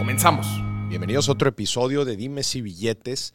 Comenzamos. 0.00 0.46
Bienvenidos 0.88 1.28
a 1.28 1.32
otro 1.32 1.50
episodio 1.50 2.06
de 2.06 2.16
Dimes 2.16 2.56
y 2.56 2.62
Billetes. 2.62 3.34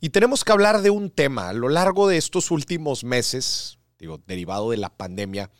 Y 0.00 0.10
tenemos 0.10 0.44
que 0.44 0.52
hablar 0.52 0.82
de 0.82 0.90
un 0.90 1.10
tema. 1.10 1.48
A 1.48 1.52
lo 1.52 1.68
largo 1.68 2.06
de 2.06 2.16
estos 2.16 2.52
últimos 2.52 3.02
meses, 3.02 3.80
digo, 3.98 4.18
derivado 4.24 4.70
de 4.70 4.76
la 4.76 4.96
pandemia, 4.96 5.50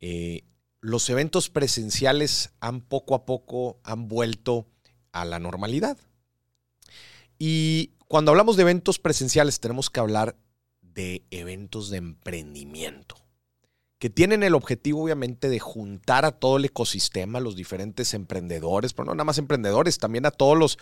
eh, 0.00 0.42
los 0.80 1.08
eventos 1.10 1.48
presenciales 1.48 2.50
han 2.58 2.80
poco 2.80 3.14
a 3.14 3.24
poco 3.24 3.78
han 3.84 4.08
vuelto 4.08 4.66
a 5.12 5.24
la 5.24 5.38
normalidad. 5.38 5.96
Y 7.38 7.92
cuando 8.08 8.32
hablamos 8.32 8.56
de 8.56 8.62
eventos 8.62 8.98
presenciales, 8.98 9.60
tenemos 9.60 9.90
que 9.90 10.00
hablar 10.00 10.34
de 10.80 11.24
eventos 11.30 11.88
de 11.88 11.98
emprendimiento 11.98 13.21
que 14.02 14.10
tienen 14.10 14.42
el 14.42 14.56
objetivo 14.56 15.04
obviamente 15.04 15.48
de 15.48 15.60
juntar 15.60 16.24
a 16.24 16.32
todo 16.32 16.56
el 16.56 16.64
ecosistema, 16.64 17.38
los 17.38 17.54
diferentes 17.54 18.14
emprendedores, 18.14 18.94
pero 18.94 19.04
no 19.04 19.14
nada 19.14 19.22
más 19.22 19.38
emprendedores, 19.38 19.98
también 19.98 20.26
a 20.26 20.32
todos 20.32 20.58
los 20.58 20.76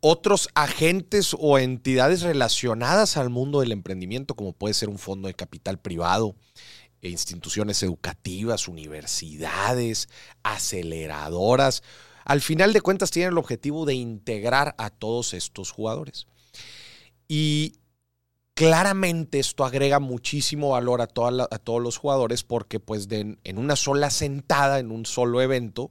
otros 0.00 0.50
agentes 0.54 1.34
o 1.38 1.58
entidades 1.58 2.20
relacionadas 2.20 3.16
al 3.16 3.30
mundo 3.30 3.60
del 3.60 3.72
emprendimiento, 3.72 4.36
como 4.36 4.52
puede 4.52 4.74
ser 4.74 4.90
un 4.90 4.98
fondo 4.98 5.26
de 5.26 5.32
capital 5.32 5.78
privado, 5.78 6.36
e 7.00 7.08
instituciones 7.08 7.82
educativas, 7.82 8.68
universidades, 8.68 10.10
aceleradoras. 10.42 11.82
Al 12.26 12.42
final 12.42 12.74
de 12.74 12.82
cuentas 12.82 13.10
tienen 13.10 13.32
el 13.32 13.38
objetivo 13.38 13.86
de 13.86 13.94
integrar 13.94 14.74
a 14.76 14.90
todos 14.90 15.32
estos 15.32 15.70
jugadores. 15.70 16.26
Y 17.26 17.79
Claramente 18.60 19.38
esto 19.38 19.64
agrega 19.64 20.00
muchísimo 20.00 20.72
valor 20.72 21.00
a, 21.00 21.06
todos 21.06 21.82
los 21.82 21.96
jugadores 21.96 22.44
porque 22.44 22.78
pues 22.78 23.08
en 23.10 23.38
una 23.56 23.74
sola 23.74 24.10
sentada, 24.10 24.80
en 24.80 24.90
un 24.90 25.06
solo 25.06 25.40
evento, 25.40 25.90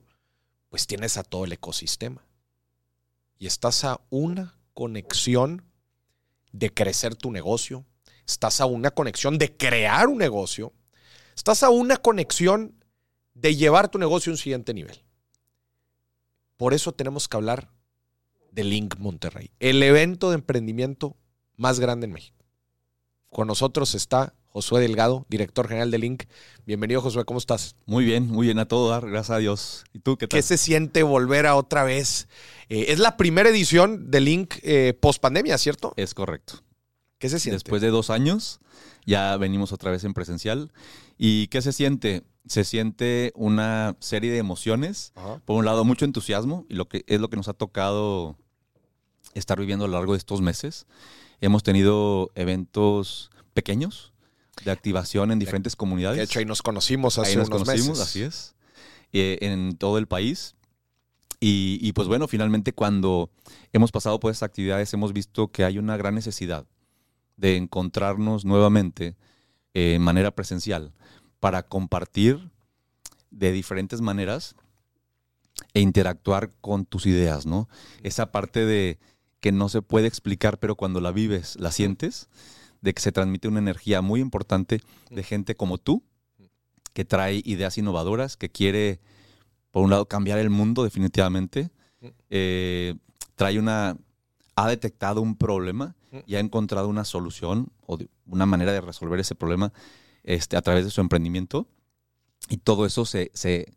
pues 0.70 0.86
tienes 0.86 1.17
a 1.17 1.23
todo 1.23 1.45
el 1.45 1.52
ecosistema. 1.52 2.23
Y 3.40 3.47
estás 3.47 3.86
a 3.86 4.02
una 4.12 4.56
conexión 4.75 5.64
de 6.52 6.72
crecer 6.72 7.16
tu 7.16 7.31
negocio, 7.31 7.86
estás 8.28 8.62
a 8.62 8.67
una 8.67 8.92
conexión 8.92 9.40
de 9.40 9.58
crear 9.58 10.08
un 10.08 10.20
negocio, 10.20 10.72
estás 11.36 11.64
a 11.64 11.72
una 11.72 11.97
conexión 11.97 12.75
de 13.34 13.56
llevar 13.56 13.90
tu 13.90 13.97
negocio 13.97 14.30
a 14.30 14.34
un 14.34 14.38
siguiente 14.38 14.75
nivel. 14.75 15.03
Por 16.56 16.75
eso 16.75 16.92
tenemos 16.92 17.28
que 17.28 17.36
hablar 17.36 17.72
de 18.52 18.64
Link 18.64 18.97
Monterrey, 19.00 19.50
el 19.59 19.81
evento 19.81 20.30
de 20.30 20.36
emprendimiento 20.36 21.17
más 21.56 21.80
grande 21.80 22.06
en 22.06 22.14
México. 22.14 22.39
Con 23.31 23.47
nosotros 23.47 23.94
está 23.94 24.33
Josué 24.47 24.81
Delgado, 24.81 25.27
director 25.30 25.67
general 25.67 25.91
de 25.91 25.99
Link. 25.99 26.23
Bienvenido, 26.66 26.99
Josué, 26.99 27.25
¿cómo 27.25 27.38
estás? 27.38 27.75
Muy 27.85 28.03
bien, 28.03 28.27
muy 28.27 28.47
bien 28.47 28.58
a 28.58 28.67
todo 28.67 28.89
dar, 28.89 29.08
gracias 29.08 29.30
a 29.30 29.38
Dios. 29.38 29.83
¿Y 29.94 29.99
tú 29.99 30.17
qué 30.17 30.27
tal? 30.27 30.39
¿Qué 30.39 30.41
se 30.41 30.58
siente 30.58 31.03
volver 31.03 31.45
a 31.45 31.55
otra 31.55 31.83
vez? 31.83 32.27
Eh, 32.69 32.88
es 32.89 32.97
la 32.97 33.17
primera 33.17 33.50
edición 33.50 34.09
de 34.09 34.19
Link 34.19 34.55
eh, 34.63 34.97
post 35.00 35.22
pandemia, 35.22 35.59
¿cierto? 35.59 35.94
Es 35.95 36.16
correcto. 36.16 36.63
¿Qué 37.19 37.30
se 37.30 37.39
siente? 37.39 37.57
Después 37.57 37.83
de 37.83 37.89
dos 37.89 38.09
años, 38.09 38.61
ya 39.06 39.38
venimos 39.38 39.73
otra 39.73 39.91
vez 39.91 40.03
en 40.06 40.16
presencial. 40.16 40.72
¿Y 41.16 41.47
qué 41.47 41.62
se 41.62 41.72
siente? 41.72 42.23
Se 42.47 42.63
siente 42.63 43.31
una 43.35 43.95
serie 44.00 44.31
de 44.31 44.39
emociones. 44.39 45.13
Por 45.45 45.56
un 45.56 45.66
lado, 45.66 45.85
mucho 45.85 46.06
entusiasmo, 46.06 46.66
y 46.68 46.73
lo 46.73 46.88
que 46.88 47.03
es 47.06 47.22
lo 47.22 47.29
que 47.29 47.38
nos 47.38 47.47
ha 47.47 47.53
tocado 47.53 48.38
estar 49.35 49.59
viviendo 49.59 49.85
a 49.85 49.88
lo 49.88 49.97
largo 49.97 50.13
de 50.13 50.18
estos 50.18 50.41
meses. 50.41 50.88
Hemos 51.41 51.63
tenido 51.63 52.31
eventos 52.35 53.31
pequeños 53.53 54.11
de 54.63 54.72
activación 54.72 55.31
en 55.31 55.39
diferentes 55.39 55.75
comunidades. 55.75 56.17
De 56.17 56.23
hecho, 56.23 56.39
ahí 56.39 56.45
nos 56.45 56.61
conocimos 56.61 57.17
hace 57.17 57.31
ahí 57.31 57.38
nos 57.38 57.50
conocimos, 57.50 58.00
Así 58.00 58.22
es. 58.22 58.55
Eh, 59.13 59.39
en 59.41 59.75
todo 59.77 59.97
el 59.97 60.07
país. 60.07 60.55
Y, 61.41 61.94
pues 61.94 62.09
bueno, 62.09 62.27
finalmente 62.27 62.73
cuando 62.73 63.29
hemos 63.72 63.94
pasado 63.94 64.19
por 64.19 64.29
esas 64.29 64.44
actividades 64.44 64.94
hemos 64.94 65.13
visto 65.13 65.47
que 65.47 65.63
hay 65.63 65.77
una 65.77 65.95
gran 65.95 66.13
necesidad 66.13 66.66
de 67.38 67.56
encontrarnos 67.56 68.44
nuevamente 68.44 69.16
en 69.73 70.01
manera 70.01 70.31
presencial 70.31 70.91
para 71.39 71.63
compartir 71.63 72.51
de 73.31 73.53
diferentes 73.53 74.01
maneras 74.01 74.56
e 75.73 75.79
interactuar 75.79 76.51
con 76.59 76.85
tus 76.85 77.06
ideas, 77.06 77.45
¿no? 77.45 77.69
Esa 78.03 78.33
parte 78.33 78.66
de 78.66 79.00
que 79.39 79.51
no 79.51 79.69
se 79.69 79.81
puede 79.81 80.07
explicar, 80.07 80.59
pero 80.59 80.75
cuando 80.75 81.01
la 81.01 81.11
vives, 81.11 81.55
la 81.59 81.72
sientes, 81.72 82.29
de 82.81 82.94
que 82.94 83.01
se 83.01 83.11
transmite 83.11 83.47
una 83.47 83.59
energía 83.59 84.01
muy 84.01 84.22
importante 84.22 84.81
de 85.09 85.23
gente 85.23 85.55
como 85.55 85.77
tú, 85.77 86.03
que 86.94 87.05
trae 87.05 87.41
ideas 87.45 87.77
innovadoras, 87.77 88.38
que 88.38 88.50
quiere, 88.50 89.00
por 89.72 89.83
un 89.83 89.89
lado, 89.89 90.07
cambiar 90.07 90.39
el 90.39 90.50
mundo 90.50 90.83
definitivamente, 90.83 91.69
eh, 92.29 92.95
trae 93.35 93.59
una, 93.59 93.97
ha 94.55 94.67
detectado 94.67 95.22
un 95.22 95.35
problema 95.35 95.95
y 96.25 96.35
ha 96.35 96.39
encontrado 96.39 96.88
una 96.88 97.06
solución 97.06 97.71
o 97.85 97.97
una 98.25 98.45
manera 98.45 98.71
de 98.71 98.81
resolver 98.81 99.19
ese 99.19 99.35
problema 99.35 99.71
este, 100.23 100.57
a 100.57 100.61
través 100.61 100.85
de 100.85 100.91
su 100.91 101.01
emprendimiento. 101.01 101.67
Y 102.50 102.57
todo 102.57 102.85
eso 102.85 103.06
se, 103.06 103.31
se, 103.33 103.73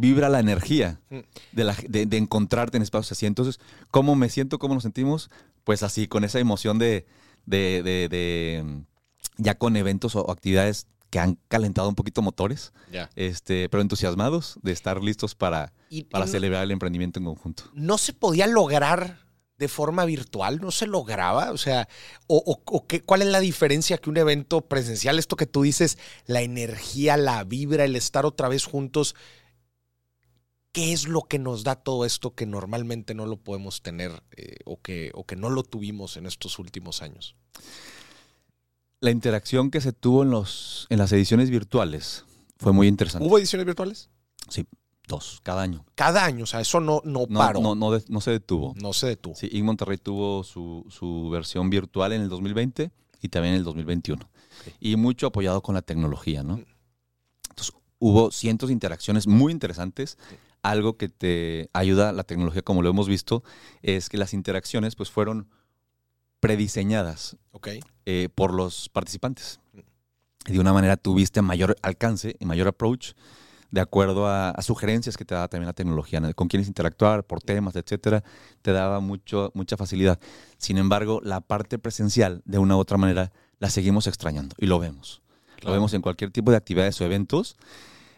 vibra 0.00 0.28
la 0.28 0.40
energía 0.40 1.00
mm. 1.10 1.18
de, 1.52 2.16
encontrarte 2.16 2.76
en 2.76 2.82
espacios 2.82 3.12
así. 3.12 3.26
Entonces, 3.26 3.60
¿cómo 3.90 4.14
me 4.14 4.28
siento? 4.28 4.58
¿Cómo 4.58 4.74
nos 4.74 4.82
sentimos? 4.82 5.30
Pues 5.64 5.82
así, 5.82 6.08
con 6.08 6.24
esa 6.24 6.38
emoción 6.38 6.78
de, 6.78 7.06
de 7.46 8.84
ya 9.36 9.56
con 9.56 9.76
eventos 9.76 10.16
o 10.16 10.30
actividades 10.30 10.86
que 11.10 11.18
han 11.18 11.38
calentado 11.48 11.88
un 11.88 11.96
poquito 11.96 12.22
motores, 12.22 12.72
este, 13.16 13.68
pero 13.68 13.82
entusiasmados 13.82 14.58
de 14.62 14.72
estar 14.72 15.02
listos 15.02 15.34
para, 15.34 15.72
para 16.10 16.26
celebrar 16.28 16.62
el 16.62 16.70
emprendimiento 16.70 17.18
en 17.18 17.26
conjunto. 17.26 17.64
¿No 17.74 17.98
se 17.98 18.12
podía 18.12 18.46
lograr 18.46 19.18
de 19.58 19.66
forma 19.66 20.04
virtual? 20.04 20.60
¿No 20.60 20.70
se 20.70 20.86
lograba? 20.86 21.50
O 21.50 21.58
sea, 21.58 21.88
o, 22.28 22.86
qué, 22.86 23.02
¿cuál 23.02 23.22
es 23.22 23.28
la 23.28 23.40
diferencia 23.40 23.98
que 23.98 24.08
un 24.08 24.18
evento 24.18 24.60
presencial, 24.60 25.18
esto 25.18 25.34
que 25.34 25.46
tú 25.46 25.62
dices, 25.62 25.98
la 26.26 26.42
energía, 26.42 27.16
la 27.16 27.42
vibra, 27.42 27.84
el 27.84 27.96
estar 27.96 28.24
otra 28.24 28.48
vez 28.48 28.64
juntos, 28.64 29.16
¿Qué 30.72 30.92
es 30.92 31.08
lo 31.08 31.22
que 31.22 31.38
nos 31.38 31.64
da 31.64 31.74
todo 31.74 32.04
esto 32.04 32.34
que 32.34 32.46
normalmente 32.46 33.14
no 33.14 33.26
lo 33.26 33.36
podemos 33.36 33.82
tener 33.82 34.22
eh, 34.36 34.58
o, 34.64 34.80
que, 34.80 35.10
o 35.14 35.24
que 35.24 35.34
no 35.34 35.50
lo 35.50 35.64
tuvimos 35.64 36.16
en 36.16 36.26
estos 36.26 36.58
últimos 36.60 37.02
años? 37.02 37.34
La 39.00 39.10
interacción 39.10 39.70
que 39.70 39.80
se 39.80 39.92
tuvo 39.92 40.22
en, 40.22 40.30
los, 40.30 40.86
en 40.90 40.98
las 40.98 41.10
ediciones 41.12 41.50
virtuales 41.50 42.24
fue 42.58 42.72
muy 42.72 42.86
interesante. 42.86 43.26
¿Hubo 43.26 43.38
ediciones 43.38 43.66
virtuales? 43.66 44.10
Sí, 44.48 44.66
dos, 45.08 45.40
cada 45.42 45.62
año. 45.62 45.84
Cada 45.96 46.24
año, 46.24 46.44
o 46.44 46.46
sea, 46.46 46.60
eso 46.60 46.78
no, 46.78 47.02
no, 47.04 47.26
paró. 47.26 47.60
No, 47.60 47.74
no, 47.74 47.90
no, 48.06 48.20
se 48.20 48.30
detuvo. 48.30 48.74
No 48.76 48.92
se 48.92 49.08
detuvo. 49.08 49.34
Sí, 49.34 49.48
In 49.52 49.64
Monterrey 49.64 49.98
tuvo 49.98 50.44
su, 50.44 50.86
su, 50.88 51.30
versión 51.30 51.68
virtual 51.68 52.12
en 52.12 52.22
el 52.22 52.28
2020 52.28 52.92
y 53.22 53.28
también 53.28 53.54
en 53.54 53.58
el 53.58 53.64
2021. 53.64 54.30
Y 54.78 54.94
mucho 54.96 55.26
apoyado 55.26 55.62
con 55.62 55.74
la 55.74 55.82
tecnología, 55.82 56.42
¿no? 56.42 56.60
Entonces, 57.48 57.74
hubo 57.98 58.30
cientos 58.30 58.68
de 58.68 58.74
interacciones 58.74 59.26
muy 59.26 59.52
interesantes 59.52 60.16
algo 60.62 60.96
que 60.96 61.08
te 61.08 61.70
ayuda 61.72 62.12
la 62.12 62.24
tecnología, 62.24 62.62
como 62.62 62.82
lo 62.82 62.90
hemos 62.90 63.08
visto, 63.08 63.42
es 63.82 64.08
que 64.08 64.18
las 64.18 64.34
interacciones 64.34 64.96
pues 64.96 65.10
fueron 65.10 65.48
prediseñadas 66.40 67.36
eh, 68.06 68.28
por 68.34 68.54
los 68.54 68.88
participantes. 68.88 69.60
De 70.46 70.58
una 70.58 70.72
manera 70.72 70.96
tuviste 70.96 71.42
mayor 71.42 71.76
alcance 71.82 72.36
y 72.38 72.46
mayor 72.46 72.68
approach 72.68 73.12
de 73.70 73.80
acuerdo 73.80 74.26
a, 74.26 74.54
sugerencias 74.62 75.16
que 75.16 75.24
te 75.24 75.34
daba 75.34 75.48
también 75.48 75.66
la 75.66 75.72
tecnología, 75.72 76.20
con 76.34 76.48
quiénes 76.48 76.68
interactuar, 76.68 77.24
por 77.24 77.40
temas, 77.40 77.76
etcétera, 77.76 78.24
te 78.62 78.72
daba 78.72 79.00
mucho, 79.00 79.52
mucha 79.54 79.76
facilidad. 79.76 80.18
Sin 80.58 80.76
embargo, 80.78 81.20
la 81.22 81.40
parte 81.40 81.78
presencial, 81.78 82.42
de 82.44 82.58
una 82.58 82.76
u 82.76 82.80
otra 82.80 82.98
manera, 82.98 83.32
la 83.58 83.70
seguimos 83.70 84.06
extrañando 84.06 84.56
y 84.58 84.66
lo 84.66 84.78
vemos. 84.78 85.22
Lo 85.62 85.72
vemos 85.72 85.92
en 85.94 86.02
cualquier 86.02 86.30
tipo 86.30 86.50
de 86.50 86.56
actividades 86.56 87.00
o 87.00 87.04
eventos. 87.04 87.56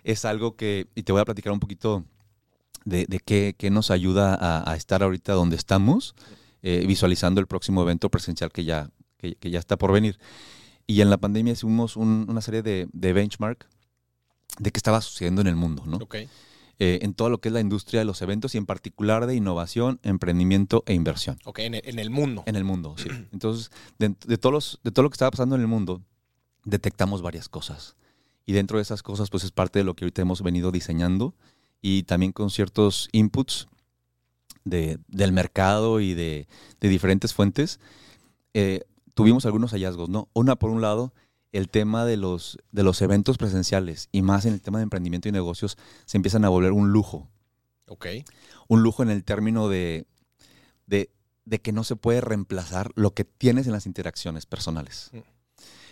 Es 0.05 0.25
algo 0.25 0.56
que, 0.56 0.87
y 0.94 1.02
te 1.02 1.12
voy 1.12 1.20
a 1.20 1.25
platicar 1.25 1.52
un 1.52 1.61
poquito 1.61 2.05
de, 2.84 3.06
qué, 3.25 3.70
nos 3.70 3.90
ayuda 3.90 4.38
a, 4.69 4.76
estar 4.76 5.02
ahorita 5.02 5.32
donde 5.32 5.56
estamos, 5.56 6.14
eh, 6.62 6.84
visualizando 6.87 7.40
el 7.40 7.46
próximo 7.46 7.82
evento 7.82 8.11
presencial 8.11 8.50
que 8.50 8.64
ya, 8.64 8.90
que, 9.19 9.37
ya 9.50 9.58
está 9.58 9.76
por 9.76 9.93
venir. 9.93 10.19
Y 10.87 11.00
en 11.00 11.11
la 11.11 11.19
pandemia 11.19 11.52
hicimos 11.52 11.96
una 11.96 12.40
serie 12.40 12.62
de, 12.62 12.88
benchmark 12.93 13.67
de 14.58 14.70
qué 14.70 14.79
estaba 14.79 15.00
sucediendo 15.00 15.40
en 15.40 15.46
el 15.46 15.56
mundo, 15.56 15.84
¿no? 15.87 15.99
eh, 16.79 16.99
en 17.02 17.14
todo 17.14 17.31
lo 17.31 17.40
que 17.40 17.49
es 17.49 17.52
la 17.52 17.61
industria 17.61 18.00
de 18.00 18.05
los 18.05 18.23
eventos 18.23 18.55
y 18.55 18.58
en 18.58 18.67
particular 18.67 19.26
de 19.26 19.37
innovación, 19.37 20.00
emprendimiento 20.02 20.82
e 20.87 20.94
inversión. 20.94 21.38
Ok, 21.44 21.61
en 21.61 21.75
el, 21.75 21.82
en 21.85 21.99
el 21.99 22.11
mundo. 22.11 22.43
En 22.46 22.56
el 22.56 22.64
mundo, 22.64 22.96
sí. 22.99 23.08
Entonces, 23.32 23.70
de, 23.99 24.14
de 24.26 24.38
todos 24.38 24.52
los- 24.52 24.81
de 24.82 24.90
todo 24.90 25.05
lo 25.05 25.11
que 25.11 25.14
estaba 25.14 25.31
pasando 25.31 25.55
en 25.55 25.61
el 25.61 25.69
mundo, 25.69 26.02
detectamos 26.64 27.23
varias 27.23 27.49
cosas. 27.49 27.96
Y 28.44 28.52
dentro 28.52 28.78
de 28.78 28.82
esas 28.82 29.02
cosas, 29.02 29.31
pues 29.31 29.44
es 29.44 29.52
parte 29.52 29.78
de 29.78 29.85
lo 29.85 29.94
que 29.94 30.05
ahorita 30.05 30.23
hemos 30.23 30.43
venido 30.43 30.73
diseñando 30.73 31.35
y 31.82 32.05
también 32.05 32.32
con 32.32 32.49
ciertos 32.49 33.08
inputs 33.12 33.69
de- 34.64 34.99
del 35.08 35.32
mercado 35.32 36.00
y 36.00 36.14
de, 36.14 36.46
de 36.81 36.88
diferentes 36.88 37.34
fuentes, 37.34 37.81
eh, 38.55 38.82
tuvimos 39.14 39.44
algunos 39.44 39.73
hallazgos, 39.73 40.08
¿no? 40.08 40.29
Una, 40.32 40.56
por 40.56 40.70
un 40.70 40.81
lado, 40.81 41.12
el 41.50 41.69
tema 41.69 42.06
de 42.06 42.17
los, 42.17 42.56
de 42.70 42.82
los 42.82 43.02
eventos 43.02 43.37
presenciales 43.37 44.08
y 44.12 44.23
más 44.23 44.46
en 44.46 44.55
el 44.55 44.62
tema 44.62 44.79
de 44.79 44.84
emprendimiento 44.84 45.29
y 45.29 45.32
negocios 45.32 45.76
se 46.06 46.17
empiezan 46.17 46.44
a 46.46 46.49
volver 46.49 46.73
un 46.73 46.93
lujo. 46.93 47.29
Ok. 47.88 48.06
Un 48.69 48.82
lujo 48.82 49.02
en 49.02 49.11
el 49.11 49.23
término 49.25 49.69
de, 49.69 50.06
de, 50.87 51.11
de 51.44 51.61
que 51.61 51.73
no 51.73 51.85
se 51.85 51.96
puede 51.96 52.23
reemplazar 52.23 52.93
lo 52.94 53.12
que 53.12 53.25
tienes 53.25 53.67
en 53.67 53.73
las 53.73 53.85
interacciones 53.85 54.46
personales. 54.46 55.11
Mm. 55.12 55.19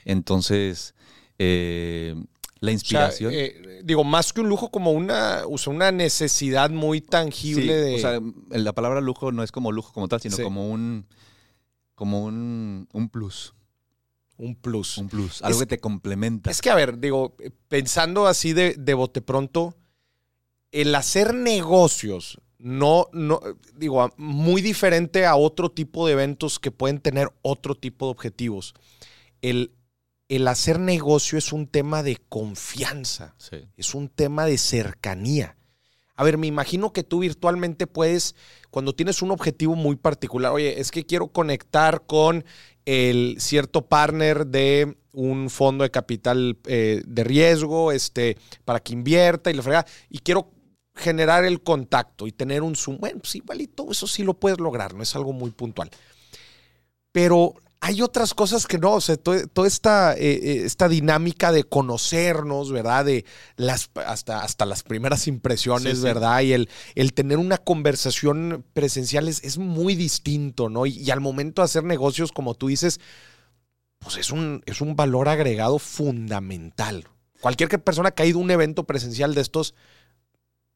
Entonces, 0.07 0.95
eh, 1.39 2.15
la 2.61 2.69
O 2.69 2.71
sea, 2.71 2.73
inspiración... 2.75 3.33
eh, 3.35 3.81
digo, 3.85 4.05
más 4.05 4.33
que 4.33 4.41
un 4.43 4.49
lujo, 4.49 4.71
como 4.71 4.93
una, 4.93 5.43
o 5.49 5.57
sea, 5.59 5.73
una 5.73 5.91
necesidad 5.93 6.71
muy 6.71 7.01
tangible 7.01 7.63
Sí, 7.63 7.69
de. 7.69 7.95
O 7.97 7.99
sea, 7.99 8.21
la 8.51 8.73
palabra 8.75 9.01
lujo 9.01 9.33
no 9.33 9.43
es 9.43 9.51
como 9.53 9.73
lujo 9.73 9.93
como 9.93 10.09
tal, 10.09 10.21
sino 10.21 10.37
Sí. 10.37 10.43
como 10.43 10.69
un 10.71 11.07
como 11.95 12.25
un, 12.25 12.89
un 12.93 13.09
plus. 13.11 13.55
un 14.39 14.55
plus. 14.57 14.97
Un 14.99 15.09
plus. 15.09 15.43
Algo 15.43 15.59
Es- 15.59 15.61
que 15.65 15.67
te 15.77 15.81
complementa. 15.81 16.51
Es 16.51 16.63
que, 16.63 16.71
a 16.71 16.75
ver, 16.75 16.99
digo, 16.99 17.37
pensando 17.69 18.27
así 18.27 18.55
de, 18.55 18.75
de 18.79 18.95
bote 18.95 19.21
pronto, 19.21 19.75
el 20.73 20.95
hacer 20.95 21.35
negocios, 21.35 22.41
no, 22.59 23.07
no, 23.13 23.41
digo, 23.77 24.13
muy 24.17 24.63
diferente 24.63 25.27
a 25.27 25.37
otro 25.37 25.71
tipo 25.71 26.07
de 26.07 26.13
eventos 26.15 26.59
que 26.59 26.71
pueden 26.71 27.01
tener 27.01 27.31
otro 27.43 27.75
tipo 27.75 28.07
de 28.07 28.13
objetivos. 28.13 28.73
El, 29.43 29.73
el 30.31 30.47
hacer 30.47 30.79
negocio 30.79 31.37
es 31.37 31.53
un 31.53 31.67
tema 31.67 32.05
de 32.05 32.17
confianza, 32.29 33.35
Sí. 33.37 33.57
es 33.77 33.95
un 33.97 34.09
tema 34.09 34.47
de 34.47 34.59
cercanía. 34.59 35.57
A 36.15 36.23
ver, 36.23 36.39
me 36.39 36.47
imagino 36.47 36.93
que 36.93 37.03
tú 37.03 37.19
virtualmente 37.19 37.89
puedes, 37.89 38.37
cuando 38.71 38.95
tienes 38.95 39.23
un 39.23 39.33
objetivo 39.33 39.75
muy 39.75 39.97
particular, 39.97 40.53
oye, 40.53 40.81
es 40.81 40.93
que 40.93 41.05
quiero 41.05 41.29
conectar 41.29 42.07
con 42.07 42.45
el 42.85 43.37
cierto 43.41 43.87
partner 43.89 44.47
de 44.47 44.97
un 45.13 45.51
fondo 45.51 45.83
de 45.83 45.91
capital 45.91 46.59
eh, 46.67 47.03
de 47.05 47.25
riesgo, 47.25 47.91
este, 47.91 48.37
para 48.65 48.79
que 48.79 48.93
invierta 48.93 49.51
y 49.51 49.55
le 49.55 49.63
frega, 49.63 49.85
y 50.09 50.21
quiero 50.21 50.53
generar 50.95 51.45
el 51.45 51.61
contacto 51.61 52.29
y 52.29 52.33
tener 52.33 52.63
un 52.63 52.77
Zoom. 52.77 52.99
Bueno, 52.99 53.19
pues 53.19 53.35
igual 53.35 53.63
y 53.63 53.67
todo 53.67 53.91
eso 53.91 54.07
sí 54.07 54.23
lo 54.23 54.35
puedes 54.35 54.61
lograr, 54.61 54.95
no 54.95 55.03
es 55.03 55.17
algo 55.17 55.33
muy 55.33 55.51
puntual. 55.51 55.91
Pero 57.11 57.55
hay 57.83 58.03
otras 58.03 58.35
cosas 58.35 58.67
que 58.67 58.79
no, 58.79 58.93
o 58.93 59.01
sea, 59.01 59.17
to- 59.17 59.47
toda 59.49 59.67
esta, 59.67 60.15
eh, 60.15 60.33
eh, 60.43 60.63
esta 60.67 60.87
dinámica 60.89 61.51
de 61.51 61.65
conocernos, 61.65 62.71
¿verdad? 62.73 63.07
De 63.07 63.25
las, 63.57 63.91
hasta, 64.07 64.43
hasta 64.43 64.67
las 64.67 64.83
primeras 64.83 65.27
impresiones, 65.27 65.93
Sí, 65.95 65.97
sí. 65.97 66.03
¿verdad? 66.03 66.41
Y 66.43 66.53
el, 66.53 66.69
el 66.95 67.15
tener 67.15 67.39
una 67.39 67.57
conversación 67.59 68.65
presencial 68.75 69.29
es, 69.29 69.43
es 69.45 69.57
muy 69.57 69.95
distinto, 69.95 70.69
¿no? 70.69 70.85
Y, 70.85 70.99
y 70.99 71.11
al 71.11 71.21
momento 71.21 71.63
de 71.63 71.65
hacer 71.67 71.85
negocios, 71.85 72.33
como 72.33 72.55
tú 72.55 72.69
dices, 72.69 73.01
pues 73.99 74.17
es 74.19 74.31
un, 74.31 74.63
es 74.67 74.81
un 74.83 74.95
valor 74.95 75.29
agregado 75.29 75.79
fundamental. 75.79 77.09
Cualquier 77.41 77.83
persona 77.83 78.11
que 78.11 78.23
ha 78.23 78.27
ido 78.27 78.39
a 78.39 78.43
un 78.43 78.51
evento 78.51 78.85
presencial 78.85 79.35
de 79.35 79.41
estos, 79.41 79.75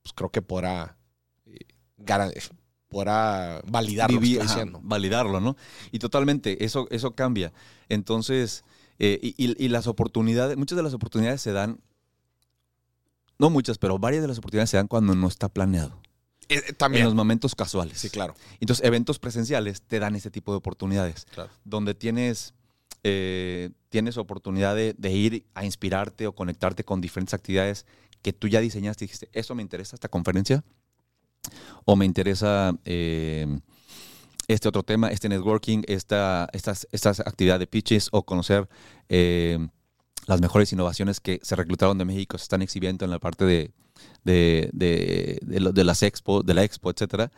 pues 0.03 0.15
creo 0.15 0.31
que 0.31 0.41
podrá, 0.43 0.97
eh, 1.47 1.59
garan- 1.99 2.33
podrá 2.95 3.61
validar 3.67 4.11
lo 4.11 4.21
que 4.21 4.27
Vivir- 4.27 4.41
ajá, 4.41 4.49
diciendo. 4.49 4.81
validarlo, 4.83 5.41
¿no? 5.41 5.57
Y 5.93 5.99
totalmente, 5.99 6.65
eso, 6.65 6.87
eso 6.91 7.15
cambia. 7.15 7.53
Entonces, 7.89 8.65
eh, 8.99 9.19
y, 9.23 9.35
y- 9.37 9.57
y 9.65 9.69
las 9.69 9.87
oportunidades, 9.87 10.57
muchas 10.57 10.77
de 10.77 10.83
las 10.85 10.95
oportunidades 10.95 11.41
se 11.43 11.53
dan, 11.53 11.81
no 13.39 13.51
muchas, 13.51 13.79
pero 13.79 13.99
varias 13.99 14.23
de 14.23 14.29
las 14.29 14.39
oportunidades 14.39 14.71
se 14.71 14.77
dan 14.77 14.87
cuando 14.87 15.15
no 15.15 15.27
está 15.27 15.49
planeado. 15.49 16.01
Eh, 16.49 16.57
eh, 16.57 16.63
En 16.69 16.75
también. 16.77 17.05
los 17.05 17.15
momentos 17.15 17.55
casuales. 17.55 17.99
Sí, 17.99 18.11
claro. 18.11 18.35
Entonces, 18.61 18.85
eventos 18.85 19.19
presenciales 19.19 19.83
te 19.83 19.99
dan 19.99 20.15
ese 20.15 20.31
tipo 20.31 20.53
de 20.53 20.59
oportunidades. 20.59 21.25
Claro. 21.35 21.51
Donde 21.65 21.95
tienes, 21.95 22.55
eh, 23.03 23.71
tienes 23.89 24.17
oportunidad 24.19 24.77
de, 24.77 24.95
de 24.97 25.11
ir 25.13 25.47
a 25.55 25.65
inspirarte 25.65 26.27
o 26.27 26.33
conectarte 26.35 26.85
con 26.85 27.01
diferentes 27.01 27.35
actividades 27.35 27.87
que 28.23 28.33
tú 28.33 28.47
ya 28.49 28.61
diseñaste 28.61 29.05
y 29.05 29.07
dijiste, 29.07 29.29
eso 29.33 29.55
me 29.55 29.63
interesa, 29.63 29.97
esta 29.97 30.09
conferencia, 30.09 30.63
o 31.85 31.97
me 31.97 32.05
interesa 32.05 32.75
eh, 32.85 33.47
este 34.49 34.69
otro 34.69 34.83
tema, 34.83 35.09
este 35.09 35.29
networking, 35.29 35.83
esta, 35.87 36.49
estas, 36.53 36.87
estas 36.93 37.21
actividades 37.21 37.61
de 37.61 37.67
pitches, 37.67 38.09
o 38.13 38.25
conocer 38.25 38.69
eh, 39.09 39.59
las 40.27 40.41
mejores 40.41 40.73
innovaciones 40.73 41.21
que 41.21 41.41
se 41.43 41.57
reclutaron 41.57 41.99
de 41.99 42.05
México, 42.05 42.39
se 42.39 42.43
están 42.45 42.63
exhibiendo 42.63 43.05
en 43.05 43.11
la 43.11 43.19
parte 43.19 43.45
de, 43.45 43.73
de, 44.25 44.71
de, 44.73 45.39
de 45.43 45.61
lo- 45.61 45.73
de 45.73 45.85
las 45.85 46.03
expo, 46.03 46.43
de 46.43 46.55
la 46.55 46.63
expo, 46.65 46.91
etcétera. 46.91 47.31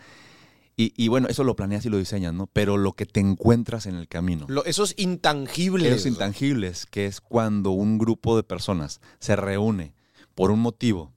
Y, 0.78 0.92
y 1.02 1.08
bueno, 1.08 1.28
eso 1.28 1.42
lo 1.42 1.56
planeas 1.56 1.86
y 1.86 1.88
lo 1.88 1.96
diseñas, 1.96 2.34
¿no? 2.34 2.48
Pero 2.48 2.76
lo 2.76 2.92
que 2.92 3.06
te 3.06 3.18
encuentras 3.20 3.86
en 3.86 3.94
el 3.96 4.08
camino, 4.08 4.44
Lo- 4.48 4.64
esos 4.66 4.92
intangibles. 4.98 5.90
esos 5.92 6.06
intangibles, 6.06 6.84
que 6.86 7.06
es 7.06 7.20
cuando 7.22 7.70
un 7.70 7.96
grupo 7.98 8.36
de 8.36 8.42
personas 8.42 9.00
se 9.18 9.36
reúne 9.36 9.94
por 10.34 10.50
un 10.50 10.60
motivo 10.60 11.12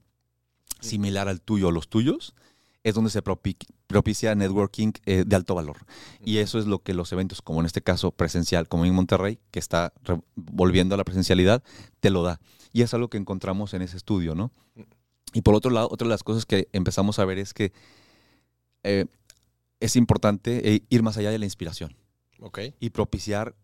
similar 0.80 1.28
al 1.28 1.42
tuyo 1.42 1.68
o 1.68 1.72
los 1.72 1.90
tuyos, 1.90 2.36
es 2.84 2.96
donde 2.96 3.10
se 3.10 3.22
propi- 3.24 3.58
propicia 3.88 4.34
networking 4.36 4.94
eh, 5.06 5.24
de 5.28 5.36
alto 5.36 5.56
valor. 5.56 5.78
Y 6.24 6.38
eso 6.38 6.60
es 6.60 6.66
lo 6.66 6.80
que 6.80 6.94
los 6.94 7.12
eventos, 7.12 7.42
como 7.42 7.60
en 7.60 7.66
este 7.66 7.82
caso 7.82 8.12
presencial, 8.12 8.68
como 8.68 8.86
en 8.86 8.94
Monterrey, 8.94 9.40
que 9.52 9.60
está 9.60 9.94
volviendo 10.36 10.96
a 10.96 10.98
la 10.98 11.04
presencialidad, 11.04 11.62
te 12.00 12.10
lo 12.10 12.24
da. 12.24 12.40
Y 12.72 12.82
es 12.84 12.94
algo 12.94 13.10
que 13.10 13.18
encontramos 13.18 13.74
en 13.74 13.82
ese 13.82 13.98
estudio, 13.98 14.36
¿no? 14.36 14.52
Y 15.34 15.42
por 15.42 15.56
otro 15.56 15.72
lado, 15.72 15.90
otra 15.92 16.06
de 16.06 16.10
las 16.12 16.24
cosas 16.24 16.46
que 16.46 16.70
empezamos 16.72 17.20
a 17.20 17.26
ver 17.26 17.38
es 17.38 17.54
que 17.54 17.72
eh, 18.84 19.06
es 19.80 19.96
importante 19.96 20.74
eh, 20.74 20.84
ir 20.90 21.04
más 21.04 21.18
allá 21.18 21.32
de 21.32 21.40
la 21.40 21.46
inspiración 21.46 21.96
Ok. 22.40 22.60
y 22.80 22.90
propiciar 22.92 23.56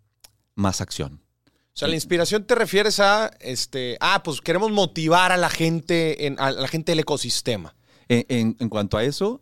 más 0.55 0.81
acción. 0.81 1.21
O 1.47 1.77
sea, 1.77 1.87
la 1.89 1.95
inspiración 1.95 2.45
te 2.45 2.55
refieres 2.55 2.99
a, 2.99 3.31
este, 3.41 3.97
ah, 3.99 4.21
pues 4.23 4.39
queremos 4.41 4.71
motivar 4.71 5.31
a 5.33 5.37
la 5.37 5.49
gente, 5.49 6.25
en, 6.27 6.39
a 6.39 6.51
la 6.51 6.67
gente 6.69 6.91
del 6.93 6.99
ecosistema. 6.99 7.75
En, 8.09 8.25
en- 8.29 8.55
en 8.59 8.69
cuanto 8.69 8.97
a 8.97 9.03
eso, 9.03 9.41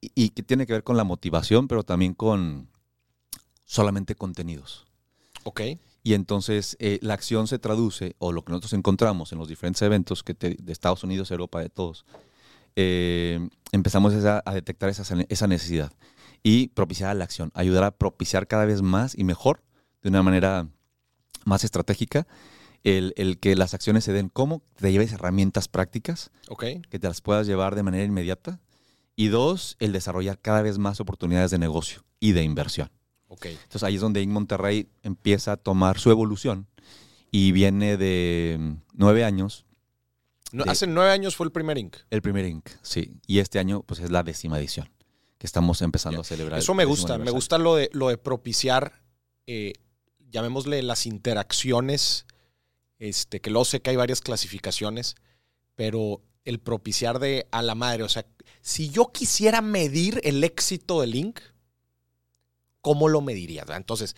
y, 0.00 0.10
y 0.14 0.28
que 0.30 0.42
tiene 0.42 0.66
que 0.66 0.72
ver 0.72 0.84
con 0.84 0.96
la 0.96 1.04
motivación, 1.04 1.68
pero 1.68 1.82
también 1.82 2.14
con 2.14 2.68
solamente 3.66 4.14
contenidos. 4.14 4.84
Ok. 5.44 5.60
Y 6.04 6.14
entonces 6.14 6.76
eh, 6.80 6.98
la 7.02 7.14
acción 7.14 7.46
se 7.46 7.58
traduce, 7.58 8.16
o 8.18 8.32
lo 8.32 8.44
que 8.44 8.50
nosotros 8.50 8.72
encontramos 8.72 9.32
en 9.32 9.38
los 9.38 9.48
diferentes 9.48 9.80
eventos 9.82 10.22
que 10.24 10.34
te- 10.34 10.56
de 10.60 10.72
Estados 10.72 11.04
Unidos, 11.04 11.30
Europa, 11.30 11.60
de 11.60 11.68
todos, 11.68 12.04
eh, 12.74 13.48
empezamos 13.70 14.12
a 14.14 14.42
detectar 14.54 14.88
esa, 14.88 15.04
esa 15.28 15.46
necesidad 15.46 15.92
y 16.42 16.68
propiciar 16.68 17.14
la 17.14 17.24
acción, 17.24 17.52
ayudar 17.54 17.84
a 17.84 17.90
propiciar 17.92 18.46
cada 18.48 18.64
vez 18.64 18.82
más 18.82 19.16
y 19.16 19.24
mejor, 19.24 19.62
de 20.02 20.08
una 20.08 20.22
manera 20.22 20.66
más 21.44 21.62
estratégica, 21.64 22.26
el, 22.84 23.12
el 23.16 23.38
que 23.38 23.54
las 23.56 23.74
acciones 23.74 24.04
se 24.04 24.12
den 24.12 24.28
como 24.28 24.62
te 24.76 24.90
lleves 24.92 25.12
herramientas 25.12 25.68
prácticas 25.68 26.30
que 26.90 26.98
te 26.98 27.08
las 27.08 27.20
puedas 27.20 27.46
llevar 27.46 27.74
de 27.74 27.82
manera 27.82 28.04
inmediata. 28.04 28.60
Y 29.14 29.28
dos, 29.28 29.76
el 29.78 29.92
desarrollar 29.92 30.38
cada 30.40 30.62
vez 30.62 30.78
más 30.78 30.98
oportunidades 31.00 31.50
de 31.50 31.58
negocio 31.58 32.02
y 32.18 32.32
de 32.32 32.42
inversión. 32.44 32.90
Entonces 33.28 33.82
ahí 33.82 33.94
es 33.96 34.00
donde 34.00 34.20
en 34.22 34.30
Monterrey 34.30 34.88
empieza 35.02 35.52
a 35.52 35.56
tomar 35.56 35.98
su 35.98 36.10
evolución 36.10 36.66
y 37.30 37.52
viene 37.52 37.96
de 37.96 38.56
mm, 38.58 38.72
nueve 38.94 39.24
años, 39.24 39.64
No, 40.52 40.64
De- 40.64 40.70
hace 40.70 40.86
nueve 40.86 41.10
años 41.10 41.34
fue 41.36 41.46
el 41.46 41.52
primer 41.52 41.78
Inc. 41.78 41.96
el 42.10 42.20
primer 42.22 42.44
Inc. 42.46 42.68
Sí, 42.82 43.14
y 43.26 43.38
este 43.38 43.58
año 43.58 43.82
pues 43.82 44.00
es 44.00 44.10
la 44.10 44.22
décima 44.22 44.58
edición 44.58 44.90
que 45.38 45.46
estamos 45.46 45.80
empezando 45.82 46.20
a 46.20 46.24
celebrar. 46.24 46.58
Eso 46.58 46.74
me 46.74 46.84
gusta. 46.84 47.16
Me 47.18 47.30
gusta 47.30 47.58
lo 47.58 47.74
de, 47.74 47.90
lo 47.92 48.08
de 48.08 48.16
propiciar, 48.18 49.02
eh, 49.46 49.72
llamémosle 50.30 50.82
las 50.82 51.04
interacciones, 51.06 52.26
este, 53.02 53.40
que 53.40 53.50
luego 53.50 53.64
sé 53.64 53.80
que 53.82 53.90
hay 53.90 53.96
varias 53.96 54.20
clasificaciones, 54.20 55.16
pero 55.74 56.22
el 56.44 56.60
propiciar 56.60 57.18
de 57.18 57.46
a 57.50 57.62
la 57.62 57.74
madre, 57.74 58.04
o 58.04 58.08
sea, 58.08 58.24
si 58.60 58.90
yo 58.90 59.10
quisiera 59.12 59.60
medir 59.60 60.20
el 60.24 60.44
éxito 60.44 61.00
del 61.00 61.14
Inc., 61.16 61.40
¿cómo 62.80 63.08
lo 63.08 63.20
mediría? 63.20 63.64
Entonces, 63.76 64.16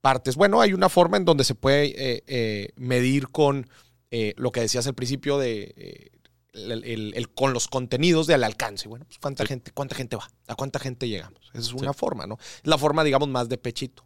partes. 0.00 0.36
Bueno, 0.36 0.60
hay 0.60 0.72
una 0.72 0.88
forma 0.88 1.16
en 1.16 1.24
donde 1.24 1.44
se 1.44 1.54
puede 1.54 1.86
eh, 1.86 2.24
eh, 2.26 2.68
medir 2.76 3.28
con 3.28 3.68
eh, 4.10 4.34
lo 4.36 4.52
que 4.52 4.60
decías 4.60 4.86
al 4.86 4.94
principio 4.94 5.38
de 5.38 6.10
el, 6.52 6.84
el- 6.84 7.12
el- 7.14 7.30
con 7.32 7.52
los 7.52 7.66
contenidos 7.68 8.26
del 8.26 8.44
alcance. 8.44 8.88
Bueno, 8.88 9.04
pues 9.06 9.18
cuánta 9.18 9.46
gente, 9.46 9.70
cuánta 9.72 9.94
gente 9.94 10.16
va, 10.16 10.30
a 10.48 10.54
cuánta 10.54 10.78
gente 10.78 11.08
llegamos. 11.08 11.40
Esa 11.54 11.60
es 11.60 11.72
una 11.72 11.92
forma, 11.94 12.26
¿no? 12.26 12.36
Es 12.40 12.66
la 12.66 12.76
forma, 12.78 13.04
digamos, 13.04 13.28
más 13.28 13.48
de 13.48 13.56
pechito. 13.58 14.04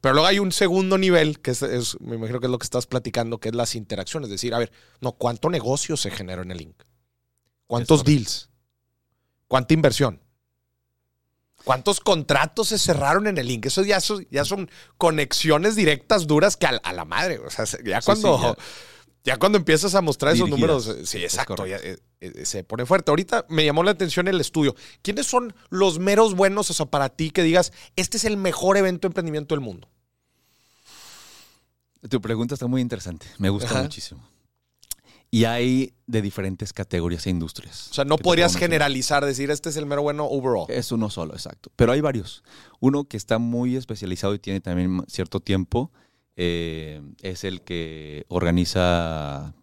Pero 0.00 0.14
luego 0.14 0.26
hay 0.26 0.38
un 0.38 0.52
segundo 0.52 0.98
nivel, 0.98 1.40
que 1.40 1.50
es, 1.52 1.62
es- 1.62 2.00
me 2.00 2.16
imagino 2.16 2.40
que 2.40 2.46
es 2.46 2.50
lo 2.50 2.58
que 2.58 2.64
estás 2.64 2.86
platicando, 2.86 3.38
que 3.38 3.48
es 3.50 3.54
las 3.54 3.74
interacciones. 3.74 4.26
Es 4.28 4.32
decir, 4.32 4.54
a 4.54 4.58
ver, 4.58 4.70
no, 5.00 5.12
¿cuánto 5.12 5.48
negocio 5.50 5.96
se 5.96 6.10
generó 6.10 6.42
en 6.42 6.50
el 6.50 6.58
link? 6.58 6.82
¿Cuántos 7.66 8.04
deals? 8.04 8.48
¿Cuánta 9.46 9.74
inversión? 9.74 10.20
¿Cuántos 11.64 12.00
contratos 12.00 12.68
se 12.68 12.78
cerraron 12.78 13.26
en 13.26 13.36
el 13.36 13.46
link? 13.46 13.66
Eso 13.66 13.82
ya, 13.84 14.00
son- 14.00 14.26
ya 14.30 14.44
son 14.44 14.70
conexiones 14.96 15.74
directas 15.76 16.26
duras 16.26 16.56
que 16.56 16.66
a, 16.66 16.72
la- 16.72 16.78
a 16.78 16.92
la 16.92 17.04
madre. 17.04 17.38
O 17.40 17.50
sea, 17.50 17.66
se- 17.66 17.82
ya 17.84 18.00
cuando, 18.00 18.38
sí, 18.38 18.44
ya. 18.44 19.32
ya. 19.32 19.36
cuando 19.38 19.58
empiezas 19.58 19.94
a 19.94 20.00
mostrar 20.00 20.34
esos 20.34 20.48
números, 20.48 20.84
sí, 21.04 21.18
Es 21.24 21.34
exacto, 21.34 21.66
ya, 21.66 21.78
se 22.44 22.64
pone 22.64 22.86
fuerte. 22.86 23.10
Ahorita 23.10 23.46
me 23.48 23.64
llamó 23.64 23.82
la 23.82 23.92
atención 23.92 24.28
el 24.28 24.40
estudio. 24.40 24.74
¿Quiénes 25.02 25.26
son 25.26 25.54
los 25.70 25.98
meros 25.98 26.34
buenos, 26.34 26.70
o 26.70 26.74
sea, 26.74 26.86
para 26.86 27.08
ti 27.08 27.30
que 27.30 27.42
digas, 27.42 27.72
este 27.96 28.16
es 28.16 28.24
el 28.24 28.36
mejor 28.36 28.76
evento 28.76 29.06
de 29.06 29.10
emprendimiento 29.10 29.54
del 29.54 29.60
mundo? 29.60 29.88
Tu 32.08 32.20
pregunta 32.20 32.54
está 32.54 32.66
muy 32.66 32.80
interesante. 32.80 33.26
Me 33.38 33.48
gusta 33.48 33.70
Ajá. 33.70 33.82
muchísimo. 33.82 34.22
Y 35.30 35.44
hay 35.44 35.92
de 36.06 36.22
diferentes 36.22 36.72
categorías 36.72 37.26
e 37.26 37.30
industrias. 37.30 37.90
O 37.90 37.94
sea, 37.94 38.04
no 38.04 38.16
podrías 38.16 38.56
generalizar, 38.56 39.24
decir, 39.26 39.50
este 39.50 39.68
es 39.68 39.76
el 39.76 39.84
mero 39.84 40.00
bueno 40.02 40.24
overall. 40.24 40.64
Es 40.68 40.90
uno 40.90 41.10
solo, 41.10 41.34
exacto. 41.34 41.70
Pero 41.76 41.92
hay 41.92 42.00
varios. 42.00 42.42
Uno 42.80 43.04
que 43.04 43.18
está 43.18 43.38
muy 43.38 43.76
especializado 43.76 44.34
y 44.34 44.38
tiene 44.38 44.60
también 44.60 45.04
cierto 45.06 45.40
tiempo 45.40 45.92
eh, 46.36 47.02
es 47.20 47.44
el 47.44 47.60
que 47.60 48.24
organiza 48.28 49.54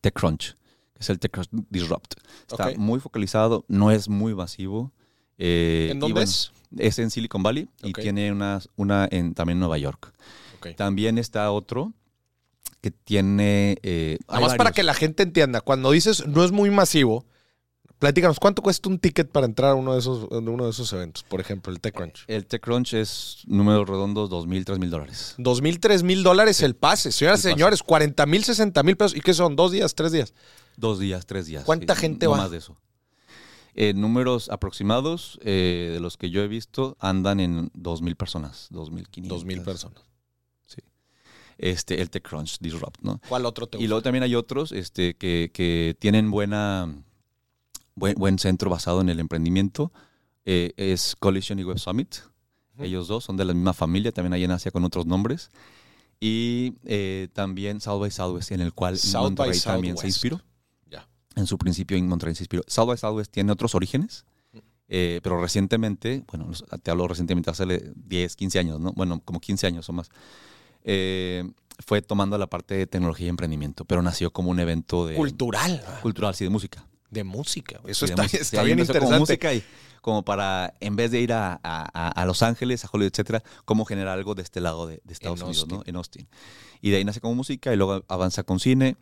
TechCrunch, 0.00 0.56
es 1.02 1.10
el 1.10 1.18
TechCrunch 1.18 1.48
Disrupt. 1.70 2.14
Está 2.50 2.72
muy 2.76 3.00
focalizado, 3.00 3.64
no 3.68 3.90
es 3.90 4.08
muy 4.08 4.34
masivo. 4.34 4.92
eh, 5.38 5.88
¿En 5.92 6.00
dónde 6.00 6.14
bueno, 6.14 6.24
es? 6.30 6.52
Es 6.78 6.98
en 6.98 7.10
Silicon 7.10 7.42
Valley 7.42 7.68
y 7.82 7.92
tiene 7.92 8.32
una, 8.32 8.60
una 8.76 9.06
en, 9.10 9.34
también 9.34 9.56
en 9.56 9.60
Nueva 9.60 9.78
York. 9.78 10.12
También 10.76 11.18
está 11.18 11.50
otro 11.50 11.92
que 12.80 12.90
tiene... 12.90 13.78
eh, 13.82 14.18
Nada 14.28 14.56
para 14.56 14.72
que 14.72 14.82
la 14.82 14.94
gente 14.94 15.22
entienda, 15.22 15.60
cuando 15.60 15.90
dices 15.90 16.26
no 16.26 16.44
es 16.44 16.50
muy 16.52 16.70
masivo, 16.70 17.24
platícanos, 17.98 18.40
¿cuánto 18.40 18.62
cuesta 18.62 18.88
un 18.88 18.98
ticket 18.98 19.30
para 19.30 19.46
entrar 19.46 19.70
a 19.70 19.74
uno 19.74 19.92
de 19.92 20.00
esos, 20.00 20.26
uno 20.30 20.64
de 20.64 20.70
esos 20.70 20.92
eventos? 20.92 21.22
Por 21.24 21.40
ejemplo, 21.40 21.72
el 21.72 21.80
TechCrunch. 21.80 22.24
El 22.26 22.46
TechCrunch 22.46 22.94
es 22.94 23.42
números 23.46 23.88
redondos, 23.88 24.30
2.000, 24.30 24.64
3.000 24.64 24.88
dólares. 24.88 25.34
Dos 25.38 25.62
mil, 25.62 25.78
tres 25.78 26.02
mil 26.02 26.22
dólares 26.24 26.62
el 26.62 26.74
pase. 26.74 27.12
Señoras 27.12 27.40
y 27.40 27.50
señores, 27.50 27.82
40 27.82 28.26
mil, 28.26 28.42
60 28.42 28.82
mil 28.82 28.96
pesos. 28.96 29.16
¿Y 29.16 29.20
qué 29.20 29.34
son? 29.34 29.54
¿Dos 29.56 29.70
días? 29.72 29.94
¿Tres 29.94 30.10
días? 30.10 30.34
Dos 30.76 30.98
días, 30.98 31.26
tres 31.26 31.46
días. 31.46 31.64
¿Cuánta 31.64 31.94
gente 31.94 32.26
no 32.26 32.32
va? 32.32 32.38
más 32.38 32.50
de 32.50 32.58
eso. 32.58 32.76
Eh, 33.74 33.94
números 33.94 34.50
aproximados 34.50 35.38
eh, 35.42 35.90
de 35.94 36.00
los 36.00 36.16
que 36.18 36.30
yo 36.30 36.42
he 36.42 36.48
visto 36.48 36.96
andan 37.00 37.40
en 37.40 37.70
2.000 37.72 38.16
personas, 38.16 38.68
2.500. 38.70 39.26
Dos 39.28 39.44
mil 39.44 39.62
personas. 39.62 40.02
Este, 41.58 42.00
el 42.00 42.10
TechCrunch 42.10 42.58
Disrupt, 42.60 43.02
¿no? 43.02 43.20
¿Cuál 43.28 43.46
otro 43.46 43.68
te 43.68 43.76
Y 43.76 43.80
gusta? 43.82 43.88
luego 43.88 44.02
también 44.02 44.24
hay 44.24 44.34
otros 44.34 44.72
este, 44.72 45.14
que, 45.14 45.50
que 45.54 45.94
tienen 45.98 46.30
buena, 46.30 46.92
buen, 47.94 48.14
buen 48.16 48.38
centro 48.38 48.68
basado 48.68 49.00
en 49.00 49.08
el 49.08 49.20
emprendimiento. 49.20 49.92
Eh, 50.44 50.72
es 50.76 51.14
Collision 51.14 51.58
y 51.60 51.64
Web 51.64 51.78
Summit. 51.78 52.16
Ellos 52.78 53.06
dos 53.06 53.24
son 53.24 53.36
de 53.36 53.44
la 53.44 53.54
misma 53.54 53.74
familia, 53.74 54.10
también 54.10 54.32
hay 54.32 54.42
en 54.44 54.50
Asia 54.50 54.72
con 54.72 54.82
otros 54.84 55.06
nombres. 55.06 55.50
Y 56.18 56.74
eh, 56.84 57.28
también 57.32 57.80
South 57.80 58.00
by 58.00 58.10
Southwest, 58.10 58.50
en 58.50 58.60
el 58.60 58.72
cual 58.72 58.98
South 58.98 59.22
Monterrey 59.22 59.60
también 59.60 59.96
se 59.96 60.06
inspiró. 60.06 60.40
En 61.36 61.46
su 61.46 61.56
principio 61.58 61.96
en 61.96 62.08
Monterrey 62.08 62.34
se 62.34 62.42
inspiró. 62.42 62.62
South 62.66 62.86
by 62.88 62.98
Southwest 62.98 63.32
tiene 63.32 63.52
otros 63.52 63.74
orígenes, 63.74 64.24
eh, 64.88 65.20
pero 65.22 65.40
recientemente, 65.40 66.24
bueno, 66.30 66.50
te 66.82 66.90
hablo 66.90 67.08
recientemente, 67.08 67.50
hace 67.50 67.92
10, 67.96 68.36
15 68.36 68.58
años, 68.58 68.78
¿no? 68.80 68.92
Bueno, 68.92 69.20
como 69.24 69.40
15 69.40 69.66
años 69.66 69.88
o 69.88 69.92
más. 69.92 70.10
eh, 70.84 71.44
fue 71.84 72.02
tomando 72.02 72.36
la 72.38 72.46
parte 72.46 72.74
de 72.74 72.86
tecnología 72.86 73.26
y 73.26 73.28
emprendimiento, 73.30 73.84
pero 73.84 74.02
nació 74.02 74.30
como 74.32 74.50
un 74.50 74.60
evento 74.60 75.06
de 75.06 75.14
Cultural. 75.16 75.82
cultural, 76.02 76.34
sí, 76.34 76.44
de 76.44 76.50
música. 76.50 76.86
De 77.10 77.24
música. 77.24 77.80
Eso 77.86 78.06
Sí, 78.06 78.12
está, 78.12 78.22
música. 78.22 78.62
Bien 78.62 78.78
empezó 78.78 78.92
como 79.00 79.06
interesante. 79.16 79.18
música 79.20 79.54
y 79.54 79.62
como 80.00 80.22
para, 80.24 80.74
en 80.80 80.94
vez 80.96 81.10
de 81.10 81.20
ir 81.20 81.32
a, 81.32 81.58
a- 81.62 82.08
a- 82.08 82.26
Los 82.26 82.42
Ángeles, 82.42 82.84
a 82.84 82.88
Hollywood, 82.92 83.10
etcétera, 83.12 83.42
cómo 83.64 83.84
generar 83.84 84.16
algo 84.18 84.34
de 84.34 84.42
este 84.42 84.60
lado 84.60 84.86
de, 84.86 85.00
de 85.04 85.12
Estados 85.12 85.40
En 85.40 85.46
Unidos, 85.46 85.66
¿no? 85.68 85.82
En 85.86 85.96
Austin. 85.96 86.28
Y 86.80 86.90
de 86.90 86.98
ahí 86.98 87.04
nace 87.04 87.20
como 87.20 87.34
música 87.34 87.72
y 87.72 87.76
luego 87.76 88.04
avanza 88.08 88.42
con 88.42 88.60
cine 88.60 88.96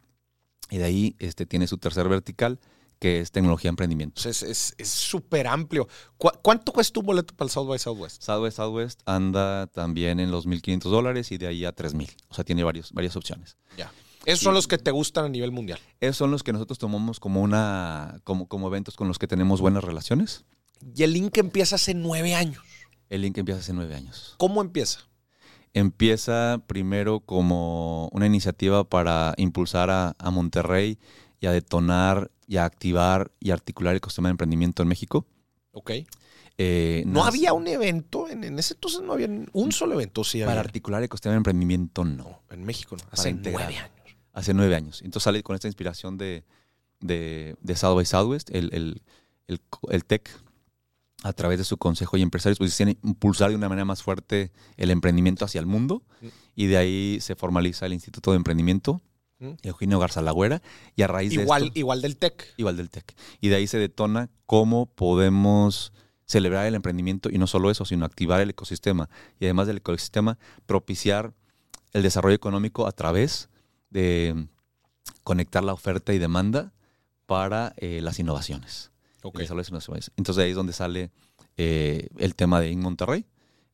y 0.71 0.79
de 0.79 0.85
ahí 0.85 1.17
este, 1.19 1.47
tiene 1.47 1.67
su 1.67 1.79
tercer 1.79 2.09
vertical 2.09 2.59
que 2.99 3.21
es 3.21 3.31
tecnología 3.33 3.69
y 3.69 3.71
emprendimiento. 3.71 4.21
Es- 4.29 4.75
súper 4.85 5.47
amplio. 5.47 5.89
¿Cu- 6.19 6.33
¿Cuánto 6.43 6.71
cuesta 6.73 7.01
un 7.01 7.07
boleto 7.07 7.35
para 7.35 7.47
el 7.47 7.51
South 7.51 7.67
by 7.67 7.79
Southwest? 7.79 8.23
Southwest 8.23 8.59
Southwest 8.59 9.01
anda 9.07 9.67
también 9.69 10.21
en 10.21 10.31
los 10.31 10.47
1.500 10.47 10.83
dólares 10.91 11.33
y 11.33 11.39
de 11.39 11.47
ahí 11.47 11.65
a 11.65 11.75
3.000. 11.75 12.15
O 12.29 12.35
sea, 12.35 12.45
tiene 12.45 12.63
varios, 12.63 12.93
varias 12.93 13.17
opciones. 13.17 13.57
Ya. 13.79 13.91
Esos 14.27 14.41
son 14.45 14.53
los 14.53 14.69
que 14.69 14.77
te 14.77 14.91
gustan 14.91 15.25
a 15.25 15.29
nivel 15.31 15.51
mundial. 15.51 15.79
Esos 15.99 16.19
son 16.19 16.31
los 16.31 16.43
que 16.43 16.53
nosotros 16.53 16.79
tomamos 16.79 17.21
como 17.21 17.41
una 17.41 18.21
como, 18.25 18.49
como 18.49 18.69
eventos 18.69 18.97
con 18.97 19.09
los 19.09 19.19
que 19.19 19.27
tenemos 19.27 19.63
buenas 19.63 19.83
relaciones. 19.83 20.45
Y 20.95 21.03
el 21.03 21.15
link 21.15 21.39
empieza 21.39 21.77
hace 21.77 21.95
nueve 21.95 22.35
años. 22.35 22.63
El 23.09 23.23
link 23.23 23.39
empieza 23.39 23.61
hace 23.61 23.73
nueve 23.73 23.95
años. 23.95 24.35
¿Cómo 24.37 24.61
empieza? 24.61 25.01
Empieza 25.73 26.61
primero 26.67 27.21
como 27.21 28.09
una 28.13 28.27
iniciativa 28.27 28.85
para 28.85 29.35
impulsar 29.37 29.91
a, 29.91 30.17
a 30.19 30.31
Monterrey 30.31 30.99
y 31.41 31.47
a 31.47 31.53
detonar 31.53 32.31
y 32.47 32.57
a 32.57 32.65
activar 32.65 33.31
y 33.39 33.51
articular 33.53 33.93
el 33.93 33.99
ecosistema 33.99 34.29
de 34.29 34.33
emprendimiento 34.33 34.83
en 34.83 34.89
México. 34.89 35.27
Ok. 35.73 35.93
Eh, 36.59 37.05
No 37.07 37.25
había 37.25 37.53
un 37.53 37.67
evento, 37.69 38.29
en, 38.29 38.43
en 38.45 38.59
ese 38.59 38.75
entonces 38.75 39.01
no 39.03 39.13
había 39.13 39.29
un 39.53 39.73
solo 39.73 39.95
evento, 39.95 40.25
sí 40.25 40.41
Para 40.41 40.53
había. 40.53 40.61
articular 40.63 41.01
el 41.01 41.05
ecosistema 41.07 41.33
de 41.35 41.39
emprendimiento, 41.39 42.05
no. 42.05 42.25
No, 42.25 42.41
en 42.51 42.65
México 42.65 42.97
no. 42.97 43.05
Hace 43.13 43.33
nueve 43.33 43.63
años. 43.79 43.89
Hace 44.33 44.53
nueve 44.53 44.75
años. 44.75 45.01
Entonces 45.03 45.23
sale 45.23 45.43
con 45.43 45.55
esta 45.55 45.69
inspiración 45.69 46.19
de, 46.19 46.45
de, 47.01 47.57
de 47.63 47.77
South 47.77 47.95
by 47.95 48.05
Southwest, 48.05 48.51
el, 48.51 48.69
el, 48.75 49.03
el, 49.47 49.61
el 49.89 50.05
TEC, 50.05 50.29
a 51.23 51.33
través 51.33 51.59
de 51.59 51.65
su 51.65 51.77
consejo 51.77 52.17
y 52.17 52.23
empresarios, 52.23 52.59
pues 52.59 52.71
deciden 52.71 52.99
impulsar 53.03 53.51
de 53.51 53.57
una 53.57 53.69
manera 53.69 53.85
más 53.85 54.03
fuerte 54.03 54.53
el 54.77 54.91
emprendimiento 54.91 55.45
hacia 55.45 55.61
el 55.61 55.67
mundo. 55.67 56.03
Mm. 56.21 56.27
Y 56.57 56.67
de 56.67 56.77
ahí 56.77 57.19
se 57.21 57.37
formaliza 57.37 57.87
el 57.87 57.93
Instituto 57.93 58.31
de 58.33 58.39
Emprendimiento, 58.39 59.03
Mm. 59.41 59.53
Eugenio 59.63 59.99
Garza 59.99 60.21
Lagüera, 60.21 60.61
y 60.95 61.03
a 61.03 61.07
raíz 61.07 61.35
de 61.35 61.43
Igual, 61.43 61.65
esto, 61.65 61.79
igual 61.79 62.03
del 62.03 62.17
TEC. 62.19 62.55
igual 62.59 62.77
del 62.77 62.91
TEC. 62.91 63.17
Y 63.41 63.49
de 63.49 63.57
ahí 63.57 63.67
se 63.67 63.79
detona 63.79 64.29
cómo 64.47 64.87
podemos 64.87 65.93
celebrar 66.27 66.67
el 66.67 66.75
emprendimiento 66.75 67.31
y 67.31 67.39
no 67.39 67.47
solo 67.47 67.71
eso, 67.71 67.85
sino 67.87 68.05
activar 68.05 68.41
el 68.41 68.51
ecosistema. 68.51 69.09
Y 69.41 69.47
además 69.47 69.67
del 69.67 69.79
ecosistema, 69.79 70.39
propiciar 70.67 71.33
el 71.93 72.03
desarrollo 72.03 72.37
económico 72.37 72.87
a 72.87 72.93
través 72.93 73.49
de 73.89 74.47
conectar 75.25 75.65
la 75.65 75.73
oferta 75.73 76.13
y 76.13 76.19
demanda 76.19 76.73
para 77.27 77.73
eh, 77.79 78.01
las 78.03 78.19
innovaciones. 78.19 78.90
Ok. 79.23 79.35
El 79.37 79.41
desarrollo 79.43 79.57
de 79.59 79.63
las 79.63 79.69
innovaciones. 79.69 80.11
Entonces 80.17 80.45
ahí 80.45 80.51
es 80.51 80.57
donde 80.57 80.73
sale 80.73 81.11
eh, 81.57 82.09
el 82.19 82.35
tema 82.35 82.61
de 82.61 82.71
In 82.71 82.81
Monterrey, 82.81 83.27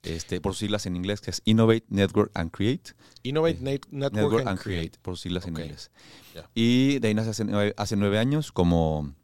este, 0.02 0.40
por 0.40 0.54
siglas 0.54 0.86
en 0.86 0.94
inglés, 0.96 1.20
que 1.20 1.30
es 1.30 1.42
Innovate, 1.44 1.84
Network 1.88 2.30
and 2.34 2.50
Create. 2.50 2.92
Innovate 3.22 3.58
Net- 3.60 3.86
Network, 3.90 4.14
Network 4.14 4.46
and 4.46 4.58
Create. 4.60 4.80
Create, 4.80 4.98
por 5.02 5.18
siglas 5.18 5.46
en 5.46 5.56
inglés. 5.58 5.90
Y 6.54 6.98
de 7.00 7.08
ahí 7.08 7.14
nace 7.14 7.30
hace 7.30 7.44
nueve, 7.44 7.74
hace 7.76 7.96
nueve 7.96 8.18
años 8.18 8.52
como 8.52 9.14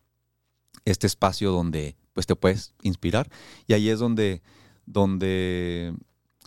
este 0.84 1.06
espacio 1.06 1.52
donde 1.52 1.96
pues 2.14 2.26
te 2.26 2.34
puedes 2.36 2.74
inspirar. 2.82 3.28
Y 3.66 3.74
ahí 3.74 3.88
es 3.88 3.98
donde, 3.98 4.42
donde, 4.86 5.94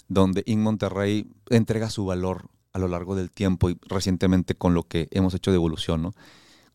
donde 0.08 0.44
In 0.46 0.62
Monterrey 0.62 1.28
entrega 1.50 1.90
su 1.90 2.06
valor 2.06 2.50
a 2.74 2.80
lo 2.80 2.88
largo 2.88 3.16
del 3.16 3.32
tiempo 3.32 3.70
y 3.70 3.78
recientemente 3.84 4.56
con 4.56 4.74
lo 4.74 4.84
que 4.84 5.08
hemos 5.12 5.34
hecho 5.34 5.52
de 5.52 5.56
evolución, 5.56 6.02
¿no? 6.02 6.14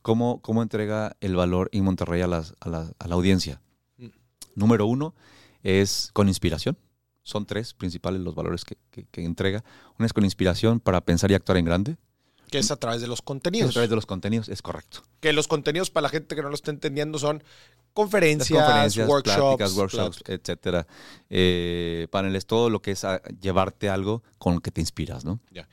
¿Cómo, 0.02 0.40
cómo 0.40 0.62
entrega 0.62 1.16
el 1.20 1.36
valor 1.36 1.68
In 1.72 1.84
Monterrey 1.84 2.22
a, 2.22 2.26
las- 2.26 2.54
a 2.60 2.68
la, 2.68 2.92
a 2.98 3.08
la 3.08 3.14
audiencia? 3.14 3.60
Mm. 3.98 4.06
Número 4.54 4.86
uno 4.86 5.14
es 5.62 6.10
con 6.12 6.28
inspiración. 6.28 6.78
Son 7.22 7.44
tres 7.46 7.74
principales 7.74 8.20
los 8.22 8.34
valores 8.34 8.64
que, 8.64 8.76
que- 8.90 9.04
que 9.04 9.24
entrega. 9.24 9.62
Una 9.98 10.06
es 10.06 10.12
con 10.12 10.24
inspiración 10.24 10.80
para 10.80 11.00
pensar 11.02 11.30
y 11.30 11.34
actuar 11.34 11.58
en 11.58 11.64
grande. 11.66 11.96
Que 12.50 12.58
es 12.58 12.70
a 12.72 12.76
través 12.76 13.00
de 13.00 13.06
los 13.06 13.20
Y 13.20 13.22
a 13.22 13.24
contenidos. 13.26 13.72
través 13.74 13.90
de 13.90 13.94
los 13.94 14.06
contenidos, 14.06 14.48
es 14.48 14.60
correcto. 14.60 15.02
Que 15.20 15.32
los 15.32 15.46
contenidos, 15.46 15.90
para 15.90 16.02
la 16.04 16.08
gente 16.08 16.34
que 16.34 16.42
no 16.42 16.48
lo 16.48 16.54
está 16.56 16.72
entendiendo, 16.72 17.16
son 17.18 17.44
conferencias, 17.92 18.58
conferencias, 18.64 19.08
workshops, 19.08 19.36
pláticas, 19.36 19.72
workshops, 19.76 20.22
etcétera. 20.26 20.86
Eh, 21.28 22.08
paneles, 22.10 22.46
todo 22.46 22.68
lo 22.68 22.82
que 22.82 22.90
es 22.92 23.04
a- 23.04 23.22
llevarte 23.40 23.88
algo 23.88 24.24
con 24.38 24.54
lo 24.54 24.60
que 24.60 24.72
te 24.72 24.80
inspiras, 24.80 25.24
¿no? 25.24 25.38
Ya. 25.52 25.68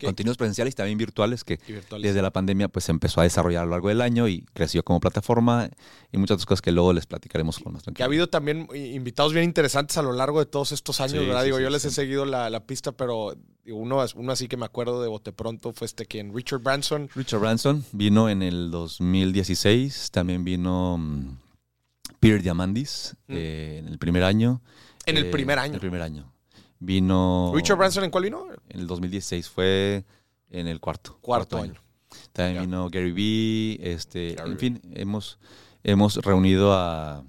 ¿Qué? 0.00 0.06
Contenidos 0.06 0.36
presenciales 0.36 0.72
y 0.72 0.76
también 0.76 0.98
virtuales 0.98 1.44
que 1.44 1.58
virtuales. 1.68 2.08
desde 2.08 2.22
la 2.22 2.32
pandemia 2.32 2.68
pues 2.68 2.86
se 2.86 2.90
empezó 2.92 3.20
a 3.20 3.24
desarrollar 3.24 3.62
a 3.62 3.64
lo 3.66 3.70
largo 3.72 3.88
del 3.88 4.00
año 4.00 4.26
y 4.26 4.42
creció 4.52 4.82
como 4.82 4.98
plataforma 4.98 5.70
y 6.10 6.18
muchas 6.18 6.34
otras 6.34 6.46
cosas 6.46 6.62
que 6.62 6.72
luego 6.72 6.92
les 6.92 7.06
platicaremos 7.06 7.58
con 7.60 7.72
más 7.74 7.82
Que 7.82 7.90
ha 7.90 7.94
tranquilidad. 7.94 8.06
habido 8.06 8.26
también 8.28 8.66
i- 8.74 8.94
invitados 8.96 9.32
bien 9.32 9.44
interesantes 9.44 9.96
a 9.98 10.02
lo 10.02 10.12
largo 10.12 10.40
de 10.40 10.46
todos 10.46 10.72
estos 10.72 11.00
años, 11.00 11.12
Sí, 11.20 11.26
¿verdad? 11.26 11.40
sí, 11.42 11.46
Digo, 11.46 11.58
sí, 11.58 11.62
yo 11.62 11.70
les 11.70 11.84
he 11.84 11.90
seguido 11.90 12.24
la, 12.24 12.50
la 12.50 12.64
pista, 12.66 12.92
pero 12.92 13.36
uno, 13.66 14.04
uno 14.16 14.32
así 14.32 14.48
que 14.48 14.56
me 14.56 14.64
acuerdo 14.64 15.00
de 15.02 15.08
bote 15.08 15.32
pronto 15.32 15.72
fue 15.72 15.84
este 15.86 16.06
quien, 16.06 16.34
Richard 16.34 16.60
Branson. 16.60 17.08
Richard 17.14 17.40
Branson 17.40 17.84
vino 17.92 18.28
en 18.28 18.42
el 18.42 18.70
2016, 18.70 20.10
también 20.10 20.44
vino 20.44 20.96
mm, 20.98 21.36
Peter 22.18 22.42
Diamandis 22.42 23.14
Mm. 23.28 23.32
eh, 23.36 23.76
en 23.78 23.88
el 23.88 23.98
primer 23.98 24.24
año. 24.24 24.60
En 25.06 25.16
el 25.16 25.26
Eh, 25.26 25.30
primer 25.30 25.58
En 25.58 25.64
año. 25.64 25.74
el 25.74 25.80
primer 25.80 26.02
año. 26.02 26.32
Vino... 26.80 27.52
Richard 27.54 27.76
Branson, 27.76 28.04
¿en 28.04 28.10
cuál 28.10 28.24
vino? 28.24 28.46
En 28.68 28.80
el 28.80 28.86
2016 28.86 29.48
fue 29.48 30.04
en 30.48 30.66
el 30.66 30.80
cuarto. 30.80 31.18
Cuarto 31.20 31.58
año. 31.58 31.80
También 32.32 32.62
vino 32.62 32.90
Gary 32.90 33.12
Vee, 33.12 33.78
este, 33.92 34.34
Gary 34.34 34.52
en 34.52 34.58
fin, 34.58 34.80
hemos, 34.94 35.38
hemos 35.84 36.16
reunido 36.16 36.72
a 36.72 37.22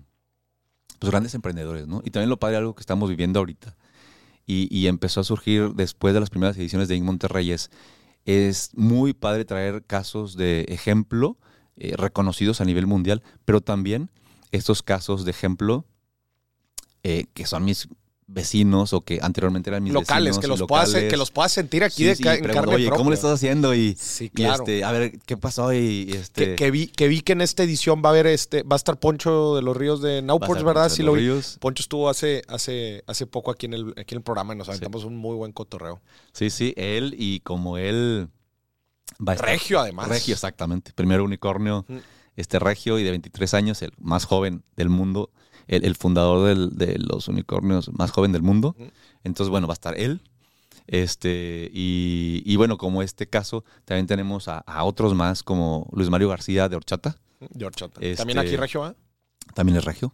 pues, 1.00 1.12
grandes 1.12 1.36
emprendedores, 1.36 1.88
¿no? 1.88 2.01
Y 2.03 2.10
también 2.10 2.29
lo 2.29 2.39
padre, 2.39 2.58
algo 2.58 2.74
que 2.74 2.81
estamos 2.81 3.10
viviendo 3.10 3.39
ahorita, 3.39 3.77
y, 4.48 4.67
y 4.75 4.88
empezó 4.88 5.20
a 5.20 5.24
surgir 5.24 5.74
después 5.74 6.13
de 6.13 6.20
las 6.20 6.29
primeras 6.29 6.58
ediciones 6.58 6.88
de 6.88 6.96
Inc. 6.96 7.05
Monterrey, 7.05 7.51
es, 7.51 7.70
es 8.25 8.72
muy 8.74 9.13
padre 9.13 9.46
traer 9.46 9.84
casos 9.86 10.36
de 10.36 10.65
ejemplo 10.70 11.38
eh, 11.75 11.96
reconocidos 11.98 12.62
a 12.62 12.65
nivel 12.65 12.88
mundial, 12.88 13.24
pero 13.46 13.62
también 13.62 14.12
estos 14.51 14.84
casos 14.84 15.25
de 15.25 15.31
ejemplo 15.31 15.86
eh, 17.03 17.25
que 17.34 17.46
son 17.46 17.65
mis 17.65 17.88
vecinos 18.33 18.93
o 18.93 19.01
que 19.01 19.19
anteriormente 19.21 19.69
eran 19.69 19.83
mis 19.83 19.91
locales, 19.93 20.38
vecinos 20.38 20.41
que 20.41 20.47
los, 20.47 20.67
puedas, 20.67 20.88
locales. 20.89 21.09
que 21.11 21.17
los 21.17 21.31
puedas 21.31 21.51
sentir 21.51 21.83
aquí 21.83 21.95
Sí, 21.97 22.03
de 22.05 22.15
sí, 22.15 22.23
en 22.23 22.29
pregunto, 22.43 22.53
carne 22.53 22.75
Oye, 22.75 22.85
¿cómo 22.85 22.95
propia". 22.97 23.09
le 23.09 23.15
estás 23.15 23.31
haciendo? 23.33 23.73
Y, 23.75 23.95
Sí, 24.00 24.25
y, 24.25 24.29
claro. 24.29 24.63
este, 24.63 24.83
a 24.83 24.91
ver, 24.91 25.19
¿qué 25.25 25.38
pasó? 25.38 25.73
Y 25.73 26.11
este, 26.13 26.45
que, 26.51 26.55
que 26.55 26.71
vi, 26.71 26.88
que 26.88 27.07
vi 27.07 27.21
que 27.21 27.33
en 27.33 27.41
esta 27.41 27.63
edición 27.63 28.01
va 28.03 28.09
a 28.09 28.11
haber 28.13 28.27
este, 28.27 28.63
va 28.63 28.75
a 28.75 28.77
estar 28.77 28.97
Poncho 29.00 29.55
de 29.55 29.61
los 29.61 29.75
Ríos 29.75 30.01
de 30.01 30.19
a 30.19 30.63
¿verdad? 30.63 30.89
Sí 30.89 31.03
los 31.03 31.07
lo 31.07 31.13
vi. 31.13 31.21
ríos. 31.27 31.57
Poncho 31.59 31.81
estuvo 31.81 32.09
hace, 32.09 32.41
hace, 32.47 33.03
hace 33.07 33.25
poco 33.27 33.51
aquí 33.51 33.65
en 33.65 33.73
el, 33.73 33.89
aquí 33.97 34.15
en 34.15 34.17
el 34.19 34.23
programa 34.23 34.53
y 34.53 34.57
nos 34.57 34.69
aventamos 34.69 35.03
un 35.03 35.17
muy 35.17 35.35
buen 35.35 35.51
cotorreo. 35.51 36.01
Sí, 36.31 36.50
sí, 36.50 36.73
él 36.77 37.15
y 37.17 37.41
como 37.41 37.77
él 37.77 38.29
va 39.19 39.33
a 39.33 39.35
estar- 39.35 39.45
Regio, 39.50 39.79
además. 39.79 40.07
Regio, 40.07 40.33
exactamente. 40.33 40.93
Primero 40.93 41.23
unicornio, 41.25 41.85
Mm. 41.88 41.97
este 42.38 42.59
regio 42.59 42.97
y 42.97 43.03
de 43.03 43.09
23 43.11 43.53
años, 43.53 43.81
el 43.81 43.91
más 44.00 44.25
joven 44.25 44.63
del 44.77 44.89
mundo, 44.89 45.29
el, 45.71 45.83
el 45.85 45.95
fundador 45.95 46.47
del- 46.47 46.69
de 46.77 46.99
los 46.99 47.27
unicornios 47.27 47.91
más 47.93 48.11
joven 48.11 48.31
del 48.31 48.43
mundo. 48.43 48.75
Entonces, 49.23 49.49
bueno, 49.49 49.65
va 49.67 49.73
a 49.73 49.79
estar 49.81 49.97
él. 49.99 50.21
Este, 50.87 51.69
y, 51.73 52.43
y 52.45 52.55
bueno, 52.57 52.77
como 52.77 53.01
este 53.01 53.27
caso, 53.27 53.63
también 53.85 54.07
tenemos 54.07 54.47
a, 54.47 54.59
a 54.59 54.83
otros 54.83 55.13
más, 55.15 55.41
como 55.43 55.87
Luis 55.93 56.09
Mario 56.09 56.29
García 56.29 56.67
de 56.69 56.75
Horchata, 56.75 57.17
De 57.39 57.65
horchata. 57.65 57.99
Este- 58.01 58.17
También 58.17 58.39
aquí 58.39 58.55
Regio, 58.55 58.83
¿ah? 58.83 58.95
también 59.53 59.77
es 59.77 59.85
regio, 59.85 60.13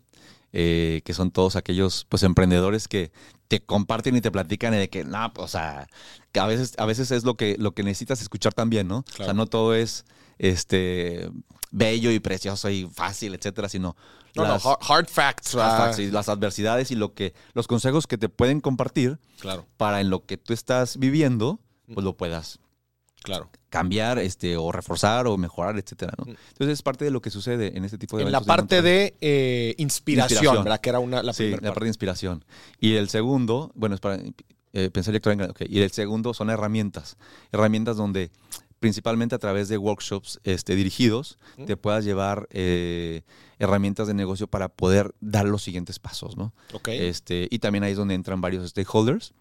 eh, 0.54 1.02
que 1.04 1.14
son 1.14 1.32
todos 1.32 1.56
aquellos 1.56 2.06
pues 2.10 2.24
emprendedores 2.24 2.88
que 2.88 3.12
te 3.48 3.60
comparten 3.60 4.16
y 4.16 4.22
te 4.22 4.32
platican 4.32 4.72
de 4.74 4.90
que, 4.90 5.04
no, 5.04 5.32
o 5.38 5.48
sea, 5.48 5.88
que 6.32 6.40
a 6.40 6.46
veces, 6.48 6.74
a 6.78 6.86
veces 6.86 7.12
es 7.12 7.24
lo 7.24 7.36
que, 7.36 7.56
lo 7.60 7.72
que 7.74 7.84
necesitas 7.84 8.22
escuchar 8.22 8.54
también, 8.54 8.88
¿no? 8.88 9.00
O 9.00 9.24
sea, 9.26 9.34
no 9.34 9.46
todo 9.48 9.74
es 9.76 10.06
este 10.38 11.30
bello 11.72 12.12
y 12.12 12.20
precioso 12.20 12.70
y 12.70 12.88
fácil, 12.94 13.34
etcétera, 13.36 13.68
sino 13.70 13.96
No, 14.38 14.44
las, 14.48 14.64
no, 14.64 14.72
hard, 14.72 14.80
hard 14.88 15.08
facts. 15.08 15.54
las 15.54 15.74
ah, 15.74 15.78
facts 15.78 16.00
y 16.00 16.12
las 16.12 16.30
adversidades 16.30 16.92
y 16.92 16.96
lo 16.96 17.14
que, 17.14 17.34
los 17.54 17.68
consejos 17.68 18.08
que 18.08 18.18
te 18.18 18.30
pueden 18.30 18.62
compartir 18.62 19.20
Claro, 19.40 19.66
para 19.78 20.02
en 20.02 20.10
lo 20.10 20.26
que 20.26 20.38
tú 20.38 20.54
estás 20.54 20.98
viviendo, 20.98 21.60
pues 21.94 22.04
lo 22.04 22.16
puedas 22.18 22.60
claro. 23.22 23.50
cambiar, 23.70 24.20
este, 24.20 24.58
o 24.58 24.72
reforzar 24.72 25.28
o 25.28 25.38
mejorar, 25.38 25.78
etcétera, 25.78 26.14
¿no? 26.18 26.26
Mm. 26.26 26.36
Entonces 26.50 26.74
es 26.74 26.82
parte 26.82 27.06
de 27.06 27.12
lo 27.12 27.22
que 27.22 27.30
sucede 27.30 27.78
en 27.78 27.86
este 27.86 27.98
tipo 27.98 28.18
de 28.18 28.24
En 28.24 28.32
la 28.32 28.42
parte 28.42 28.82
de 28.82 29.16
eh, 29.22 29.76
inspiración, 29.78 30.32
Inspiración. 30.38 30.64
¿verdad? 30.64 30.82
Que 30.82 30.90
era 30.90 31.00
una, 31.00 31.24
la 31.24 31.34
sí, 31.34 31.44
primera 31.44 31.58
la 31.58 31.62
parte 31.70 31.74
parte. 31.74 31.86
de 31.86 31.90
inspiración. 31.90 32.46
Y 32.80 32.96
el 32.96 33.10
segundo, 33.10 33.72
bueno, 33.76 33.96
es 33.96 34.02
para 34.02 34.20
eh, 34.74 34.90
pensar 34.92 35.14
y 35.14 35.18
actuar 35.18 35.34
en 35.34 35.40
grande. 35.40 35.52
ok. 35.52 35.70
Y 35.70 35.82
el 35.82 35.92
segundo 35.92 36.34
son 36.34 36.50
herramientas. 36.50 37.18
Herramientas 37.52 37.98
donde 37.98 38.32
principalmente 38.80 39.34
a 39.36 39.40
través 39.40 39.68
de 39.70 39.78
workshops 39.78 40.40
este, 40.44 40.76
dirigidos 40.76 41.38
Mm. 41.58 41.66
te 41.66 41.78
puedas 41.78 42.06
llevar 42.06 42.48
eh, 42.52 43.24
herramientas 43.60 44.08
de 44.08 44.14
negocio 44.14 44.48
para 44.48 44.70
poder 44.70 45.14
dar 45.20 45.46
los 45.48 45.64
siguientes 45.64 45.98
pasos, 46.00 46.38
¿no? 46.38 46.54
Ok. 46.74 46.90
Este, 46.90 47.48
y 47.50 47.60
también 47.60 47.84
ahí 47.84 47.92
es 47.92 47.98
donde 47.98 48.14
entran 48.14 48.40
varios 48.42 48.70
stakeholders, 48.70 49.34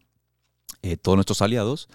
eh, 0.82 0.96
todos 0.96 1.16
nuestros 1.16 1.42
aliados, 1.42 1.88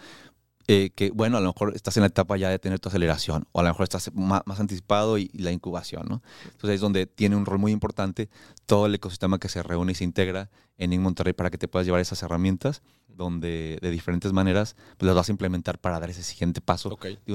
eh, 0.71 0.91
que 0.95 1.11
bueno, 1.11 1.37
a 1.37 1.41
lo 1.41 1.47
mejor 1.53 1.73
estás 1.75 1.97
en 1.97 2.01
la 2.01 2.07
etapa 2.07 2.37
ya 2.37 2.49
de 2.49 2.57
tener 2.59 2.79
tu 2.79 2.89
aceleración, 2.89 3.45
o 3.51 3.59
a 3.59 3.63
lo 3.63 3.69
mejor 3.69 3.83
estás 3.83 4.11
más, 4.13 4.41
anticipado 4.59 5.17
y, 5.17 5.29
y 5.33 5.39
la 5.39 5.51
incubación, 5.51 6.05
¿no? 6.07 6.21
Entonces 6.45 6.69
ahí 6.69 6.75
es 6.75 6.81
donde 6.81 7.05
tiene 7.05 7.35
un 7.35 7.45
rol 7.45 7.59
muy 7.59 7.71
importante 7.71 8.29
todo 8.65 8.85
el 8.85 8.95
ecosistema 8.95 9.37
que 9.39 9.49
se 9.49 9.61
reúne 9.63 9.91
y 9.91 9.95
se 9.95 10.03
integra 10.05 10.49
en 10.77 10.93
In 10.93 11.01
Monterrey 11.01 11.33
para 11.33 11.49
que 11.49 11.57
te 11.57 11.67
puedas 11.67 11.85
llevar 11.85 12.01
esas 12.01 12.23
herramientas, 12.23 12.81
donde 13.07 13.77
de 13.81 13.91
diferentes 13.91 14.31
maneras 14.33 14.75
pues, 14.97 15.05
las 15.05 15.15
vas 15.15 15.27
a 15.29 15.31
implementar 15.33 15.77
para 15.77 15.99
dar 15.99 16.09
ese 16.09 16.23
siguiente 16.23 16.61
paso 16.61 16.89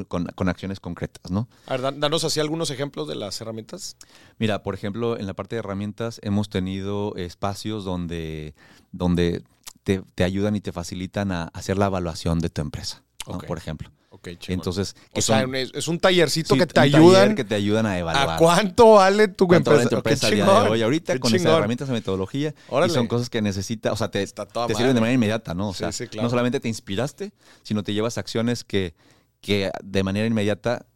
con, 0.09 0.25
con 0.35 0.49
acciones 0.49 0.81
concretas, 0.81 1.31
¿no? 1.31 1.49
A 1.67 1.73
ver, 1.73 1.83
dan- 1.83 2.01
danos 2.01 2.25
así 2.25 2.41
algunos 2.41 2.71
ejemplos 2.71 3.07
de 3.07 3.15
las 3.15 3.41
herramientas. 3.41 3.97
Mira, 4.39 4.63
por 4.63 4.75
ejemplo, 4.75 5.19
en 5.19 5.27
la 5.27 5.35
parte 5.35 5.55
de 5.57 5.61
herramientas 5.61 6.19
hemos 6.23 6.49
tenido 6.49 7.15
espacios 7.17 7.85
donde, 7.85 8.55
donde 8.93 9.43
te, 9.85 10.03
te 10.15 10.25
ayudan 10.25 10.57
y 10.57 10.61
te 10.61 10.73
facilitan 10.73 11.31
a 11.31 11.45
hacer 11.53 11.77
la 11.79 11.87
evaluación 11.87 12.41
de 12.41 12.49
tu 12.49 12.63
empresa, 12.63 13.05
por 13.27 13.59
ejemplo. 13.59 13.91
Ok, 14.11 14.29
chingón. 14.39 14.61
Entonces, 14.61 14.97
o 15.11 15.15
que 15.17 15.23
sea, 15.23 15.43
son- 15.43 15.55
es, 15.55 15.89
un 15.89 15.99
tallercito 15.99 16.55
sí, 16.55 16.61
que 16.61 16.67
te 16.67 16.81
ayudan. 16.81 17.35
que 17.35 17.45
te 17.45 17.55
ayudan 17.55 17.85
a 17.87 17.99
evaluar. 17.99 18.31
¿A 18.31 18.37
cuánto 18.39 18.93
vale 18.95 19.29
tu 19.29 19.47
cuánto 19.47 19.73
vale 19.73 19.83
empresa? 19.83 20.03
tu 20.29 20.35
de 20.35 20.37
chingón, 20.43 20.69
hoy. 20.69 20.83
Ahorita 20.83 21.13
qué 21.13 21.21
con 21.21 21.29
esas 21.31 21.41
chingón. 21.43 21.59
herramientas 21.59 21.89
de 21.89 21.95
metodología 21.95 22.55
Órale. 22.69 22.91
y 22.91 22.95
son 22.95 23.09
cosas 23.09 23.29
que 23.29 23.43
necesitas, 23.43 23.93
o 23.93 23.97
sea, 23.97 24.11
te, 24.11 24.27
te 24.27 24.75
sirven 24.75 24.95
de 24.95 25.01
manera 25.01 25.13
inmediata, 25.13 25.53
¿no? 25.55 25.69
O 25.69 25.73
Sí, 25.75 25.81
sea, 25.81 25.93
sí, 25.93 26.07
claro. 26.07 26.25
no 26.25 26.31
solamente 26.31 26.61
te 26.61 26.69
inspiraste, 26.69 27.33
sino 27.63 27.83
te 27.83 27.93
llevas 27.93 28.17
acciones 28.17 28.65
que, 28.65 28.95
que 29.43 29.71
de 29.85 30.03
manera 30.03 30.27
inmediata 30.27 30.87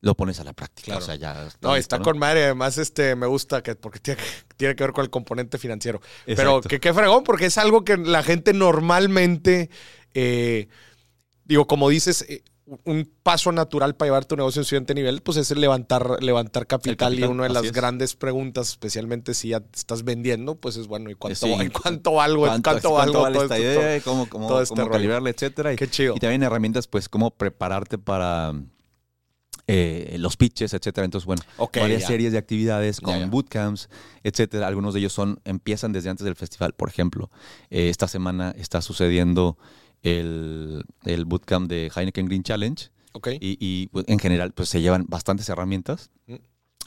lo 0.00 0.14
pones 0.14 0.40
a 0.40 0.44
la 0.44 0.54
práctica. 0.54 0.86
Claro. 0.86 1.00
O 1.02 1.04
sea, 1.04 1.16
ya 1.16 1.34
No, 1.34 1.44
listo, 1.44 1.76
está 1.76 1.98
¿no? 1.98 2.04
con 2.04 2.18
madre. 2.18 2.44
Además, 2.44 2.78
este, 2.78 3.16
me 3.16 3.26
gusta 3.26 3.62
que, 3.62 3.74
porque 3.74 3.98
tiene, 3.98 4.20
tiene 4.56 4.74
que 4.74 4.82
ver 4.84 4.92
con 4.94 5.04
el 5.04 5.10
componente 5.10 5.58
financiero. 5.58 6.00
Pero 6.24 6.62
que 6.62 6.80
qué 6.80 6.94
fregón, 6.94 7.22
porque 7.22 7.44
es 7.46 7.58
algo 7.58 7.84
que 7.84 7.98
la 7.98 8.22
gente 8.22 8.54
normalmente, 8.54 9.68
eh, 10.14 10.68
digo, 11.50 11.66
como 11.66 11.88
dices, 11.88 12.24
eh, 12.28 12.42
un 12.84 13.10
paso 13.24 13.50
natural 13.50 13.96
para 13.96 14.06
llevar 14.06 14.24
tu 14.24 14.36
negocio 14.36 14.60
en 14.60 14.64
siguiente 14.64 14.94
nivel, 14.94 15.20
pues 15.22 15.36
es 15.36 15.50
el 15.50 15.60
levantar, 15.60 16.22
levantar 16.22 16.68
capital, 16.68 17.12
y 17.12 17.16
capital, 17.16 17.30
una 17.30 17.42
de 17.42 17.50
las 17.50 17.64
es. 17.64 17.72
grandes 17.72 18.14
preguntas, 18.14 18.68
especialmente 18.68 19.34
si 19.34 19.48
ya 19.48 19.58
te 19.58 19.76
estás 19.76 20.04
vendiendo, 20.04 20.54
pues 20.54 20.76
es 20.76 20.86
bueno, 20.86 21.10
¿y 21.10 21.16
cuánto, 21.16 21.46
Sí. 21.46 21.52
¿y 21.60 21.68
cuánto 21.68 22.12
valgo? 22.12 22.42
¿Cuánto, 22.46 22.70
¿Cuánto, 22.70 22.92
valgo? 22.92 23.20
vale 23.22 23.34
todo 23.34 23.42
esta 23.44 23.58
esto? 23.58 23.80
idea? 23.82 24.00
¿Cómo, 24.02 24.28
cómo, 24.28 24.46
todo 24.46 24.62
este 24.62 24.76
cómo 24.76 24.88
calibrarla, 24.90 25.30
etcétera? 25.30 25.72
Y, 25.72 25.76
Qué 25.76 25.88
chido. 25.90 26.14
y 26.16 26.20
también 26.20 26.44
herramientas, 26.44 26.86
pues, 26.86 27.08
cómo 27.08 27.32
prepararte 27.32 27.98
para 27.98 28.54
eh, 29.66 30.16
los 30.20 30.36
pitches, 30.36 30.72
etcétera. 30.72 31.04
Entonces, 31.04 31.26
bueno, 31.26 31.42
varias 31.74 32.02
ya. 32.02 32.06
series 32.06 32.32
de 32.32 32.38
actividades 32.38 33.00
con 33.00 33.14
Ya, 33.14 33.20
ya. 33.20 33.26
bootcamps, 33.26 33.88
etcétera. 34.24 34.66
Algunos 34.68 34.94
de 34.94 35.00
ellos 35.00 35.12
son 35.12 35.40
empiezan 35.44 35.92
desde 35.92 36.10
antes 36.10 36.24
del 36.24 36.34
festival. 36.36 36.72
Por 36.74 36.88
ejemplo, 36.88 37.30
eh, 37.70 37.88
esta 37.88 38.06
semana 38.08 38.52
está 38.56 38.80
sucediendo 38.80 39.58
el, 40.02 40.84
el 41.04 41.24
bootcamp 41.24 41.68
de 41.68 41.90
Heineken 41.94 42.26
Green 42.26 42.42
Challenge 42.42 42.88
Ok. 43.12 43.28
y, 43.40 43.56
y, 43.60 43.86
pues, 43.88 44.04
en 44.08 44.18
general 44.18 44.52
pues 44.52 44.68
se 44.68 44.80
llevan 44.80 45.06
bastantes 45.08 45.48
herramientas 45.48 46.10
Mm. 46.26 46.36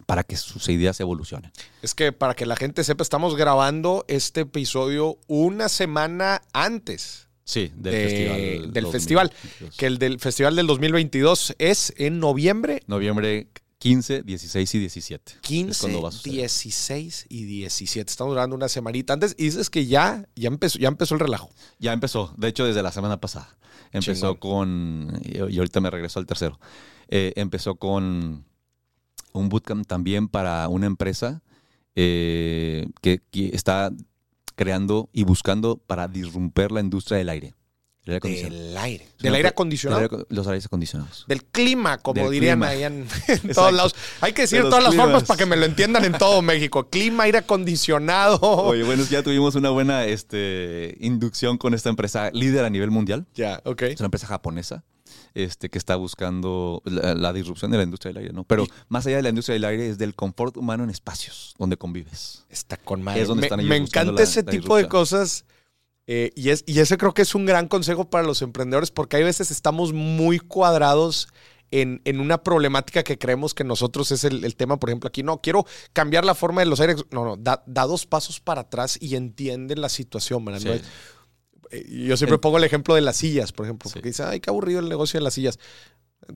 para 0.06 0.24
que 0.24 0.36
sus 0.38 0.68
ideas 0.70 1.00
evolucionen. 1.00 1.52
Es 1.82 1.94
que 1.94 2.12
para 2.12 2.34
que 2.34 2.46
la 2.46 2.56
gente 2.56 2.84
sepa, 2.84 3.04
estamos 3.04 3.36
grabando 3.36 4.06
este 4.08 4.42
episodio 4.42 5.18
una 5.28 5.70
semana 5.70 6.42
antes 6.54 7.28
Sí, 7.46 7.72
del 7.76 7.94
de- 7.94 8.04
festival. 8.08 8.38
del 8.74 8.84
2022. 8.84 8.92
festival, 8.94 9.32
que 9.78 9.86
el 9.86 9.98
del 10.00 10.20
festival 10.20 10.56
del 10.56 10.66
2022 10.68 11.54
es 11.60 11.94
en 11.98 12.20
noviembre 12.20 12.82
Noviembre 12.88 13.48
15, 13.84 14.24
16 14.24 14.76
y 14.76 14.80
17. 14.80 15.32
Es 15.34 15.40
15, 15.42 15.82
cuando 15.82 16.02
va 16.04 16.08
a 16.08 16.12
suceder. 16.14 16.38
16 16.38 17.26
y 17.28 17.44
17. 17.44 18.10
Estamos 18.10 18.32
durando 18.32 18.56
una 18.56 18.70
semanita 18.70 19.12
antes 19.12 19.36
y 19.38 19.44
dices 19.44 19.70
que 19.70 19.86
ya, 19.88 20.26
ya, 20.38 20.48
empezó, 20.48 20.80
ya 20.80 20.88
empezó 20.88 21.16
el 21.16 21.20
relajo. 21.20 21.50
Ya 21.80 21.92
empezó, 21.92 22.34
de 22.38 22.48
hecho 22.48 22.66
desde 22.66 22.82
la 22.82 22.94
semana 22.94 23.20
pasada. 23.20 23.58
Empezó 23.92 24.36
Chingón. 24.36 25.10
con, 25.10 25.22
y 25.26 25.58
ahorita 25.58 25.82
me 25.82 25.90
regreso 25.90 26.20
al 26.20 26.26
tercero, 26.26 26.62
Eh, 27.10 27.34
empezó 27.36 27.76
con 27.76 28.46
un 29.34 29.50
bootcamp 29.50 29.86
también 29.86 30.30
para 30.30 30.70
una 30.70 30.86
empresa 30.86 31.44
eh, 31.96 32.88
que, 33.02 33.22
que 33.32 33.50
está 33.54 33.92
creando 34.56 35.10
y 35.12 35.26
buscando 35.26 35.76
para 35.76 36.08
disrumper 36.08 36.72
la 36.72 36.80
industria 36.80 37.18
del 37.18 37.28
aire. 37.28 37.54
El 38.06 38.12
aire 38.14 38.18
acondicionado. 38.18 38.64
Del 38.64 38.78
aire. 38.78 39.08
Del 39.20 39.36
aire 39.36 39.48
acondicionado. 39.48 40.02
del 40.02 40.12
aire- 40.12 40.26
los 40.30 40.48
aires 40.48 40.66
acondicionados. 40.66 41.26
Del 41.28 41.44
clima, 41.46 41.98
como 42.00 42.22
Del 42.22 42.32
dirían 42.32 42.60
clima. 42.60 42.68
ahí 42.68 42.84
en, 42.84 43.08
en 43.28 43.40
todos 43.54 43.72
lados. 43.74 43.96
Hay 44.22 44.34
que 44.34 44.42
decir 44.44 44.62
De 44.64 44.70
todas 44.70 44.84
las 44.84 44.94
formas 44.96 45.24
para 45.24 45.38
que 45.38 45.46
me 45.46 45.56
lo 45.56 45.66
entiendan 45.66 46.04
en 46.06 46.14
todo 46.14 46.42
México. 46.42 46.90
Clima, 46.90 47.24
aire 47.24 47.38
acondicionado. 47.40 48.40
Oye, 48.42 48.84
bueno, 48.84 49.04
ya 49.10 49.24
tuvimos 49.24 49.56
una 49.56 49.70
buena 49.70 50.06
este, 50.06 50.98
inducción 51.00 51.58
con 51.58 51.74
esta 51.74 51.90
empresa 51.90 52.30
líder 52.32 52.66
a 52.66 52.70
nivel 52.70 52.92
mundial. 52.92 53.26
Ya, 53.36 53.62
ok. 53.66 53.84
Es 53.84 54.00
una 54.02 54.08
empresa 54.08 54.28
japonesa 54.28 54.84
este, 55.34 55.70
que 55.70 55.78
está 55.78 55.96
buscando 55.96 56.82
la, 56.86 57.14
la 57.16 57.34
disrupción 57.34 57.72
de 57.72 57.78
la 57.78 57.84
industria 57.84 58.10
del 58.14 58.18
aire, 58.24 58.34
¿no? 58.34 58.44
Pero 58.44 58.68
más 58.90 59.06
allá 59.08 59.16
de 59.18 59.24
la 59.24 59.30
industria 59.30 59.54
del 59.54 59.66
aire 59.66 59.90
es 59.90 59.98
del 59.98 60.14
confort 60.14 60.58
humano 60.58 60.84
en 60.84 60.90
espacios 60.90 61.56
donde 61.58 61.78
convives. 61.78 62.44
Está 62.50 62.78
con 62.78 63.02
madre. 63.02 63.22
Es 63.22 63.28
donde 63.30 63.42
me 63.42 63.46
están 63.48 63.60
ellos 63.62 63.70
me 63.70 63.78
encanta 63.78 64.12
la- 64.12 64.22
ese 64.24 64.44
la 64.44 64.52
tipo 64.52 64.76
de 64.76 64.88
cosas. 64.88 65.46
Eh, 66.08 66.32
y, 66.36 66.50
es, 66.50 66.64
y 66.68 66.80
ese 66.80 66.98
creo 66.98 67.14
que 67.14 67.22
es 67.22 67.34
un 67.36 67.46
gran 67.46 67.68
consejo 67.68 68.10
para 68.10 68.26
los 68.28 68.42
emprendedores 68.42 68.92
porque 68.92 69.18
hay 69.18 69.24
veces 69.24 69.52
estamos 69.52 69.94
muy 69.94 70.40
cuadrados 70.40 71.28
en, 71.72 72.02
en 72.06 72.20
una 72.20 72.44
problemática 72.44 73.04
que 73.04 73.18
creemos 73.18 73.54
que 73.54 73.64
nosotros 73.64 74.12
es 74.12 74.24
el, 74.26 74.44
el 74.46 74.56
tema, 74.56 74.78
por 74.80 74.90
ejemplo, 74.90 75.08
aquí. 75.08 75.24
No, 75.24 75.42
quiero 75.42 75.66
cambiar 75.94 76.24
la 76.26 76.36
forma 76.36 76.62
de 76.62 76.68
los 76.68 76.80
aires. 76.80 76.98
No, 77.10 77.26
no, 77.26 77.36
da, 77.38 77.64
da 77.66 77.86
dos 77.88 78.06
pasos 78.06 78.40
para 78.40 78.62
atrás 78.62 78.98
y 79.02 79.16
entiende 79.16 79.76
la 79.76 79.90
situación, 79.90 80.46
¿verdad? 80.46 80.60
Sí. 80.62 80.68
No 80.68 80.74
es- 80.74 80.84
eh, 81.72 82.06
Yo 82.08 82.16
siempre 82.18 82.36
El- 82.36 82.42
pongo 82.42 82.58
el 82.60 82.64
ejemplo 82.64 82.94
de 82.94 83.02
las 83.02 83.18
sillas, 83.18 83.52
por 83.52 83.66
ejemplo, 83.66 83.90
Sí. 83.90 83.94
porque 83.96 84.10
dice, 84.10 84.22
ay, 84.24 84.40
qué 84.40 84.52
aburrido 84.52 84.80
el 84.82 84.90
negocio 84.90 85.20
de 85.20 85.24
las 85.24 85.34
sillas. 85.34 85.58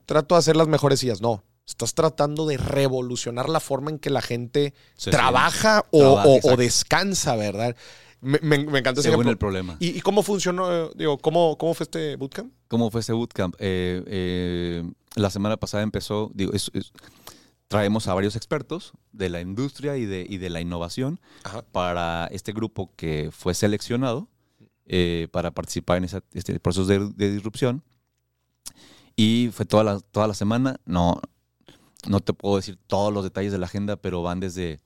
trato 0.05 0.35
de 0.35 0.39
hacer 0.39 0.55
las 0.57 0.67
mejores 0.67 0.99
sillas. 0.99 1.21
No, 1.21 1.43
estás 1.67 1.93
tratando 1.93 2.45
de 2.47 2.57
revolucionar 2.57 3.47
la 3.47 3.59
forma 3.59 3.89
en 3.91 3.99
que 3.99 4.09
la 4.09 4.21
gente 4.21 4.73
trabaja 5.11 5.85
o, 5.91 5.99
Trabaja, 5.99 6.27
o- 6.29 6.39
o 6.53 6.57
descansa, 6.57 7.35
¿verdad? 7.35 7.75
Me, 8.21 8.39
me- 8.41 8.65
me 8.65 8.79
encanta 8.79 8.99
ese 9.01 9.09
Según 9.09 9.25
ejemplo. 9.27 9.31
el 9.31 9.37
problema. 9.37 9.77
¿Y, 9.79 9.97
y 9.97 10.01
cómo 10.01 10.23
funcionó? 10.23 10.89
Digo, 10.89 11.17
¿cómo, 11.19 11.57
¿cómo 11.57 11.73
fue 11.73 11.83
este 11.83 12.15
bootcamp? 12.15 12.51
¿Cómo 12.67 12.89
fue 12.91 13.01
ese 13.01 13.13
bootcamp? 13.13 13.55
Eh, 13.59 14.03
eh, 14.07 14.91
la 15.15 15.29
semana 15.29 15.57
pasada 15.57 15.83
empezó, 15.83 16.31
digo, 16.33 16.51
es- 16.53 16.71
es- 16.73 16.91
traemos 17.67 18.07
a 18.07 18.13
varios 18.13 18.35
expertos 18.35 18.93
de 19.11 19.29
la 19.29 19.41
industria 19.41 19.97
y 19.97 20.05
de, 20.05 20.25
y 20.27 20.37
de 20.37 20.49
la 20.49 20.61
innovación 20.61 21.19
Ajá. 21.43 21.61
para 21.63 22.27
este 22.31 22.53
grupo 22.53 22.91
que 22.95 23.29
fue 23.31 23.53
seleccionado 23.53 24.29
eh, 24.85 25.27
para 25.31 25.51
participar 25.51 25.97
en 25.97 26.05
esa- 26.05 26.23
este 26.33 26.59
proceso 26.59 26.85
de, 26.85 27.09
de 27.09 27.31
disrupción. 27.31 27.83
Y 29.15 29.49
fue 29.51 29.65
toda 29.65 29.83
la, 29.83 29.99
toda 29.99 30.27
la 30.27 30.33
semana. 30.33 30.79
No, 30.85 31.19
no 32.07 32.19
te 32.19 32.33
puedo 32.33 32.55
decir 32.57 32.77
todos 32.87 33.13
los 33.13 33.23
detalles 33.23 33.51
de 33.51 33.57
la 33.57 33.65
agenda, 33.65 33.95
pero 33.97 34.21
van 34.21 34.39
desde, 34.39 34.79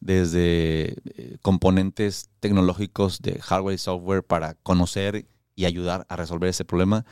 desde 0.00 0.96
eh, 1.16 1.36
componentes 1.42 2.30
tecnológicos 2.40 3.20
de 3.20 3.40
hardware 3.40 3.74
y 3.74 3.78
software 3.78 4.22
para 4.22 4.54
conocer 4.54 5.26
y 5.56 5.64
ayudar 5.64 6.06
a 6.08 6.16
resolver 6.16 6.48
ese 6.48 6.64
problema 6.64 7.04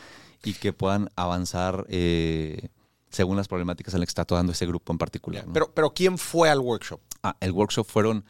y 0.44 0.54
que 0.54 0.72
puedan 0.72 1.10
avanzar 1.16 1.84
eh, 1.88 2.68
según 3.10 3.36
las 3.36 3.48
problemáticas 3.48 3.94
en 3.94 4.00
las 4.00 4.06
que 4.06 4.10
está 4.10 4.24
tocando 4.24 4.52
ese 4.52 4.66
grupo 4.66 4.92
en 4.92 4.98
particular. 4.98 5.46
¿no? 5.46 5.52
Pero, 5.52 5.72
pero 5.74 5.90
¿quién 5.90 6.18
fue 6.18 6.48
al 6.48 6.60
workshop? 6.60 7.00
Ah, 7.22 7.36
el 7.40 7.52
workshop 7.52 7.86
fueron 7.86 8.24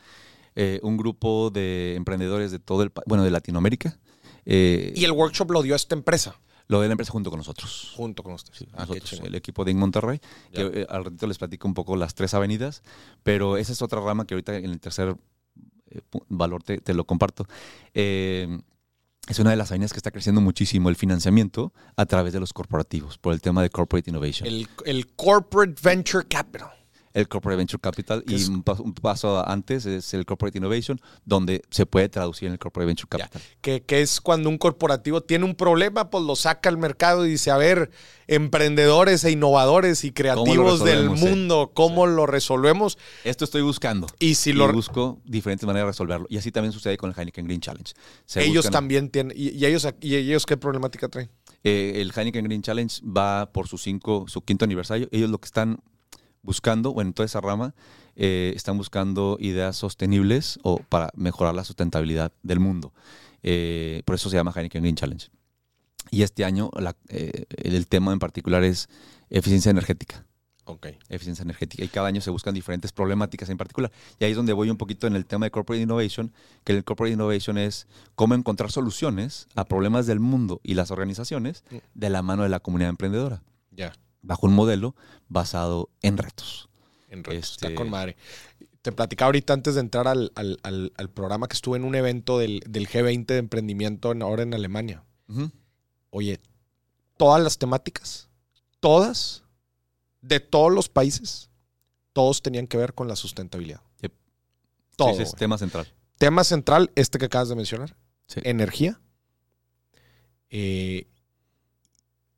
eh, 0.55 0.81
un 0.83 0.97
grupo 0.97 1.51
de 1.51 1.95
emprendedores 1.97 2.51
de 2.51 2.59
todo 2.59 2.83
el 2.83 2.93
bueno, 3.07 3.25
de 3.25 3.31
Latinoamérica. 3.31 3.99
eh, 4.47 4.93
Y 4.97 5.05
el 5.05 5.13
workshop 5.13 5.51
lo 5.51 5.63
dio 5.63 5.75
esta 5.75 5.95
empresa 5.95 6.37
lo 6.69 6.81
de 6.81 6.89
la 6.89 6.93
empresa 6.93 7.13
junto 7.13 7.31
con 7.31 7.39
nosotros. 7.39 7.93
junto 7.97 8.23
con 8.23 8.33
ustedes. 8.35 8.65
Ah, 8.73 8.81
Nosotros, 8.81 9.05
chingón. 9.11 9.27
el 9.27 9.35
equipo 9.37 9.65
de 9.65 9.71
Inc. 9.71 9.81
Monterrey, 9.81 10.21
Ya. 10.53 10.71
que 10.71 10.81
eh, 10.83 10.87
al 10.89 11.05
ratito 11.05 11.27
les 11.27 11.39
platico 11.39 11.69
un 11.69 11.75
poco 11.75 11.97
las 11.97 12.15
tres 12.15 12.35
avenidas, 12.35 12.83
pero 13.23 13.57
esa 13.57 13.73
es 13.73 13.83
otra 13.83 14.01
rama 14.01 14.27
que 14.27 14.35
ahorita 14.35 14.57
en 14.57 14.65
el 14.67 14.81
tercer 14.81 15.17
eh, 15.91 16.01
valor 16.29 16.63
te, 16.63 16.79
te 16.81 16.93
lo 16.95 17.05
comparto. 17.05 17.47
Eh, 17.95 18.59
es 19.29 19.39
una 19.41 19.51
de 19.51 19.57
las 19.57 19.71
avenidas 19.73 19.93
que 19.93 19.99
está 19.99 20.11
creciendo 20.13 20.41
muchísimo 20.41 20.89
el 20.89 20.95
financiamiento 20.97 21.73
a 21.97 22.07
través 22.07 22.33
de 22.33 22.39
los 22.41 22.53
corporativos, 22.53 23.19
por 23.19 23.33
el 23.33 23.41
tema 23.41 23.61
de 23.63 23.71
corporate 23.71 24.09
innovation. 24.11 24.47
El, 24.47 24.69
el 24.85 25.09
Corporate 25.15 25.75
Venture 25.83 26.27
Capital. 26.29 26.71
El 27.17 27.29
Corporate 27.29 27.57
Venture 27.57 27.81
Capital 27.81 28.23
y 28.29 28.45
un, 28.45 28.63
paso, 28.63 28.83
un 28.83 28.93
paso 28.95 29.49
antes 29.49 29.87
es 29.87 30.13
el 30.15 30.25
Corporate 30.27 30.59
Innovation, 30.59 31.01
donde 31.25 31.63
se 31.71 31.87
puede 31.87 32.09
traducir 32.11 32.47
en 32.47 32.53
el 32.53 32.59
Corporate 32.59 32.87
Venture 32.87 33.09
Ya. 33.11 33.25
Capital. 33.27 33.43
que, 33.63 33.83
que 33.83 34.03
es 34.03 34.21
cuando 34.21 34.49
un 34.51 34.59
corporativo 34.59 35.23
tiene 35.23 35.45
un 35.47 35.55
problema, 35.55 36.11
pues 36.11 36.23
lo 36.25 36.37
saca 36.37 36.69
al 36.69 36.77
mercado 36.77 37.25
y 37.27 37.31
dice, 37.31 37.51
a 37.51 37.57
ver, 37.57 37.91
emprendedores 38.29 39.25
e 39.25 39.31
innovadores 39.31 40.05
y 40.05 40.13
creativos 40.13 40.85
del 40.85 41.11
mundo, 41.11 41.71
¿cómo 41.75 42.07
lo 42.07 42.27
resolvemos? 42.27 42.99
Esto 43.25 43.45
estoy 43.45 43.63
buscando. 43.63 44.07
Y 44.19 44.35
si 44.35 44.51
Y 44.51 44.53
lo, 44.53 44.71
busco 44.73 45.19
diferentes 45.25 45.67
maneras 45.67 45.87
de 45.87 45.91
resolverlo. 45.93 46.27
Y 46.29 46.37
así 46.37 46.53
también 46.53 46.73
sucede 46.73 46.97
con 46.97 47.11
el 47.11 47.17
Heineken 47.19 47.47
Green 47.47 47.61
Challenge. 47.61 47.93
Se 48.27 48.45
ellos 48.45 48.67
buscan- 48.67 48.73
también 48.73 49.09
tienen, 49.11 49.37
y, 49.37 49.51
y 49.51 49.65
ellos, 49.67 49.89
y 50.01 50.15
ellos 50.17 50.45
qué 50.47 50.57
problemática 50.57 51.09
traen? 51.09 51.31
eh, 51.65 51.95
el 51.97 52.13
Heineken 52.15 52.45
Green 52.45 52.63
Challenge 52.63 53.01
va 53.05 53.51
por 53.53 53.67
su, 53.69 53.79
cinco, 53.79 54.27
su 54.29 54.43
quinto 54.43 54.65
aniversario. 54.65 55.09
Ellos 55.11 55.31
lo 55.31 55.39
que 55.39 55.47
están 55.47 55.79
buscando, 56.43 56.93
bueno, 56.93 57.09
en 57.11 57.15
toda 57.15 57.27
esa 57.27 57.41
rama, 57.41 57.75
eh, 58.15 58.53
están 58.57 58.79
buscando 58.79 59.37
ideas 59.41 59.77
sostenibles 59.77 60.59
o 60.63 60.79
para 60.89 61.11
mejorar 61.15 61.55
la 61.55 61.65
sustentabilidad 61.65 62.33
del 62.43 62.61
mundo. 62.61 62.93
Eh, 63.43 64.03
por 64.05 64.15
eso 64.15 64.31
se 64.31 64.37
llama 64.37 64.53
Heineken 64.55 64.83
Green 64.83 64.97
Challenge. 64.97 65.29
Y 66.11 66.23
este 66.23 66.45
año 66.45 66.71
la- 66.79 66.97
eh, 67.09 67.45
el 67.51 67.87
tema 67.89 68.13
en 68.13 68.19
particular 68.19 68.63
es 68.65 68.89
eficiencia 69.31 69.71
energética. 69.71 70.25
Ok. 70.69 70.89
eficiencia 71.11 71.45
energética 71.45 71.85
y 71.85 71.89
cada 71.89 72.09
año 72.09 72.21
se 72.21 72.31
buscan 72.31 72.53
diferentes 72.53 72.91
problemáticas 72.91 73.49
en 73.51 73.57
particular. 73.57 73.93
Y 74.19 74.25
ahí 74.25 74.33
es 74.33 74.37
donde 74.37 74.53
voy 74.53 74.69
un 74.69 74.77
poquito 74.77 75.07
en 75.07 75.15
el 75.15 75.25
tema 75.25 75.47
de 75.47 75.53
Corporate 75.53 75.81
Innovation, 75.81 76.33
que 76.65 76.73
el 76.73 76.83
Corporate 76.83 77.13
Innovation 77.13 77.57
es 77.57 77.87
cómo 78.17 78.35
encontrar 78.35 78.73
soluciones 78.73 79.47
a 79.55 79.65
problemas 79.65 80.07
del 80.09 80.19
mundo 80.19 80.61
y 80.65 80.75
las 80.75 80.91
organizaciones 80.91 81.63
Mm. 81.71 81.77
de 81.95 82.11
la 82.11 82.23
mano 82.23 82.43
de 82.43 82.49
la 82.49 82.59
comunidad 82.59 82.91
emprendedora, 82.91 83.45
Ya. 83.71 83.93
Bajo 84.27 84.47
un 84.47 84.55
modelo 84.55 84.95
basado 85.29 85.89
en 86.03 86.19
retos. 86.19 86.69
En 87.09 87.25
retos. 87.25 87.53
Este- 87.53 87.67
Está 87.69 87.75
con 87.77 87.91
madre. 87.91 88.17
Te 88.83 88.93
platicaba 88.93 89.27
ahorita 89.29 89.53
antes 89.53 89.75
de 89.75 89.81
entrar 89.81 90.07
al, 90.07 90.31
al- 90.35 90.59
al- 90.63 90.93
al 90.97 91.11
programa 91.11 91.49
que 91.49 91.55
estuve 91.55 91.77
en 91.77 91.85
un 91.85 91.95
evento 91.95 92.39
del, 92.39 92.61
del 92.69 92.89
G20 92.89 93.27
de 93.27 93.39
emprendimiento 93.39 94.13
en- 94.13 94.23
ahora 94.23 94.43
en 94.43 94.55
Alemania. 94.55 95.05
Oye, 96.11 96.41
todas 97.17 97.43
las 97.43 97.59
temáticas, 97.59 98.29
todas, 98.81 99.43
de 100.21 100.39
todos 100.41 100.73
los 100.73 100.89
países, 100.89 101.51
todos 102.13 102.43
tenían 102.43 102.67
que 102.67 102.77
ver 102.77 102.95
con 102.95 103.09
la 103.09 103.17
sustentabilidad. 103.17 103.81
Yep. 104.03 104.13
Todo. 104.97 105.15
Sí, 105.15 105.23
es 105.23 105.35
tema 105.35 105.59
central. 105.59 105.93
Tema 106.19 106.45
central, 106.45 106.91
este 106.95 107.19
que 107.19 107.27
acabas 107.27 107.49
de 107.49 107.57
mencionar. 107.57 107.97
Sí. 108.27 108.41
Energía. 108.45 109.01
Eh, 110.51 111.07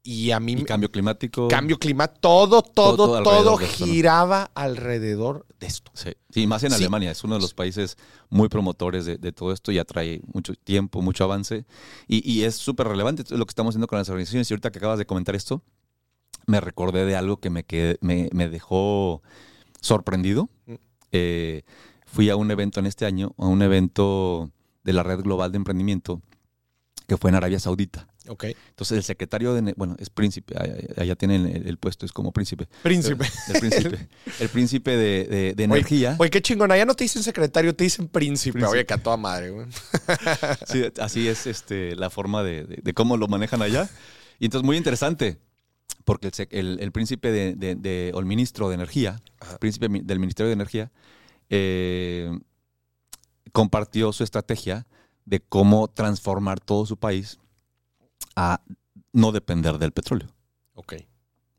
y 0.03 0.31
a 0.31 0.41
mí 0.41 0.53
Y 0.53 0.65
cambio 0.65 0.91
climático. 0.91 1.49
cambio 1.49 1.79
climático, 1.79 2.21
todo, 2.21 2.63
todo, 2.63 2.97
todo 2.97 2.97
todo, 2.97 3.17
alrededor 3.19 3.59
de 3.61 3.67
esto, 3.67 3.87
¿no? 3.87 3.93
giraba 3.93 4.51
alrededor 4.55 5.47
de 5.61 5.67
esto. 5.67 5.91
Sí, 5.95 6.11
Sí, 6.31 6.47
más 6.47 6.63
en 6.65 6.71
Sí. 6.71 6.77
Alemania. 6.77 7.11
Es 7.11 7.25
uno 7.25 7.35
de 7.35 7.41
los 7.41 7.53
países 7.55 7.97
muy 8.31 8.49
promotores 8.49 9.05
de, 9.07 9.19
de 9.19 9.33
todo 9.33 9.53
esto 9.53 9.71
y 9.73 9.79
atrae 9.79 10.21
mucho 10.33 10.55
tiempo, 10.55 11.03
mucho 11.03 11.25
avance. 11.25 11.67
Y, 12.07 12.29
y 12.31 12.45
es 12.45 12.55
súper 12.57 12.87
relevante 12.89 13.25
lo 13.37 13.45
que 13.45 13.51
estamos 13.51 13.73
haciendo 13.73 13.87
con 13.89 13.99
las 13.99 14.09
organizaciones. 14.09 14.51
Y 14.51 14.55
ahorita 14.55 14.71
que 14.71 14.79
acabas 14.79 14.99
de 14.99 15.07
comentar 15.07 15.35
esto, 15.35 15.63
me 16.47 16.61
recordé 16.61 17.05
de 17.05 17.17
algo 17.17 17.39
que 17.39 17.51
me, 17.51 17.65
quedé- 17.67 17.99
me, 18.01 18.29
me 18.33 18.49
dejó 18.49 19.23
sorprendido. 19.81 20.49
Mm. 20.67 20.75
Eh, 21.13 21.63
fui 22.07 22.31
a 22.31 22.37
un 22.37 22.51
evento 22.51 22.81
en 22.81 22.87
este 22.87 23.05
año, 23.05 23.35
a 23.39 23.47
un 23.47 23.61
evento 23.63 24.51
de 24.85 24.93
la 24.93 25.03
Red 25.03 25.21
Global 25.23 25.51
de 25.53 25.57
Emprendimiento 25.57 26.23
que 27.07 27.17
fue 27.17 27.31
en 27.31 27.37
Arabia 27.37 27.59
Saudita. 27.59 28.07
Ok. 28.29 28.45
Entonces 28.45 28.97
el 28.99 29.03
secretario 29.05 29.55
de, 29.55 29.73
bueno, 29.77 29.97
es 29.99 30.11
príncipe, 30.11 30.55
allá- 30.59 30.77
allá 30.97 31.17
tienen 31.17 31.47
el, 31.47 31.67
el 31.67 31.77
puesto, 31.79 32.05
es 32.07 32.13
como 32.13 32.31
príncipe. 32.33 32.69
Príncipe. 32.83 33.25
El 33.53 33.61
príncipe, 33.61 34.09
el 34.41 34.49
príncipe 34.49 34.97
de, 34.97 35.25
de- 35.25 35.55
de 35.55 35.65
energía. 35.65 36.17
Oye, 36.19 36.31
qué 36.31 36.43
chingona. 36.43 36.77
Ya 36.77 36.85
no 36.85 36.95
te 36.95 37.05
dicen 37.05 37.23
secretario, 37.23 37.75
te 37.75 37.85
dicen 37.85 38.09
príncipe. 38.09 38.53
Príncipe. 38.59 38.73
Oye, 38.73 38.87
que 38.87 38.95
a 38.95 38.99
toda 39.03 39.17
madre, 39.17 39.51
güey. 39.51 39.67
Sí, 40.67 40.85
así 41.01 41.29
es 41.29 41.47
este, 41.47 41.97
la 41.97 42.11
forma 42.11 42.43
de, 42.43 42.65
de- 42.65 42.95
cómo 42.95 43.17
lo 43.17 43.29
manejan 43.29 43.63
allá. 43.63 43.89
Y 44.39 44.45
entonces 44.45 44.65
muy 44.65 44.77
interesante, 44.77 45.39
porque 46.05 46.31
el, 46.51 46.79
el- 46.81 46.93
príncipe 46.93 47.31
de, 47.33 48.11
o 48.15 48.21
el 48.21 48.27
ministro 48.27 48.69
de 48.69 48.75
Energía, 48.75 49.21
Ajá. 49.41 49.53
el 49.55 49.59
príncipe 49.59 49.89
del 49.89 50.19
Ministerio 50.21 50.49
de 50.49 50.53
Energía, 50.55 50.91
eh, 51.51 52.31
compartió 53.53 54.13
su 54.13 54.25
estrategia 54.25 54.87
de 55.25 55.41
cómo 55.41 55.89
transformar 55.89 56.61
todo 56.61 56.87
su 56.87 56.97
país 56.97 57.39
a 58.39 58.61
no 59.13 59.33
depender 59.33 59.79
del 59.79 59.91
petróleo. 59.93 60.29
Ok. 60.75 60.93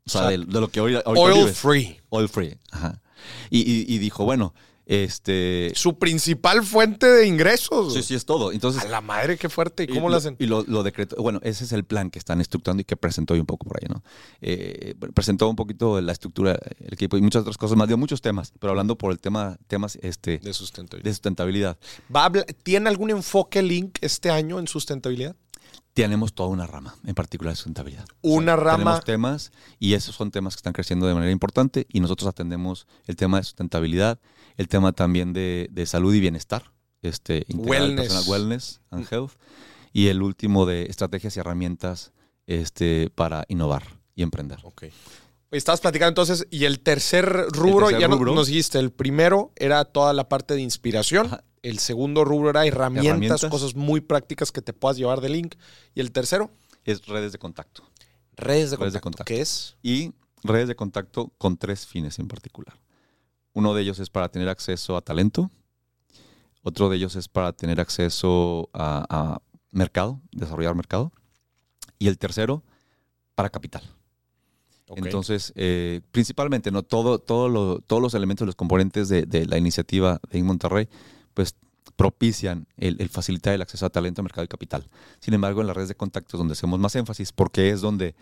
O 0.06 0.10
sea, 0.10 0.22
O 0.22 0.28
sea, 0.28 0.30
de, 0.30 0.38
de 0.46 0.60
lo 0.60 0.68
que 0.68 0.80
hoy, 0.80 0.96
Oil 1.04 1.34
vives. 1.34 1.58
free. 1.58 2.00
Oil 2.08 2.28
free. 2.28 2.56
Ajá. 2.70 3.02
Y, 3.50 3.58
y- 3.60 3.84
y 3.94 3.98
dijo, 3.98 4.24
bueno, 4.24 4.54
este... 4.86 5.70
Su 5.76 5.98
principal 5.98 6.64
fuente 6.64 7.06
de 7.06 7.26
ingresos. 7.26 7.92
Sí, 7.94 8.02
sí, 8.02 8.14
es 8.14 8.24
todo. 8.24 8.50
Entonces, 8.50 8.82
A 8.84 8.88
la 8.88 9.00
madre, 9.00 9.36
qué 9.36 9.48
fuerte. 9.48 9.84
¿Y 9.84 9.88
cómo 9.88 10.08
lo, 10.08 10.12
lo 10.12 10.16
hacen? 10.16 10.36
Y 10.38 10.46
lo, 10.46 10.64
lo 10.64 10.82
decretó. 10.82 11.16
Bueno, 11.22 11.38
ese 11.44 11.64
es 11.64 11.72
el 11.72 11.84
plan 11.84 12.10
que 12.10 12.18
están 12.18 12.40
estructurando 12.40 12.80
y 12.80 12.84
que 12.84 12.96
presentó 12.96 13.34
hoy 13.34 13.40
un 13.40 13.46
poco 13.46 13.68
por 13.68 13.76
ahí, 13.80 13.86
¿no? 13.88 14.02
Eh, 14.40 14.94
presentó 15.14 15.48
un 15.48 15.54
poquito 15.54 16.00
la 16.00 16.10
estructura, 16.12 16.58
el 16.80 16.94
equipo 16.94 17.16
y 17.16 17.20
muchas 17.20 17.42
otras 17.42 17.56
cosas 17.58 17.76
más, 17.76 17.86
dio 17.86 17.98
muchos 17.98 18.20
temas, 18.20 18.52
pero 18.58 18.70
hablando 18.70 18.96
por 18.96 19.12
el 19.12 19.20
tema, 19.20 19.58
temas 19.68 19.96
este, 20.02 20.38
De 20.38 20.52
sustentabilidad. 20.54 21.04
de 21.04 21.12
sustentabilidad. 21.12 21.78
¿Va 22.14 22.24
a 22.24 22.32
¿Tiene 22.32 22.88
algún 22.88 23.10
enfoque 23.10 23.62
Link 23.62 23.98
este 24.00 24.30
año 24.30 24.58
en 24.58 24.66
sustentabilidad? 24.66 25.36
Tenemos 25.94 26.32
toda 26.32 26.48
una 26.50 26.66
rama, 26.66 26.94
en 27.04 27.14
particular 27.14 27.52
de 27.52 27.56
sustentabilidad. 27.56 28.04
Una 28.22 28.54
rama- 28.56 28.76
Tenemos 28.78 29.04
temas 29.04 29.52
y 29.78 29.94
esos 29.94 30.14
son 30.14 30.30
temas 30.30 30.54
que 30.54 30.58
están 30.58 30.72
creciendo 30.72 31.06
de 31.06 31.14
manera 31.14 31.32
importante 31.32 31.86
y 31.90 32.00
nosotros 32.00 32.28
atendemos 32.28 32.86
el 33.06 33.16
tema 33.16 33.38
de 33.38 33.44
sustentabilidad, 33.44 34.18
el 34.56 34.68
tema 34.68 34.92
también 34.92 35.32
de, 35.32 35.68
de 35.72 35.86
salud 35.86 36.14
y 36.14 36.20
bienestar, 36.20 36.70
este, 37.02 37.44
Wellness. 37.52 38.08
personal, 38.12 38.24
wellness 38.30 38.80
and 38.90 39.06
health, 39.12 39.32
y 39.92 40.06
el 40.08 40.22
último 40.22 40.64
de 40.66 40.84
estrategias 40.84 41.36
y 41.36 41.40
herramientas 41.40 42.12
este, 42.46 43.10
para 43.14 43.44
innovar 43.48 43.82
y 44.14 44.22
emprender. 44.22 44.60
Ok. 44.62 44.84
Estabas 45.50 45.80
platicando 45.80 46.08
entonces, 46.10 46.46
y 46.50 46.64
el 46.64 46.80
tercer 46.80 47.24
rubro, 47.50 47.86
tercer 47.86 48.00
ya 48.00 48.08
no- 48.08 48.16
rubro. 48.16 48.34
nos 48.34 48.46
dijiste, 48.46 48.78
el 48.78 48.92
primero 48.92 49.52
era 49.56 49.84
toda 49.84 50.12
la 50.12 50.28
parte 50.28 50.54
de 50.54 50.60
inspiración, 50.60 51.26
Ajá. 51.26 51.44
el 51.62 51.78
segundo 51.80 52.24
rubro 52.24 52.50
era 52.50 52.64
herramientas, 52.66 53.08
Herramientas. 53.10 53.44
cosas 53.50 53.74
muy 53.74 54.00
prácticas 54.00 54.52
que 54.52 54.62
te 54.62 54.72
puedas 54.72 54.96
llevar 54.96 55.20
de 55.20 55.28
Link, 55.28 55.56
y 55.94 56.00
el 56.00 56.12
tercero, 56.12 56.50
Es 56.84 57.04
redes 57.06 57.32
de 57.32 57.38
contacto. 57.38 57.82
redes 58.36 58.70
de 58.70 58.76
Redes 58.76 58.92
de 58.94 59.00
contacto, 59.00 59.02
contacto. 59.02 59.24
¿qué 59.24 59.40
es? 59.40 59.76
y 59.82 60.12
redes 60.44 60.68
de 60.68 60.76
contacto 60.76 61.32
con 61.36 61.56
tres 61.58 61.84
fines 61.86 62.18
en 62.20 62.28
particular. 62.28 62.78
Uno 63.52 63.74
de 63.74 63.82
ellos 63.82 63.98
es 63.98 64.08
para 64.08 64.30
tener 64.30 64.48
acceso 64.48 64.96
a 64.96 65.00
talento, 65.02 65.50
otro 66.62 66.88
de 66.88 66.96
ellos 66.96 67.16
es 67.16 67.26
para 67.28 67.52
tener 67.52 67.80
acceso 67.80 68.70
a, 68.72 69.04
a 69.10 69.42
mercado, 69.72 70.20
desarrollar 70.30 70.74
mercado, 70.76 71.12
y 71.98 72.06
el 72.06 72.18
tercero 72.18 72.62
para 73.34 73.50
capital. 73.50 73.82
Entonces, 74.96 75.52
eh, 75.56 76.00
principalmente, 76.12 76.70
¿no? 76.70 76.82
Todo, 76.82 77.18
todo 77.18 77.80
todos 77.80 78.02
los 78.02 78.14
elementos, 78.14 78.46
los 78.46 78.56
componentes 78.56 79.08
de, 79.08 79.46
la 79.46 79.58
iniciativa 79.58 80.20
de 80.30 80.42
Monterrey, 80.42 80.88
pues 81.34 81.54
propician 81.96 82.66
el, 82.76 83.08
facilitar 83.08 83.54
el 83.54 83.62
acceso 83.62 83.86
a 83.86 83.90
talento, 83.90 84.22
mercado 84.22 84.44
y 84.44 84.48
capital. 84.48 84.88
Sin 85.20 85.34
embargo, 85.34 85.60
en 85.60 85.66
las 85.66 85.76
redes 85.76 85.88
de 85.90 85.94
contactos 85.94 86.38
donde 86.38 86.52
hacemos 86.52 86.78
más 86.80 86.96
énfasis, 86.96 87.32
porque 87.32 87.70
es 87.70 87.80
donde 87.80 88.14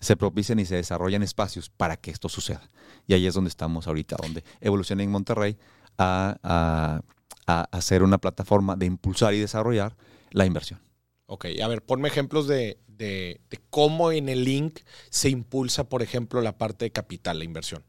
se 0.00 0.16
propician 0.16 0.58
y 0.58 0.66
se 0.66 0.76
desarrollan 0.76 1.22
espacios 1.22 1.70
para 1.70 1.96
que 1.96 2.10
esto 2.10 2.28
suceda. 2.28 2.62
Y 3.06 3.14
ahí 3.14 3.26
es 3.26 3.34
donde 3.34 3.48
estamos 3.48 3.86
ahorita, 3.86 4.16
donde 4.20 4.44
evoluciona 4.60 5.02
en 5.02 5.10
Monterrey 5.10 5.56
a, 5.98 7.00
a, 7.46 7.80
ser 7.80 8.02
una 8.02 8.18
plataforma 8.18 8.76
de 8.76 8.86
impulsar 8.86 9.34
y 9.34 9.40
desarrollar 9.40 9.96
la 10.30 10.46
inversión. 10.46 10.80
Ok, 11.26 11.46
a 11.62 11.68
ver, 11.68 11.82
ponme 11.82 12.08
ejemplos 12.08 12.46
de, 12.46 12.78
de, 12.86 13.40
cómo 13.70 14.12
en 14.12 14.28
el 14.28 14.44
link 14.44 14.80
se 15.10 15.30
impulsa, 15.30 15.88
por 15.88 16.02
ejemplo, 16.02 16.40
la 16.42 16.58
parte 16.58 16.84
de 16.84 16.92
capital, 16.92 17.38
la 17.38 17.44
inversión. 17.44 17.82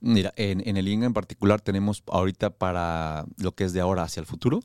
Mira, 0.00 0.32
en, 0.36 0.76
el 0.76 0.84
link 0.84 1.02
en 1.02 1.14
particular 1.14 1.60
tenemos 1.60 2.02
ahorita 2.06 2.50
para 2.50 3.24
lo 3.38 3.52
que 3.52 3.64
es 3.64 3.72
de 3.72 3.80
ahora 3.80 4.02
hacia 4.02 4.20
el 4.20 4.26
futuro, 4.26 4.60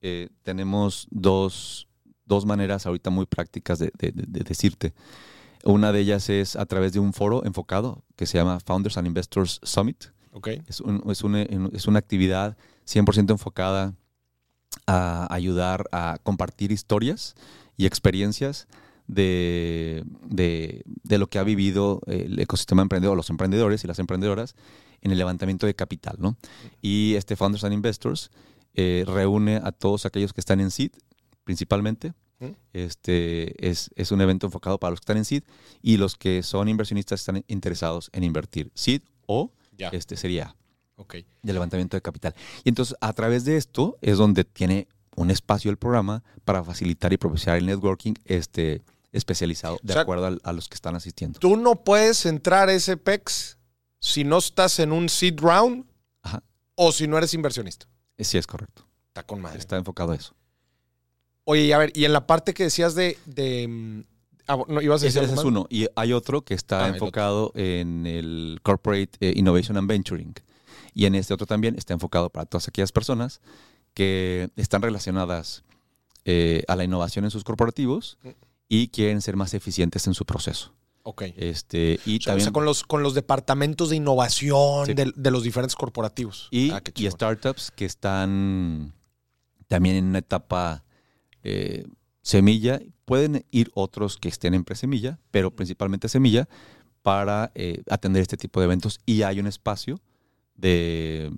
eh, 0.00 0.28
tenemos 0.44 1.08
dos, 1.10 1.88
dos, 2.24 2.46
maneras 2.46 2.86
ahorita 2.86 3.10
muy 3.10 3.26
prácticas 3.26 3.80
de, 3.80 3.90
decirte. 3.96 4.94
Una 5.64 5.90
de 5.90 6.00
ellas 6.00 6.30
es 6.30 6.54
a 6.54 6.66
través 6.66 6.92
de 6.92 7.00
un 7.00 7.12
foro 7.12 7.44
enfocado 7.44 8.04
que 8.14 8.26
se 8.26 8.38
llama 8.38 8.60
Founders 8.60 8.96
and 8.96 9.08
Investors 9.08 9.58
Summit. 9.64 10.04
Okay. 10.30 10.62
Es, 10.68 10.80
es, 11.10 11.22
una, 11.24 11.42
es 11.42 11.86
una 11.88 11.98
actividad 11.98 12.56
100% 12.86 13.32
enfocada 13.32 13.96
a 14.88 15.32
ayudar 15.32 15.84
a 15.92 16.18
compartir 16.22 16.72
historias 16.72 17.34
y 17.76 17.84
experiencias 17.84 18.66
de, 19.06 20.02
de, 20.22 21.18
lo 21.18 21.28
que 21.28 21.38
ha 21.38 21.42
vivido 21.42 22.00
el 22.06 22.38
ecosistema 22.40 22.82
emprendedor, 22.82 23.16
los 23.16 23.28
emprendedores 23.28 23.84
y 23.84 23.86
las 23.86 23.98
emprendedoras 23.98 24.56
en 25.02 25.12
el 25.12 25.18
levantamiento 25.18 25.66
de 25.66 25.74
capital. 25.74 26.16
¿no? 26.18 26.36
Y 26.80 27.14
este 27.16 27.36
Founders 27.36 27.64
and 27.64 27.74
Investors 27.74 28.30
eh, 28.74 29.04
reúne 29.06 29.56
a 29.62 29.72
todos 29.72 30.06
aquellos 30.06 30.32
que 30.32 30.40
están 30.40 30.60
en 30.60 30.70
SEED, 30.70 30.92
principalmente. 31.44 32.14
Este 32.72 33.68
es, 33.68 33.90
es, 33.96 34.12
un 34.12 34.20
evento 34.20 34.46
enfocado 34.46 34.78
para 34.78 34.92
los 34.92 35.00
que 35.00 35.02
están 35.02 35.16
en 35.16 35.24
SEED 35.24 35.42
y 35.82 35.96
los 35.96 36.14
que 36.14 36.44
son 36.44 36.68
inversionistas 36.68 37.20
están 37.20 37.44
interesados 37.48 38.10
en 38.12 38.22
invertir 38.22 38.70
SEED 38.74 39.02
o 39.26 39.50
este 39.92 40.16
sería 40.16 40.54
okay. 40.98 41.24
de 41.42 41.52
levantamiento 41.52 41.96
de 41.96 42.02
capital. 42.02 42.34
Y 42.64 42.68
entonces 42.68 42.96
a 43.00 43.12
través 43.14 43.44
de 43.44 43.56
esto 43.56 43.96
es 44.02 44.18
donde 44.18 44.44
tiene 44.44 44.88
un 45.16 45.30
espacio 45.30 45.70
el 45.70 45.78
programa 45.78 46.22
para 46.44 46.62
facilitar 46.62 47.12
y 47.12 47.16
propiciar 47.16 47.56
el 47.56 47.66
networking 47.66 48.14
este, 48.24 48.82
especializado 49.12 49.78
de 49.82 49.98
acuerdo 49.98 50.38
a, 50.42 50.52
los 50.52 50.68
que 50.68 50.74
están 50.74 50.94
asistiendo. 50.94 51.40
Tú 51.40 51.56
no 51.56 51.76
puedes 51.76 52.26
entrar 52.26 52.68
a 52.68 52.72
ese 52.72 52.96
PEX 52.96 53.58
si 53.98 54.24
no 54.24 54.38
estás 54.38 54.78
en 54.78 54.92
un 54.92 55.08
seed 55.08 55.40
round 55.40 55.86
o 56.76 56.92
si 56.92 57.08
no 57.08 57.18
eres 57.18 57.34
inversionista. 57.34 57.86
Eh, 58.16 58.24
sí, 58.24 58.38
es 58.38 58.46
correcto. 58.46 58.86
Está 59.08 59.24
con 59.24 59.40
madre. 59.40 59.58
Está 59.58 59.76
enfocado 59.76 60.12
a 60.12 60.16
eso. 60.16 60.34
Oye, 61.44 61.72
a 61.74 61.78
ver, 61.78 61.90
y 61.94 62.04
en 62.04 62.12
la 62.12 62.26
parte 62.26 62.54
que 62.54 62.64
decías 62.64 62.94
de. 62.94 63.16
Mm, 63.68 64.00
ah, 64.46 64.58
no, 64.68 64.80
ibas 64.80 65.02
a 65.02 65.06
decir 65.06 65.22
ese, 65.22 65.34
es 65.34 65.44
uno. 65.44 65.66
Y 65.70 65.88
hay 65.96 66.12
otro 66.12 66.42
que 66.42 66.54
está 66.54 66.84
ah, 66.84 66.88
enfocado 66.88 67.50
en 67.54 68.06
el 68.06 68.60
Corporate 68.62 69.10
eh, 69.20 69.32
Innovation 69.34 69.76
and 69.76 69.88
Venturing. 69.88 70.34
Y 70.94 71.06
en 71.06 71.14
este 71.14 71.34
otro 71.34 71.46
también 71.46 71.76
está 71.76 71.94
enfocado 71.94 72.30
para 72.30 72.46
todas 72.46 72.68
aquellas 72.68 72.92
personas 72.92 73.40
que 73.94 74.50
están 74.56 74.82
relacionadas 74.82 75.64
eh, 76.24 76.62
a 76.68 76.76
la 76.76 76.84
innovación 76.84 77.24
en 77.24 77.30
sus 77.30 77.44
corporativos 77.44 78.18
mm 78.22 78.28
y 78.68 78.88
quieren 78.88 79.22
ser 79.22 79.36
más 79.36 79.54
eficientes 79.54 80.06
en 80.06 80.14
su 80.14 80.24
proceso. 80.24 80.72
Ok. 81.02 81.22
Este, 81.36 81.98
y 82.04 82.18
también, 82.18 82.52
con, 82.52 82.64
los, 82.64 82.84
con 82.84 83.02
los 83.02 83.14
departamentos 83.14 83.90
de 83.90 83.96
innovación 83.96 84.86
de, 84.94 85.30
los 85.30 85.42
diferentes 85.42 85.74
corporativos. 85.74 86.48
Y, 86.50 86.70
ah, 86.70 86.82
y, 86.94 87.10
startups 87.10 87.70
que 87.70 87.86
están 87.86 88.92
también 89.68 89.96
en 89.96 90.04
una 90.06 90.18
etapa 90.18 90.84
eh, 91.42 91.86
semilla. 92.20 92.80
Pueden 93.06 93.46
ir 93.50 93.70
otros 93.72 94.18
que 94.18 94.28
estén 94.28 94.52
en 94.52 94.64
presemilla, 94.64 95.18
pero 95.30 95.50
principalmente 95.50 96.10
semilla, 96.10 96.46
para 97.00 97.52
eh, 97.54 97.82
atender 97.88 98.20
este 98.20 98.36
tipo 98.36 98.60
de 98.60 98.66
eventos. 98.66 99.00
Y 99.06 99.22
hay 99.22 99.40
un 99.40 99.46
espacio 99.46 99.98
de, 100.58 101.32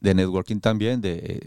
networking 0.00 0.60
también, 0.60 1.00
de, 1.00 1.40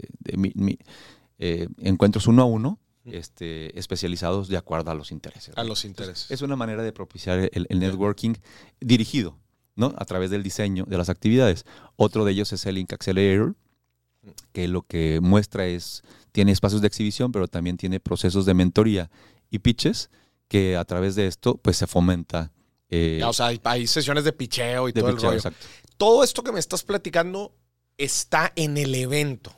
eh, 1.38 1.68
encuentros 1.78 2.26
uno 2.26 2.42
a 2.42 2.44
uno, 2.44 2.78
este, 3.04 3.76
especializados 3.78 4.48
de 4.48 4.56
acuerdo 4.56 4.90
a 4.90 4.94
los 4.94 5.10
intereses. 5.10 5.56
A 5.56 5.64
los 5.64 5.84
intereses. 5.84 6.30
es 6.30 6.42
una 6.42 6.56
manera 6.56 6.82
de 6.82 6.92
propiciar 6.92 7.50
el, 7.52 7.66
networking 7.78 8.34
dirigido, 8.80 9.38
¿no? 9.74 9.94
A 9.96 10.04
través 10.04 10.30
del 10.30 10.42
diseño 10.42 10.84
de 10.86 10.98
las 10.98 11.08
actividades. 11.08 11.64
Otro 11.96 12.24
de 12.24 12.32
ellos 12.32 12.52
es 12.52 12.64
el 12.66 12.76
Link 12.76 12.92
Accelerator, 12.92 13.56
que 14.52 14.68
lo 14.68 14.82
que 14.82 15.20
muestra 15.20 15.66
es, 15.66 16.02
tiene 16.30 16.52
espacios 16.52 16.80
de 16.80 16.86
exhibición, 16.86 17.32
pero 17.32 17.48
también 17.48 17.76
tiene 17.76 17.98
procesos 17.98 18.46
de 18.46 18.54
mentoría 18.54 19.10
y 19.50 19.58
pitches, 19.58 20.10
que 20.48 20.76
a 20.76 20.84
través 20.84 21.14
de 21.14 21.26
esto, 21.26 21.56
pues 21.56 21.76
se 21.76 21.86
fomenta. 21.86 22.52
Eh, 22.94 23.22
o 23.24 23.32
sea, 23.32 23.50
hay, 23.64 23.86
sesiones 23.86 24.22
de 24.24 24.34
picheo 24.34 24.86
y 24.86 24.92
todo 24.92 25.08
el 25.08 25.18
rollo. 25.18 25.40
Todo 25.96 26.22
esto 26.22 26.42
que 26.42 26.52
me 26.52 26.60
estás 26.60 26.82
platicando 26.82 27.54
está 27.96 28.52
en 28.54 28.76
el 28.76 28.94
evento. 28.94 29.50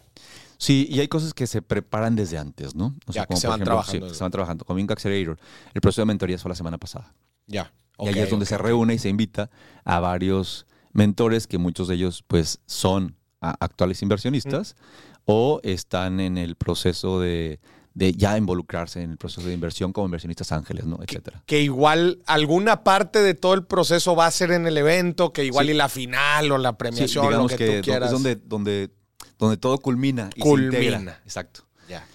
Sí, 0.56 0.86
y 0.88 1.00
hay 1.00 1.08
cosas 1.08 1.34
que 1.34 1.48
se 1.48 1.60
preparan 1.60 2.14
desde 2.14 2.38
antes, 2.38 2.76
¿no? 2.76 2.94
O 3.06 3.12
sea, 3.12 3.26
como 3.26 3.40
se 3.40 3.48
van 3.48 3.64
trabajando. 3.64 4.14
se 4.14 4.22
van 4.22 4.30
trabajando. 4.30 4.64
Como 4.64 4.80
Accelerator, 4.88 5.36
el 5.74 5.80
proceso 5.80 6.02
de 6.02 6.06
mentoría 6.06 6.38
fue 6.38 6.48
la 6.48 6.54
semana 6.54 6.78
pasada. 6.78 7.12
Ya. 7.48 7.72
y 7.98 8.06
ahí 8.06 8.20
es 8.20 8.30
donde 8.30 8.46
se 8.46 8.56
reúne 8.56 8.94
y 8.94 8.98
se 9.00 9.08
invita 9.08 9.50
a 9.84 9.98
varios 9.98 10.66
mentores, 10.92 11.48
que 11.48 11.58
muchos 11.58 11.88
de 11.88 11.96
ellos, 11.96 12.22
pues, 12.28 12.60
son 12.66 13.16
actuales 13.40 14.00
inversionistas 14.00 14.76
o 15.24 15.60
están 15.64 16.20
en 16.20 16.38
el 16.38 16.54
proceso 16.54 17.18
de, 17.18 17.58
ya 17.94 18.36
involucrarse 18.36 19.02
en 19.02 19.12
el 19.12 19.16
proceso 19.16 19.46
de 19.46 19.54
inversión 19.54 19.92
como 19.92 20.06
inversionistas 20.06 20.50
ángeles, 20.52 20.84
¿no? 20.84 20.98
Etcétera. 21.02 21.42
Que, 21.46 21.62
igual 21.62 22.20
alguna 22.26 22.82
parte 22.82 23.20
de 23.20 23.34
todo 23.34 23.54
el 23.54 23.64
proceso 23.64 24.16
va 24.16 24.26
a 24.26 24.30
ser 24.30 24.50
en 24.50 24.66
el 24.66 24.76
evento, 24.76 25.32
que 25.32 25.44
igual 25.44 25.70
y 25.70 25.74
la 25.74 25.88
final 25.88 26.50
o 26.52 26.58
la 26.58 26.76
premiación, 26.76 27.32
lo 27.32 27.46
que, 27.46 27.78
tú 27.78 27.84
quieras. 27.84 28.08
Es 28.08 28.12
donde, 28.12 28.36
donde 28.36 28.90
donde 29.38 29.56
todo 29.56 29.78
culmina 29.78 30.30
y 30.34 30.40
culmina. 30.40 31.20
Exacto. 31.24 31.64
Ya. 31.88 32.06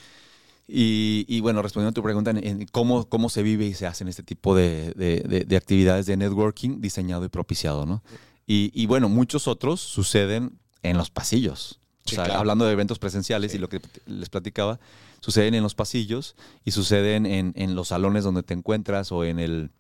Y, 0.68 1.40
bueno, 1.42 1.62
respondiendo 1.62 1.90
a 1.90 1.94
tu 1.94 2.04
pregunta 2.04 2.32
en, 2.32 2.66
cómo, 2.68 3.08
cómo 3.10 3.30
se 3.30 3.44
vive 3.44 3.66
y 3.66 3.74
se 3.74 3.88
hacen 3.88 4.08
este 4.08 4.24
tipo 4.24 4.56
de, 4.56 5.48
actividades 5.58 6.06
de 6.06 6.18
networking 6.18 6.80
diseñado 6.82 7.26
y 7.26 7.30
propiciado, 7.30 7.86
¿no? 7.86 8.04
Y, 8.46 8.86
bueno, 8.88 9.10
muchos 9.10 9.48
otros 9.48 9.80
suceden 9.80 10.60
en 10.82 10.98
los 10.98 11.10
pasillos. 11.10 11.80
O 12.06 12.10
sea, 12.10 12.40
hablando 12.40 12.66
de 12.66 12.72
eventos 12.72 12.98
presenciales 12.98 13.54
y 13.54 13.60
lo 13.60 13.70
que 13.70 13.80
les 14.08 14.30
platicaba, 14.30 14.80
suceden 15.22 15.54
en 15.56 15.64
los 15.64 15.76
pasillos 15.76 16.36
y 16.64 16.72
suceden 16.72 17.26
en, 17.26 17.54
en 17.56 17.76
los 17.76 17.90
salones 17.90 18.24
donde 18.24 18.44
te 18.44 18.54
encuentras 18.54 19.12
o 19.12 19.24
en 19.24 19.40
el, 19.40 19.72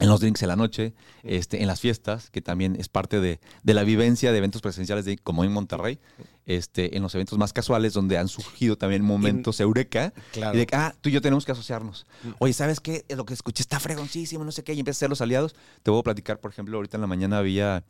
en 0.00 0.08
los 0.08 0.20
drinks 0.20 0.42
en 0.42 0.48
la 0.48 0.56
noche, 0.56 0.94
este, 1.22 1.60
en 1.60 1.66
las 1.66 1.80
fiestas, 1.80 2.30
que 2.30 2.40
también 2.40 2.76
es 2.76 2.88
parte 2.88 3.20
de, 3.20 3.40
la 3.62 3.84
vivencia 3.84 4.32
de 4.32 4.38
eventos 4.38 4.62
presenciales 4.62 5.04
de, 5.04 5.18
como 5.18 5.44
en 5.44 5.52
Monterrey, 5.52 6.00
este, 6.46 6.96
en 6.96 7.02
los 7.02 7.14
eventos 7.14 7.38
más 7.38 7.52
casuales 7.52 7.92
donde 7.92 8.16
han 8.18 8.28
surgido 8.28 8.76
también 8.76 9.04
momentos 9.04 9.60
eureka. 9.60 10.12
Y 10.34 10.56
de 10.56 10.66
que, 10.66 10.74
ah, 10.74 10.94
tú 11.00 11.08
y 11.10 11.12
yo 11.12 11.20
tenemos 11.20 11.44
que 11.44 11.52
asociarnos. 11.52 12.06
Oye, 12.38 12.52
¿sabes 12.52 12.80
qué? 12.80 13.04
Lo 13.10 13.26
que 13.26 13.34
escuché 13.34 13.62
está 13.62 13.78
fregoncísimo, 13.80 14.44
no 14.44 14.52
sé 14.52 14.64
qué, 14.64 14.72
y 14.72 14.80
empieza 14.80 14.98
a 14.98 15.00
ser 15.00 15.10
los 15.10 15.20
aliados. 15.20 15.54
Te 15.82 15.90
voy 15.90 16.00
a 16.00 16.04
platicar, 16.04 16.40
por 16.40 16.50
ejemplo, 16.50 16.76
ahorita 16.78 16.96
en 16.96 17.02
la 17.02 17.06
mañana 17.06 17.38
había 17.38 17.84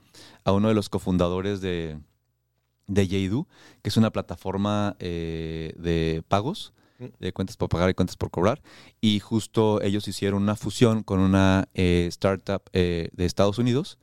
a 0.45 0.53
uno 0.53 0.68
de 0.68 0.75
los 0.75 0.88
cofundadores 0.88 1.61
de, 1.61 1.99
de 2.87 3.07
que 3.83 3.88
es 3.88 3.97
una 3.97 4.11
plataforma 4.11 4.97
eh, 4.99 5.73
de 5.77 6.23
pagos 6.29 6.73
de 7.18 7.33
cuentas 7.33 7.57
por 7.57 7.68
pagar 7.68 7.90
y 7.90 7.95
cuentas 7.95 8.16
por 8.16 8.31
cobrar. 8.31 8.62
Y 9.01 9.18
justo 9.18 9.83
ellos 9.83 10.07
hicieron 10.07 10.40
una 10.40 10.55
fusión 10.55 11.03
con 11.03 11.18
una 11.18 11.68
eh, 11.75 12.07
startup 12.09 12.62
eh, 12.73 13.09
de 13.12 13.25
Estados 13.25 13.59
Unidos 13.59 13.99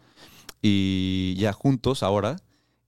y 0.61 1.33
ya 1.37 1.53
juntos 1.53 2.03
ahora 2.03 2.35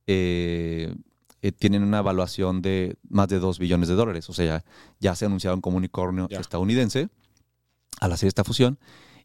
tienen 0.06 1.84
una 1.84 2.00
evaluación 2.00 2.62
de 2.62 2.98
más 3.08 3.30
de 3.30 3.40
2 3.40 3.58
billones 3.58 3.88
de 3.88 3.96
dólares. 3.96 4.30
O 4.30 4.34
sea, 4.34 4.46
ya, 4.46 4.66
ya 5.00 5.16
se 5.16 5.26
anunciaron 5.26 5.62
como 5.62 5.78
unicornio 5.78 6.28
estadounidense 6.30 7.08
al 8.02 8.12
hacer 8.12 8.28
esta 8.28 8.44
fusión 8.44 8.78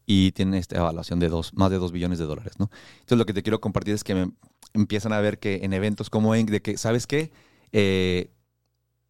y 0.07 0.31
tienen 0.31 0.55
esta 0.55 0.77
evaluación 0.77 1.19
de 1.19 1.29
dos, 1.29 1.53
más 1.53 1.69
de 1.69 1.77
2 1.77 1.91
billones 1.91 2.17
de 2.17 2.25
dólares. 2.25 2.53
¿no? 2.57 2.71
Entonces 3.01 3.17
lo 3.19 3.25
que 3.25 3.33
te 3.33 3.43
quiero 3.43 3.61
compartir 3.61 3.93
es 3.93 4.03
que 4.03 4.15
me 4.15 4.31
empiezan 4.73 5.13
a 5.13 5.19
ver 5.19 5.37
que 5.37 5.59
en 5.63 5.73
eventos 5.73 6.09
como 6.09 6.33
ENC, 6.33 6.49
de 6.49 6.61
que, 6.61 6.77
¿sabes 6.77 7.05
qué? 7.05 7.31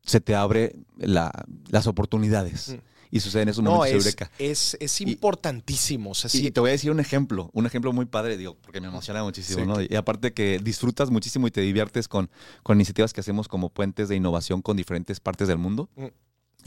se 0.07 0.21
te 0.21 0.35
abre 0.35 0.75
las 0.97 1.87
oportunidades. 1.87 2.69
Mm. 2.69 2.97
Y 3.09 3.19
sucede 3.21 3.43
en 3.43 3.49
esos 3.49 3.63
momentos 3.63 4.05
es. 4.05 4.17
Es, 4.37 4.77
es 4.81 5.01
importantísimo. 5.01 6.11
Y, 6.33 6.51
te 6.51 6.59
voy 6.59 6.69
a 6.69 6.73
decir 6.73 6.91
un 6.91 6.99
ejemplo, 6.99 7.49
un 7.53 7.65
ejemplo 7.65 7.93
muy 7.93 8.05
padre, 8.05 8.35
digo, 8.35 8.57
porque 8.61 8.81
me 8.81 8.87
emociona 8.87 9.23
muchísimo, 9.23 9.65
¿no? 9.65 9.81
Y 9.81 9.95
aparte 9.95 10.33
que 10.33 10.59
disfrutas 10.59 11.09
muchísimo 11.09 11.47
y 11.47 11.51
te 11.51 11.61
diviertes 11.61 12.09
con, 12.09 12.29
con 12.63 12.77
iniciativas 12.77 13.13
que 13.13 13.21
hacemos 13.21 13.47
como 13.47 13.69
puentes 13.69 14.09
de 14.09 14.17
innovación 14.17 14.61
con 14.61 14.75
diferentes 14.75 15.21
partes 15.21 15.47
del 15.47 15.57
mundo. 15.57 15.89
Mm. 15.95 16.07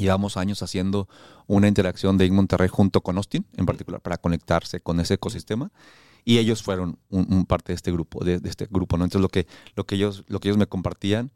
Llevamos 0.00 0.38
años 0.38 0.62
haciendo 0.62 1.08
una 1.46 1.68
interacción 1.68 2.16
de 2.16 2.30
Monterrey 2.30 2.68
junto 2.68 3.02
con 3.02 3.18
Austin, 3.18 3.44
en 3.58 3.66
particular, 3.66 4.00
para 4.00 4.16
conectarse 4.16 4.80
con 4.80 4.98
ese 4.98 5.14
ecosistema. 5.14 5.70
y 6.24 6.38
ellos 6.38 6.62
fueron 6.62 6.98
un, 7.10 7.44
parte 7.44 7.72
de 7.72 7.76
este 7.76 7.92
grupo, 7.92 8.24
de, 8.24 8.40
este 8.44 8.66
grupo, 8.70 8.96
¿no? 8.96 9.04
Entonces 9.04 9.22
lo 9.22 9.28
que, 9.28 9.46
lo, 9.74 9.84
que 9.84 9.96
ellos, 9.96 10.24
lo 10.28 10.40
que 10.40 10.48
ellos 10.48 10.56
me 10.56 10.66
compartían 10.66 11.30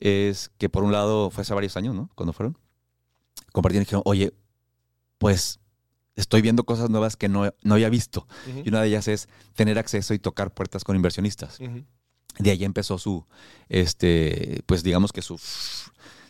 es 0.00 0.50
que 0.58 0.68
por 0.68 0.82
un 0.82 0.90
lado, 0.90 1.30
fue 1.30 1.42
hace 1.42 1.54
varios 1.54 1.76
años, 1.76 1.94
¿no? 1.94 2.10
Cuando 2.16 2.32
fueron, 2.32 2.58
compartían 3.52 3.82
y 3.82 3.84
dijeron, 3.84 4.02
oye, 4.04 4.32
pues 5.18 5.60
estoy 6.16 6.42
viendo 6.42 6.64
cosas 6.64 6.90
nuevas 6.90 7.16
que 7.16 7.28
no, 7.28 7.52
no 7.62 7.74
había 7.74 7.88
visto. 7.88 8.26
Y 8.64 8.68
una 8.68 8.80
de 8.80 8.88
ellas 8.88 9.06
es 9.06 9.28
tener 9.54 9.78
acceso 9.78 10.12
y 10.12 10.18
tocar 10.18 10.52
puertas 10.52 10.82
con 10.82 10.96
inversionistas. 10.96 11.58
De 12.38 12.50
ahí 12.50 12.64
empezó 12.64 12.98
su, 12.98 13.26
este, 13.68 14.62
pues 14.66 14.82
digamos 14.82 15.12
que 15.12 15.22
su, 15.22 15.40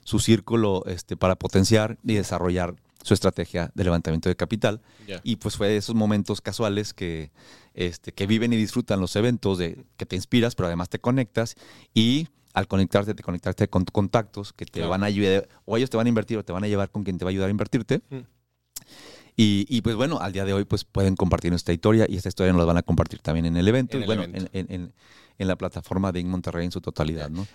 su 0.08 0.20
círculo 0.20 0.84
este, 0.86 1.18
para 1.18 1.36
potenciar 1.36 1.98
y 2.02 2.14
desarrollar 2.14 2.76
su 3.02 3.12
estrategia 3.12 3.70
de 3.74 3.84
levantamiento 3.84 4.30
de 4.30 4.36
capital. 4.36 4.80
Y 5.22 5.36
pues 5.36 5.58
fue 5.58 5.68
de 5.68 5.76
esos 5.76 5.94
momentos 5.94 6.40
casuales 6.40 6.94
que, 6.94 7.30
este, 7.74 8.12
que 8.12 8.26
viven 8.26 8.54
y 8.54 8.56
disfrutan 8.56 9.00
los 9.00 9.14
eventos, 9.16 9.58
de 9.58 9.84
que 9.98 10.06
te 10.06 10.16
inspiras, 10.16 10.54
pero 10.54 10.68
además 10.68 10.88
te 10.88 10.98
conectas 10.98 11.56
y 11.92 12.28
al 12.54 12.68
conectarte, 12.68 13.12
te 13.12 13.22
conectarte 13.22 13.68
con 13.68 13.84
contactos 13.84 14.54
que 14.54 14.64
te 14.64 14.80
van 14.80 15.02
a 15.02 15.06
ayudar, 15.06 15.46
o 15.66 15.76
ellos 15.76 15.90
te 15.90 15.98
van 15.98 16.06
a 16.06 16.08
invertir 16.08 16.38
o 16.38 16.42
te 16.42 16.54
van 16.54 16.64
a 16.64 16.68
llevar 16.68 16.90
con 16.90 17.04
quien 17.04 17.18
te 17.18 17.26
va 17.26 17.28
a 17.28 17.32
ayudar 17.32 17.48
a 17.48 17.50
invertirte. 17.50 18.00
Y, 19.36 19.82
pues 19.82 19.94
bueno, 19.94 20.20
al 20.20 20.32
día 20.32 20.46
de 20.46 20.54
hoy 20.54 20.64
pues 20.64 20.84
pueden 20.86 21.16
compartir 21.16 21.50
nuestra 21.50 21.74
historia 21.74 22.06
y 22.08 22.16
esta 22.16 22.30
historia 22.30 22.54
nos 22.54 22.60
la 22.60 22.64
van 22.64 22.78
a 22.78 22.82
compartir 22.82 23.20
también 23.20 23.44
en 23.44 23.58
el 23.58 23.68
evento, 23.68 23.98
y 23.98 24.06
bueno, 24.06 24.22
En, 24.22 24.48
en, 24.54 24.92
en, 25.36 25.48
la 25.48 25.56
plataforma 25.56 26.12
de 26.12 26.24
Monterrey 26.24 26.64
en 26.64 26.72
su 26.72 26.80
totalidad, 26.80 27.28
¿no? 27.28 27.46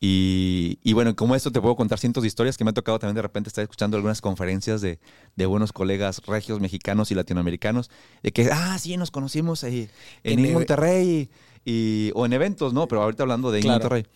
Y, 0.00 0.92
bueno, 0.92 1.14
como 1.16 1.34
esto 1.34 1.50
te 1.50 1.60
puedo 1.60 1.74
contar 1.74 1.98
cientos 1.98 2.22
de 2.22 2.28
historias 2.28 2.56
que 2.56 2.64
me 2.64 2.70
ha 2.70 2.74
tocado 2.74 2.98
también 2.98 3.16
de 3.16 3.22
repente 3.22 3.48
estar 3.48 3.62
escuchando 3.62 3.96
algunas 3.96 4.20
conferencias 4.20 4.80
de, 4.80 4.98
buenos 5.46 5.72
colegas 5.72 6.22
regios, 6.26 6.60
mexicanos 6.60 7.10
y 7.10 7.14
latinoamericanos, 7.14 7.90
de 8.22 8.32
que, 8.32 8.48
ah, 8.52 8.78
sí, 8.78 8.96
nos 8.96 9.10
conocimos 9.10 9.64
ahí 9.64 9.88
en, 10.22 10.52
Monterrey 10.52 11.30
y, 11.64 12.12
o 12.14 12.26
en 12.26 12.32
eventos, 12.32 12.72
¿no? 12.72 12.86
Pero 12.86 13.02
ahorita 13.02 13.24
hablando 13.24 13.50
de 13.50 13.62
Monterrey. 13.62 14.06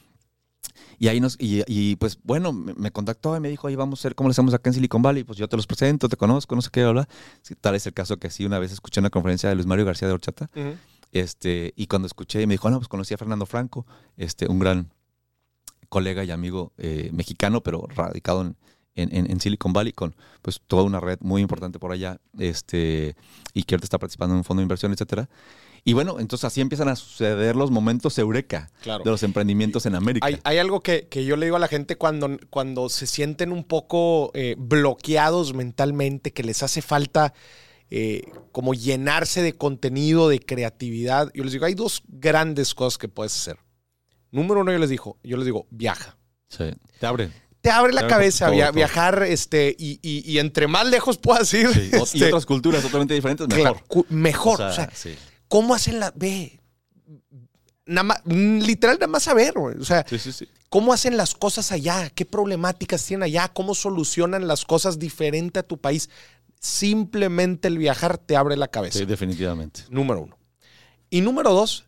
Y 0.99 1.09
ahí 1.09 1.21
nos, 1.21 1.37
y, 1.41 1.97
pues 1.97 2.19
bueno, 2.23 2.53
me, 2.53 2.93
contactó 2.93 3.37
y 3.37 3.41
me 3.41 3.49
dijo, 3.49 3.67
ahí 3.67 3.75
vamos 3.75 4.05
a 4.05 4.09
ver 4.09 4.15
cómo 4.15 4.29
le 4.29 4.33
hacemos 4.33 4.55
acá 4.55 4.71
en 4.71 4.75
Silicon 4.75 5.03
Valley. 5.03 5.25
Pues 5.25 5.37
yo 5.37 5.49
te 5.49 5.57
los 5.57 5.67
presento, 5.67 6.09
te 6.09 6.17
conozco, 6.17 6.55
no 6.55 6.63
sé 6.63 6.71
qué, 6.71 6.83
habla. 6.83 7.09
tal 7.61 7.75
es 7.75 7.87
el 7.87 7.93
caso 7.93 8.19
que 8.19 8.31
sí, 8.31 8.45
una 8.45 8.61
vez 8.61 8.71
escuché 8.71 9.01
una 9.01 9.11
conferencia 9.11 9.49
de 9.49 9.57
Luis 9.57 9.67
Mario 9.67 9.85
García 9.85 10.07
de 10.07 10.15
Horchata. 10.15 10.49
este, 11.11 11.73
y 11.75 11.89
cuando 11.89 12.07
escuché, 12.07 12.47
me 12.47 12.55
dijo, 12.55 12.71
no, 12.71 12.79
pues 12.79 12.87
conocí 12.87 13.15
a 13.15 13.19
Fernando 13.19 13.47
Franco, 13.47 13.85
este, 14.17 14.47
un 14.47 14.61
gran 14.61 14.93
colega 15.93 16.25
y 16.25 16.31
amigo 16.31 16.73
eh, 16.79 17.11
mexicano, 17.13 17.63
pero 17.63 17.87
radicado 17.95 18.55
en, 18.95 19.41
Silicon 19.41 19.75
Valley, 19.75 19.93
con 19.93 20.17
pues 20.41 20.59
toda 20.67 20.85
una 20.85 21.01
red 21.01 21.19
muy 21.21 21.43
importante 21.43 21.79
por 21.79 21.93
allá, 21.93 22.19
este, 22.39 23.15
y 23.53 23.65
que 23.65 23.75
ahorita 23.75 23.85
está 23.85 23.99
participando 23.99 24.33
en 24.35 24.39
un 24.39 24.45
fondo 24.45 24.63
de 24.63 24.65
inversión, 24.65 24.91
etcétera. 24.93 25.29
Y 25.85 25.93
bueno, 25.93 26.19
entonces 26.19 26.47
así 26.47 26.63
empiezan 26.63 26.89
a 26.89 26.97
suceder 26.97 27.57
los 27.57 27.71
momentos 27.71 28.17
eureka 28.17 28.71
de 28.85 29.11
los 29.11 29.23
emprendimientos 29.23 29.85
en 29.85 29.95
América. 29.95 30.27
Hay, 30.45 30.57
algo 30.57 30.81
que, 30.81 31.07
yo 31.13 31.37
le 31.37 31.45
digo 31.45 31.57
a 31.57 31.59
la 31.59 31.69
gente 31.69 31.97
cuando, 31.97 32.39
cuando 32.49 32.89
se 32.89 33.07
sienten 33.07 33.53
un 33.53 33.65
poco 33.65 34.31
eh, 34.33 34.55
bloqueados 34.57 35.53
mentalmente, 35.53 36.33
que 36.33 36.43
les 36.43 36.63
hace 36.63 36.81
falta 36.81 37.35
eh, 37.91 38.23
como 38.51 38.73
llenarse 38.73 39.43
de 39.43 39.53
contenido, 39.53 40.31
de 40.31 40.41
creatividad. 40.41 41.31
Yo 41.35 41.45
les 41.45 41.53
digo, 41.53 41.67
hay 41.67 41.75
dos 41.75 42.03
grandes 42.09 42.75
cosas 42.75 42.97
que 42.97 43.09
puedes 43.09 43.37
hacer. 43.37 43.59
Número 44.33 44.61
uno, 44.61 44.73
yo 44.73 44.79
les 44.79 44.89
digo, 44.89 45.19
yo 45.23 45.37
les 45.37 45.45
digo, 45.45 45.67
viaja. 45.71 46.17
Sí, 46.49 46.65
te 46.99 47.07
abre. 47.07 47.31
Te 47.61 47.71
abre 47.71 47.93
la 47.93 48.09
cabeza 48.09 48.51
viajar, 48.73 49.23
este, 49.23 49.77
y, 49.79 50.39
entre 50.39 50.67
más 50.67 50.87
lejos 50.89 51.19
puedas 51.19 51.53
ir. 51.55 51.69
y 51.93 51.97
este, 51.97 52.27
otras 52.27 52.45
culturas 52.45 52.83
totalmente 52.83 53.15
diferentes, 53.15 53.47
mejor. 53.47 53.83
mejor. 54.09 54.61
O 54.63 54.73
sea, 54.73 54.91
¿cómo 55.47 55.75
hacen 55.75 56.01
la. 56.01 56.13
Ve. 56.17 56.59
Nada 57.85 58.05
más, 58.05 58.23
literal, 58.25 58.97
nada 58.97 59.07
más 59.09 59.25
saber, 59.25 59.55
O 59.59 59.85
sea, 59.85 60.05
¿cómo 60.71 60.93
hacen 60.93 61.17
las 61.17 61.35
cosas 61.35 61.73
allá? 61.73 62.11
¿Qué 62.11 62.25
problemáticas 62.25 63.05
tienen 63.05 63.25
allá? 63.25 63.49
¿Cómo 63.49 63.75
solucionan 63.75 64.49
las 64.49 64.65
cosas 64.65 64.99
diferente 64.99 65.61
a 65.61 65.63
tu 65.63 65.79
país? 65.79 66.09
Simplemente 66.59 67.69
el 67.69 67.79
viajar 67.79 68.19
te 68.19 68.37
abre 68.37 68.57
la 68.57 68.69
cabeza. 68.69 68.99
Sí, 68.99 69.05
definitivamente. 69.05 69.83
Número 69.91 70.23
uno. 70.23 70.39
Y 71.11 71.21
número 71.21 71.53
dos, 71.53 71.85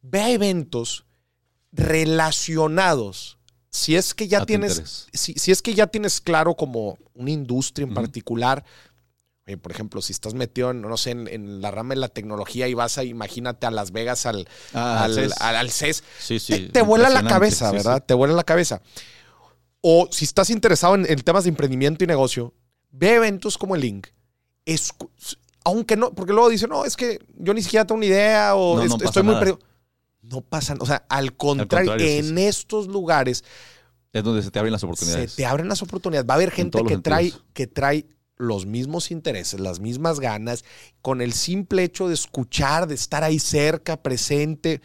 ve 0.00 0.20
a 0.20 0.30
eventos 0.30 1.07
relacionados. 1.72 3.38
Si 3.70 3.96
es 3.96 4.14
que 4.14 4.28
ya 4.28 4.44
tienes, 4.46 5.08
si, 5.12 5.34
es 5.50 5.62
que 5.62 5.74
ya 5.74 5.86
tienes 5.86 6.20
claro 6.20 6.54
como 6.54 6.98
una 7.14 7.30
industria 7.30 7.86
en 7.86 7.94
particular, 7.94 8.64
eh, 9.46 9.56
por 9.56 9.72
ejemplo, 9.72 10.00
si 10.00 10.12
estás 10.12 10.34
metido 10.34 10.70
en, 10.70 10.80
no 10.80 10.96
sé, 10.96 11.10
en, 11.10 11.60
la 11.60 11.70
rama 11.70 11.94
de 11.94 12.00
la 12.00 12.08
tecnología 12.08 12.66
y 12.68 12.74
vas 12.74 12.98
a, 12.98 13.04
imagínate, 13.04 13.66
a 13.66 13.70
Las 13.70 13.92
Vegas 13.92 14.26
al, 14.26 14.48
ah, 14.74 15.04
al, 15.04 15.70
CES, 15.70 16.02
te, 16.72 16.82
vuela 16.82 17.08
la 17.10 17.24
cabeza, 17.24 17.70
¿verdad? 17.70 18.02
Te 18.04 18.14
vuela 18.14 18.34
la 18.34 18.44
cabeza. 18.44 18.80
O 19.80 20.08
si 20.10 20.24
estás 20.24 20.50
interesado 20.50 20.94
en, 20.94 21.06
temas 21.22 21.44
de 21.44 21.50
emprendimiento 21.50 22.04
y 22.04 22.06
negocio, 22.06 22.54
ve 22.90 23.14
eventos 23.14 23.58
como 23.58 23.74
el 23.74 23.82
Link. 23.82 24.08
aunque 25.64 25.96
no, 25.96 26.12
porque 26.12 26.32
luego 26.32 26.48
dicen, 26.48 26.70
no, 26.70 26.84
es 26.84 26.96
que 26.96 27.20
yo 27.36 27.54
ni 27.54 27.62
siquiera 27.62 27.86
tengo 27.86 27.98
una 27.98 28.06
idea 28.06 28.54
o 28.54 28.82
estoy 28.82 29.22
muy 29.22 29.34
perdido 29.36 29.60
no 30.30 30.40
pasan, 30.42 30.78
o 30.80 30.86
sea, 30.86 31.04
al 31.08 31.36
contrario, 31.36 31.94
en 31.98 32.38
estos 32.38 32.86
lugares 32.86 33.44
es 34.12 34.24
donde 34.24 34.42
se 34.42 34.50
te 34.50 34.58
abren 34.58 34.72
las 34.72 34.84
oportunidades. 34.84 35.32
Se 35.32 35.36
te 35.36 35.46
abren 35.46 35.68
las 35.68 35.82
oportunidades. 35.82 36.28
Va 36.28 36.34
a 36.34 36.36
haber 36.36 36.50
gente 36.50 36.82
que 36.84 36.98
trae, 36.98 37.32
que 37.52 37.66
trae 37.66 38.06
los 38.36 38.66
mismos 38.66 39.10
intereses, 39.10 39.60
las 39.60 39.80
mismas 39.80 40.20
ganas, 40.20 40.64
con 41.02 41.20
el 41.20 41.32
simple 41.32 41.84
hecho 41.84 42.08
de 42.08 42.14
escuchar, 42.14 42.86
de 42.86 42.94
estar 42.94 43.24
ahí 43.24 43.38
cerca, 43.38 44.02
presente. 44.02 44.80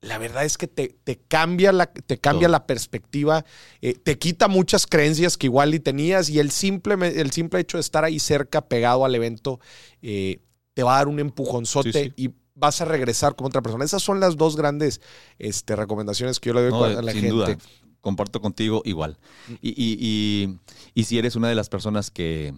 La 0.00 0.18
verdad 0.18 0.44
es 0.44 0.56
que 0.56 0.68
te, 0.68 0.96
cambia, 1.28 1.72
la, 1.72 1.86
te 1.86 2.18
cambia 2.18 2.48
la 2.48 2.66
perspectiva, 2.66 3.44
eh, 3.80 3.94
te 3.94 4.16
quita 4.16 4.46
muchas 4.46 4.86
creencias 4.86 5.36
que 5.36 5.46
igual 5.46 5.74
y 5.74 5.80
tenías 5.80 6.28
y 6.30 6.38
el 6.38 6.50
simple, 6.52 6.94
el 7.20 7.32
simple 7.32 7.60
hecho 7.60 7.78
de 7.78 7.80
estar 7.80 8.04
ahí 8.04 8.20
cerca, 8.20 8.68
pegado 8.68 9.04
al 9.04 9.14
evento, 9.16 9.58
eh, 10.00 10.40
te 10.74 10.84
va 10.84 10.94
a 10.94 10.98
dar 10.98 11.08
un 11.08 11.18
empujonzote 11.18 12.12
y 12.16 12.30
vas 12.58 12.80
a 12.80 12.84
regresar 12.84 13.34
como 13.36 13.48
otra 13.48 13.62
persona. 13.62 13.84
Esas 13.84 14.02
son 14.02 14.20
las 14.20 14.36
dos 14.36 14.56
grandes 14.56 15.00
este, 15.38 15.76
recomendaciones 15.76 16.40
que 16.40 16.48
yo 16.48 16.54
le 16.54 16.68
doy 16.68 16.94
a 16.94 17.02
la 17.02 17.12
sin 17.12 17.20
gente. 17.22 17.34
Duda. 17.34 17.58
Comparto 18.00 18.40
contigo 18.40 18.82
igual. 18.84 19.18
Mm. 19.48 19.54
Y, 19.62 20.58
si 21.04 21.18
eres 21.18 21.36
una 21.36 21.48
de 21.48 21.54
las 21.54 21.68
personas 21.68 22.10
que, 22.10 22.54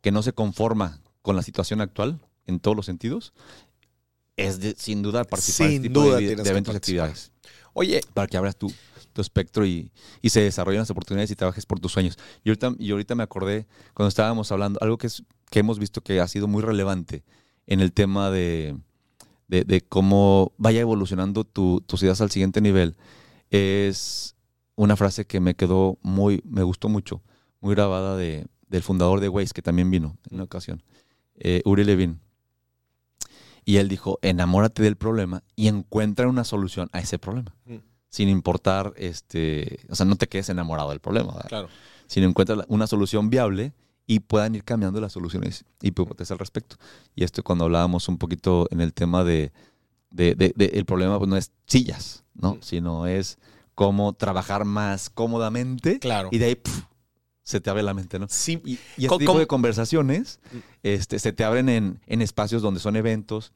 que 0.00 0.12
no 0.12 0.22
se 0.22 0.32
conforma 0.32 1.00
con 1.22 1.36
la 1.36 1.42
situación 1.42 1.80
actual 1.80 2.20
en 2.46 2.60
todos 2.60 2.76
los 2.76 2.86
sentidos, 2.86 3.32
es 4.36 4.58
sin 4.78 5.02
duda 5.02 5.24
participar 5.24 5.68
en 5.68 5.76
este 5.76 5.88
tipo 5.88 6.14
de, 6.14 6.32
eventos 6.32 6.74
y 6.74 6.76
actividades. 6.76 7.32
Oye. 7.72 8.00
Para 8.14 8.26
que 8.26 8.36
abras 8.36 8.56
tu, 8.56 8.72
tu 9.12 9.20
espectro 9.20 9.66
y, 9.66 9.90
y, 10.22 10.30
se 10.30 10.40
desarrollen 10.40 10.80
las 10.80 10.90
oportunidades 10.90 11.30
y 11.30 11.36
trabajes 11.36 11.66
por 11.66 11.80
tus 11.80 11.92
sueños. 11.92 12.18
Y 12.44 12.50
ahorita, 12.50 12.74
y 12.78 12.90
ahorita 12.90 13.14
me 13.14 13.22
acordé, 13.22 13.66
cuando 13.94 14.08
estábamos 14.08 14.50
hablando, 14.52 14.78
algo 14.82 14.96
que, 14.98 15.08
es, 15.08 15.22
que 15.50 15.58
hemos 15.58 15.78
visto 15.78 16.00
que 16.00 16.20
ha 16.20 16.28
sido 16.28 16.48
muy 16.48 16.62
relevante 16.62 17.22
en 17.70 17.80
el 17.80 17.92
tema 17.92 18.30
de, 18.30 18.76
cómo 19.88 20.52
vaya 20.58 20.80
evolucionando 20.80 21.44
tu, 21.44 21.80
tus 21.86 22.02
ideas 22.02 22.20
al 22.20 22.30
siguiente 22.30 22.60
nivel, 22.60 22.96
es 23.48 24.36
una 24.74 24.96
frase 24.96 25.24
que 25.24 25.40
me 25.40 25.54
quedó 25.54 25.98
muy, 26.02 26.42
me 26.44 26.64
gustó 26.64 26.88
mucho, 26.88 27.22
muy 27.60 27.74
grabada 27.74 28.16
de, 28.16 28.48
del 28.68 28.82
fundador 28.82 29.20
de 29.20 29.28
Waze, 29.28 29.52
que 29.54 29.62
también 29.62 29.88
vino 29.88 30.18
en 30.28 30.34
una 30.34 30.44
ocasión, 30.44 30.82
eh, 31.36 31.62
Uri 31.64 31.84
Levin. 31.84 32.20
Y 33.64 33.76
él 33.76 33.88
dijo, 33.88 34.18
enamórate 34.22 34.82
del 34.82 34.96
problema 34.96 35.44
y 35.54 35.68
encuentra 35.68 36.26
una 36.28 36.42
solución 36.42 36.88
a 36.92 36.98
ese 36.98 37.20
problema. 37.20 37.54
Mm. 37.66 37.76
Sin 38.08 38.28
importar, 38.28 38.94
este, 38.96 39.78
o 39.88 39.94
sea, 39.94 40.06
no 40.06 40.16
te 40.16 40.26
quedes 40.26 40.48
enamorado 40.48 40.90
del 40.90 40.98
problema. 40.98 41.34
Claro. 41.46 41.68
Sino 42.08 42.26
encuentra 42.26 42.64
una 42.66 42.88
solución 42.88 43.30
viable 43.30 43.72
y 44.10 44.18
puedan 44.18 44.56
ir 44.56 44.64
cambiando 44.64 45.00
las 45.00 45.12
soluciones 45.12 45.64
y 45.80 45.88
hipótesis 45.88 46.32
al 46.32 46.40
respecto. 46.40 46.74
Y 47.14 47.22
esto 47.22 47.44
cuando 47.44 47.66
hablábamos 47.66 48.08
un 48.08 48.18
poquito 48.18 48.66
en 48.72 48.80
el 48.80 48.92
tema 48.92 49.22
de, 49.22 49.52
el 50.16 50.84
problema 50.84 51.16
pues 51.16 51.30
no 51.30 51.36
es 51.36 51.52
sillas, 51.66 52.24
¿no? 52.34 52.58
Sino 52.60 53.06
es 53.06 53.38
cómo 53.76 54.12
trabajar 54.14 54.64
más 54.64 55.10
cómodamente. 55.10 56.00
Claro. 56.00 56.28
Y 56.32 56.38
de 56.38 56.46
ahí 56.46 56.60
se 57.44 57.60
te 57.60 57.70
abre 57.70 57.84
la 57.84 57.94
mente, 57.94 58.18
¿no? 58.18 58.26
Sí. 58.28 58.60
Y, 58.64 58.80
este 58.96 59.18
tipo 59.18 59.38
de 59.38 59.46
conversaciones 59.46 60.40
mm. 60.50 60.56
este, 60.82 61.20
se 61.20 61.32
te 61.32 61.44
abren 61.44 61.68
en, 61.68 62.00
en, 62.08 62.20
espacios 62.20 62.62
donde 62.62 62.80
son 62.80 62.96
eventos 62.96 63.52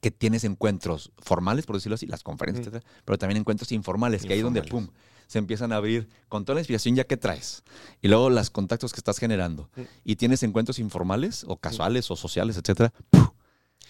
que 0.00 0.10
tienes 0.10 0.42
encuentros 0.42 1.12
formales, 1.18 1.66
por 1.66 1.76
decirlo 1.76 1.94
así, 1.94 2.06
las 2.06 2.24
conferencias, 2.24 2.68
pero 3.04 3.16
también 3.16 3.38
encuentros 3.38 3.70
informales, 3.70 4.24
que 4.24 4.32
ahí 4.32 4.42
donde, 4.42 4.62
pum, 4.62 4.88
se 5.28 5.38
empiezan 5.38 5.72
a 5.72 5.76
abrir 5.76 6.08
con 6.28 6.44
toda 6.44 6.54
la 6.54 6.60
inspiración 6.62 6.96
ya 6.96 7.04
que 7.04 7.16
traes 7.16 7.62
y 8.02 8.08
luego 8.08 8.30
los 8.30 8.50
contactos 8.50 8.92
que 8.92 8.98
estás 8.98 9.18
generando. 9.18 9.70
Y 10.02 10.16
tienes 10.16 10.42
encuentros 10.42 10.78
informales 10.80 11.44
o 11.46 11.56
casuales 11.56 12.10
o 12.10 12.16
sociales, 12.16 12.56
etcétera, 12.56 12.92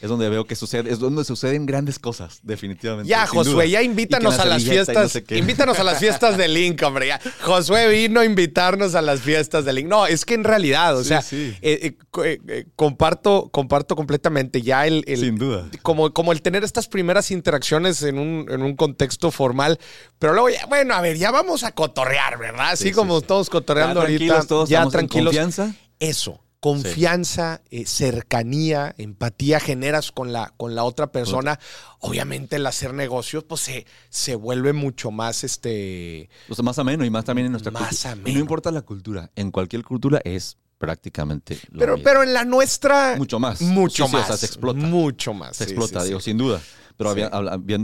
es 0.00 0.08
donde 0.08 0.28
veo 0.28 0.46
que 0.46 0.54
sucede, 0.54 0.90
es 0.92 0.98
donde 1.00 1.24
suceden 1.24 1.66
grandes 1.66 1.98
cosas, 1.98 2.40
definitivamente. 2.42 3.08
Ya, 3.08 3.26
Josué, 3.26 3.52
duda. 3.52 3.64
ya 3.66 3.82
invítanos 3.82 4.38
a 4.38 4.44
las 4.44 4.64
no 4.64 4.70
fiestas. 4.70 5.12
sé 5.12 5.24
invítanos 5.30 5.78
a 5.78 5.84
las 5.84 5.98
fiestas 5.98 6.36
de 6.36 6.46
Link, 6.48 6.80
hombre. 6.82 7.08
ya. 7.08 7.20
Josué 7.40 7.88
vino 7.88 8.20
a 8.20 8.24
invitarnos 8.24 8.94
a 8.94 9.02
las 9.02 9.20
fiestas 9.20 9.64
de 9.64 9.72
Link. 9.72 9.88
No, 9.88 10.06
es 10.06 10.24
que 10.24 10.34
en 10.34 10.44
realidad, 10.44 10.96
o 10.96 11.02
Sí, 11.02 11.08
sea, 11.08 11.22
sí. 11.22 11.56
eh, 11.62 11.96
eh, 12.24 12.38
eh, 12.48 12.64
comparto, 12.76 13.48
comparto 13.50 13.96
completamente 13.96 14.62
ya 14.62 14.86
el, 14.86 15.02
el- 15.06 15.20
Sin 15.20 15.36
duda. 15.36 15.66
Como, 15.82 16.12
como 16.12 16.32
el 16.32 16.42
tener 16.42 16.64
estas 16.64 16.86
primeras 16.88 17.30
interacciones 17.30 18.02
en 18.02 18.18
un, 18.18 18.46
en 18.50 18.62
un 18.62 18.76
contexto 18.76 19.30
formal, 19.30 19.78
pero 20.18 20.32
luego 20.32 20.48
ya, 20.50 20.66
bueno, 20.66 20.94
a 20.94 21.00
ver, 21.00 21.16
ya 21.16 21.30
vamos 21.30 21.64
a 21.64 21.72
cotorrear, 21.72 22.38
¿verdad? 22.38 22.70
Así 22.70 22.84
Sí, 22.84 22.88
sí, 22.90 22.94
como 22.94 23.18
estamos 23.18 23.50
cotorreando 23.50 23.96
Ya 23.96 24.00
ahorita, 24.02 24.18
tranquilos 24.18 24.46
todos, 24.46 24.68
ya 24.68 24.78
estamos 24.78 24.94
en 24.94 24.98
tranquilos. 24.98 25.26
confianza. 25.26 25.74
Eso, 26.00 26.40
confianza, 26.60 27.62
eh, 27.70 27.86
cercanía, 27.86 28.94
empatía 28.98 29.60
generas 29.60 30.10
con 30.12 30.32
la, 30.32 30.52
con 30.56 30.74
la 30.74 30.84
otra 30.84 31.12
persona. 31.12 31.58
Obviamente 32.00 32.56
el 32.56 32.66
hacer 32.66 32.94
negocios, 32.94 33.44
pues 33.44 33.60
se, 33.60 33.86
se 34.08 34.34
vuelve 34.34 34.72
mucho 34.72 35.10
más 35.10 35.44
este. 35.44 36.28
O 36.48 36.54
sea, 36.54 36.62
más 36.64 36.78
ameno 36.78 37.04
y 37.04 37.10
más 37.10 37.24
también 37.24 37.46
en 37.46 37.52
nuestra 37.52 37.70
Más 37.70 38.02
cultura. 38.02 38.16
Y 38.30 38.34
no 38.34 38.40
importa 38.40 38.70
la 38.70 38.82
cultura, 38.82 39.30
en 39.36 39.50
cualquier 39.50 39.84
cultura 39.84 40.20
es 40.24 40.56
prácticamente 40.78 41.58
lo 41.70 41.80
Pero, 41.80 41.94
mismo. 41.94 42.04
pero 42.04 42.22
en 42.22 42.32
la 42.32 42.44
nuestra. 42.44 43.16
mucho 43.16 43.38
más. 43.38 43.60
Mucho 43.60 44.04
Sí, 44.04 44.10
sí, 44.10 44.16
más. 44.16 44.24
o 44.24 44.26
sea, 44.28 44.36
se 44.36 44.46
explota. 44.46 44.78
Mucho 44.80 45.34
más. 45.34 45.56
se 45.56 45.64
sí, 45.64 45.70
explota, 45.72 46.00
sí, 46.00 46.08
digo, 46.08 46.20
sí. 46.20 46.30
sin 46.30 46.38
duda. 46.38 46.60
Pero 46.96 47.14
Sí. 47.14 47.20
había- 47.22 47.30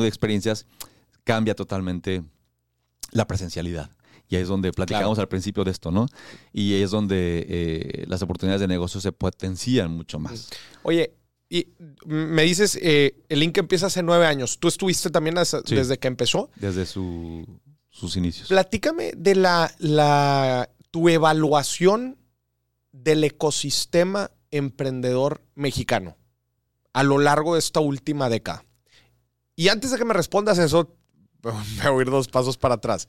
de 0.05 0.09
experiencias, 0.09 0.66
cambia 1.25 1.55
totalmente 1.55 2.22
la 3.12 3.27
presencialidad. 3.27 3.91
Y 4.29 4.37
ahí 4.37 4.43
es 4.43 4.49
donde 4.49 4.72
platicamos 4.72 5.16
Claro. 5.16 5.22
al 5.22 5.29
principio 5.29 5.64
de 5.64 5.70
esto, 5.70 5.91
¿no? 5.91 6.07
Y 6.53 6.75
ahí 6.75 6.83
es 6.83 6.91
donde 6.91 7.47
eh, 7.49 8.05
las 8.09 8.22
oportunidades 8.22 8.61
de 8.61 8.68
negocio 8.68 9.01
se 9.01 9.12
potencian 9.12 9.91
mucho 9.91 10.18
más. 10.18 10.49
Oye, 10.83 11.12
y 11.51 11.68
me 12.07 12.43
dices, 12.43 12.79
eh, 12.81 13.22
el 13.29 13.41
link 13.41 13.57
empieza 13.59 13.87
hace 13.87 14.03
nueve 14.03 14.27
años. 14.27 14.59
¿Tú 14.59 14.68
estuviste 14.68 15.11
también 15.11 15.37
hasta- 15.39 15.61
Sí. 15.64 15.75
desde 15.75 15.99
que 15.99 16.09
empezó? 16.09 16.51
Desde 16.57 16.87
su- 16.87 17.45
sus 17.91 18.16
inicios. 18.16 18.49
Platícame 18.49 19.12
de 19.16 19.35
la, 19.37 19.72
la 19.79 20.68
tu 20.91 21.09
evaluación 21.09 22.16
del 22.93 23.25
ecosistema 23.25 24.31
emprendedor 24.51 25.43
mexicano 25.55 26.16
a 26.93 27.03
lo 27.03 27.18
largo 27.18 27.55
de 27.55 27.59
esta 27.59 27.81
última 27.81 28.29
década. 28.29 28.64
Y 29.57 29.68
antes 29.68 29.91
de 29.91 29.99
que 29.99 30.05
me 30.05 30.14
respondas 30.14 30.59
eso, 30.59 30.97
me 31.85 31.91
voy 31.91 32.01
a 32.01 32.03
ir 32.03 32.11
dos 32.11 32.29
pasos 32.29 32.57
para 32.57 32.75
atrás. 32.77 33.09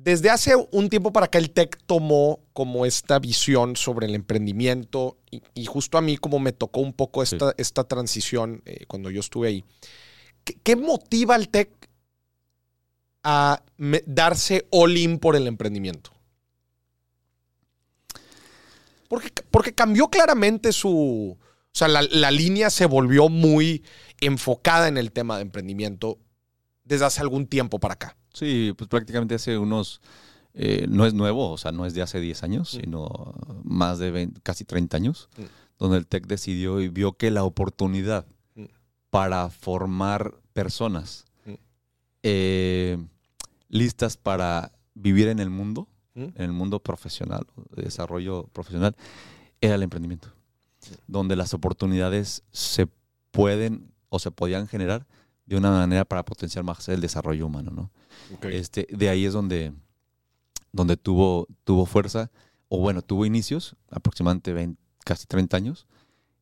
Desde 0.00 0.30
hace 0.30 0.54
un 0.70 0.88
tiempo 0.88 1.12
para 1.12 1.26
acá 1.26 1.38
el 1.38 1.50
TEC 1.50 1.76
tomó 1.84 2.40
como 2.52 2.86
esta 2.86 3.18
visión 3.18 3.74
sobre 3.76 4.06
el 4.06 4.14
emprendimiento 4.14 5.18
y, 5.30 5.42
y 5.54 5.66
justo 5.66 5.98
a 5.98 6.00
mí 6.00 6.16
como 6.16 6.38
me 6.38 6.52
tocó 6.52 6.80
un 6.80 6.92
poco 6.92 7.22
esta, 7.22 7.52
esta 7.58 7.84
transición 7.84 8.62
eh, 8.64 8.86
cuando 8.86 9.10
yo 9.10 9.20
estuve 9.20 9.48
ahí. 9.48 9.64
¿Qué, 10.44 10.56
qué 10.62 10.76
motiva 10.76 11.34
al 11.34 11.48
TEC 11.48 11.70
a 13.24 13.62
me- 13.76 14.04
darse 14.06 14.66
all 14.70 14.96
in 14.96 15.18
por 15.18 15.36
el 15.36 15.46
emprendimiento? 15.46 16.10
Porque, 19.08 19.30
porque 19.50 19.74
cambió 19.74 20.08
claramente 20.08 20.72
su... 20.72 21.36
O 21.40 21.78
sea, 21.78 21.88
la, 21.88 22.02
la 22.02 22.30
línea 22.30 22.70
se 22.70 22.86
volvió 22.86 23.28
muy 23.28 23.84
enfocada 24.20 24.88
en 24.88 24.96
el 24.96 25.12
tema 25.12 25.36
de 25.36 25.42
emprendimiento 25.42 26.18
desde 26.88 27.04
hace 27.04 27.20
algún 27.20 27.46
tiempo 27.46 27.78
para 27.78 27.94
acá. 27.94 28.16
Sí, 28.32 28.72
pues 28.76 28.88
prácticamente 28.88 29.34
hace 29.34 29.58
unos, 29.58 30.00
eh, 30.54 30.86
no 30.88 31.06
es 31.06 31.14
nuevo, 31.14 31.50
o 31.50 31.58
sea, 31.58 31.70
no 31.72 31.86
es 31.86 31.94
de 31.94 32.02
hace 32.02 32.18
10 32.20 32.42
años, 32.42 32.74
Mm. 32.74 32.80
sino 32.80 33.34
más 33.62 33.98
de 33.98 34.10
20, 34.10 34.40
casi 34.42 34.64
30 34.64 34.96
años, 34.96 35.28
Mm. 35.36 35.42
donde 35.78 35.98
el 35.98 36.06
TEC 36.06 36.26
decidió 36.26 36.80
y 36.80 36.88
vio 36.88 37.12
que 37.12 37.30
la 37.30 37.44
oportunidad 37.44 38.26
Mm. 38.56 38.64
para 39.10 39.50
formar 39.50 40.34
personas 40.52 41.24
eh, 42.24 42.98
listas 43.68 44.16
para 44.16 44.72
vivir 44.94 45.28
en 45.28 45.38
el 45.38 45.50
mundo, 45.50 45.86
en 46.16 46.32
el 46.36 46.52
mundo 46.52 46.80
profesional, 46.80 47.46
de 47.76 47.84
desarrollo 47.84 48.48
profesional, 48.52 48.96
era 49.60 49.76
el 49.76 49.84
emprendimiento, 49.84 50.32
donde 51.06 51.36
las 51.36 51.54
oportunidades 51.54 52.42
se 52.50 52.88
pueden 53.30 53.92
o 54.08 54.18
se 54.18 54.32
podían 54.32 54.66
generar 54.66 55.06
de 55.48 55.56
una 55.56 55.70
manera 55.70 56.04
para 56.04 56.24
potenciar 56.24 56.62
más 56.62 56.86
el 56.90 57.00
desarrollo 57.00 57.46
humano, 57.46 57.70
¿no? 57.70 57.90
Este, 58.50 58.86
de 58.90 59.08
ahí 59.08 59.24
es 59.24 59.32
donde, 59.32 59.72
donde 60.72 60.98
tuvo, 60.98 61.48
tuvo 61.64 61.86
fuerza, 61.86 62.30
o 62.68 62.78
bueno, 62.80 63.00
tuvo 63.00 63.24
inicios, 63.24 63.74
aproximadamente 63.90 64.52
20, 64.52 64.80
casi 65.04 65.26
30 65.26 65.56
años, 65.56 65.86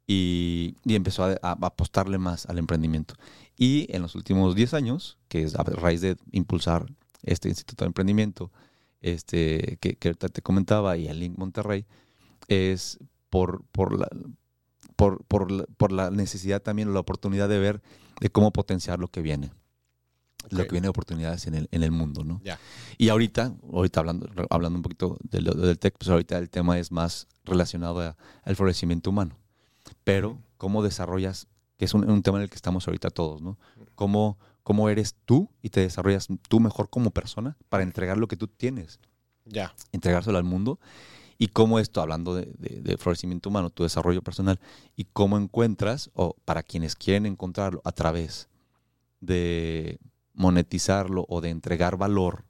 y, 0.08 0.74
y 0.84 0.96
empezó 0.96 1.22
a, 1.22 1.38
a 1.40 1.52
apostarle 1.52 2.18
más 2.18 2.46
al 2.46 2.58
emprendimiento. 2.58 3.14
Y 3.56 3.86
en 3.94 4.02
los 4.02 4.16
últimos 4.16 4.56
10 4.56 4.74
años, 4.74 5.18
que 5.28 5.44
es 5.44 5.54
a 5.54 5.62
raíz 5.62 6.00
de 6.00 6.16
impulsar 6.32 6.86
este 7.22 7.48
Instituto 7.48 7.84
de 7.84 7.88
Emprendimiento, 7.88 8.50
este, 9.02 9.78
que, 9.80 9.94
que 9.94 10.14
te 10.14 10.42
comentaba, 10.42 10.96
y 10.96 11.06
el 11.06 11.20
Link 11.20 11.38
Monterrey, 11.38 11.86
es 12.48 12.98
por, 13.30 13.62
por, 13.70 14.00
la, 14.00 14.08
por, 14.96 15.22
por, 15.24 15.66
por 15.74 15.92
la 15.92 16.10
necesidad 16.10 16.62
también, 16.62 16.92
la 16.94 17.00
oportunidad 17.00 17.48
de 17.48 17.58
ver 17.58 17.82
de 18.20 18.30
cómo 18.30 18.52
potenciar 18.52 18.98
lo 18.98 19.08
que 19.08 19.20
viene. 19.22 19.52
Lo 20.50 20.60
Ok. 20.60 20.66
que 20.66 20.72
viene 20.72 20.84
de 20.86 20.90
oportunidades 20.90 21.46
en 21.48 21.54
el, 21.54 21.68
en 21.72 21.82
el 21.82 21.90
mundo, 21.90 22.22
¿no? 22.24 22.40
Ya. 22.44 22.58
Y 22.98 23.08
ahorita, 23.08 23.52
ahorita 23.72 24.00
hablando, 24.00 24.28
hablando 24.48 24.76
un 24.78 24.82
poquito 24.82 25.18
de 25.22 25.40
lo- 25.40 25.54
del 25.54 25.78
tech, 25.78 25.94
pues 25.98 26.08
ahorita 26.08 26.38
el 26.38 26.48
tema 26.50 26.78
es 26.78 26.92
más 26.92 27.26
relacionado 27.44 28.00
a- 28.00 28.16
al 28.44 28.56
florecimiento 28.56 29.10
humano. 29.10 29.36
Pero, 30.04 30.38
¿cómo 30.56 30.82
desarrollas? 30.82 31.48
Que 31.76 31.84
es 31.84 31.94
un, 31.94 32.08
un 32.08 32.22
tema 32.22 32.38
en 32.38 32.44
el 32.44 32.48
que 32.50 32.54
estamos 32.56 32.86
ahorita 32.86 33.10
todos, 33.10 33.42
¿no? 33.42 33.58
¿Cómo, 33.96 34.38
¿Cómo 34.62 34.88
eres 34.88 35.14
tú 35.24 35.50
y 35.62 35.70
te 35.70 35.80
desarrollas 35.80 36.28
tú 36.48 36.58
mejor 36.60 36.90
como 36.90 37.10
persona 37.10 37.56
para 37.68 37.82
entregar 37.82 38.16
lo 38.16 38.28
que 38.28 38.36
tú 38.36 38.46
tienes? 38.48 38.98
Ya. 39.48 39.72
entregárselo 39.92 40.38
al 40.38 40.44
mundo 40.44 40.80
y 41.38 41.48
cómo 41.48 41.78
esto, 41.78 42.00
hablando 42.00 42.34
de, 42.34 42.52
de- 42.58 42.80
de 42.80 42.96
florecimiento 42.98 43.48
humano, 43.48 43.70
tu 43.70 43.82
desarrollo 43.82 44.22
personal, 44.22 44.58
y 44.96 45.04
cómo 45.04 45.36
encuentras, 45.38 46.10
o 46.14 46.34
para 46.44 46.62
quienes 46.62 46.94
quieren 46.96 47.26
encontrarlo, 47.26 47.80
a 47.84 47.92
través 47.92 48.48
de 49.20 49.98
monetizarlo 50.34 51.24
o 51.28 51.40
de 51.40 51.50
entregar 51.50 51.96
valor 51.96 52.44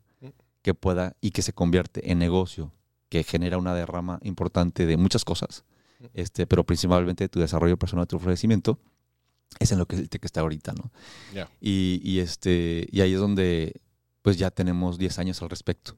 que 0.62 0.74
pueda 0.74 1.16
y 1.20 1.30
que 1.30 1.42
se 1.42 1.52
convierte 1.52 2.10
en 2.10 2.18
negocio, 2.18 2.72
que 3.08 3.22
genera 3.22 3.56
una 3.58 3.74
derrama 3.74 4.18
importante 4.22 4.84
de 4.86 4.96
muchas 4.96 5.24
cosas, 5.24 5.64
este, 6.12 6.46
pero 6.46 6.64
principalmente 6.64 7.24
de 7.24 7.28
tu 7.28 7.38
desarrollo 7.40 7.76
personal, 7.76 8.06
tu 8.08 8.18
florecimiento, 8.18 8.78
es 9.60 9.70
en 9.72 9.78
lo 9.78 9.86
que 9.86 9.96
el 9.96 10.08
TEC 10.08 10.24
está 10.24 10.40
ahorita, 10.40 10.72
¿no? 10.72 10.90
Y, 11.60 12.00
y 12.02 12.18
este, 12.18 12.86
y 12.90 13.00
ahí 13.00 13.14
es 13.14 13.20
donde 13.20 13.80
pues 14.22 14.36
ya 14.38 14.50
tenemos 14.50 14.98
10 14.98 15.18
años 15.20 15.40
al 15.40 15.48
respecto. 15.50 15.96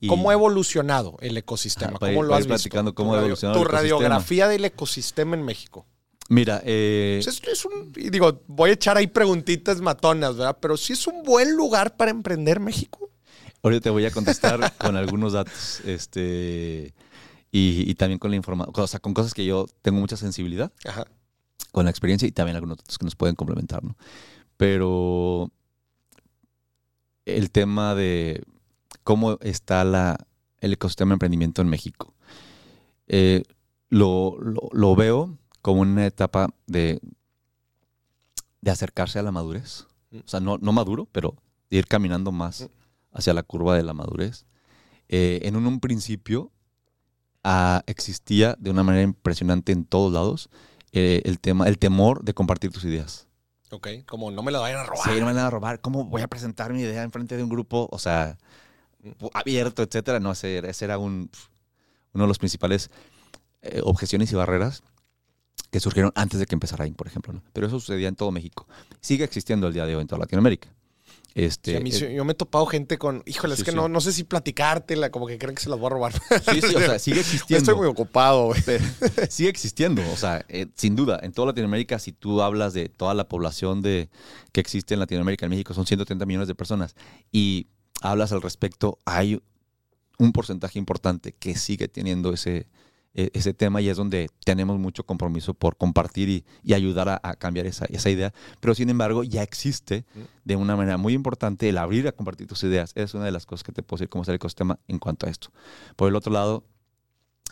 Y- 0.00 0.08
¿Cómo 0.08 0.30
ha 0.30 0.32
evolucionado 0.32 1.16
el 1.20 1.36
ecosistema? 1.36 1.92
Ah, 1.96 1.98
¿Cómo 2.00 2.10
ir- 2.12 2.14
lo 2.22 2.28
para 2.28 2.36
has 2.36 2.40
ir 2.44 2.48
visto? 2.48 2.62
platicando 2.62 2.94
cómo 2.94 3.10
Tu 3.10 3.16
ha 3.16 3.18
evolucionado 3.20 3.58
Tu 3.58 3.62
el 3.62 3.68
ecosistema. 3.68 3.98
radiografía 3.98 4.48
del 4.48 4.64
ecosistema 4.64 5.36
en 5.36 5.42
México. 5.44 5.86
Mira, 6.30 6.62
eh, 6.64 7.20
Pues 7.24 7.42
es, 7.42 7.48
es 7.48 7.64
un, 7.64 7.92
digo, 7.92 8.40
voy 8.46 8.70
a 8.70 8.72
echar 8.74 8.96
ahí 8.96 9.08
preguntitas 9.08 9.80
matonas, 9.80 10.36
¿verdad? 10.36 10.56
Pero 10.60 10.76
sí 10.76 10.92
es 10.94 11.06
un 11.06 11.22
buen 11.22 11.54
lugar 11.56 11.96
para 11.96 12.10
emprender 12.12 12.60
México. 12.60 13.10
ahorita 13.62 13.82
te 13.82 13.90
voy 13.90 14.06
a 14.06 14.10
contestar 14.10 14.58
con 14.78 14.96
algunos 14.96 15.32
datos, 15.34 15.80
este, 15.84 16.94
y, 17.52 17.90
y 17.90 17.94
también 17.96 18.18
con 18.18 18.30
la 18.30 18.36
información, 18.36 18.72
o 18.74 18.86
sea, 18.86 19.00
con 19.00 19.12
cosas 19.12 19.34
que 19.34 19.44
yo 19.44 19.66
tengo 19.82 19.98
mucha 20.00 20.16
sensibilidad, 20.16 20.72
Ajá. 20.86 21.04
con 21.72 21.84
la 21.84 21.90
experiencia 21.90 22.26
y 22.26 22.32
también 22.32 22.56
algunos 22.56 22.78
datos 22.78 22.96
que 22.96 23.04
nos 23.04 23.16
pueden 23.16 23.34
complementar, 23.36 23.82
¿no? 23.84 23.96
Pero 24.56 25.50
el 27.26 27.50
tema 27.50 27.94
de 27.94 28.42
cómo 29.04 29.38
está 29.40 29.84
la, 29.84 30.18
el 30.60 30.72
ecosistema 30.74 31.10
de 31.10 31.14
emprendimiento 31.14 31.62
en 31.62 31.68
México, 31.68 32.14
eh, 33.08 33.42
lo, 33.88 34.36
lo- 34.40 34.68
lo 34.72 34.94
veo 34.96 35.36
como 35.62 35.80
una 35.82 36.06
etapa 36.06 36.48
de, 36.66 37.00
de 38.60 38.70
acercarse 38.70 39.18
a 39.18 39.22
la 39.22 39.32
madurez. 39.32 39.86
O 40.12 40.28
sea, 40.28 40.40
no, 40.40 40.58
no 40.58 40.72
maduro, 40.72 41.06
pero 41.12 41.34
de 41.70 41.78
ir 41.78 41.86
caminando 41.86 42.32
más 42.32 42.68
hacia 43.12 43.32
la 43.34 43.42
curva 43.42 43.76
de 43.76 43.82
la 43.82 43.94
madurez. 43.94 44.44
Eh, 45.08 45.40
en 45.44 45.56
un, 45.56 45.66
un 45.66 45.80
principio 45.80 46.50
ah, 47.44 47.82
existía 47.86 48.54
de 48.58 48.70
una 48.70 48.82
manera 48.82 49.02
impresionante 49.04 49.72
en 49.72 49.84
todos 49.84 50.12
lados 50.12 50.50
eh, 50.92 51.22
el, 51.24 51.38
tema, 51.40 51.68
el 51.68 51.78
temor 51.78 52.22
de 52.24 52.34
compartir 52.34 52.70
tus 52.72 52.84
ideas. 52.84 53.26
Ok, 53.72 53.88
como 54.06 54.30
no 54.32 54.42
me 54.42 54.50
lo 54.50 54.60
vayan 54.60 54.80
a 54.80 54.84
robar. 54.84 55.04
Sí, 55.04 55.20
no 55.20 55.26
me 55.26 55.32
van 55.32 55.38
a 55.38 55.50
robar. 55.50 55.80
¿Cómo 55.80 56.04
voy 56.04 56.22
a 56.22 56.28
presentar 56.28 56.72
mi 56.72 56.80
idea 56.80 57.02
en 57.04 57.12
frente 57.12 57.36
de 57.36 57.42
un 57.44 57.48
grupo? 57.48 57.88
O 57.92 57.98
sea, 58.00 58.36
abierto, 59.32 59.82
etcétera. 59.82 60.20
No, 60.20 60.32
ese, 60.32 60.58
ese 60.68 60.84
era 60.84 60.98
un, 60.98 61.30
uno 62.12 62.24
de 62.24 62.28
los 62.28 62.38
principales 62.38 62.90
eh, 63.62 63.80
objeciones 63.84 64.32
y 64.32 64.34
barreras 64.36 64.82
que 65.70 65.80
surgieron 65.80 66.12
antes 66.14 66.40
de 66.40 66.46
que 66.46 66.54
empezara 66.54 66.84
ahí, 66.84 66.92
por 66.92 67.06
ejemplo. 67.06 67.32
¿no? 67.32 67.42
Pero 67.52 67.66
eso 67.66 67.78
sucedía 67.78 68.08
en 68.08 68.16
todo 68.16 68.30
México. 68.32 68.66
Sigue 69.00 69.24
existiendo 69.24 69.68
el 69.68 69.74
día 69.74 69.86
de 69.86 69.94
hoy 69.96 70.02
en 70.02 70.08
toda 70.08 70.18
Latinoamérica. 70.20 70.68
Este, 71.34 71.70
Sí, 71.72 71.76
a 71.76 71.80
mí 71.80 71.92
sí- 71.92 72.12
yo 72.12 72.24
me 72.24 72.32
he 72.32 72.34
topado 72.34 72.66
gente 72.66 72.98
con, 72.98 73.22
híjole, 73.24 73.54
es 73.54 73.62
que 73.62 73.70
sí. 73.70 73.76
no, 73.76 73.88
no 73.88 74.00
sé 74.00 74.12
si 74.12 74.24
platicártela, 74.24 75.10
como 75.10 75.28
que 75.28 75.38
creen 75.38 75.54
que 75.54 75.62
se 75.62 75.68
las 75.68 75.78
voy 75.78 75.86
a 75.86 75.90
robar. 75.90 76.12
sí, 76.12 76.60
sí, 76.60 76.74
o 76.74 76.80
sea, 76.80 76.98
sigue 76.98 77.20
existiendo. 77.20 77.58
Estoy 77.58 77.76
muy 77.76 77.86
ocupado, 77.86 78.46
güey. 78.46 78.60
sigue 79.30 79.48
existiendo. 79.48 80.02
O 80.12 80.16
sea, 80.16 80.44
eh, 80.48 80.66
sin 80.74 80.96
duda, 80.96 81.20
en 81.22 81.30
toda 81.32 81.46
Latinoamérica, 81.48 82.00
si 82.00 82.10
tú 82.10 82.42
hablas 82.42 82.72
de 82.74 82.88
toda 82.88 83.14
la 83.14 83.28
población 83.28 83.80
de, 83.80 84.10
que 84.50 84.60
existe 84.60 84.94
en 84.94 85.00
Latinoamérica, 85.00 85.46
en 85.46 85.50
México, 85.50 85.72
son 85.72 85.86
130 85.86 86.26
millones 86.26 86.48
de 86.48 86.56
personas, 86.56 86.96
y 87.30 87.68
hablas 88.02 88.32
al 88.32 88.42
respecto, 88.42 88.98
hay 89.04 89.40
un 90.18 90.32
porcentaje 90.32 90.78
importante 90.78 91.32
que 91.32 91.56
sigue 91.56 91.88
teniendo 91.88 92.32
ese, 92.32 92.66
eh, 93.14 93.30
ese 93.32 93.54
tema 93.54 93.80
y 93.80 93.88
es 93.88 93.96
donde 93.96 94.28
tenemos 94.44 94.78
mucho 94.78 95.04
compromiso 95.04 95.54
por 95.54 95.76
compartir 95.76 96.28
y, 96.28 96.44
y 96.62 96.74
ayudar 96.74 97.08
a, 97.08 97.20
a 97.22 97.34
cambiar 97.36 97.66
esa, 97.66 97.86
esa 97.86 98.10
idea. 98.10 98.32
Pero 98.60 98.74
sin 98.74 98.90
embargo, 98.90 99.24
ya 99.24 99.42
existe 99.42 100.04
de 100.44 100.56
una 100.56 100.76
manera 100.76 100.98
muy 100.98 101.14
importante 101.14 101.68
el 101.68 101.78
abrir 101.78 102.06
a 102.06 102.12
compartir 102.12 102.46
tus 102.46 102.62
ideas. 102.64 102.92
Es 102.96 103.14
una 103.14 103.24
de 103.24 103.32
las 103.32 103.46
cosas 103.46 103.64
que 103.64 103.72
te 103.72 103.82
puedo 103.82 103.98
decir 103.98 104.10
cómo 104.10 104.22
está 104.22 104.32
el 104.32 104.36
ecosistema 104.36 104.78
en 104.88 104.98
cuanto 104.98 105.26
a 105.26 105.30
esto. 105.30 105.50
Por 105.96 106.08
el 106.08 106.16
otro 106.16 106.32
lado, 106.32 106.64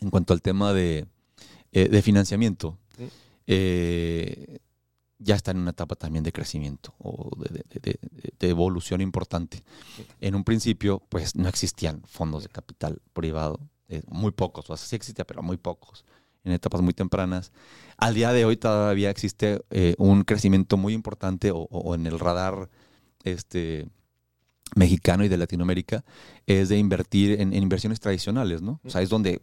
en 0.01 0.11
cuanto 0.11 0.35
al 0.35 0.43
tema 0.43 0.73
de, 0.75 1.07
eh, 1.73 1.89
de 1.89 2.03
financiamiento, 2.03 2.79
Mm. 2.99 3.05
eh, 3.47 4.59
ya 5.19 5.35
está 5.35 5.51
en 5.51 5.59
una 5.59 5.71
etapa 5.71 5.97
también 5.97 6.23
de 6.25 6.33
crecimiento 6.33 6.95
o 6.99 7.31
de, 7.37 7.49
de- 7.51 7.81
de- 7.81 7.99
de- 8.01 8.33
de 8.39 8.49
evolución 8.49 9.01
importante. 9.01 9.63
En 10.21 10.35
un 10.35 10.45
principio, 10.45 11.03
pues 11.09 11.35
no 11.35 11.49
existían 11.49 12.03
fondos 12.07 12.45
de 12.45 12.49
capital 12.49 13.01
privado, 13.13 13.59
eh, 13.89 14.03
muy 14.09 14.31
pocos, 14.33 14.69
o 14.71 14.77
sea, 14.77 14.87
sí 14.87 14.95
existía, 14.97 15.25
pero 15.25 15.43
muy 15.43 15.57
pocos, 15.57 16.05
en 16.45 16.53
etapas 16.53 16.81
muy 16.83 16.93
tempranas. 16.95 17.53
Al 17.97 18.15
día 18.15 18.33
de 18.33 18.45
hoy 18.45 18.57
todavía 18.57 19.11
existe 19.11 19.61
eh, 19.71 19.95
un 19.99 20.23
crecimiento 20.23 20.77
muy 20.77 20.93
importante 20.95 21.51
o, 21.51 21.59
o 21.71 21.95
en 21.95 22.07
el 22.07 22.19
radar 22.21 22.71
este, 23.25 23.89
mexicano 24.77 25.25
y 25.25 25.29
de 25.29 25.37
Latinoamérica, 25.37 26.05
es 26.47 26.69
de 26.69 26.79
invertir 26.79 27.41
en, 27.41 27.53
en 27.55 27.63
inversiones 27.63 27.99
tradicionales, 28.01 28.63
¿no? 28.63 28.81
O 28.85 28.91
sea, 28.91 29.03
es 29.03 29.09
donde 29.09 29.41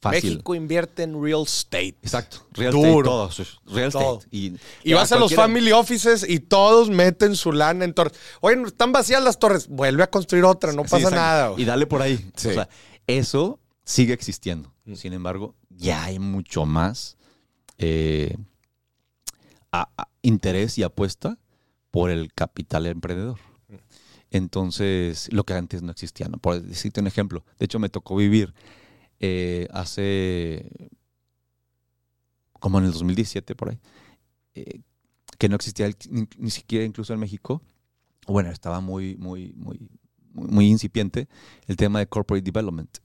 fácil. 0.00 0.30
México 0.32 0.54
invierte 0.54 1.02
en 1.02 1.22
real 1.22 1.42
estate. 1.42 1.96
Exacto. 2.02 2.46
Real 2.52 2.72
Duro. 2.72 3.28
estate, 3.28 3.50
todo. 3.64 3.74
Real 3.76 3.92
Todo. 3.92 4.18
estate. 4.18 4.36
Y, 4.36 4.56
Y 4.84 4.92
vas 4.92 5.10
a 5.12 5.18
los 5.18 5.34
family 5.34 5.72
offices 5.72 6.24
y 6.28 6.40
todos 6.40 6.90
meten 6.90 7.34
su 7.36 7.52
lana 7.52 7.84
en 7.84 7.94
torres. 7.94 8.14
Oye, 8.40 8.60
están 8.66 8.92
vacías 8.92 9.22
las 9.22 9.38
torres. 9.38 9.68
Vuelve 9.68 10.02
a 10.02 10.10
construir 10.10 10.44
otra, 10.44 10.72
no 10.72 10.82
Sí, 10.84 10.90
pasa 10.90 10.96
exacto. 11.08 11.16
nada. 11.16 11.48
güey. 11.48 11.62
Y 11.62 11.64
dale 11.64 11.86
por 11.86 12.02
ahí. 12.02 12.16
Sí. 12.36 12.48
O 12.48 12.52
sea, 12.52 12.68
eso 13.06 13.58
sigue 13.84 14.12
existiendo. 14.12 14.72
Mm. 14.84 14.94
Sin 14.94 15.12
embargo, 15.12 15.54
ya 15.70 16.04
hay 16.04 16.18
mucho 16.18 16.66
más 16.66 17.16
eh, 17.78 18.36
a- 19.72 19.88
a- 19.98 20.08
interés 20.22 20.78
y 20.78 20.82
apuesta 20.82 21.38
por 21.90 22.10
el 22.10 22.32
capital 22.32 22.86
emprendedor. 22.86 23.38
Mm. 23.68 23.74
Entonces, 24.30 25.28
lo 25.32 25.44
que 25.44 25.54
antes 25.54 25.82
no 25.82 25.90
existía, 25.92 26.28
¿no? 26.28 26.38
Por 26.38 26.60
decirte 26.62 27.00
un 27.00 27.06
ejemplo, 27.06 27.44
de 27.58 27.64
hecho 27.66 27.78
me 27.78 27.88
tocó 27.88 28.16
vivir 28.16 28.54
eh, 29.20 29.68
hace 29.70 30.90
como 32.60 32.78
en 32.78 32.86
el 32.86 32.92
2017 32.92 33.54
por 33.54 33.70
ahí, 33.70 33.78
eh, 34.54 34.80
que 35.38 35.48
no 35.48 35.56
existía 35.56 35.90
ni, 36.10 36.50
siquiera 36.50 36.84
incluso 36.84 37.12
en 37.12 37.20
México. 37.20 37.62
Bueno, 38.26 38.50
estaba 38.50 38.80
muy, 38.80 39.16
muy, 39.16 39.52
muy, 39.54 39.88
muy, 40.32 40.66
incipiente 40.66 41.28
el 41.66 41.76
tema 41.76 42.00
de 42.00 42.08
corporate 42.08 42.44
development, 42.44 42.98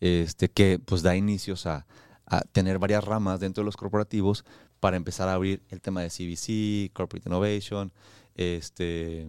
este, 0.00 0.50
que 0.50 0.78
pues 0.78 1.02
da 1.02 1.14
inicios 1.14 1.66
a, 1.66 1.86
a 2.26 2.40
tener 2.40 2.78
varias 2.78 3.04
ramas 3.04 3.40
dentro 3.40 3.62
de 3.62 3.66
los 3.66 3.76
corporativos 3.76 4.44
para 4.80 4.96
empezar 4.96 5.28
a 5.28 5.34
abrir 5.34 5.62
el 5.68 5.80
tema 5.80 6.02
de 6.02 6.08
CVC, 6.08 6.92
corporate 6.92 7.28
innovation, 7.28 7.92
este, 8.34 9.28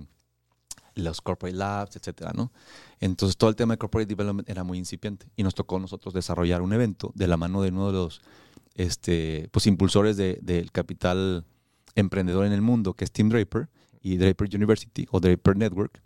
los 0.97 1.21
corporate 1.21 1.55
labs, 1.57 1.95
etcétera, 1.95 2.31
¿no? 2.35 2.51
Entonces 2.99 3.37
todo 3.37 3.49
el 3.49 3.55
tema 3.55 3.73
de 3.73 3.77
corporate 3.77 4.07
development 4.07 4.49
era 4.49 4.63
muy 4.63 4.77
incipiente 4.77 5.27
y 5.35 5.43
nos 5.43 5.55
tocó 5.55 5.77
a 5.77 5.79
nosotros 5.79 6.13
desarrollar 6.13 6.61
un 6.61 6.73
evento 6.73 7.11
de 7.15 7.27
la 7.27 7.37
mano 7.37 7.61
de 7.61 7.69
uno 7.69 7.87
de 7.87 7.93
los 7.93 8.21
este, 8.75 9.49
pues, 9.51 9.65
impulsores 9.67 10.17
de- 10.17 10.39
del 10.41 10.71
capital 10.71 11.45
emprendedor 11.95 12.45
en 12.45 12.53
el 12.53 12.61
mundo, 12.61 12.93
que 12.93 13.05
es 13.05 13.11
Tim 13.11 13.29
Draper 13.29 13.69
y 14.01 14.17
Draper 14.17 14.49
University 14.55 15.07
o 15.11 15.19
Draper 15.19 15.57
Network, 15.57 16.01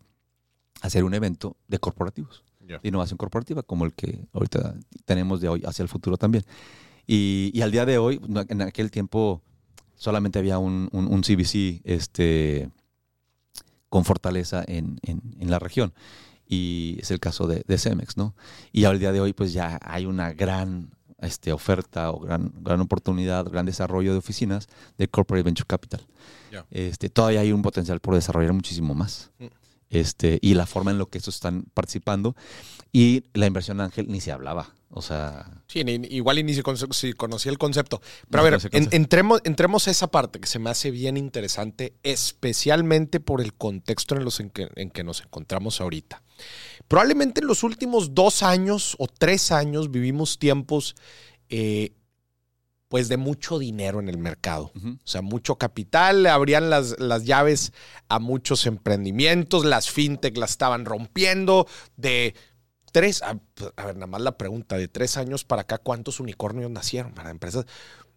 hacer 0.82 1.04
un 1.04 1.14
evento 1.14 1.58
de 1.68 1.80
corporativos, 1.80 2.44
Ya. 2.66 2.80
de 2.80 2.88
innovación 2.88 3.18
corporativa, 3.18 3.62
como 3.62 3.86
el 3.86 3.94
que 3.94 4.26
ahorita 4.34 4.76
tenemos 5.06 5.42
de 5.42 5.50
hoy 5.50 5.62
hacia 5.66 5.84
el 5.84 5.90
futuro 5.90 6.18
también. 6.18 6.46
Y, 7.06 7.52
y 7.54 7.62
al 7.62 7.72
día 7.72 7.86
de 7.86 7.98
hoy, 7.98 8.22
en 8.48 8.62
aquel 8.62 8.90
tiempo 8.90 9.42
solamente 9.96 10.40
había 10.40 10.58
un, 10.58 10.88
un, 10.94 11.08
un 11.14 11.22
CBC 11.22 11.82
este, 11.84 12.70
con 13.92 14.06
fortaleza 14.06 14.64
en, 14.68 14.98
en- 15.04 15.22
en 15.40 15.52
la 15.52 15.60
región. 15.60 15.94
Y 16.48 16.98
es 17.00 17.12
el 17.12 17.20
caso 17.20 17.46
de, 17.46 17.64
de 17.68 17.78
Cemex, 17.78 18.18
¿no? 18.18 18.34
Y 18.72 18.86
al 18.86 18.98
día 19.00 19.12
de 19.12 19.20
hoy, 19.22 19.34
pues 19.34 19.54
ya 19.54 19.78
hay 19.84 20.06
una 20.06 20.34
gran 20.34 20.90
este, 21.20 21.52
oferta 21.54 22.10
o 22.12 22.20
gran, 22.20 22.52
gran 22.62 22.82
oportunidad, 22.82 23.46
gran 23.46 23.66
desarrollo 23.66 24.14
de 24.14 24.18
oficinas 24.18 24.68
de 24.98 25.08
Corporate 25.08 25.44
Venture 25.44 25.68
Capital. 25.68 26.02
Este, 26.72 27.10
todavía 27.10 27.42
hay 27.42 27.52
un 27.52 27.62
potencial 27.62 28.00
por 28.00 28.16
desarrollar 28.16 28.54
muchísimo 28.54 28.94
más. 28.96 29.30
Mm. 29.40 29.46
Este, 29.92 30.40
y 30.42 30.54
la 30.56 30.66
forma 30.66 30.92
en 30.92 30.98
lo 30.98 31.10
que 31.10 31.18
estos 31.18 31.36
están 31.36 31.66
participando. 31.74 32.36
Y 32.92 33.26
la 33.34 33.46
inversión 33.46 33.80
ángel 33.82 34.08
ni 34.10 34.20
se 34.22 34.32
hablaba. 34.32 34.74
O 34.94 35.02
sea, 35.02 35.50
Sí, 35.68 35.80
igual 36.10 36.40
y 36.40 36.44
ni 36.44 36.54
si, 36.54 36.62
si 36.92 37.14
conocía 37.14 37.50
el 37.52 37.58
concepto. 37.58 38.02
Pero 38.30 38.44
No 38.44 38.48
a 38.48 38.52
ver, 38.52 38.70
en- 38.74 38.90
entremos, 38.92 39.40
entremos 39.46 39.88
a 39.88 39.92
esa 39.92 40.08
parte 40.12 40.40
que 40.42 40.48
se 40.48 40.60
me 40.60 40.70
hace 40.70 40.92
bien 40.92 41.16
interesante, 41.16 41.94
especialmente 42.04 43.20
por 43.22 43.40
el 43.42 43.54
contexto 43.54 44.16
en, 44.16 44.26
los 44.26 44.40
en, 44.42 44.50
que, 44.50 44.70
en 44.76 44.90
que 44.92 45.04
nos 45.06 45.22
encontramos 45.22 45.80
ahorita. 45.80 46.22
Probablemente 46.90 47.40
en 47.42 47.48
los 47.48 47.64
últimos 47.64 48.14
dos 48.14 48.44
años 48.44 48.96
o 49.00 49.08
tres 49.08 49.52
años 49.54 49.92
vivimos 49.92 50.40
tiempos 50.40 50.96
eh, 51.50 51.94
pues 52.90 53.08
de 53.08 53.16
mucho 53.16 53.58
dinero 53.58 54.02
en 54.02 54.10
el 54.10 54.18
mercado. 54.18 54.74
O 54.76 55.08
sea, 55.08 55.22
mucho 55.22 55.56
capital, 55.56 56.24
le 56.24 56.30
abrían 56.30 56.70
las, 56.70 57.00
las 57.00 57.24
llaves 57.24 57.72
a 58.10 58.20
muchos 58.20 58.66
emprendimientos, 58.66 59.64
las 59.64 59.90
fintech 59.90 60.36
las 60.38 60.52
estaban 60.52 60.84
rompiendo. 60.84 61.66
De 61.96 62.36
tres, 62.92 63.22
a, 63.24 63.40
a 63.78 63.86
ver, 63.86 63.96
nada 63.96 64.08
más 64.08 64.22
la 64.22 64.38
pregunta, 64.38 64.78
de 64.78 64.88
tres 64.88 65.18
años 65.18 65.44
para 65.44 65.64
acá, 65.64 65.78
¿cuántos 65.78 66.20
unicornios 66.20 66.70
nacieron 66.72 67.14
para 67.14 67.30
empresas? 67.30 67.66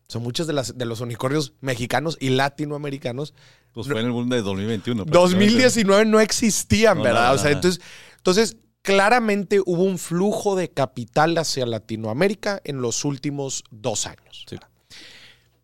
Son 0.09 0.23
muchos 0.23 0.47
de, 0.47 0.53
las, 0.53 0.77
de 0.77 0.85
los 0.85 1.01
unicornios 1.01 1.55
mexicanos 1.61 2.19
y 2.21 2.31
latinoamericanos. 2.31 3.33
pues 3.73 3.87
fue 3.89 4.01
en 4.01 4.07
el 4.07 4.13
mundo 4.13 4.37
de 4.37 4.43
2021. 4.43 5.05
prácticamente. 5.07 5.19
2019 5.19 6.05
no 6.05 6.21
existían, 6.21 6.99
No, 6.99 7.05
¿verdad? 7.05 7.21
nada, 7.21 7.33
o 7.33 7.39
sea, 7.39 7.45
nada. 7.45 7.55
entonces, 7.57 7.81
entonces, 8.19 8.57
claramente 8.83 9.61
hubo 9.65 9.83
un 9.83 9.99
flujo 9.99 10.57
de 10.57 10.69
capital 10.71 11.39
hacia 11.39 11.65
Latinoamérica 11.65 12.61
en 12.65 12.83
los 12.83 13.05
últimos 13.07 13.65
dos 13.71 14.07
años. 14.07 14.45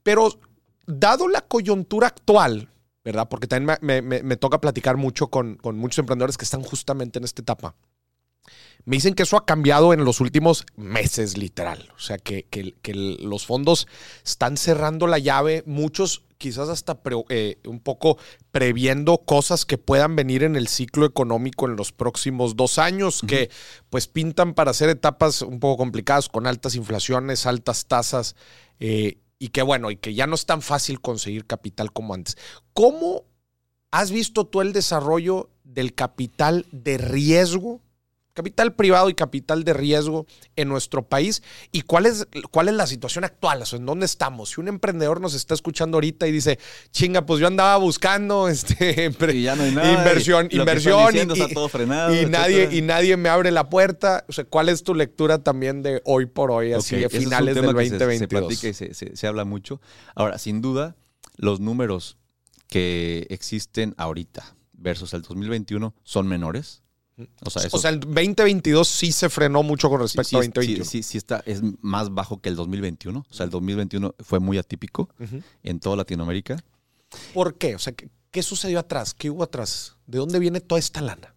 Pero 0.02 0.38
dado 0.86 1.28
la 1.28 1.42
coyuntura 1.42 2.06
actual, 2.08 2.70
¿verdad? 3.04 3.28
Porque 3.28 3.46
también 3.46 3.76
me, 3.82 4.00
me- 4.02 4.22
me 4.22 4.36
toca 4.36 4.60
platicar 4.60 4.96
mucho 4.96 5.28
con, 5.28 5.56
con 5.56 5.76
muchos 5.76 5.98
emprendedores 5.98 6.38
que 6.38 6.44
están 6.44 6.62
justamente 6.62 7.18
en 7.18 7.24
esta 7.24 7.42
etapa. 7.42 7.74
Me 8.84 8.96
dicen 8.96 9.14
que 9.14 9.24
eso 9.24 9.36
ha 9.36 9.44
cambiado 9.44 9.92
en 9.92 10.04
los 10.04 10.20
últimos 10.20 10.64
meses, 10.76 11.36
literal. 11.36 11.90
O 11.96 12.00
sea, 12.00 12.18
que, 12.18 12.44
que- 12.44 12.74
que 12.82 12.94
los 12.94 13.46
fondos 13.46 13.86
están 14.24 14.56
cerrando 14.56 15.06
la 15.06 15.18
llave, 15.18 15.62
muchos 15.66 16.24
quizás 16.38 16.70
hasta 16.70 17.02
pre- 17.02 17.22
eh, 17.28 17.58
un 17.66 17.80
poco 17.80 18.16
previendo 18.50 19.18
cosas 19.18 19.66
que 19.66 19.76
puedan 19.76 20.16
venir 20.16 20.42
en 20.42 20.56
el 20.56 20.68
ciclo 20.68 21.04
económico 21.04 21.66
en 21.68 21.76
los 21.76 21.92
próximos 21.92 22.56
dos 22.56 22.78
años, 22.78 23.20
que 23.26 23.50
pues 23.90 24.08
pintan 24.08 24.54
para 24.54 24.72
ser 24.72 24.88
etapas 24.88 25.42
un 25.42 25.60
poco 25.60 25.76
complicadas, 25.76 26.30
con 26.30 26.46
altas 26.46 26.74
inflaciones, 26.74 27.44
altas 27.44 27.84
tasas, 27.86 28.36
eh, 28.80 29.18
y 29.38 29.48
que 29.48 29.60
bueno, 29.60 29.90
y 29.90 29.96
que 29.96 30.14
ya 30.14 30.26
no 30.26 30.34
es 30.34 30.46
tan 30.46 30.62
fácil 30.62 31.02
conseguir 31.02 31.44
capital 31.46 31.92
como 31.92 32.14
antes. 32.14 32.38
¿Cómo 32.72 33.24
has 33.90 34.10
visto 34.10 34.46
tú 34.46 34.62
el 34.62 34.72
desarrollo 34.72 35.50
del 35.64 35.94
capital 35.94 36.66
de 36.72 36.96
riesgo? 36.96 37.82
Capital 38.40 38.74
privado 38.74 39.10
y 39.10 39.14
capital 39.14 39.64
de 39.64 39.72
riesgo 39.74 40.26
en 40.56 40.68
nuestro 40.68 41.02
país. 41.06 41.42
¿Y 41.72 41.82
cuál 41.82 42.06
es, 42.06 42.26
cuál 42.50 42.68
es 42.68 42.74
la 42.74 42.86
situación 42.86 43.24
actual? 43.24 43.62
O 43.62 43.66
sea, 43.66 43.78
¿En 43.78 43.86
dónde 43.86 44.06
estamos? 44.06 44.50
Si 44.50 44.60
un 44.60 44.68
emprendedor 44.68 45.20
nos 45.20 45.34
está 45.34 45.52
escuchando 45.54 45.96
ahorita 45.96 46.26
y 46.26 46.32
dice, 46.32 46.58
chinga, 46.90 47.26
pues 47.26 47.40
yo 47.40 47.46
andaba 47.46 47.76
buscando 47.76 48.48
este, 48.48 49.10
empre- 49.10 49.34
Y 49.34 49.42
ya 49.42 49.56
no 49.56 49.64
hay 49.64 49.72
nada. 49.72 49.92
inversión, 49.92 50.48
y 50.50 50.56
inversión 50.58 51.14
y, 51.14 51.18
está 51.18 51.48
todo 51.52 51.68
frenado. 51.68 52.14
y 52.14 52.26
nadie, 52.26 52.68
y 52.72 52.82
nadie 52.82 53.16
me 53.16 53.28
abre 53.28 53.50
la 53.50 53.68
puerta. 53.68 54.24
O 54.28 54.32
sea, 54.32 54.44
¿cuál 54.44 54.68
es 54.68 54.82
tu 54.82 54.94
lectura 54.94 55.42
también 55.42 55.82
de 55.82 56.00
hoy 56.04 56.26
por 56.26 56.50
hoy, 56.50 56.72
así 56.72 56.94
Ok, 56.96 57.00
de 57.02 57.08
finales 57.20 57.54
del 57.54 57.64
que 57.76 57.84
se- 57.84 57.90
Se, 57.90 57.98
2022? 57.98 58.28
platica 58.28 58.68
y 58.68 58.74
se, 58.74 58.94
se- 58.94 59.16
se 59.16 59.26
habla 59.26 59.44
mucho. 59.44 59.80
Ahora, 60.14 60.38
sin 60.38 60.60
duda, 60.62 60.96
los 61.36 61.60
números 61.60 62.16
que 62.68 63.26
existen 63.30 63.94
ahorita 63.98 64.54
versus 64.72 65.12
el 65.14 65.22
2021 65.22 65.94
son 66.04 66.26
menores. 66.28 66.82
O 67.44 67.50
sea, 67.50 67.62
eso 67.62 67.76
o 67.76 67.80
sea, 67.80 67.90
el 67.90 68.00
2022 68.00 68.88
sí 68.88 69.12
se 69.12 69.28
frenó 69.28 69.62
mucho 69.62 69.88
con 69.88 69.98
sí, 69.98 70.16
respecto 70.18 70.28
sí, 70.28 70.36
a 70.36 70.42
sí, 70.42 70.48
2021. 70.48 70.84
sí, 70.84 71.02
sí 71.02 71.18
está, 71.18 71.42
es 71.46 71.60
más 71.80 72.12
bajo 72.12 72.40
que 72.40 72.48
el 72.48 72.56
2021. 72.56 73.26
O 73.28 73.34
sea, 73.34 73.44
el 73.44 73.50
2021 73.50 74.14
fue 74.20 74.40
muy 74.40 74.58
atípico 74.58 75.08
en 75.62 75.80
toda 75.80 75.96
Latinoamérica. 75.96 76.62
¿Por 77.34 77.56
qué? 77.56 77.74
O 77.74 77.78
sea, 77.78 77.92
¿qué, 77.92 78.08
¿Qué 78.30 78.42
sucedió 78.42 78.78
atrás? 78.78 79.12
¿Qué 79.12 79.28
hubo 79.28 79.42
atrás? 79.42 79.96
¿De 80.06 80.18
dónde 80.18 80.38
viene 80.38 80.60
toda 80.60 80.78
esta 80.78 81.00
lana? 81.00 81.34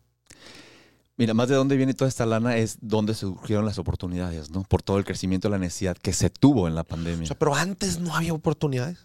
Mira, 1.18 1.34
más 1.34 1.50
de 1.50 1.56
dónde 1.56 1.76
viene 1.76 1.94
toda 1.94 2.10
esta 2.10 2.26
lana 2.26 2.58
es 2.58 2.78
dónde 2.82 3.14
surgieron 3.14 3.66
las 3.66 3.78
oportunidades, 3.80 4.50
¿no? 4.52 4.64
Por 4.64 4.82
todo 4.82 4.98
el 4.98 5.06
crecimiento 5.06 5.48
de 5.48 5.52
la 5.54 5.60
necesidad 5.60 5.98
que 5.98 6.14
se 6.14 6.30
tuvo 6.30 6.68
en 6.68 6.76
la 6.76 6.84
pandemia. 6.84 7.24
O 7.24 7.28
sea, 7.28 7.38
pero 7.38 7.56
antes 7.56 8.00
no 8.00 8.16
había 8.16 8.34
oportunidades. 8.34 9.00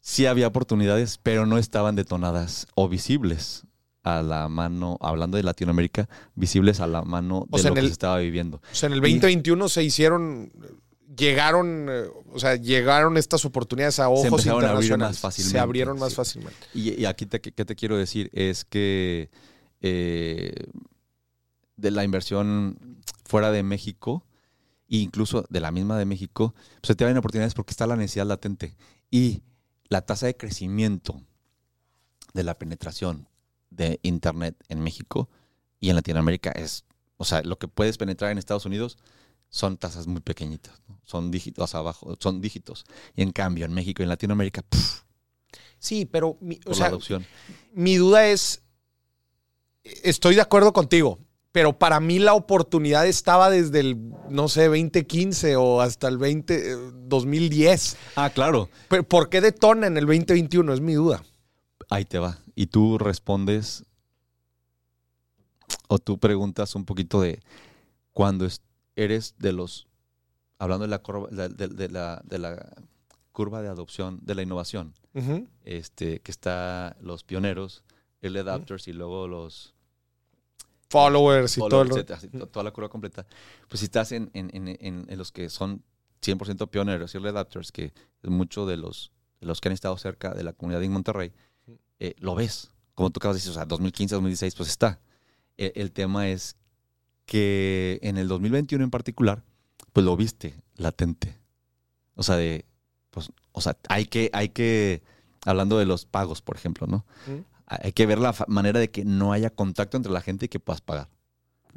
Sí 0.00 0.26
había 0.26 0.46
oportunidades, 0.48 1.18
pero 1.22 1.46
no 1.46 1.58
estaban 1.58 1.96
detonadas 1.96 2.66
o 2.74 2.88
visibles 2.88 3.64
a 4.04 4.22
la 4.22 4.48
mano, 4.48 4.96
hablando 5.00 5.36
de 5.36 5.42
Latinoamérica, 5.42 6.08
visibles 6.34 6.78
a 6.80 6.86
la 6.86 7.02
mano 7.02 7.46
de 7.50 7.56
O 7.56 7.58
sea, 7.58 7.70
lo 7.70 7.74
que 7.74 7.80
el- 7.80 7.86
se 7.86 7.92
estaba 7.92 8.18
viviendo. 8.18 8.58
O 8.58 8.74
sea, 8.74 8.86
en 8.88 8.92
el 8.92 9.00
2021 9.00 9.68
se 9.68 9.82
hicieron, 9.82 10.52
llegaron, 11.16 11.86
eh, 11.90 12.04
o 12.32 12.38
sea, 12.38 12.56
llegaron 12.56 13.16
estas 13.16 13.44
oportunidades 13.44 13.98
a 14.00 14.08
ojos 14.08 14.24
a 14.24 14.28
abrir 14.28 14.46
internacionales. 14.52 15.08
más 15.16 15.18
fácilmente, 15.20 15.52
Se 15.52 15.58
abrieron 15.58 15.98
más 15.98 16.10
sí. 16.10 16.16
fácilmente. 16.16 16.66
Y, 16.74 17.00
y 17.00 17.06
aquí 17.06 17.26
te, 17.26 17.40
¿qué 17.40 17.64
te 17.64 17.74
quiero 17.74 17.96
decir? 17.96 18.30
Es 18.34 18.64
que 18.64 19.30
eh, 19.80 20.52
de 21.76 21.90
la 21.90 22.04
inversión 22.04 23.00
fuera 23.24 23.50
de 23.50 23.62
México, 23.62 24.26
e 24.88 24.98
incluso 24.98 25.44
de 25.48 25.60
la 25.60 25.70
misma 25.72 25.98
de 25.98 26.04
México, 26.04 26.54
pues 26.80 26.88
se 26.88 26.94
te 26.94 27.04
abren 27.04 27.16
oportunidades 27.18 27.54
porque 27.54 27.70
está 27.72 27.86
la 27.86 27.96
necesidad 27.96 28.26
latente. 28.26 28.76
Y 29.10 29.42
la 29.88 30.02
tasa 30.02 30.26
de 30.26 30.36
crecimiento 30.36 31.20
de 32.34 32.42
la 32.44 32.58
penetración 32.58 33.28
de 33.76 34.00
Internet 34.02 34.56
en 34.68 34.80
México 34.80 35.28
y 35.80 35.90
en 35.90 35.96
Latinoamérica 35.96 36.50
es, 36.50 36.84
o 37.16 37.24
sea, 37.24 37.42
lo 37.42 37.58
que 37.58 37.68
puedes 37.68 37.98
penetrar 37.98 38.30
en 38.30 38.38
Estados 38.38 38.66
Unidos 38.66 38.98
son 39.48 39.76
tasas 39.76 40.06
muy 40.06 40.20
pequeñitas, 40.20 40.82
¿no? 40.88 41.00
son 41.04 41.30
dígitos 41.30 41.74
abajo, 41.74 42.16
son 42.18 42.40
dígitos. 42.40 42.84
Y 43.14 43.22
en 43.22 43.30
cambio, 43.30 43.66
en 43.66 43.72
México 43.72 44.02
y 44.02 44.04
en 44.04 44.08
Latinoamérica. 44.08 44.64
Sí, 45.78 46.06
pero, 46.06 46.38
mi, 46.40 46.58
o 46.64 46.74
sea, 46.74 46.90
mi 47.74 47.96
duda 47.96 48.26
es, 48.28 48.62
estoy 49.82 50.34
de 50.34 50.40
acuerdo 50.40 50.72
contigo, 50.72 51.18
pero 51.52 51.78
para 51.78 52.00
mí 52.00 52.18
la 52.18 52.34
oportunidad 52.34 53.06
estaba 53.06 53.50
desde 53.50 53.80
el, 53.80 53.98
no 54.30 54.48
sé, 54.48 54.64
2015 54.64 55.56
o 55.56 55.80
hasta 55.80 56.08
el 56.08 56.18
20, 56.18 56.72
eh, 56.72 56.76
2010. 57.06 57.96
Ah, 58.16 58.30
claro. 58.30 58.70
Pero, 58.88 59.06
¿Por 59.06 59.28
qué 59.28 59.40
detona 59.40 59.86
en 59.86 59.96
el 59.96 60.06
2021? 60.06 60.72
Es 60.72 60.80
mi 60.80 60.94
duda. 60.94 61.22
Ahí 61.94 62.04
te 62.04 62.18
va. 62.18 62.38
Y 62.54 62.66
tú 62.66 62.98
respondes 62.98 63.84
o 65.88 65.98
tú 65.98 66.18
preguntas 66.18 66.74
un 66.74 66.84
poquito 66.84 67.20
de 67.20 67.40
cuando 68.12 68.44
es- 68.46 68.62
eres 68.96 69.34
de 69.38 69.52
los, 69.52 69.86
hablando 70.58 70.82
de 70.84 70.88
la, 70.88 70.98
curva, 71.00 71.28
de, 71.30 71.48
de- 71.48 71.68
de 71.68 71.88
la, 71.88 72.20
de 72.24 72.38
la 72.38 72.74
curva 73.32 73.62
de 73.62 73.68
adopción 73.68 74.20
de 74.22 74.34
la 74.34 74.42
innovación, 74.42 74.94
este, 75.64 76.20
que 76.20 76.30
está 76.30 76.96
los 77.00 77.22
pioneros, 77.24 77.84
early 78.22 78.38
adapters 78.40 78.88
y 78.88 78.92
luego 78.92 79.26
los 79.28 79.74
Followers 80.90 81.56
y 81.56 81.60
todo 81.60 81.70
etcétera, 81.98 82.20
to- 82.38 82.48
toda 82.48 82.64
la 82.64 82.70
curva 82.70 82.88
completa. 82.88 83.26
Pues 83.68 83.80
si 83.80 83.86
estás 83.86 84.12
en, 84.12 84.30
en- 84.34 84.50
en- 84.54 85.06
en- 85.08 85.18
los 85.18 85.32
que 85.32 85.48
son 85.50 85.82
100% 86.20 86.68
pioneros 86.70 87.12
y 87.14 87.18
early 87.18 87.30
adapters, 87.30 87.72
que 87.72 87.92
es 88.22 88.30
mucho 88.30 88.64
de 88.66 88.76
los, 88.76 89.10
de 89.40 89.46
los 89.46 89.60
que 89.60 89.68
han 89.68 89.72
estado 89.74 89.96
cerca 89.98 90.34
de 90.34 90.44
la 90.44 90.52
comunidad 90.52 90.82
en 90.82 90.92
Monterrey, 90.92 91.32
eh, 91.98 92.14
lo 92.18 92.34
ves. 92.34 92.70
Como 92.94 93.10
tú 93.10 93.18
acabas 93.18 93.36
de 93.36 93.38
decir, 93.38 93.50
o 93.50 93.54
sea, 93.54 93.64
2015, 93.64 94.14
2016, 94.14 94.54
pues 94.54 94.68
está. 94.68 95.00
El, 95.56 95.72
el 95.74 95.92
tema 95.92 96.28
es 96.28 96.56
que 97.26 97.98
en 98.02 98.18
el 98.18 98.28
2021 98.28 98.84
en 98.84 98.90
particular, 98.90 99.42
pues 99.92 100.04
lo 100.04 100.16
viste 100.16 100.54
latente. 100.76 101.38
O 102.14 102.22
sea, 102.22 102.36
de, 102.36 102.64
pues, 103.10 103.30
o 103.52 103.60
sea, 103.60 103.76
hay 103.88 104.06
que, 104.06 104.30
hay 104.32 104.50
que, 104.50 105.02
hablando 105.44 105.78
de 105.78 105.86
los 105.86 106.04
pagos, 106.04 106.42
por 106.42 106.56
ejemplo, 106.56 106.86
¿no? 106.86 107.04
Mm. 107.26 107.40
Hay 107.66 107.92
que 107.92 108.06
ver 108.06 108.18
la 108.18 108.34
manera 108.46 108.78
de 108.78 108.90
que 108.90 109.04
no 109.04 109.32
haya 109.32 109.50
contacto 109.50 109.96
entre 109.96 110.12
la 110.12 110.20
gente 110.20 110.46
y 110.46 110.48
que 110.48 110.60
puedas 110.60 110.80
pagar. 110.80 111.08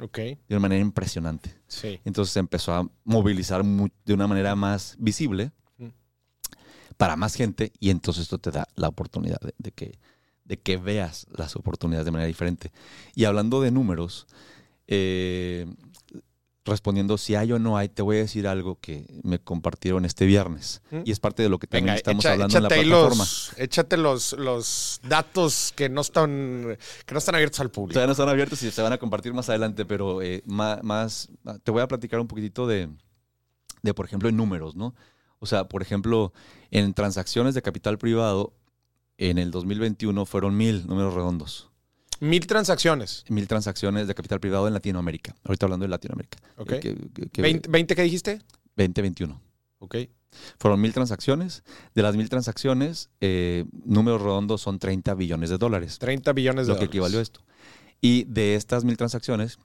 Ok, 0.00 0.18
De 0.18 0.38
una 0.50 0.60
manera 0.60 0.80
impresionante. 0.80 1.56
sí. 1.66 2.00
Entonces 2.04 2.32
se 2.32 2.38
empezó 2.38 2.72
a 2.72 2.88
movilizar 3.04 3.64
de 3.64 4.14
una 4.14 4.26
manera 4.28 4.54
más 4.54 4.94
visible. 4.98 5.50
Para 6.98 7.16
más 7.16 7.34
gente 7.34 7.72
y 7.80 7.88
entonces 7.88 8.24
esto 8.24 8.36
te 8.38 8.50
da 8.50 8.68
la 8.76 8.88
oportunidad 8.88 9.40
de, 9.40 9.54
de 9.56 9.72
que, 9.72 9.98
de 10.44 10.58
que 10.58 10.76
veas 10.76 11.26
las 11.30 11.56
oportunidades 11.56 12.04
de 12.04 12.10
manera 12.10 12.26
diferente. 12.28 12.70
Y 13.14 13.24
hablando 13.24 13.60
de 13.62 13.70
números, 13.70 14.26
eh, 14.86 15.66
respondiendo 16.64 17.16
si 17.16 17.34
hay 17.34 17.50
o 17.52 17.58
no 17.58 17.78
hay, 17.78 17.88
te 17.88 18.02
voy 18.02 18.16
a 18.16 18.20
decir 18.20 18.46
algo 18.46 18.78
que 18.78 19.06
me 19.22 19.38
compartieron 19.38 20.04
este 20.04 20.26
viernes 20.26 20.82
Mm. 20.90 21.00
y 21.04 21.12
es 21.12 21.18
parte 21.20 21.42
de 21.42 21.48
lo 21.48 21.58
que 21.58 21.66
también 21.66 21.86
Venga, 21.86 21.96
estamos 21.96 22.22
echa- 22.24 22.32
hablando 22.32 22.56
en 22.58 22.62
la 22.64 22.68
plataforma. 22.68 23.16
los, 23.24 23.52
échate 23.56 23.96
los, 23.96 24.32
los 24.34 25.00
datos 25.02 25.72
que 25.74 25.88
no 25.88 26.02
están, 26.02 26.76
que 27.06 27.14
no 27.14 27.18
están 27.18 27.36
abiertos 27.36 27.60
al 27.60 27.70
público. 27.70 27.94
Todavía 27.94 28.08
no 28.08 28.12
están 28.12 28.28
abiertos 28.28 28.62
y 28.62 28.70
se 28.70 28.82
van 28.82 28.92
a 28.92 28.98
compartir 28.98 29.32
más 29.32 29.48
adelante, 29.48 29.86
pero 29.86 30.20
eh, 30.20 30.42
más, 30.44 31.28
te 31.62 31.70
voy 31.70 31.80
a 31.80 31.88
platicar 31.88 32.20
un 32.20 32.26
poquitito 32.28 32.66
de, 32.66 32.90
de, 33.82 33.94
por 33.94 34.04
ejemplo, 34.04 34.28
en 34.28 34.36
números, 34.36 34.76
¿no? 34.76 34.94
O 35.40 35.46
sea, 35.46 35.68
por 35.68 35.82
ejemplo, 35.82 36.32
en 36.70 36.94
transacciones 36.94 37.54
de 37.54 37.62
capital 37.62 37.98
privado, 37.98 38.52
en 39.18 39.38
el 39.38 39.50
2021 39.50 40.24
fueron 40.26 40.56
mil 40.56 40.86
números 40.86 41.14
redondos. 41.14 41.68
Mil 42.20 42.46
transacciones. 42.46 43.24
Mil 43.28 43.46
transacciones 43.46 44.08
de 44.08 44.14
capital 44.14 44.40
privado 44.40 44.66
en 44.66 44.74
Latinoamérica. 44.74 45.36
Ahorita 45.44 45.66
hablando 45.66 45.84
de 45.84 45.88
Latinoamérica. 45.90 46.38
Ok. 46.56 46.72
Eh, 46.72 46.80
que- 46.80 46.96
que- 47.14 47.28
que- 47.30 47.42
¿Veinte, 47.42 47.68
veinte 47.70 47.94
qué 47.94 48.02
dijiste? 48.02 48.40
2021. 48.76 49.40
Ok. 49.78 49.96
Fueron 50.58 50.80
mil 50.80 50.92
transacciones. 50.92 51.62
De 51.94 52.02
las 52.02 52.16
mil 52.16 52.28
transacciones, 52.28 53.08
eh, 53.20 53.64
números 53.84 54.20
redondos 54.20 54.60
son 54.60 54.78
30 54.80 55.14
billones 55.14 55.48
de 55.50 55.58
dólares. 55.58 55.98
30 56.00 56.32
billones 56.32 56.66
de 56.66 56.72
lo 56.72 56.78
que 56.78 56.86
dólares. 56.86 56.88
equivalió 56.90 57.18
a 57.20 57.22
esto. 57.22 57.40
Y 58.00 58.24
de 58.24 58.54
estas 58.56 58.84
mil 58.84 58.96
transacciones, 58.96 59.58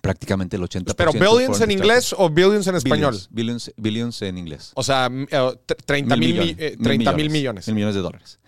prácticamente 0.00 0.56
el 0.56 0.62
80%. 0.62 0.94
Pero 0.96 1.12
billions 1.12 1.60
en 1.60 1.70
inglés 1.70 2.14
o 2.16 2.30
billions 2.30 2.66
en 2.66 2.76
español. 2.76 3.12
Billions, 3.12 3.28
billions, 3.30 3.72
billions 3.76 4.22
en 4.22 4.38
inglés. 4.38 4.72
O 4.74 4.82
sea, 4.82 5.06
m- 5.06 5.26
eh, 5.30 5.58
t- 5.66 5.74
30 5.74 6.16
mil, 6.16 6.30
millones, 6.34 6.56
eh, 6.58 6.76
30 6.82 7.12
mil 7.12 7.30
millones. 7.30 7.66
Mil 7.66 7.74
millones 7.74 7.94
de 7.94 8.00
dólares. 8.00 8.38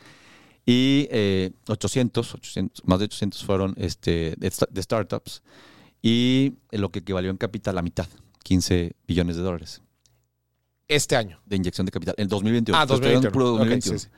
Y 0.65 1.09
eh, 1.11 1.51
800, 1.69 2.35
800, 2.35 2.85
más 2.87 2.99
de 3.01 3.07
800 3.07 3.45
fueron 3.45 3.75
este, 3.77 4.35
de, 4.39 4.49
sta- 4.49 4.69
de 4.71 4.83
startups. 4.83 5.43
Y 6.01 6.55
lo 6.71 6.91
que 6.91 7.01
equivalió 7.01 7.31
en 7.31 7.37
capital, 7.37 7.75
la 7.75 7.83
mitad, 7.83 8.07
15 8.45 8.95
billones 9.07 9.37
de 9.37 9.43
dólares 9.43 9.83
Este 10.89 11.17
año. 11.17 11.41
de 11.47 11.57
inyección 11.57 11.85
de 11.85 11.93
capital. 11.93 12.15
En 12.19 12.29
2021. 12.29 12.77
Ah, 12.79 12.83
Estoy 12.83 12.97
hablando 12.97 13.31
2021. 13.31 13.33
puro 13.33 13.53
Ok, 13.55 13.59
2021. 13.59 13.99
sí, 13.99 14.07
sí. 14.07 14.11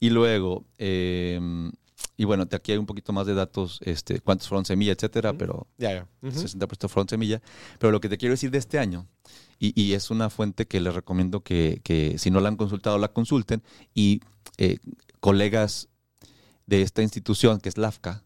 Y 0.00 0.10
luego, 0.10 0.64
eh, 0.78 1.40
y 2.20 2.24
bueno, 2.24 2.44
de 2.44 2.56
aquí 2.56 2.72
hay 2.72 2.78
un 2.78 2.84
poquito 2.86 3.12
más 3.14 3.26
de 3.26 3.32
datos, 3.34 3.78
este, 3.82 4.20
cuántos 4.20 4.48
fueron 4.48 4.64
semilla, 4.66 4.92
etcétera, 4.92 5.32
pero 5.32 5.66
Ya, 5.78 5.92
ya. 5.94 6.08
Ujú. 6.20 6.38
60% 6.40 6.88
fueron 6.88 7.08
semilla. 7.08 7.40
Pero 7.78 7.92
lo 7.92 8.00
que 8.00 8.08
te 8.10 8.18
quiero 8.18 8.32
decir 8.34 8.50
de 8.50 8.58
este 8.58 8.78
año, 8.80 9.06
y, 9.60 9.72
y 9.80 9.92
es 9.94 10.10
una 10.10 10.28
fuente 10.28 10.66
que 10.66 10.80
les 10.80 10.92
recomiendo 10.94 11.40
que, 11.42 11.80
que 11.84 12.18
si 12.18 12.30
no 12.30 12.40
la 12.40 12.48
han 12.48 12.56
consultado, 12.56 12.98
la 12.98 13.08
consulten, 13.12 13.62
y 13.94 14.20
eh, 14.58 14.78
colegas 15.20 15.88
de 16.66 16.82
esta 16.82 17.02
institución, 17.02 17.60
que 17.60 17.68
es 17.68 17.78
LAFCA, 17.78 18.24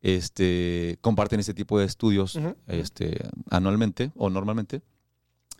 este, 0.00 0.98
comparten 1.00 1.40
este 1.40 1.54
tipo 1.54 1.78
de 1.78 1.86
estudios 1.86 2.36
Ujú. 2.36 2.54
este, 2.68 3.26
anualmente 3.50 4.12
o 4.14 4.30
normalmente. 4.30 4.82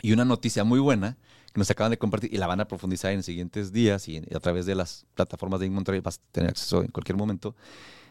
Y 0.02 0.12
una 0.12 0.24
noticia 0.24 0.64
muy 0.64 0.78
buena 0.80 1.16
nos 1.54 1.70
acaban 1.70 1.90
de 1.90 1.98
compartir 1.98 2.32
y 2.32 2.38
la 2.38 2.46
van 2.46 2.60
a 2.60 2.66
profundizar 2.68 3.12
en 3.12 3.22
siguientes 3.22 3.72
días 3.72 4.08
y, 4.08 4.18
a 4.18 4.40
través 4.40 4.66
de 4.66 4.74
las 4.74 5.06
plataformas 5.14 5.60
de 5.60 5.70
Monterrey 5.70 6.00
vas 6.00 6.16
a 6.18 6.32
tener 6.32 6.50
acceso 6.50 6.82
en 6.82 6.88
cualquier 6.88 7.16
momento, 7.16 7.54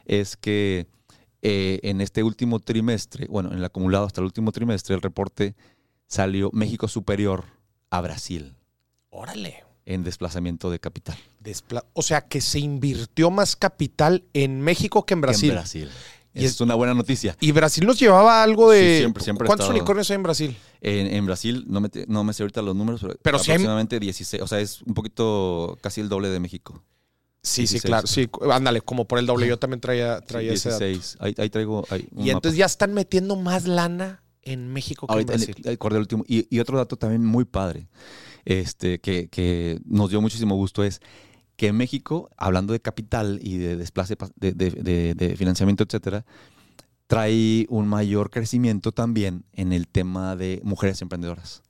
es 0.05 0.37
que 0.37 0.87
eh, 1.41 1.79
en 1.83 1.99
este 2.01 2.23
último 2.23 2.59
trimestre, 2.59 3.27
bueno, 3.27 3.51
en 3.51 3.57
el 3.57 3.65
acumulado 3.65 4.05
hasta 4.05 4.21
el 4.21 4.25
último 4.25 4.51
trimestre, 4.51 4.95
el 4.95 5.01
reporte 5.01 5.55
salió 6.07 6.49
México 6.53 6.87
superior 6.87 7.43
a 7.89 7.99
Brasil 8.01 8.55
Órale. 9.09 9.63
en 9.85 10.03
desplazamiento 10.03 10.71
de 10.71 10.79
capital. 10.79 11.17
Despla- 11.43 11.85
o 11.93 12.01
sea, 12.01 12.21
que 12.21 12.39
se 12.39 12.59
invirtió 12.59 13.29
más 13.29 13.55
capital 13.57 14.23
en 14.33 14.61
México 14.61 15.05
que 15.05 15.15
en 15.15 15.21
Brasil. 15.21 15.49
En 15.49 15.55
Brasil. 15.55 15.89
Y 16.33 16.45
es, 16.45 16.51
es- 16.53 16.61
una 16.61 16.75
buena 16.75 16.93
noticia. 16.93 17.35
Y 17.39 17.51
Brasil 17.51 17.85
nos 17.85 17.99
llevaba 17.99 18.41
algo 18.43 18.71
de. 18.71 18.95
Sí, 18.95 18.99
siempre, 19.01 19.23
siempre 19.23 19.45
¿Cuántos 19.47 19.65
estado- 19.65 19.77
unicornios 19.77 20.09
hay 20.09 20.15
en 20.15 20.23
Brasil? 20.23 20.57
En, 20.81 21.07
en 21.07 21.25
Brasil, 21.25 21.63
no 21.67 21.79
me, 21.81 21.89
te- 21.89 22.05
no 22.07 22.23
me 22.23 22.33
sé 22.33 22.43
ahorita 22.43 22.61
los 22.61 22.75
números, 22.75 23.01
pero, 23.01 23.15
Pero 23.21 23.37
hay- 23.37 23.41
aproximadamente 23.43 23.99
16. 23.99 24.41
O 24.43 24.47
sea, 24.47 24.59
es 24.59 24.81
un 24.81 24.93
poquito 24.93 25.77
casi 25.81 26.01
el 26.01 26.09
doble 26.09 26.29
de 26.29 26.39
México. 26.39 26.83
Sí, 27.41 27.67
sí, 27.67 27.73
16. 27.73 27.83
claro. 27.83 28.07
Sí, 28.07 28.29
ándale, 28.51 28.81
como 28.81 29.05
por 29.07 29.19
el 29.19 29.25
doble. 29.25 29.47
Yo 29.47 29.59
también 29.59 29.81
traía, 29.81 30.21
traía 30.21 30.53
ese 30.53 30.69
dato. 30.69 30.85
16. 30.85 31.17
Ahí, 31.19 31.35
ahí 31.37 31.49
traigo. 31.49 31.85
ahí 31.89 32.07
un 32.11 32.21
Y 32.21 32.25
mapa. 32.27 32.31
entonces 32.37 32.57
ya 32.57 32.65
están 32.65 32.93
metiendo 32.93 33.35
más 33.35 33.67
lana 33.67 34.23
en 34.41 34.71
México 34.71 35.05
que 35.07 35.13
Ahorita 35.13 35.33
en 35.33 35.39
Brasil. 35.41 35.55
el 35.67 35.97
último. 35.97 36.23
Y, 36.27 36.47
y 36.49 36.59
otro 36.59 36.77
dato 36.77 36.95
también 36.97 37.23
muy 37.25 37.43
padre, 37.45 37.87
este, 38.45 38.99
que, 38.99 39.27
que 39.29 39.79
nos 39.85 40.09
dio 40.09 40.21
muchísimo 40.21 40.55
gusto 40.55 40.83
es 40.83 41.01
que 41.55 41.71
México, 41.73 42.29
hablando 42.37 42.73
de 42.73 42.79
capital 42.79 43.39
y 43.41 43.57
de 43.57 43.75
desplace 43.77 44.15
de, 44.35 44.51
de- 44.53 44.69
de- 44.71 45.13
de 45.15 45.35
financiamiento, 45.35 45.83
etcétera, 45.83 46.25
trae 47.07 47.65
un 47.69 47.87
mayor 47.87 48.29
crecimiento 48.29 48.91
también 48.91 49.45
en 49.53 49.73
el 49.73 49.87
tema 49.87 50.35
de 50.35 50.61
mujeres 50.63 51.01
emprendedoras. 51.01 51.61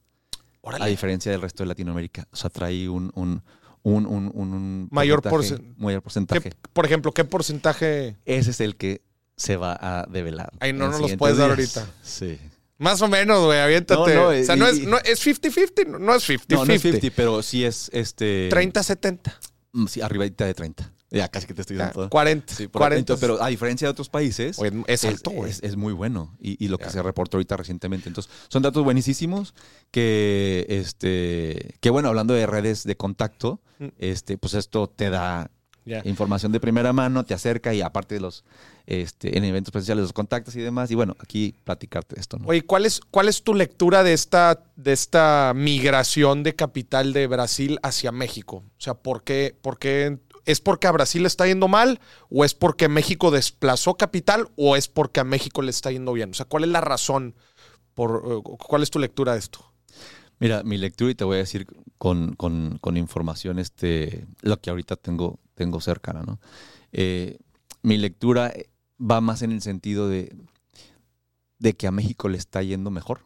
A 0.80 0.86
diferencia 0.86 1.32
del 1.32 1.42
resto 1.42 1.64
de 1.64 1.68
Latinoamérica. 1.68 2.28
O 2.32 2.36
sea, 2.38 2.50
trae 2.50 2.88
un, 2.88 3.12
un- 3.16 3.44
un, 3.82 4.06
un- 4.06 4.88
Mayor 4.92 5.22
porcentaje- 5.22 5.58
porcen- 5.62 5.76
mayor 5.78 6.02
porcentaje. 6.02 6.42
¿Qué- 6.52 6.56
por 6.72 6.86
ejemplo, 6.86 7.12
¿qué 7.12 7.26
porcentaje? 7.26 8.16
Ese 8.24 8.52
es 8.52 8.62
el 8.62 8.78
que 8.78 9.02
se 9.36 9.58
va 9.58 9.78
a 9.80 10.06
develar. 10.10 10.54
Ay, 10.62 10.72
no 10.72 10.88
nos 10.90 11.02
los 11.02 11.16
puedes 11.18 11.38
dar 11.38 11.50
ahorita. 11.50 11.86
Sí. 12.02 12.38
Más 12.78 13.02
o 13.02 13.10
menos, 13.10 13.44
güey, 13.46 13.60
aviéntate. 13.60 14.16
No, 14.16 14.32
no, 14.32 14.40
o 14.40 14.44
sea, 14.44 14.56
no 14.56 14.68
y- 14.68 14.72
es, 14.72 14.88
no, 14.88 14.98
es 15.00 15.20
50-50, 15.26 15.86
no, 15.88 16.00
no 16.00 16.16
es 16.16 16.24
50-50. 16.30 16.56
No, 16.56 16.66
no 16.66 16.74
es 16.74 16.82
50, 16.82 17.08
pero 17.16 17.44
sí 17.44 17.66
es 17.66 17.90
este. 17.94 18.50
30-70. 18.50 19.34
Mm, 19.74 19.88
Sí, 19.88 20.02
arribita 20.02 20.46
de 20.46 20.54
30. 20.54 20.92
Ya, 21.12 21.28
casi 21.28 21.46
que 21.46 21.54
te 21.54 21.62
estoy 21.62 21.78
todo. 21.94 22.10
40. 22.10 22.56
Sí, 22.56 22.68
por- 22.68 22.80
40. 22.82 23.00
entonces, 23.00 23.22
pero 23.28 23.44
a 23.44 23.48
diferencia 23.48 23.88
de 23.88 23.92
otros 23.92 24.10
países, 24.10 24.58
Oye, 24.58 24.72
es 24.88 25.04
alto, 25.06 25.46
es, 25.46 25.62
es 25.62 25.76
muy 25.76 25.94
bueno 25.94 26.36
y, 26.40 26.64
y 26.64 26.70
lo 26.70 26.80
que 26.80 26.90
se 26.90 27.04
reportó 27.04 27.38
ahorita 27.38 27.56
recientemente. 27.56 28.08
Entonces, 28.10 28.32
son 28.48 28.64
datos 28.64 28.84
buenísimos 28.84 29.54
que, 29.92 30.66
este, 30.70 31.76
que 31.82 31.90
bueno, 31.92 32.08
hablando 32.10 32.34
de 32.34 32.46
redes 32.48 32.84
de 32.84 32.96
contacto, 32.98 33.60
Mm. 33.80 33.88
este, 33.98 34.38
pues 34.38 34.54
esto 34.54 34.88
te 34.88 35.10
da 35.10 35.50
Ya. 35.86 36.02
información 36.06 36.52
de 36.52 36.60
primera 36.60 36.94
mano, 36.94 37.26
te 37.26 37.34
acerca 37.34 37.74
y 37.74 37.82
aparte 37.82 38.16
de 38.16 38.22
los, 38.22 38.44
este, 38.86 39.38
en 39.38 39.44
eventos 39.46 39.72
presenciales 39.72 40.04
los 40.04 40.14
contactos 40.14 40.56
y 40.56 40.62
demás. 40.62 40.92
Y 40.92 40.96
bueno, 40.96 41.16
aquí 41.20 41.56
platicarte 41.64 42.16
de 42.16 42.22
esto, 42.22 42.38
¿no? 42.38 42.48
Oye, 42.48 42.64
¿cuál 42.64 42.86
es, 42.86 43.00
¿cuál 43.12 43.30
es 43.30 43.44
tu 43.44 43.54
lectura 43.54 44.04
de 44.04 44.14
esta, 44.14 44.64
de 44.76 44.92
esta 44.94 45.54
migración 45.56 46.44
de 46.44 46.56
capital 46.56 47.14
de 47.14 47.28
Brasil 47.28 47.80
hacia 47.84 48.12
México? 48.12 48.58
O 48.58 48.82
sea, 48.82 48.96
¿por 48.96 49.24
qué, 49.24 49.58
por 49.62 49.78
qué- 49.80 50.20
¿es 50.46 50.60
porque 50.60 50.88
a 50.88 50.92
Brasil 50.92 51.22
le 51.22 51.28
está 51.28 51.48
yendo 51.48 51.68
mal? 51.68 52.00
¿O 52.30 52.44
es 52.44 52.54
porque 52.54 52.90
México 52.90 53.32
desplazó 53.32 53.96
capital? 53.96 54.50
¿O 54.58 54.76
es 54.76 54.88
porque 54.90 55.22
a 55.22 55.24
México 55.24 55.62
le 55.62 55.70
está 55.72 55.92
yendo 55.92 56.12
bien? 56.14 56.32
O 56.32 56.34
sea, 56.34 56.46
¿cuál 56.46 56.64
es 56.66 56.70
la 56.70 56.82
razón? 56.82 57.36
Por, 57.94 58.24
eh, 58.28 58.42
¿Cuál 58.44 58.84
es 58.84 58.90
tu 58.90 59.00
lectura 59.00 59.34
de 59.34 59.40
esto? 59.40 59.60
Mira, 60.40 60.64
mi 60.64 60.78
lectura, 60.78 61.12
y 61.12 61.16
te 61.16 61.24
voy 61.24 61.36
a 61.36 61.40
decir 61.40 61.66
con, 61.98 62.34
con- 62.36 62.78
con 62.82 62.98
información, 62.98 63.60
este, 63.60 64.26
lo 64.42 64.60
que 64.60 64.72
ahorita 64.72 64.98
tengo, 64.98 65.40
tengo 65.56 65.80
cercana, 65.80 66.24
¿no? 66.24 66.40
Eh, 66.92 67.38
mi 67.82 67.98
lectura 67.98 68.52
va 69.00 69.22
más 69.22 69.42
en 69.42 69.52
el 69.52 69.62
sentido 69.62 70.08
de, 70.08 70.36
de 71.60 71.74
que 71.74 71.88
a 71.88 71.92
México 71.92 72.30
le 72.30 72.38
está 72.38 72.62
yendo 72.64 72.92
mejor. 72.92 73.22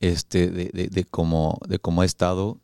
Este, 0.00 0.50
de, 0.50 0.70
de, 0.72 0.88
de 0.88 1.04
cómo, 1.04 1.58
de 1.68 1.78
cómo 1.78 2.00
ha 2.00 2.06
estado 2.06 2.58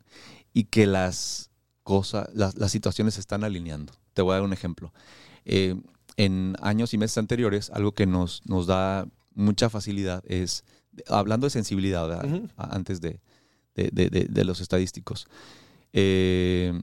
y 0.53 0.63
que 0.63 0.87
las 0.87 1.51
cosas, 1.83 2.27
las, 2.33 2.57
las 2.57 2.71
situaciones 2.71 3.13
se 3.13 3.19
están 3.19 3.43
alineando. 3.43 3.93
Te 4.13 4.23
voy 4.23 4.31
a 4.31 4.35
dar 4.37 4.43
un 4.43 4.53
ejemplo. 4.53 4.91
Eh, 5.45 5.75
en 6.15 6.55
años 6.61 6.95
y 6.95 6.97
meses 6.97 7.19
anteriores, 7.19 7.69
algo 7.69 7.91
que 7.91 8.07
nos, 8.07 8.41
nos 8.45 8.65
da 8.65 9.07
mucha 9.35 9.69
facilidad 9.69 10.23
es, 10.25 10.63
hablando 11.07 11.45
de 11.45 11.51
sensibilidad, 11.51 12.25
antes 12.57 13.01
de, 13.01 13.19
de- 13.75 13.91
de- 13.93 14.09
de- 14.09 14.25
de 14.25 14.43
los 14.43 14.59
estadísticos, 14.59 15.27
eh, 15.93 16.73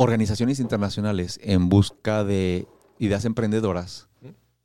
organizaciones 0.00 0.60
internacionales 0.60 1.40
en 1.42 1.68
busca 1.68 2.22
de 2.22 2.68
ideas 3.00 3.24
emprendedoras, 3.24 4.08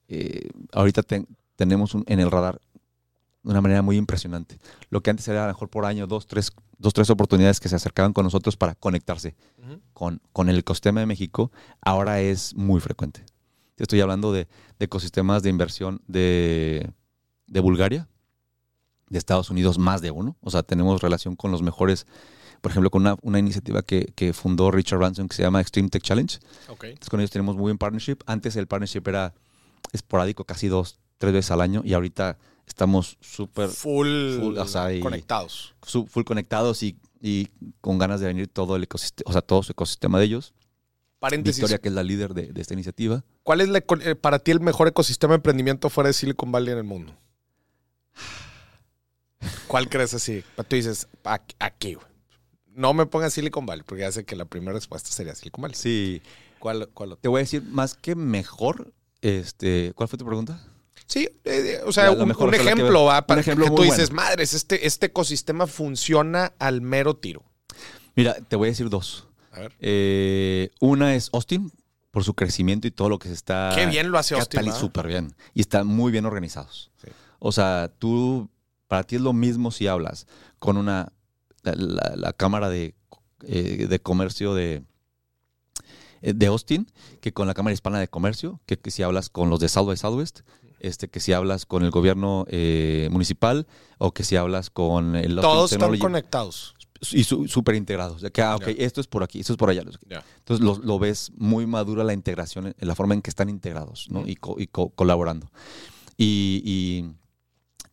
eh, 0.07 0.49
ahorita 0.71 1.01
ten- 1.01 1.27
tenemos 1.55 1.95
un- 1.95 2.03
en 2.07 2.19
el 2.19 2.29
radar 2.29 2.61
de 3.41 3.49
una 3.51 3.59
manera 3.59 3.81
muy 3.81 3.97
impresionante. 3.97 4.59
Lo 4.91 5.01
que 5.01 5.09
antes 5.09 5.27
era 5.27 5.43
a 5.43 5.47
lo 5.47 5.53
mejor 5.53 5.69
por 5.69 5.85
año, 5.85 6.05
dos, 6.05 6.27
tres, 6.27 6.51
dos, 6.77 6.93
tres 6.93 7.09
oportunidades 7.09 7.59
que 7.59 7.67
se 7.67 7.75
acercaban 7.75 8.13
con 8.13 8.23
nosotros 8.25 8.55
para 8.57 8.75
conectarse 8.75 9.35
con, 9.93 10.21
con 10.33 10.49
el 10.49 10.59
ecosistema 10.59 10.99
de 10.99 11.07
México, 11.07 11.51
ahora 11.81 12.21
es 12.21 12.55
muy 12.55 12.79
frecuente. 12.79 13.25
Te 13.75 13.83
estoy 13.83 14.01
hablando 14.01 14.31
de, 14.31 14.47
de 14.77 14.85
ecosistemas 14.85 15.41
de 15.41 15.49
inversión 15.49 15.99
de, 16.07 16.91
de 17.47 17.59
Bulgaria, 17.59 18.07
de 19.09 19.17
Estados 19.17 19.49
Unidos, 19.49 19.79
más 19.79 20.01
de 20.01 20.11
uno. 20.11 20.35
O 20.41 20.51
sea, 20.51 20.61
tenemos 20.61 21.01
relación 21.01 21.35
con 21.35 21.51
los 21.51 21.63
mejores, 21.63 22.05
por 22.63 22.71
ejemplo, 22.71 22.89
con 22.89 23.01
una, 23.01 23.17
una 23.23 23.39
iniciativa 23.39 23.81
que, 23.81 24.13
que 24.15 24.31
fundó 24.31 24.71
Richard 24.71 24.97
Branson 24.99 25.27
que 25.27 25.35
se 25.35 25.43
llama 25.43 25.59
Extreme 25.59 25.89
Tech 25.89 26.01
Challenge. 26.01 26.39
Ok. 26.69 26.85
Entonces, 26.85 27.09
con 27.09 27.19
ellos 27.19 27.29
tenemos 27.29 27.55
muy 27.55 27.63
buen 27.63 27.77
partnership. 27.77 28.19
Antes 28.25 28.55
el 28.55 28.67
partnership 28.67 29.03
era 29.05 29.33
esporádico, 29.91 30.45
casi 30.45 30.69
dos, 30.69 30.97
tres 31.17 31.33
veces 31.33 31.51
al 31.51 31.59
año, 31.59 31.81
y 31.83 31.93
ahorita 31.93 32.37
estamos 32.65 33.17
súper 33.19 33.67
Full, 33.67 34.39
full, 34.39 34.57
o 34.57 34.65
sea, 34.65 34.93
y- 34.93 35.01
conectados. 35.01 35.75
full 35.81 36.23
conectados 36.23 36.81
y, 36.83 36.95
y 37.19 37.49
con 37.81 37.97
ganas 37.97 38.21
de 38.21 38.27
venir 38.27 38.47
todo 38.47 38.77
el 38.77 38.83
ecosistema, 38.83 39.29
o 39.29 39.33
sea, 39.33 39.41
todo 39.41 39.61
su 39.61 39.73
ecosistema 39.73 40.17
de 40.19 40.23
ellos. 40.25 40.53
Paréntesis. 41.19 41.57
Victoria, 41.61 41.79
que 41.79 41.89
es 41.89 41.93
la 41.93 42.03
líder 42.03 42.33
de, 42.33 42.53
de 42.53 42.61
esta 42.61 42.73
iniciativa. 42.73 43.25
¿Cuál 43.43 43.59
es 43.59 43.67
la 43.67 43.79
eh, 43.79 44.15
para 44.15 44.39
ti 44.39 44.51
el 44.51 44.61
mejor 44.61 44.87
ecosistema 44.87 45.33
de 45.33 45.35
emprendimiento 45.35 45.89
fuera 45.89 46.07
de 46.07 46.13
Silicon 46.13 46.49
Valley 46.51 46.71
en 46.71 46.77
el 46.77 46.83
mundo? 46.85 47.13
¿Cuál 49.67 49.89
crees 49.89 50.13
así? 50.13 50.43
Tú 50.67 50.75
dices, 50.77 51.07
"Ac- 51.23 51.55
aquí, 51.59 51.95
güey. 51.95 52.07
No 52.75 52.93
me 52.93 53.05
pongas 53.05 53.33
Silicon 53.33 53.65
Valley, 53.65 53.83
porque 53.85 54.01
ya 54.01 54.11
sé 54.11 54.25
que 54.25 54.35
la 54.35 54.45
primera 54.45 54.73
respuesta 54.73 55.09
sería 55.11 55.35
Silicon 55.35 55.61
Valley. 55.63 55.75
Sí. 55.75 56.21
¿Cuál, 56.59 56.89
cuál? 56.93 57.17
Te 57.19 57.27
voy 57.27 57.39
a 57.39 57.43
decir, 57.43 57.61
más 57.63 57.93
que 57.93 58.15
mejor, 58.15 58.93
este, 59.21 59.91
¿cuál 59.95 60.07
fue 60.09 60.17
tu 60.17 60.25
pregunta? 60.25 60.65
Sí, 61.05 61.29
eh, 61.43 61.81
o 61.85 61.91
sea, 61.91 62.05
La- 62.05 62.15
la 62.15 62.21
un, 62.23 62.27
mejor, 62.29 62.47
un 62.47 62.53
o 62.53 62.57
sea, 62.57 62.63
que- 62.65 62.71
ejemplo, 62.71 63.03
¿va? 63.05 63.27
Para 63.27 63.39
un 63.39 63.41
ejemplo 63.41 63.65
que 63.65 63.71
tú 63.75 63.81
dices, 63.83 64.09
bueno. 64.09 64.23
madres, 64.23 64.53
este, 64.53 64.87
este 64.87 65.07
ecosistema 65.07 65.67
funciona 65.67 66.53
al 66.59 66.81
mero 66.81 67.15
tiro. 67.17 67.43
Mira, 68.15 68.35
te 68.35 68.55
voy 68.55 68.67
a 68.67 68.71
decir 68.71 68.89
dos. 68.89 69.27
A 69.51 69.59
ver. 69.59 69.75
Eh, 69.79 70.69
una 70.79 71.13
es 71.15 71.29
Austin, 71.33 71.71
por 72.11 72.23
su 72.23 72.33
crecimiento 72.33 72.87
y 72.87 72.91
todo 72.91 73.09
lo 73.09 73.19
que 73.19 73.27
se 73.27 73.33
está... 73.33 73.71
Qué 73.75 73.85
bien 73.87 74.11
lo 74.11 74.17
hace 74.17 74.35
Austin. 74.35 74.71
Súper 74.73 75.07
bien. 75.07 75.35
Y 75.53 75.61
están 75.61 75.85
muy 75.87 76.11
bien 76.11 76.25
organizados. 76.25 76.91
Sí. 77.03 77.09
O 77.39 77.51
sea, 77.51 77.91
tú, 77.99 78.49
para 78.87 79.03
ti 79.03 79.15
es 79.15 79.21
lo 79.21 79.33
mismo 79.33 79.71
si 79.71 79.87
hablas 79.87 80.27
con 80.59 80.77
una, 80.77 81.11
la, 81.63 81.73
la- 81.75 82.13
la 82.15 82.33
Cámara 82.33 82.69
de, 82.69 82.95
eh, 83.45 83.87
de 83.89 83.99
Comercio 83.99 84.53
de, 84.53 84.83
eh, 86.21 86.33
de 86.33 86.45
Austin, 86.47 86.87
que 87.21 87.33
con 87.33 87.47
la 87.47 87.53
Cámara 87.53 87.73
Hispana 87.73 87.99
de 87.99 88.07
Comercio, 88.07 88.61
que, 88.65 88.77
que 88.77 88.91
si 88.91 89.03
hablas 89.03 89.29
con 89.29 89.49
los 89.49 89.59
de 89.59 89.69
South 89.69 89.87
by 89.87 89.97
Southwest, 89.97 90.41
este, 90.79 91.07
que 91.09 91.19
si 91.19 91.31
hablas 91.33 91.65
con 91.65 91.83
el 91.83 91.91
gobierno 91.91 92.45
eh, 92.49 93.07
municipal 93.11 93.67
o 93.97 94.13
que 94.13 94.23
si 94.23 94.35
hablas 94.35 94.69
con 94.69 95.15
el 95.15 95.37
Austin 95.37 95.41
Todos 95.41 95.71
están 95.71 95.89
conectados. 95.99 96.75
y 97.11 97.23
su- 97.23 97.47
súper 97.47 97.75
integrados. 97.75 98.21
De 98.21 98.31
que, 98.31 98.41
ah, 98.41 98.55
ok, 98.55 98.67
esto 98.77 98.99
es 99.01 99.07
por 99.07 99.23
aquí, 99.23 99.39
esto 99.39 99.53
es 99.53 99.57
por 99.57 99.69
allá. 99.69 99.83
Entonces 100.39 100.63
lo, 100.65 100.77
lo 100.77 100.99
ves 100.99 101.31
muy 101.37 101.65
madura 101.65 102.03
la 102.03 102.13
integración, 102.13 102.67
en 102.77 102.87
la 102.87 102.95
forma 102.95 103.13
en 103.13 103.21
que 103.21 103.29
están 103.29 103.49
integrados 103.49 104.07
¿no? 104.09 104.25
Y, 104.27 104.35
co- 104.35 104.55
y 104.59 104.67
co- 104.67 104.89
colaborando. 104.89 105.49
Y, 106.17 106.61
y 106.65 107.13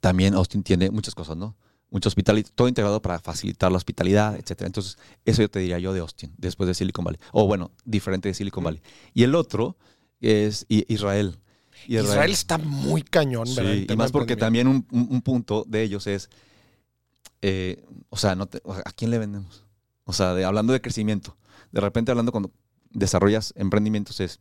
también 0.01 0.35
Austin 0.35 0.63
tiene 0.63 0.91
muchas 0.91 1.15
cosas, 1.15 1.37
¿no? 1.37 1.57
Mucho 1.91 2.09
hospital, 2.09 2.45
todo 2.55 2.69
integrado 2.69 3.03
para 3.03 3.19
facilitar 3.19 3.71
la 3.73 3.77
hospitalidad, 3.79 4.37
etcétera. 4.37 4.67
Entonces, 4.67 4.97
eso 5.25 5.43
yo 5.43 5.51
te 5.51 5.59
diría 5.59 5.79
yo 5.81 5.93
de 5.93 6.01
Austin, 6.01 6.33
después 6.39 6.67
de 6.69 6.75
Silicon 6.75 7.05
Valley. 7.05 7.21
O 7.33 7.47
bueno, 7.47 7.73
diferente 7.85 8.29
de 8.29 8.35
Silicon 8.35 8.63
Valley. 8.65 8.81
Y 9.13 9.25
el 9.25 9.35
otro 9.35 9.77
es 10.21 10.67
Israel. 10.69 11.39
Israel, 11.89 12.31
está 12.31 12.59
muy 12.59 13.03
cañón, 13.03 13.47
Sí, 13.47 13.57
¿verdad? 13.57 13.73
En 13.75 13.93
y 13.93 13.97
más 13.97 14.13
porque 14.13 14.37
también 14.37 14.69
un, 14.69 14.87
un- 14.93 15.09
un 15.11 15.23
punto 15.23 15.65
de 15.67 15.83
ellos 15.83 16.07
es, 16.07 16.29
eh, 17.43 17.85
o 18.11 18.17
sea, 18.17 18.35
no 18.35 18.47
te- 18.47 18.63
¿a 18.85 18.93
quién 18.93 19.11
le 19.11 19.19
vendemos? 19.19 19.65
O 20.05 20.13
sea, 20.13 20.35
de- 20.35 20.45
hablando 20.45 20.73
de 20.73 20.81
crecimiento, 20.81 21.37
de 21.73 21.81
repente 21.81 22.11
hablando 22.11 22.33
cuando 22.33 22.51
desarrollas 22.91 23.53
emprendimientos 23.57 24.21
es, 24.21 24.41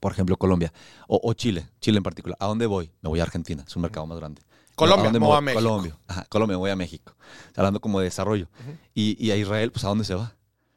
por 0.00 0.12
ejemplo, 0.12 0.36
Colombia 0.36 0.72
o, 1.08 1.20
o 1.22 1.32
Chile, 1.34 1.68
Chile 1.80 1.96
en 1.98 2.02
particular. 2.02 2.36
¿A 2.40 2.46
dónde 2.46 2.66
voy? 2.66 2.90
Me 3.00 3.08
voy 3.08 3.20
a 3.20 3.22
Argentina, 3.24 3.64
es 3.66 3.74
un 3.76 3.82
mercado 3.82 4.06
más 4.06 4.18
grande. 4.18 4.42
Colombia, 4.80 5.02
¿A 5.02 5.12
dónde 5.12 5.20
me 5.20 5.26
voy 5.26 5.36
a? 5.36 5.40
México. 5.40 5.62
Colombia, 5.62 5.96
Ajá, 6.08 6.26
Colombia, 6.28 6.56
me 6.56 6.58
voy 6.60 6.70
a 6.70 6.76
México. 6.76 7.14
Hablando 7.56 7.80
como 7.80 7.98
de 8.00 8.04
desarrollo. 8.06 8.48
Y, 8.94 9.16
y 9.24 9.30
a 9.30 9.36
Israel, 9.36 9.70
pues 9.72 9.84
¿a 9.84 9.88
dónde 9.88 10.04
se 10.04 10.14
va? 10.14 10.34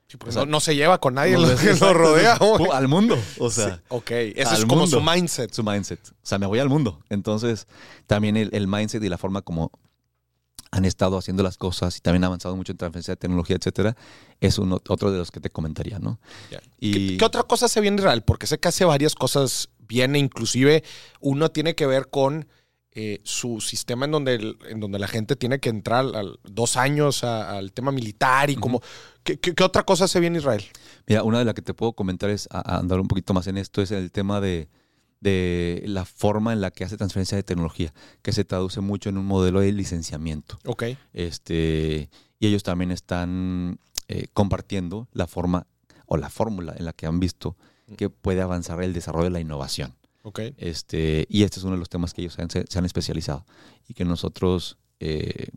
Sí, 0.08 0.18
o 0.28 0.32
sea, 0.32 0.46
no, 0.46 0.52
no 0.52 0.60
se 0.60 0.76
lleva 0.76 1.00
con 1.00 1.16
nadie 1.16 1.34
No, 1.34 1.42
lo 1.42 1.56
que 1.58 1.74
lo 1.74 1.94
rodea. 1.94 2.38
al 2.74 2.88
mundo. 2.88 3.18
O 3.40 3.50
sea, 3.50 3.76
Sí, 3.78 3.82
ok, 3.90 4.12
eso 4.36 4.54
es 4.54 4.66
como 4.66 4.86
su 4.86 5.02
mindset. 5.02 5.52
su 5.54 5.64
mindset. 5.64 6.00
O 6.10 6.14
sea, 6.26 6.38
me 6.38 6.46
voy 6.46 6.60
al 6.60 6.70
mundo. 6.70 7.00
Entonces, 7.10 7.68
también 8.06 8.38
el, 8.38 8.50
el 8.54 8.68
mindset 8.68 9.04
y 9.04 9.10
la 9.10 9.18
forma 9.18 9.42
como 9.42 9.72
han 10.72 10.86
estado 10.86 11.18
haciendo 11.20 11.44
las 11.44 11.58
cosas 11.58 11.96
y 11.98 12.00
también 12.00 12.24
han 12.24 12.28
avanzado 12.30 12.56
mucho 12.56 12.72
en 12.72 12.78
transferencia 12.80 13.12
de 13.12 13.18
tecnología, 13.18 13.56
etcétera, 13.56 13.96
es 14.42 14.58
uno, 14.58 14.82
otro 14.90 15.12
de 15.12 15.20
los 15.20 15.30
que 15.30 15.40
te 15.40 15.52
comentaría, 15.52 16.00
¿no? 16.00 16.20
Y 16.80 17.10
¿Qué, 17.12 17.18
qué 17.18 17.26
otra 17.26 17.44
cosa 17.44 17.68
se 17.68 17.80
ve 17.80 17.88
en 17.90 17.96
Israel? 18.00 18.24
Porque 18.24 18.48
sé 18.48 18.58
que 18.60 18.68
hace 18.70 18.84
varias 18.84 19.14
cosas 19.14 19.70
bien, 19.88 20.16
e 20.16 20.20
inclusive 20.20 20.84
uno 21.20 21.50
tiene 21.52 21.76
que 21.76 21.86
ver 21.86 22.10
con 22.10 22.48
eh, 22.96 23.20
su 23.24 23.60
sistema 23.62 24.06
en 24.06 24.12
donde, 24.12 24.36
el- 24.36 24.58
en 24.70 24.80
donde 24.80 25.00
la 25.00 25.08
gente 25.08 25.36
tiene 25.36 25.60
que 25.60 25.70
entrar 25.70 26.06
al, 26.16 26.40
dos 26.44 26.78
años 26.78 27.24
a- 27.24 27.58
al 27.58 27.72
tema 27.72 27.92
militar 27.92 28.50
y 28.50 28.56
como... 28.56 28.82
¿qué, 29.24 29.40
qué, 29.40 29.56
qué 29.56 29.64
otra 29.64 29.84
cosa 29.84 30.08
se 30.08 30.20
ve 30.20 30.28
en 30.28 30.36
Israel? 30.36 30.64
Mira, 31.08 31.24
una 31.24 31.40
de 31.40 31.46
las 31.46 31.54
que 31.56 31.62
te 31.62 31.74
puedo 31.74 31.94
comentar 31.94 32.30
es 32.30 32.48
a- 32.52 32.76
a 32.76 32.78
andar 32.80 33.00
un 33.00 33.08
poquito 33.08 33.34
más 33.34 33.48
en 33.48 33.58
esto, 33.58 33.82
es 33.82 33.92
el 33.92 34.12
tema 34.12 34.40
de, 34.42 34.70
de 35.22 35.84
la 35.88 36.06
forma 36.06 36.54
en 36.54 36.62
la 36.62 36.70
que 36.72 36.84
hace 36.84 36.98
transferencia 36.98 37.36
de 37.36 37.44
tecnología, 37.44 37.94
que 38.22 38.32
se 38.34 38.44
traduce 38.46 38.80
mucho 38.82 39.10
en 39.10 39.18
un 39.18 39.26
modelo 39.26 39.62
de 39.62 39.72
licenciamiento. 39.72 40.60
Ok. 40.66 40.84
Este, 41.14 42.10
y 42.40 42.48
ellos 42.48 42.64
también 42.64 42.92
están 42.92 43.80
eh, 44.08 44.28
compartiendo 44.34 45.08
la 45.14 45.26
forma 45.28 45.66
o 46.06 46.18
la 46.18 46.30
fórmula 46.30 46.76
en 46.78 46.86
la 46.86 46.94
que 46.94 47.06
han 47.08 47.20
visto 47.20 47.56
que 47.98 48.10
puede 48.10 48.42
avanzar 48.42 48.82
el 48.84 48.94
desarrollo 48.94 49.26
de 49.26 49.30
la 49.32 49.40
innovación. 49.40 49.96
Ok. 50.24 50.40
Este, 50.58 51.26
y 51.30 51.44
este 51.44 51.60
es 51.60 51.64
uno 51.64 51.74
de 51.74 51.80
los 51.80 51.90
temas 51.90 52.14
que 52.14 52.22
ellos 52.22 52.34
se 52.34 52.42
han, 52.42 52.50
se 52.50 52.80
han 52.80 52.86
especializado 52.86 53.46
y 53.88 53.94
que 53.94 54.06
nosotros 54.06 54.78
eh, 55.00 55.48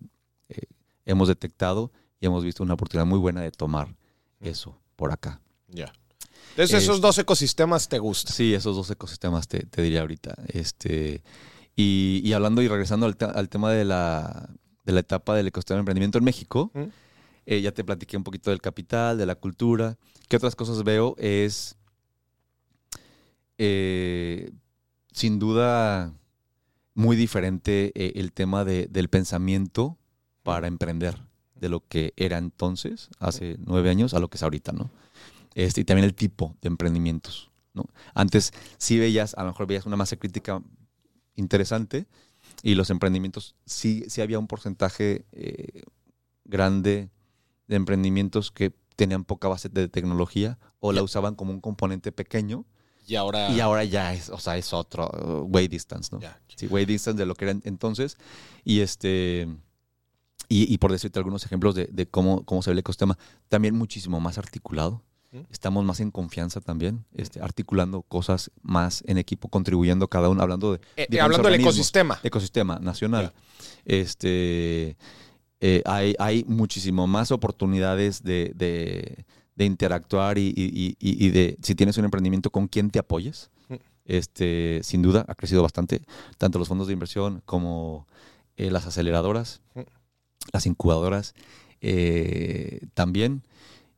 eh, 0.48 0.60
hemos 1.04 1.28
detectado 1.28 1.92
y 2.20 2.26
hemos 2.26 2.44
visto 2.44 2.62
una 2.62 2.74
oportunidad 2.74 3.06
muy 3.06 3.18
buena 3.18 3.40
de 3.40 3.50
tomar 3.52 3.94
eso 4.40 4.78
por 4.96 5.12
acá. 5.12 5.40
Ya. 5.68 5.92
Entonces, 6.50 6.82
esos 6.82 6.96
Este- 6.96 7.06
dos 7.06 7.18
ecosistemas 7.18 7.88
te 7.88 7.98
gustan. 7.98 8.32
Sí, 8.34 8.54
esos 8.54 8.74
dos 8.76 8.90
ecosistemas 8.90 9.46
te, 9.48 9.60
te 9.66 9.82
diría 9.82 10.00
ahorita. 10.00 10.34
Este, 10.48 11.22
y, 11.76 12.20
y 12.24 12.32
hablando 12.32 12.62
y 12.62 12.68
regresando 12.68 13.06
al, 13.06 13.16
al 13.34 13.48
tema 13.48 13.70
de 13.70 13.84
la, 13.84 14.48
de 14.84 14.92
la 14.92 15.00
etapa 15.00 15.34
del 15.34 15.46
ecosistema 15.48 15.76
de 15.76 15.80
emprendimiento 15.80 16.18
en 16.18 16.24
México, 16.24 16.70
¿Mm? 16.74 16.84
eh, 17.46 17.60
ya 17.60 17.72
te 17.72 17.84
platiqué 17.84 18.16
un 18.16 18.24
poquito 18.24 18.50
del 18.50 18.60
capital, 18.60 19.18
de 19.18 19.26
la 19.26 19.34
cultura. 19.36 19.96
¿Qué 20.28 20.36
otras 20.36 20.56
cosas 20.56 20.82
veo? 20.82 21.14
Es, 21.18 21.76
eh, 23.58 24.50
sin 25.12 25.38
duda, 25.38 26.12
muy 26.94 27.16
diferente 27.16 27.92
eh, 27.94 28.12
el 28.16 28.32
tema 28.32 28.64
de- 28.64 28.86
del 28.90 29.08
pensamiento 29.08 29.98
para 30.42 30.66
emprender 30.66 31.18
de 31.54 31.68
lo 31.68 31.86
que 31.88 32.12
era 32.16 32.38
entonces, 32.38 33.08
hace 33.18 33.56
nueve 33.58 33.90
años, 33.90 34.14
a 34.14 34.18
lo 34.20 34.28
que 34.28 34.36
es 34.36 34.42
ahorita, 34.42 34.72
¿no? 34.72 34.90
Este, 35.54 35.80
y 35.80 35.84
también 35.84 36.04
el 36.04 36.14
tipo 36.14 36.54
de 36.60 36.68
emprendimientos, 36.68 37.50
¿no? 37.74 37.86
Antes 38.14 38.52
sí 38.78 38.98
veías, 38.98 39.34
a 39.34 39.42
lo 39.42 39.48
mejor 39.48 39.66
veías 39.66 39.86
una 39.86 39.96
masa 39.96 40.16
crítica 40.16 40.62
interesante 41.34 42.06
y 42.62 42.74
los 42.74 42.90
emprendimientos 42.90 43.54
sí, 43.64 44.04
sí 44.08 44.20
había 44.20 44.38
un 44.38 44.46
porcentaje 44.46 45.24
eh, 45.32 45.82
grande 46.44 47.10
de 47.68 47.76
emprendimientos 47.76 48.50
que 48.50 48.72
tenían 48.96 49.24
poca 49.24 49.48
base 49.48 49.68
de 49.68 49.88
tecnología 49.88 50.58
o 50.80 50.92
la 50.92 51.02
usaban 51.02 51.34
como 51.34 51.52
un 51.52 51.60
componente 51.60 52.12
pequeño 52.12 52.64
Y 53.06 53.14
ahora. 53.16 53.50
y 53.50 53.60
ahora 53.60 53.84
ya 53.84 54.12
es, 54.14 54.28
o 54.30 54.38
sea, 54.38 54.56
es 54.56 54.72
otro 54.72 55.08
uh, 55.08 55.42
way 55.48 55.68
distance, 55.68 56.08
¿no? 56.14 56.20
Sí, 56.56 56.66
way 56.66 56.84
distance 56.84 57.18
de 57.18 57.26
lo 57.26 57.34
que 57.34 57.44
era 57.44 57.52
en- 57.52 57.62
entonces. 57.64 58.16
Y 58.64 58.80
este. 58.80 59.48
Y, 60.48 60.72
y 60.72 60.78
por 60.78 60.92
decirte 60.92 61.18
algunos 61.18 61.44
ejemplos 61.44 61.74
de, 61.74 61.86
de 61.90 62.06
cómo, 62.06 62.44
cómo 62.44 62.62
se 62.62 62.70
ve 62.70 62.74
el 62.74 62.78
ecosistema, 62.78 63.18
también 63.48 63.74
muchísimo 63.76 64.20
más 64.20 64.38
articulado. 64.38 65.02
¿Mm? 65.32 65.38
Estamos 65.50 65.84
más 65.84 65.98
en 65.98 66.12
confianza 66.12 66.60
también, 66.60 67.04
este, 67.14 67.40
articulando 67.40 68.02
cosas 68.02 68.52
más 68.62 69.02
en 69.08 69.18
equipo, 69.18 69.48
contribuyendo 69.48 70.06
cada 70.08 70.28
uno, 70.28 70.40
hablando 70.42 70.72
de 70.74 70.80
Eh, 70.96 71.08
eh, 71.10 71.20
hablando 71.20 71.48
del 71.50 71.60
ecosistema. 71.60 72.20
ecosistema 72.22 72.78
nacional. 72.78 73.32
Este, 73.84 74.96
eh, 75.60 75.82
hay, 75.84 76.14
hay 76.18 76.44
muchísimo 76.46 77.06
más 77.06 77.32
oportunidades 77.32 78.22
de, 78.22 78.52
de- 78.54 79.24
de 79.56 79.64
interactuar 79.64 80.38
y, 80.38 80.48
y- 80.56 80.96
y- 81.00 81.26
y 81.26 81.30
de, 81.30 81.56
si 81.62 81.74
tienes 81.74 81.96
un 81.98 82.04
emprendimiento, 82.04 82.50
con 82.50 82.68
quién 82.68 82.90
te 82.90 82.98
apoyes. 82.98 83.50
Mm. 83.68 83.74
Este, 84.04 84.80
sin 84.84 85.02
duda, 85.02 85.24
ha 85.28 85.34
crecido 85.34 85.62
bastante, 85.62 86.02
tanto 86.38 86.58
los 86.60 86.68
fondos 86.68 86.86
de 86.86 86.92
inversión 86.92 87.42
como 87.44 88.06
eh, 88.56 88.70
las 88.70 88.86
aceleradoras, 88.86 89.60
Mm. 89.74 89.80
las 90.52 90.66
incubadoras 90.66 91.34
eh, 91.80 92.80
también, 92.94 93.42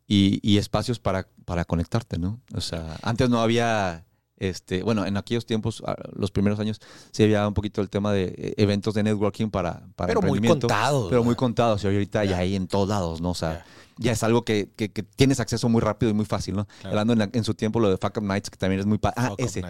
y, 0.07 0.41
y 0.43 0.59
espacios 0.59 0.99
para, 0.99 1.29
para 1.45 1.65
conectarte, 1.65 2.19
¿no? 2.19 2.41
O 2.55 2.61
sea, 2.61 2.97
antes 3.03 3.29
no 3.29 3.41
había, 3.41 4.05
este, 4.39 4.83
bueno, 4.83 5.05
en 5.05 5.17
aquellos 5.17 5.45
tiempos, 5.47 5.83
ah, 5.87 5.97
los 6.15 6.31
primeros 6.31 6.59
años, 6.61 6.81
sí 7.13 7.23
había 7.25 7.47
un 7.47 7.55
poquito 7.55 7.81
el 7.81 7.91
tema 7.91 8.13
de 8.13 8.35
eh, 8.37 8.55
eventos 8.57 8.95
de 8.95 9.03
networking 9.03 9.49
para, 9.51 9.87
para 9.97 10.09
Pero 10.09 10.21
muy 10.23 10.39
emprendimiento, 10.39 10.67
contado. 10.69 11.09
Pero 11.09 11.25
muy 11.25 11.35
contados, 11.35 11.83
y 11.85 11.87
ahorita 11.89 12.25
ya, 12.25 12.31
Ya. 12.33 12.39
hay 12.39 12.55
en 12.57 12.67
todos 12.69 12.89
lados, 12.89 13.21
¿no? 13.21 13.31
O 13.31 13.35
sea, 13.35 13.65
Ya. 13.99 14.05
ya 14.07 14.13
es 14.13 14.23
algo 14.23 14.45
que, 14.45 14.71
que- 14.77 14.91
que 14.91 15.03
tienes 15.03 15.41
acceso 15.41 15.69
muy 15.69 15.81
rápido 15.81 16.11
y 16.11 16.15
muy 16.15 16.25
fácil, 16.25 16.55
¿no? 16.57 16.67
Claro. 16.67 16.89
Hablando 16.91 17.13
en, 17.15 17.19
la- 17.19 17.31
en 17.33 17.45
su 17.45 17.55
tiempo 17.55 17.81
lo 17.81 17.91
de 17.91 17.97
Fuck 17.97 18.19
Up 18.19 18.23
Nights, 18.25 18.51
que 18.51 18.57
también 18.57 18.81
es 18.81 18.87
muy... 18.87 18.99
pa- 18.99 19.13
Ah, 19.17 19.29
Fuck 19.31 19.41
ese 19.41 19.63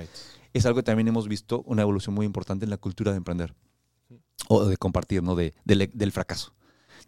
es 0.54 0.64
algo 0.66 0.76
que 0.76 0.82
también 0.82 1.06
hemos 1.08 1.28
visto 1.28 1.62
una 1.66 1.82
evolución 1.82 2.14
muy 2.14 2.24
importante 2.26 2.64
en 2.64 2.70
la 2.70 2.76
cultura 2.78 3.10
de 3.12 3.18
emprender 3.18 3.54
o 4.48 4.64
de 4.64 4.76
compartir, 4.76 5.22
¿no? 5.22 5.34
De, 5.34 5.52
del 5.64 6.12
fracaso. 6.12 6.52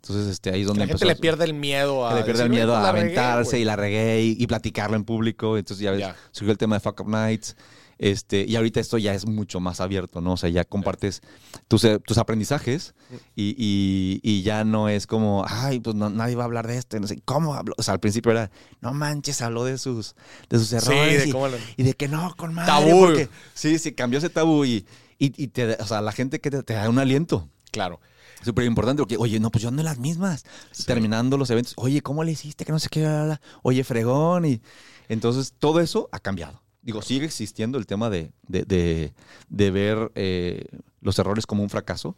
Entonces, 0.03 0.29
este, 0.29 0.51
ahí 0.51 0.63
es 0.63 0.67
donde 0.67 0.81
La 0.81 0.87
gente 0.87 0.93
empezó 1.05 1.05
le 1.07 1.13
a- 1.13 1.21
pierde 1.21 1.45
el 1.45 1.55
miedo 1.55 2.07
a. 2.09 2.15
le 2.15 2.23
pierde 2.25 2.43
el 2.45 2.51
miedo 2.51 2.73
"Oye, 2.73 2.79
a 2.87 2.91
pues 2.91 3.03
regué, 3.03 3.19
aventarse 3.19 3.51
güey". 3.51 3.63
y 3.63 3.65
la 3.65 3.77
regué 3.77 4.23
y, 4.23 4.37
y 4.43 4.47
platicarlo 4.47 4.97
en 4.97 5.05
público. 5.05 5.59
Entonces 5.59 5.83
ya 5.85 5.91
ves, 5.91 6.07
surgió 6.33 6.53
el 6.53 6.59
tema 6.59 6.77
de 6.77 6.81
Fuck 6.81 7.01
Up 7.01 7.09
Nights. 7.09 7.57
Este, 8.03 8.47
y 8.49 8.57
ahorita 8.57 8.81
esto 8.81 8.97
ya 8.97 9.13
es 9.13 9.27
mucho 9.27 9.61
más 9.61 9.79
abierto, 9.83 10.23
¿no? 10.23 10.33
O 10.33 10.37
sea, 10.39 10.49
ya 10.49 10.65
compartes 10.65 11.21
tus, 11.69 11.85
eh, 11.85 11.99
tus 11.99 12.17
aprendizajes 12.17 12.95
y, 13.37 13.55
y- 13.59 14.21
y 14.23 14.41
ya 14.43 14.65
no 14.65 14.89
es 14.89 15.07
como, 15.07 15.45
ay, 15.47 15.81
pues 15.81 15.95
no- 15.95 16.09
nadie 16.09 16.35
va 16.35 16.45
a 16.45 16.47
hablar 16.47 16.67
de 16.67 16.79
esto. 16.79 16.99
No 16.99 17.07
sé, 17.07 17.21
¿cómo 17.27 17.53
habló? 17.55 17.75
O 17.77 17.83
sea, 17.83 17.93
al 17.93 18.01
principio 18.01 18.33
era, 18.33 18.51
no 18.81 18.95
manches, 18.95 19.43
habló 19.43 19.67
de 19.67 19.77
sus, 19.77 20.15
de 20.49 20.59
sus 20.59 20.69
Sí, 20.69 20.77
errores. 20.77 21.23
de 21.25 21.29
y, 21.29 21.33
cómo 21.33 21.49
lo- 21.49 21.59
y 21.77 21.83
de 21.83 21.93
que 21.93 22.09
no, 22.09 22.35
con 22.39 22.55
madre. 22.55 22.73
Tabú. 22.73 23.01
porque- 23.01 23.29
sí, 23.53 23.79
sí, 23.79 23.93
cambió 23.93 24.19
ese 24.19 24.31
tabú 24.31 24.65
y, 24.65 24.87
te, 25.19 25.75
o 25.75 25.87
sea, 25.87 26.01
la 26.01 26.13
gente 26.13 26.41
que 26.41 26.51
te, 26.51 26.63
te 26.63 26.73
da 26.73 26.89
un 26.89 26.99
aliento. 26.99 27.51
Claro. 27.71 28.01
Súper 28.43 28.65
importante 28.65 29.01
porque, 29.03 29.17
oye, 29.19 29.39
no, 29.41 29.51
pues 29.51 29.63
yo 29.63 29.69
ando 29.69 29.83
en 29.83 29.87
las 29.87 29.99
mismas. 29.99 30.45
Terminando 30.87 31.37
los 31.37 31.51
eventos, 31.51 31.75
oye, 31.77 32.01
¿cómo 32.03 32.25
le 32.25 32.33
hiciste? 32.33 32.65
Que 32.65 32.73
no 32.73 32.79
sé 32.79 32.89
qué, 32.91 33.01
bla, 33.01 33.11
bla, 33.11 33.25
bla. 33.25 33.41
oye, 33.63 33.85
fregón. 33.85 34.45
Y 34.47 34.61
entonces 35.09 35.55
todo 35.59 35.81
eso 35.81 36.09
ha 36.13 36.19
cambiado. 36.21 36.63
Digo, 36.83 37.03
sigue 37.03 37.27
existiendo 37.27 37.77
el 37.77 37.87
tema 37.87 38.09
de, 38.09 38.33
de, 38.49 38.63
de- 38.65 39.13
de 39.51 39.71
ver 39.71 40.11
eh, 40.15 40.65
los 41.03 41.19
errores 41.19 41.45
como 41.47 41.63
un 41.63 41.69
fracaso, 41.69 42.17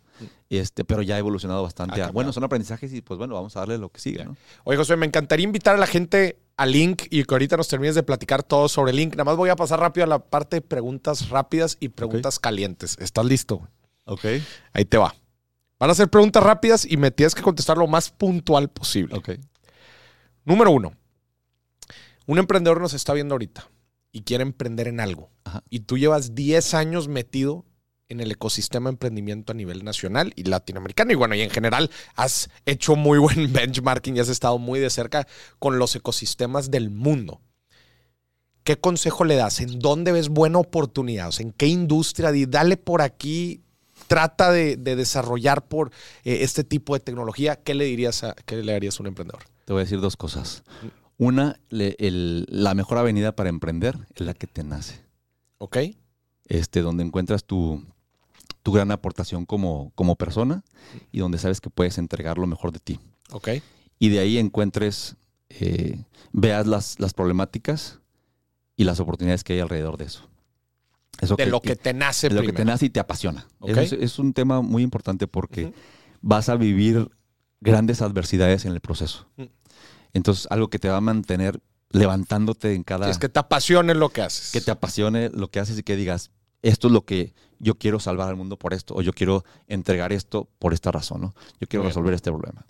este, 0.51 0.85
pero 0.85 1.03
ya 1.03 1.17
ha 1.17 1.19
evolucionado 1.19 1.65
bastante. 1.65 2.01
Ha 2.01 2.07
a, 2.07 2.11
bueno, 2.13 2.33
son 2.33 2.45
aprendizajes 2.45 2.93
y 2.93 3.01
pues 3.01 3.19
bueno, 3.19 3.35
vamos 3.35 3.57
a 3.57 3.61
darle 3.61 3.79
lo 3.79 3.89
que 3.89 3.99
sigue. 4.01 4.25
¿no? 4.25 4.37
Oye, 4.63 4.77
José, 4.77 4.95
me 4.97 5.07
encantaría 5.07 5.43
invitar 5.45 5.75
a 5.75 5.79
la 5.79 5.89
gente 5.89 6.39
a 6.57 6.65
Link 6.67 7.03
y 7.11 7.25
que 7.25 7.35
ahorita 7.35 7.57
nos 7.57 7.67
termines 7.67 7.97
de 7.97 8.05
platicar 8.05 8.45
todo 8.45 8.69
sobre 8.69 8.93
Link. 8.93 9.15
Nada 9.15 9.25
más 9.25 9.37
voy 9.37 9.51
a 9.51 9.57
pasar 9.57 9.81
rápido 9.81 10.05
a 10.05 10.07
la 10.07 10.21
parte 10.21 10.57
de 10.59 10.61
preguntas 10.63 11.29
rápidas 11.29 11.77
y 11.81 11.89
preguntas 11.89 12.39
calientes. 12.39 12.97
¿Estás 13.01 13.25
listo? 13.25 13.67
Ok. 14.05 14.25
Ahí 14.75 14.85
te 14.85 14.97
va. 14.97 15.13
Van 15.83 15.91
a 15.91 15.95
ser 15.95 16.09
preguntas 16.09 16.41
rápidas 16.41 16.87
y 16.89 16.97
me 16.97 17.11
tienes 17.11 17.35
que 17.35 17.43
contestar 17.43 17.77
lo 17.77 17.89
más 17.89 18.09
puntual 18.09 18.71
posible. 18.71 19.17
Ok. 19.17 19.31
Número 20.45 20.71
uno. 20.71 20.93
Un 22.25 22.39
emprendedor 22.39 22.81
nos 22.81 22.95
está 22.95 23.13
viendo 23.15 23.35
ahorita 23.35 23.69
y 24.13 24.23
quiere 24.23 24.43
emprender 24.43 24.87
en 24.87 25.01
algo. 25.01 25.33
Ajá. 25.43 25.65
Y 25.71 25.81
tú 25.81 25.99
llevas 25.99 26.37
10 26.37 26.75
años 26.75 27.09
metido 27.09 27.65
en 28.09 28.21
el 28.21 28.31
ecosistema 28.31 28.91
de 28.91 28.93
emprendimiento 28.93 29.51
a 29.51 29.57
nivel 29.57 29.83
nacional 29.83 30.33
y 30.37 30.45
latinoamericano. 30.45 31.11
Y 31.11 31.17
bueno, 31.17 31.35
y 31.35 31.41
en 31.41 31.51
general 31.51 31.91
has 32.15 32.49
hecho 32.65 32.95
muy 32.95 33.19
buen 33.19 33.53
benchmarking 33.53 34.17
y 34.17 34.21
has 34.21 34.29
estado 34.29 34.59
muy 34.59 34.79
de 34.79 34.89
cerca 34.89 35.27
con 35.59 35.81
los 35.81 35.97
ecosistemas 35.97 36.71
del 36.71 36.91
mundo. 36.91 37.41
¿Qué 38.63 38.79
consejo 38.79 39.25
le 39.25 39.35
das? 39.35 39.61
¿En 39.61 39.81
dónde 39.81 40.13
ves 40.13 40.29
buena 40.29 40.61
oportunidad? 40.61 41.27
O 41.27 41.33
sea, 41.33 41.45
¿En 41.45 41.51
qué 41.51 41.67
industria? 41.67 42.31
Dale 42.47 42.77
por 42.77 43.03
aquí, 43.03 43.65
trata 44.15 44.53
de, 44.53 44.77
de 44.77 44.95
desarrollar 44.97 45.67
por 45.67 45.91
eh, 46.25 46.39
este 46.43 46.65
tipo 46.65 46.95
de 46.95 47.01
tecnología. 47.01 47.57
¿Qué 47.57 47.75
le 47.75 47.85
dirías 47.87 48.25
a, 48.25 48.35
qué 48.35 48.57
le 48.57 48.73
darías 48.73 48.99
a 48.99 49.03
un 49.03 49.07
emprendedor? 49.07 49.43
Te 49.65 49.73
voy 49.73 49.81
a 49.81 49.85
decir 49.85 50.01
dos 50.01 50.17
cosas. 50.17 50.63
Una, 51.17 51.59
le- 51.71 51.97
el- 51.99 52.47
la 52.51 52.75
mejor 52.75 52.99
avenida 52.99 53.35
para 53.35 53.49
emprender 53.49 53.97
es 54.15 54.27
la 54.27 54.35
que 54.35 54.47
te 54.47 54.65
nace. 54.65 55.01
¿Ok? 55.59 55.77
este, 56.49 56.83
donde 56.83 57.03
encuentras 57.05 57.45
tu, 57.45 57.83
tu 58.63 58.73
gran 58.73 58.91
aportación 58.91 59.47
como, 59.47 59.93
como 59.95 60.17
persona 60.17 60.63
y 61.11 61.21
donde 61.21 61.39
sabes 61.39 61.61
que 61.63 61.71
puedes 61.71 61.97
entregar 61.97 62.37
lo 62.37 62.47
mejor 62.47 62.73
de 62.73 62.81
ti. 62.81 63.01
¿Ok? 63.31 63.49
Y 63.99 64.11
de 64.11 64.19
ahí 64.19 64.37
encuentres, 64.37 65.17
eh, 65.49 66.03
veas 66.33 66.67
las, 66.67 67.01
las 67.01 67.15
problemáticas 67.15 68.01
y 68.77 68.85
las 68.85 69.01
oportunidades 69.01 69.45
que 69.45 69.55
hay 69.55 69.61
alrededor 69.61 69.97
de 69.97 70.05
eso. 70.07 70.29
Eso 71.21 71.37
De 71.37 71.47
lo 71.47 71.61
que 71.61 71.77
te 71.77 71.93
nace 71.95 72.29
de 72.29 72.35
lo 72.35 72.43
que 72.43 72.53
te 72.53 72.65
nace 72.65 72.87
y 72.87 72.91
te 72.91 72.99
apasiona. 73.01 73.47
Ok. 73.61 73.71
Eso 73.71 73.81
Es, 73.81 73.93
es 73.93 74.19
un 74.19 74.33
tema 74.33 74.61
muy 74.63 74.83
importante 74.83 75.27
porque 75.29 75.73
vas 76.21 76.49
a 76.49 76.57
vivir 76.57 77.11
grandes 77.61 78.03
adversidades 78.03 78.65
en 78.65 78.73
el 78.73 78.81
proceso. 78.81 79.27
Mm. 79.37 79.45
Entonces, 80.15 80.47
algo 80.51 80.69
que 80.69 80.79
te 80.79 80.89
va 80.89 80.97
a 80.97 81.01
mantener 81.01 81.61
levantándote 81.91 82.75
en 82.75 82.83
cada 82.83 83.09
Es 83.11 83.19
que 83.19 83.29
te 83.29 83.39
apasione 83.39 83.95
lo 83.95 84.09
que 84.09 84.23
haces. 84.23 84.51
que 84.53 84.61
te 84.61 84.71
apasione 84.71 85.29
lo 85.31 85.51
que 85.51 85.61
haces 85.61 85.79
y 85.79 85.83
que 85.83 85.95
digas, 85.97 86.31
esto 86.63 86.89
es 86.89 86.93
lo 86.93 87.05
que 87.05 87.35
yo 87.59 87.77
quiero 87.77 88.01
salvar 88.01 88.29
al 88.29 88.37
mundo 88.37 88.59
por 88.59 88.73
esto, 88.75 88.95
o 88.95 89.03
yo 89.03 89.13
quiero 89.13 89.45
entregar 89.69 90.13
esto 90.13 90.49
por 90.59 90.73
esta 90.73 90.91
razón, 90.91 91.21
¿no? 91.21 91.35
Yo 91.61 91.69
quiero 91.69 91.83
bien. 91.83 91.91
resolver 91.91 92.15
este 92.15 92.31
problema. 92.31 92.67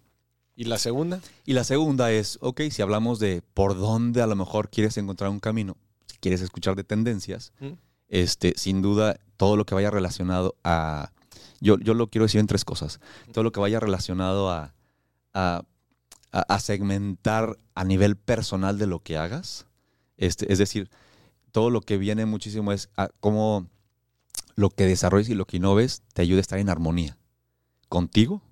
¿Y 0.54 0.64
la 0.64 0.78
segunda? 0.78 1.20
Y 1.46 1.54
la 1.54 1.64
segunda 1.64 2.10
es, 2.12 2.36
ok, 2.42 2.62
si 2.70 2.82
hablamos 2.82 3.18
de 3.18 3.42
por 3.54 3.74
dónde 3.78 4.20
a 4.22 4.26
lo 4.26 4.36
mejor 4.36 4.68
quieres 4.68 4.96
encontrar 4.98 5.30
un 5.30 5.40
camino, 5.40 5.76
si 6.06 6.18
quieres 6.18 6.42
escuchar 6.42 6.74
de 6.76 6.84
tendencias, 6.84 7.52
Mm. 7.60 7.70
Este, 8.12 8.52
sin 8.56 8.82
duda, 8.82 9.16
todo 9.38 9.56
lo 9.56 9.64
que 9.64 9.74
vaya 9.74 9.90
relacionado 9.90 10.54
a, 10.62 11.10
yo, 11.60 11.78
yo 11.78 11.94
lo 11.94 12.08
quiero 12.08 12.26
decir 12.26 12.40
en 12.40 12.46
tres 12.46 12.64
cosas, 12.64 13.00
todo 13.32 13.42
lo 13.42 13.52
que 13.52 13.58
vaya 13.58 13.80
relacionado 13.80 14.50
a, 14.50 14.74
a, 15.32 15.62
a- 16.30 16.60
segmentar 16.60 17.58
a 17.74 17.84
nivel 17.84 18.16
personal 18.16 18.78
de 18.78 18.86
lo 18.86 19.00
que 19.00 19.16
hagas, 19.16 19.66
este, 20.18 20.52
es 20.52 20.58
decir, 20.58 20.90
todo 21.52 21.70
lo 21.70 21.80
que 21.80 21.96
viene 21.96 22.26
muchísimo 22.26 22.70
es 22.70 22.90
a 22.96 23.08
cómo 23.20 23.66
lo 24.56 24.68
que 24.68 24.84
desarrolles 24.86 25.30
y 25.30 25.34
lo 25.34 25.46
que 25.46 25.56
innoves 25.56 26.02
te 26.12 26.20
ayude 26.20 26.38
a 26.38 26.42
estar 26.42 26.58
en 26.58 26.68
armonía 26.68 27.16
contigo, 27.88 28.42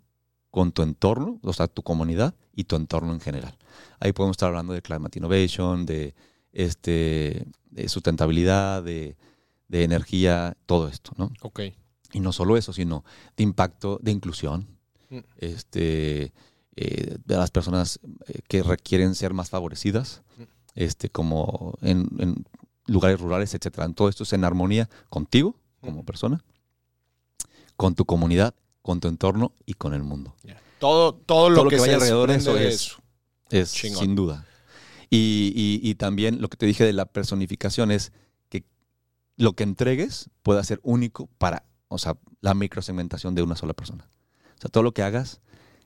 con 0.51 0.73
tu 0.73 0.83
entorno, 0.83 1.39
o 1.43 1.53
sea, 1.53 1.69
tu 1.69 1.83
comunidad 1.83 2.35
y 2.55 2.65
tu 2.65 2.77
entorno 2.77 3.13
en 3.13 3.21
general. 3.21 3.57
Ahí 4.01 4.13
podemos 4.13 4.35
estar 4.35 4.49
hablando 4.49 4.73
de 4.73 4.81
climate 4.83 5.19
innovation, 5.19 5.85
de, 5.85 6.15
este, 6.53 7.47
de 7.71 7.89
sustentabilidad, 7.89 8.83
de, 8.83 9.17
de 9.71 9.85
energía, 9.85 10.57
todo 10.67 10.89
esto, 10.89 11.13
¿no? 11.17 11.31
Ok. 11.43 11.61
Y 12.13 12.21
no 12.21 12.33
solo 12.33 12.57
eso, 12.57 12.73
sino 12.73 13.05
de 13.37 13.45
impacto, 13.45 13.99
de 14.03 14.11
inclusión, 14.11 14.67
Mm. 15.11 15.19
este, 15.39 16.33
eh, 16.77 17.19
de 17.25 17.37
las 17.37 17.51
personas 17.51 17.99
eh, 18.29 18.41
que 18.49 18.63
requieren 18.63 19.15
ser 19.15 19.33
más 19.33 19.49
favorecidas, 19.51 20.23
este, 20.75 21.09
como 21.09 21.75
en, 21.83 22.09
en 22.19 22.45
lugares 22.87 23.21
rurales, 23.21 23.53
etcétera. 23.55 23.89
Todo 23.93 24.09
esto 24.09 24.23
es 24.25 24.33
en 24.33 24.45
armonía 24.45 24.89
contigo 25.09 25.57
como 25.81 26.05
persona, 26.05 26.43
con 27.77 27.95
tu 27.95 28.05
comunidad, 28.05 28.55
con 28.83 29.01
tu 29.01 29.09
entorno 29.09 29.53
y 29.67 29.75
con 29.75 29.95
el 29.95 30.03
mundo. 30.03 30.35
Todo, 30.79 31.15
todo 31.15 31.49
lo 31.51 31.57
Todo 31.57 31.65
lo 31.65 31.71
que, 31.71 31.77
que 31.77 31.81
vaya 31.81 31.95
alrededor 31.95 32.31
de 32.31 32.37
eso 32.37 32.57
es- 32.59 32.97
Es 33.51 33.71
sin 33.71 34.15
duda. 34.15 34.47
Y, 35.11 35.53
y- 35.57 35.81
y 35.91 35.95
también 35.97 36.41
lo 36.41 36.49
que 36.49 36.57
te 36.57 36.67
dije 36.67 36.85
de 36.85 36.93
la 36.93 37.05
personificación 37.07 37.91
es 37.91 38.13
lo 39.41 39.53
que 39.55 39.63
entregues 39.65 40.31
pueda 40.43 40.63
ser 40.65 40.81
único 40.83 41.27
para, 41.39 41.65
o 41.89 41.99
sea, 41.99 42.17
la 42.41 42.55
microsegmentación 42.55 43.35
de 43.35 43.43
una 43.43 43.57
sola 43.57 43.73
persona. 43.75 44.09
O 44.57 44.61
sea, 44.61 44.71
todo 44.71 44.83
lo 44.83 44.93
que 44.93 45.03
hagas 45.03 45.41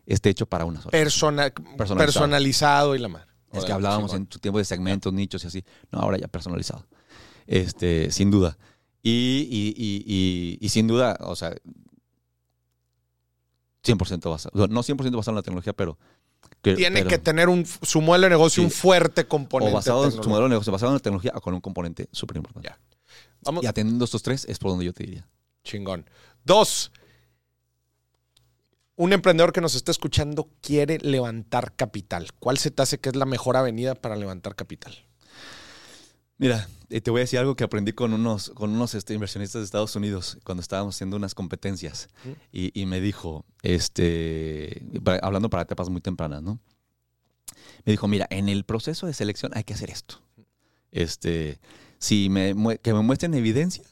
esté 0.07 0.31
hecho 0.31 0.47
para 0.47 0.65
una 0.65 0.81
sola. 0.81 0.91
Persona- 0.91 1.51
Personalizado. 1.51 1.97
personalizado 1.99 2.95
y 2.95 2.99
la 2.99 3.09
madre. 3.09 3.27
Es 3.53 3.65
que 3.65 3.73
hablábamos 3.73 4.13
en 4.15 4.27
tu 4.27 4.39
tiempo 4.41 4.59
de 4.59 4.65
segmentos, 4.65 5.13
nichos 5.13 5.45
y 5.45 5.47
así. 5.47 5.65
No, 5.93 6.01
ahora 6.01 6.19
ya 6.19 6.27
personalizado. 6.27 6.87
Este, 7.47 8.11
sin 8.11 8.31
duda. 8.33 8.59
Y, 9.01 9.47
y- 9.49 10.59
y- 10.61 10.69
sin 10.71 10.89
duda, 10.89 11.17
o 11.21 11.37
sea, 11.37 11.55
100% 13.85 14.31
basado. 14.31 14.67
No 14.69 14.83
100% 14.83 15.17
basado 15.17 15.33
en 15.33 15.37
la 15.37 15.43
tecnología, 15.43 15.73
pero. 15.73 15.99
que- 16.63 16.75
Tiene 16.75 17.01
pero- 17.01 17.11
que 17.11 17.19
tener 17.19 17.49
un, 17.49 17.65
su 17.67 18.01
modelo 18.01 18.25
de 18.25 18.31
negocio 18.31 18.63
Sí. 18.63 18.65
un 18.65 18.71
fuerte 18.71 19.23
O 19.23 19.29
componente. 19.29 19.75
basado 19.75 20.05
en 20.07 20.13
su 20.13 20.29
modelo 20.29 20.45
de 20.45 20.51
negocio, 20.51 20.73
basado 20.73 20.91
en 20.93 20.95
la 20.95 21.01
tecnología 21.01 21.33
o 21.35 21.41
con 21.41 21.55
un 21.55 21.61
componente 21.61 22.09
súper 22.13 22.39
importante. 22.39 22.69
Ya. 22.69 22.79
Vamos, 23.45 23.65
Y 23.65 23.67
atendiendo 23.67 24.05
estos 24.05 24.23
tres 24.23 24.45
es 24.49 24.59
por 24.59 24.71
donde 24.71 24.85
yo 24.85 24.93
te 24.93 25.05
diría. 25.05 25.29
Chingón. 25.63 26.09
Dos. 26.45 26.91
Un 28.97 29.13
emprendedor 29.13 29.53
que 29.53 29.61
nos 29.61 29.75
está 29.75 29.91
escuchando 29.91 30.49
quiere 30.61 30.99
levantar 30.99 31.75
capital. 31.75 32.33
¿Cuál 32.39 32.59
se 32.59 32.71
te 32.71 32.83
hace 32.83 32.99
que 32.99 33.09
es 33.09 33.17
la 33.17 33.27
mejor 33.27 33.57
avenida 33.57 33.95
para 33.95 34.15
levantar 34.15 34.55
capital? 34.55 35.05
Mira, 36.37 36.69
eh, 36.91 37.01
te 37.01 37.11
voy 37.11 37.21
a 37.21 37.23
decir 37.23 37.39
algo 37.39 37.57
que 37.57 37.65
aprendí 37.65 37.93
con 37.93 38.13
unos, 38.13 38.51
con 38.51 38.71
unos 38.71 38.95
este, 38.95 39.15
inversionistas 39.15 39.61
de 39.61 39.65
Estados 39.65 39.97
Unidos 39.97 40.39
cuando 40.45 40.61
estábamos 40.61 40.97
haciendo 40.97 41.17
unas 41.17 41.35
competencias. 41.35 42.09
Mm. 42.25 42.31
Y, 42.53 42.81
y 42.81 42.87
me 42.87 43.01
dijo, 43.01 43.45
este, 43.63 44.83
hablando 45.23 45.51
para 45.51 45.63
etapas 45.63 45.89
muy 45.89 46.01
tempranas, 46.01 46.43
¿no? 46.43 46.61
Me 47.85 47.93
dijo, 47.93 48.09
mira, 48.09 48.27
en 48.31 48.49
el 48.49 48.65
proceso 48.65 49.07
de 49.07 49.15
selección 49.15 49.53
hay 49.55 49.65
que 49.65 49.75
hacer 49.75 49.91
esto. 49.91 50.23
Este, 50.91 51.59
si 52.05 52.29
me, 52.29 52.55
que 52.83 52.93
me 52.93 53.01
muestren 53.01 53.35
evidencia 53.35 53.85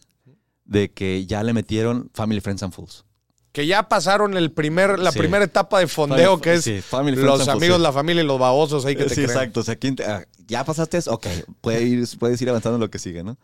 de 0.64 0.90
que 0.90 1.26
ya 1.26 1.42
le 1.42 1.52
metieron 1.52 2.10
Family, 2.14 2.40
Friends 2.40 2.62
and 2.62 2.72
Fools. 2.72 3.04
Que 3.52 3.66
ya 3.66 3.88
pasaron 3.88 4.36
el 4.36 4.50
primer, 4.52 4.98
la 4.98 5.12
Sí. 5.12 5.18
primera 5.18 5.44
etapa 5.44 5.78
de 5.78 5.86
fondeo, 5.86 6.40
que 6.40 6.54
es 6.54 6.64
Sí, 6.64 6.80
Family, 6.80 7.16
Friends 7.16 7.38
los 7.38 7.44
Fools, 7.46 7.56
amigos, 7.62 7.80
la 7.80 7.92
familia 7.92 8.22
y 8.22 8.26
los 8.26 8.38
babosos 8.38 8.84
ahí 8.86 8.96
que 8.96 9.04
te 9.04 9.08
sí, 9.10 9.14
creen. 9.16 9.30
exacto. 9.30 9.60
O 9.60 9.62
sea, 9.62 9.76
¿quién 9.76 9.96
te- 9.96 10.04
ah, 10.04 10.24
ya 10.46 10.64
pasaste 10.64 10.96
eso, 10.98 11.12
ok, 11.12 11.26
puede 11.60 11.82
ir, 11.82 12.06
puedes 12.18 12.40
ir 12.40 12.48
avanzando 12.48 12.76
en 12.76 12.80
lo 12.80 12.90
que 12.90 12.98
sigue, 12.98 13.22
¿no? 13.22 13.36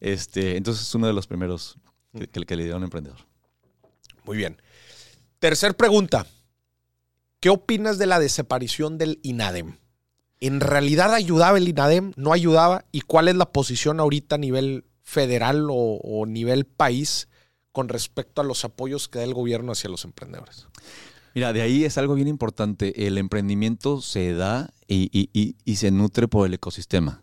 Este, 0.00 0.56
entonces 0.56 0.86
es 0.88 0.94
uno 0.94 1.06
de 1.06 1.12
los 1.12 1.26
primeros 1.26 1.76
que, 2.18 2.26
que- 2.28 2.44
que 2.46 2.56
le 2.56 2.64
dio 2.64 2.74
a 2.74 2.76
un 2.78 2.84
emprendedor. 2.84 3.18
Muy 4.24 4.36
bien. 4.38 4.60
Tercer 5.38 5.76
pregunta. 5.76 6.26
¿Qué 7.40 7.48
opinas 7.50 7.98
de 7.98 8.06
la 8.06 8.18
desaparición 8.18 8.96
del 8.98 9.18
INADEM? 9.22 9.76
¿En 10.40 10.60
realidad 10.60 11.12
ayudaba 11.14 11.58
el 11.58 11.68
INADEM? 11.68 12.12
¿No 12.16 12.32
ayudaba? 12.32 12.84
¿Y 12.92 13.02
cuál 13.02 13.28
es 13.28 13.36
la 13.36 13.52
posición 13.52 14.00
ahorita 14.00 14.36
a 14.36 14.38
nivel 14.38 14.84
federal 15.02 15.68
o, 15.70 15.74
o 16.02 16.26
nivel 16.26 16.64
país 16.64 17.28
con 17.72 17.88
respecto 17.88 18.40
a 18.40 18.44
los 18.44 18.64
apoyos 18.64 19.08
que 19.08 19.18
da 19.18 19.24
el 19.24 19.34
gobierno 19.34 19.72
hacia 19.72 19.90
los 19.90 20.04
emprendedores? 20.04 20.66
Mira, 21.34 21.52
de 21.52 21.62
ahí 21.62 21.84
es 21.84 21.98
algo 21.98 22.14
bien 22.14 22.26
importante. 22.28 23.06
El 23.06 23.18
emprendimiento 23.18 24.00
se 24.00 24.32
da 24.32 24.72
y, 24.88 25.08
y- 25.12 25.30
y- 25.32 25.56
y 25.64 25.76
se 25.76 25.90
nutre 25.90 26.26
por 26.26 26.46
el 26.46 26.54
ecosistema. 26.54 27.22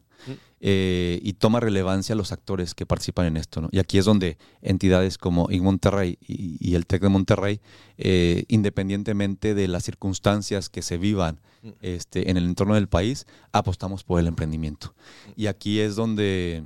Mm. 0.59 0.63
Eh, 0.69 1.19
y 1.21 1.33
toma 1.33 1.59
relevancia 1.59 2.15
los 2.15 2.31
actores 2.31 2.73
que 2.73 2.85
participan 2.87 3.27
en 3.27 3.37
esto. 3.37 3.61
¿no? 3.61 3.69
Y 3.71 3.77
aquí 3.79 3.99
es 3.99 4.05
donde 4.05 4.37
entidades 4.61 5.17
como 5.19 5.51
IN 5.51 5.63
Monterrey 5.63 6.17
y, 6.19 6.57
y 6.59 6.73
el 6.73 6.87
TEC 6.87 7.03
de 7.03 7.09
Monterrey, 7.09 7.61
eh, 7.99 8.43
independientemente 8.47 9.53
de 9.53 9.67
las 9.67 9.83
circunstancias 9.83 10.69
que 10.69 10.81
se 10.81 10.97
vivan 10.97 11.39
Mm. 11.63 11.69
este, 11.81 12.29
en 12.29 12.37
el 12.37 12.45
entorno 12.45 12.75
del 12.75 12.87
país, 12.87 13.25
apostamos 13.51 14.03
por 14.03 14.19
el 14.19 14.27
emprendimiento. 14.27 14.93
Y 15.35 15.47
aquí 15.47 15.79
es 15.79 15.95
donde, 15.95 16.63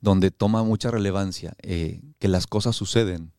donde 0.00 0.30
toma 0.30 0.62
mucha 0.62 0.90
relevancia 0.90 1.54
eh, 1.62 2.00
que 2.18 2.28
las 2.28 2.46
cosas 2.46 2.76
suceden 2.76 3.32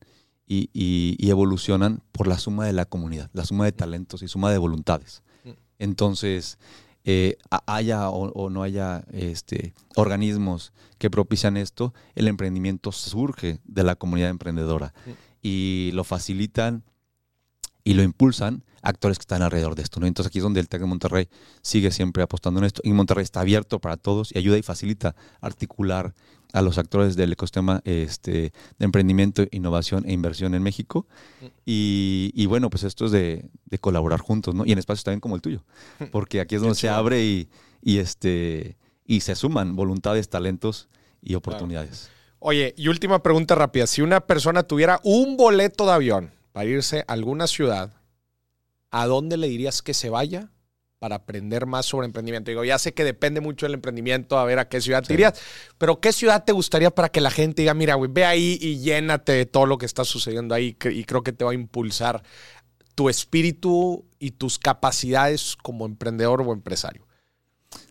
y, 0.46 0.68
y- 0.72 1.16
y 1.18 1.30
evolucionan 1.30 2.02
por 2.12 2.26
la 2.26 2.38
suma 2.38 2.66
de 2.66 2.72
la 2.72 2.84
comunidad, 2.84 3.30
la 3.32 3.44
suma 3.44 3.64
de 3.64 3.72
talentos 3.72 4.22
y 4.22 4.28
suma 4.28 4.50
de 4.52 4.58
voluntades. 4.58 5.22
Mm. 5.44 5.50
Entonces, 5.78 6.58
eh, 7.10 7.38
ha- 7.50 7.62
haya 7.66 8.10
o, 8.10 8.30
o 8.32 8.50
no 8.50 8.62
haya 8.62 9.02
este, 9.12 9.72
organismos 9.96 10.74
que 10.98 11.08
propician 11.08 11.56
esto, 11.56 11.94
el 12.14 12.28
emprendimiento 12.28 12.92
surge 12.92 13.60
de 13.64 13.82
la 13.82 13.96
comunidad 13.96 14.28
emprendedora 14.28 14.92
y 15.40 15.90
lo 15.94 16.04
facilitan 16.04 16.84
y 17.82 17.94
lo 17.94 18.02
impulsan 18.02 18.62
actores 18.82 19.16
que 19.18 19.22
están 19.22 19.40
alrededor 19.40 19.74
de 19.74 19.82
esto. 19.82 20.00
¿no? 20.00 20.06
Entonces 20.06 20.28
aquí 20.28 20.38
es 20.38 20.42
donde 20.44 20.60
el 20.60 20.68
TEC 20.68 20.82
de 20.82 20.86
Monterrey 20.86 21.28
sigue 21.62 21.90
siempre 21.92 22.22
apostando 22.22 22.60
en 22.60 22.66
esto. 22.66 22.82
Y 22.84 22.92
Monterrey 22.92 23.22
está 23.24 23.40
abierto 23.40 23.78
para 23.80 23.96
todos 23.96 24.30
y 24.34 24.38
ayuda 24.38 24.58
y 24.58 24.62
facilita 24.62 25.16
articular 25.40 26.14
a 26.52 26.62
los 26.62 26.78
actores 26.78 27.16
del 27.16 27.32
ecosistema 27.32 27.80
este, 27.84 28.52
de 28.78 28.84
emprendimiento, 28.84 29.44
innovación 29.50 30.04
e 30.06 30.12
inversión 30.12 30.54
en 30.54 30.62
México. 30.62 31.06
Y, 31.66 32.32
y 32.34 32.46
bueno, 32.46 32.70
pues 32.70 32.84
esto 32.84 33.06
es 33.06 33.12
de, 33.12 33.50
de 33.66 33.78
colaborar 33.78 34.20
juntos, 34.20 34.54
¿no? 34.54 34.64
Y 34.64 34.72
en 34.72 34.78
espacios 34.78 35.04
también 35.04 35.20
como 35.20 35.36
el 35.36 35.42
tuyo, 35.42 35.64
porque 36.12 36.40
aquí 36.40 36.54
es 36.54 36.62
donde 36.62 36.76
se 36.76 36.88
abre 36.88 37.24
y, 37.24 37.48
y, 37.82 37.98
este, 37.98 38.76
y 39.04 39.20
se 39.20 39.34
suman 39.34 39.76
voluntades, 39.76 40.28
talentos 40.28 40.88
y 41.20 41.34
oportunidades. 41.34 42.10
Oye, 42.40 42.74
y 42.76 42.88
última 42.88 43.22
pregunta 43.22 43.54
rápida. 43.54 43.86
Si 43.86 44.00
una 44.00 44.20
persona 44.20 44.62
tuviera 44.62 45.00
un 45.02 45.36
boleto 45.36 45.86
de 45.86 45.92
avión 45.92 46.30
para 46.52 46.68
irse 46.68 47.04
a 47.06 47.12
alguna 47.12 47.46
ciudad, 47.46 47.92
¿a 48.90 49.06
dónde 49.06 49.36
le 49.36 49.48
dirías 49.48 49.82
que 49.82 49.92
se 49.92 50.08
vaya 50.08 50.50
para 50.98 51.16
aprender 51.16 51.66
más 51.66 51.86
sobre 51.86 52.06
emprendimiento? 52.06 52.50
Digo, 52.50 52.64
ya 52.64 52.78
sé 52.78 52.92
que 52.94 53.04
depende 53.04 53.40
mucho 53.40 53.66
del 53.66 53.74
emprendimiento, 53.74 54.38
a 54.38 54.44
ver 54.44 54.58
a 54.58 54.68
qué 54.68 54.80
ciudad 54.80 55.02
te 55.04 55.14
irías, 55.14 55.40
pero 55.78 56.00
¿qué 56.00 56.12
ciudad 56.12 56.44
te 56.44 56.52
gustaría 56.52 56.90
para 56.90 57.08
que 57.08 57.20
la 57.20 57.30
gente 57.30 57.62
diga, 57.62 57.74
mira, 57.74 57.94
güey, 57.94 58.10
ve 58.12 58.24
ahí 58.24 58.58
y 58.60 58.78
llénate 58.80 59.32
de 59.32 59.46
todo 59.46 59.66
lo 59.66 59.78
que 59.78 59.86
está 59.86 60.04
sucediendo 60.04 60.54
ahí 60.54 60.76
y 60.90 61.04
creo 61.04 61.22
que 61.22 61.32
te 61.32 61.44
va 61.44 61.52
a 61.52 61.54
impulsar 61.54 62.22
tu 62.94 63.08
espíritu 63.08 64.04
y 64.18 64.32
tus 64.32 64.58
capacidades 64.58 65.56
como 65.62 65.86
emprendedor 65.86 66.42
o 66.42 66.52
empresario? 66.52 67.06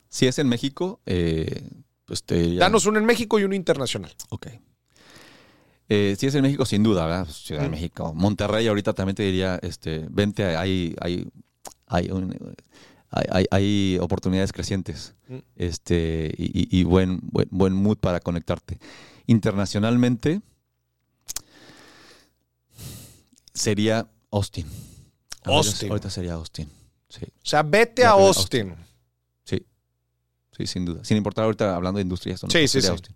Si 0.09 0.27
es 0.27 0.37
en 0.39 0.47
México, 0.49 0.99
eh, 1.05 1.69
pues 2.05 2.23
te 2.23 2.55
Danos 2.55 2.85
uno 2.85 2.97
en 2.99 3.05
México 3.05 3.39
y 3.39 3.43
uno 3.43 3.55
internacional. 3.55 4.13
Ok. 4.29 4.47
Eh, 5.89 6.15
si 6.19 6.27
es 6.27 6.35
en 6.35 6.41
México, 6.41 6.65
sin 6.65 6.83
duda, 6.83 7.05
¿verdad? 7.05 7.23
Pues, 7.25 7.37
Ciudad 7.37 7.61
de 7.61 7.67
Mm. 7.69 7.71
México. 7.71 8.13
Monterrey 8.13 8.67
ahorita 8.67 8.91
también 8.93 9.15
te 9.15 9.23
diría, 9.23 9.57
este, 9.61 10.05
vente, 10.09 10.43
hay, 10.57 10.93
hay, 10.99 11.29
hay, 11.87 12.09
un- 12.11 12.55
hay, 13.09 13.25
hay- 13.31 13.45
hay 13.51 13.97
oportunidades 14.01 14.51
crecientes 14.51 15.13
Mm. 15.27 15.37
este, 15.55 16.33
y, 16.37 16.45
y- 16.45 16.79
y 16.79 16.83
buen, 16.83 17.19
buen, 17.23 17.47
buen 17.51 17.73
mood 17.73 17.97
para 17.97 18.19
conectarte. 18.19 18.79
Internacionalmente 19.27 20.41
sería 23.53 24.07
Austin. 24.31 24.65
Austin. 25.43 25.89
Ahorita 25.89 26.09
sería 26.09 26.33
Austin. 26.33 26.69
Sí, 27.09 27.25
O 27.25 27.45
sea, 27.45 27.63
vete 27.63 28.03
a 28.05 28.11
Austin. 28.11 28.75
sí. 29.43 29.65
Sí, 30.57 30.67
sin 30.67 30.85
duda. 30.85 31.03
Sin 31.05 31.17
importar 31.17 31.45
ahorita 31.45 31.75
hablando 31.75 31.97
de 31.99 32.01
industria, 32.03 32.33
esto 32.35 32.47
no 32.47 32.51
Sí, 32.51 32.67
sí, 32.67 32.81
sí. 32.81 32.87
Austin. 32.87 33.15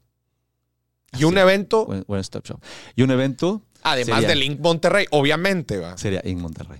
Y 1.17 1.23
un 1.25 1.33
Sí. 1.33 1.39
evento, 1.39 1.85
Buen, 1.85 2.05
buen 2.07 2.21
stop 2.21 2.45
shop. 2.45 2.61
Y 2.95 3.01
un 3.01 3.11
evento 3.11 3.61
además 3.83 4.21
sería- 4.21 4.29
de 4.29 4.35
Link 4.35 4.59
Monterrey, 4.61 5.05
obviamente, 5.11 5.77
¿va? 5.77 5.97
sería 5.97 6.21
en 6.23 6.39
Monterrey. 6.39 6.79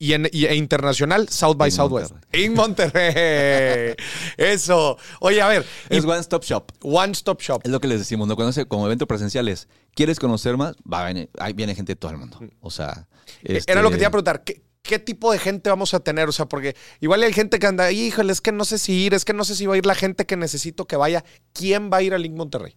Y, 0.00 0.12
en, 0.12 0.28
y- 0.32 0.44
e 0.46 0.54
internacional, 0.54 1.28
South 1.28 1.56
by 1.56 1.70
En 1.70 1.74
Southwest. 1.76 2.12
Monterrey. 2.12 2.44
En 2.44 2.54
Monterrey. 2.54 3.94
Eso. 4.36 4.96
Oye, 5.20 5.42
a 5.42 5.48
ver, 5.48 5.66
Es 5.88 6.04
y 6.04 6.06
One 6.06 6.20
Stop 6.20 6.44
Shop. 6.44 6.70
One 6.82 7.12
Stop 7.12 7.40
Shop. 7.42 7.60
Es 7.64 7.70
lo 7.72 7.80
que 7.80 7.88
les 7.88 7.98
decimos, 7.98 8.28
¿no? 8.28 8.36
Cuando 8.36 8.52
se- 8.52 8.66
como 8.66 8.86
evento 8.86 9.06
presencial 9.08 9.48
es, 9.48 9.68
¿quieres 9.94 10.20
conocer 10.20 10.56
más? 10.56 10.76
Va 10.90 11.06
ahí 11.06 11.52
viene 11.52 11.74
gente 11.74 11.92
de 11.92 11.96
todo 11.96 12.12
el 12.12 12.18
mundo. 12.18 12.38
O 12.60 12.70
sea, 12.70 13.08
este, 13.42 13.72
Mm. 13.72 13.72
Era 13.72 13.82
lo 13.82 13.90
que 13.90 13.96
te 13.96 14.02
iba 14.02 14.08
a 14.08 14.12
preguntar. 14.12 14.44
¿qué, 14.44 14.62
qué 14.82 14.98
tipo 15.00 15.32
de 15.32 15.38
gente 15.40 15.68
vamos 15.68 15.92
a 15.94 16.00
tener? 16.00 16.28
O 16.28 16.32
sea, 16.32 16.46
porque 16.46 16.76
igual 17.00 17.22
hay 17.24 17.32
gente 17.32 17.58
que 17.58 17.66
anda, 17.66 17.90
híjole, 17.90 18.32
es 18.32 18.40
que 18.40 18.52
no 18.52 18.64
sé 18.64 18.78
si 18.78 18.92
ir, 18.92 19.14
es 19.14 19.24
que 19.24 19.32
no 19.32 19.42
sé 19.44 19.56
si 19.56 19.66
va 19.66 19.74
a 19.74 19.78
ir 19.78 19.84
la 19.86 19.96
gente 19.96 20.26
que 20.26 20.36
necesito 20.36 20.86
que 20.86 20.94
vaya. 20.96 21.24
¿Quién 21.52 21.90
va 21.92 21.96
a 21.98 22.02
ir 22.02 22.14
a 22.14 22.18
Link 22.18 22.36
Monterrey? 22.36 22.76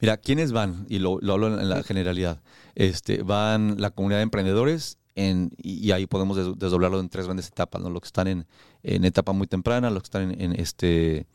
Mira, 0.00 0.16
¿quiénes 0.16 0.50
van? 0.52 0.86
Y 0.88 0.98
lo, 0.98 1.18
lo 1.20 1.34
hablo 1.34 1.60
en 1.60 1.68
la 1.68 1.82
generalidad. 1.84 2.42
Este, 2.74 3.22
van 3.22 3.76
la 3.80 3.90
comunidad 3.90 4.18
de 4.18 4.22
emprendedores 4.24 4.96
en, 5.14 5.50
y, 5.58 5.90
ahí 5.92 6.06
podemos 6.06 6.36
des- 6.36 6.58
desdoblarlo 6.58 7.00
en 7.00 7.08
tres 7.08 7.26
grandes 7.26 7.48
etapas, 7.48 7.82
¿no? 7.82 7.90
Los 7.90 8.02
que 8.02 8.06
están 8.06 8.28
en, 8.28 8.46
en 8.82 9.04
etapa 9.04 9.32
muy 9.32 9.46
temprana, 9.46 9.90
los 9.90 10.02
que 10.02 10.06
están 10.06 10.30
en, 10.32 10.40
en 10.40 10.60
este 10.60 11.26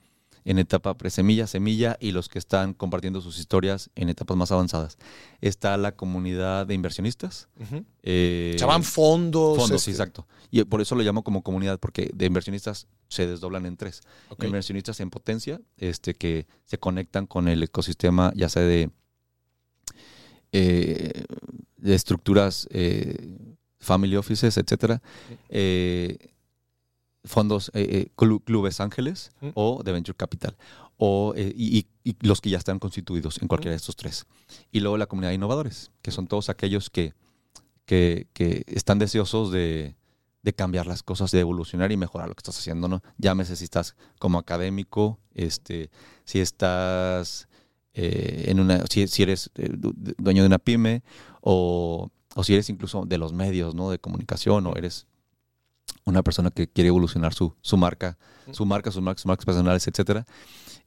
en 0.48 0.60
etapa 0.60 0.96
presemilla, 0.96 1.48
semilla 1.48 1.98
y 2.00 2.12
los 2.12 2.30
que 2.30 2.38
están 2.38 2.76
compartiendo 2.76 3.20
sus 3.20 3.40
historias 3.40 3.90
en 3.96 4.10
etapas 4.10 4.38
más 4.38 4.52
avanzadas. 4.52 5.00
Está 5.42 5.76
la 5.76 5.96
comunidad 5.96 6.68
de 6.68 6.76
inversionistas. 6.76 7.48
Eh, 8.04 8.56
Se 8.60 8.66
van 8.66 8.84
fondos. 8.84 9.58
fondos, 9.58 9.82
sí, 9.82 9.90
este, 9.90 10.04
exacto. 10.04 10.28
Y 10.52 10.64
por 10.66 10.82
eso 10.82 10.94
lo 10.94 11.02
llamo 11.02 11.24
como 11.24 11.42
comunidad, 11.42 11.80
porque 11.80 12.12
de 12.14 12.28
inversionistas 12.28 12.86
se 13.08 13.26
desdoblan 13.26 13.66
en 13.66 13.76
tres. 13.76 14.02
Inversionistas 14.40 15.00
en 15.00 15.10
potencia, 15.10 15.60
este, 15.78 16.14
que 16.14 16.46
se 16.66 16.78
conectan 16.78 17.26
con 17.26 17.48
el 17.48 17.64
ecosistema, 17.64 18.32
ya 18.36 18.48
sea 18.48 18.62
de, 18.62 18.92
eh, 20.52 21.24
de 21.78 21.96
estructuras, 21.96 22.68
eh, 22.72 23.36
family 23.86 24.16
offices, 24.18 24.58
etcétera, 24.58 25.02
eh, 25.50 26.18
fondos, 27.24 27.72
eh, 27.74 27.88
eh, 27.90 28.12
clu- 28.16 28.44
clubes 28.44 28.80
ángeles 28.80 29.32
Mm. 29.42 29.50
o 29.56 29.82
de 29.84 29.92
venture 29.92 30.16
capital, 30.16 30.56
o, 30.98 31.34
eh, 31.36 31.54
y, 31.56 31.88
los 32.22 32.40
que 32.40 32.50
ya 32.52 32.58
están 32.60 32.78
constituidos 32.80 33.42
en 33.42 33.48
cualquiera 33.48 33.72
de 33.72 33.78
estos 33.78 33.96
tres. 33.96 34.26
Y 34.72 34.80
luego 34.82 34.98
la 34.98 35.08
comunidad 35.08 35.30
de 35.32 35.36
innovadores, 35.36 35.92
que 36.04 36.12
son 36.12 36.28
todos 36.28 36.50
aquellos 36.50 36.90
que, 36.90 37.14
que, 37.86 38.28
que 38.34 38.64
están 38.68 39.00
deseosos 39.00 39.52
de, 39.52 39.96
de 40.44 40.54
cambiar 40.54 40.86
las 40.86 41.02
cosas, 41.02 41.32
de 41.32 41.40
evolucionar 41.40 41.92
y 41.92 41.98
mejorar 41.98 42.30
lo 42.30 42.36
que 42.36 42.42
estás 42.42 42.60
haciendo, 42.60 42.88
¿no? 42.88 43.02
Llámese 43.18 43.56
si 43.56 43.64
estás 43.64 43.96
como 44.20 44.38
académico, 44.38 45.18
este, 45.34 45.90
si 46.26 46.40
estás 46.40 47.48
eh, 47.96 48.46
en 48.50 48.60
una, 48.60 48.86
si, 48.88 49.08
si 49.08 49.24
eres 49.24 49.50
du- 49.56 49.94
du- 49.98 50.14
dueño 50.20 50.44
de 50.44 50.48
una 50.48 50.60
pyme, 50.60 51.02
o, 51.42 52.12
o 52.36 52.44
si 52.44 52.54
eres 52.54 52.70
incluso 52.70 53.06
de 53.06 53.18
los 53.18 53.34
medios, 53.34 53.74
¿no? 53.74 53.90
De 53.90 53.98
comunicación, 53.98 54.68
o 54.68 54.76
eres 54.76 55.08
una 56.06 56.22
persona 56.22 56.52
que 56.52 56.68
quiere 56.68 56.90
evolucionar 56.90 57.34
su, 57.34 57.56
su 57.62 57.78
marca, 57.78 58.18
su 58.52 58.66
marca, 58.66 58.92
sus 58.92 59.02
marcas, 59.02 59.22
sus 59.22 59.28
marcas 59.28 59.46
personales, 59.46 59.88
etcétera. 59.88 60.26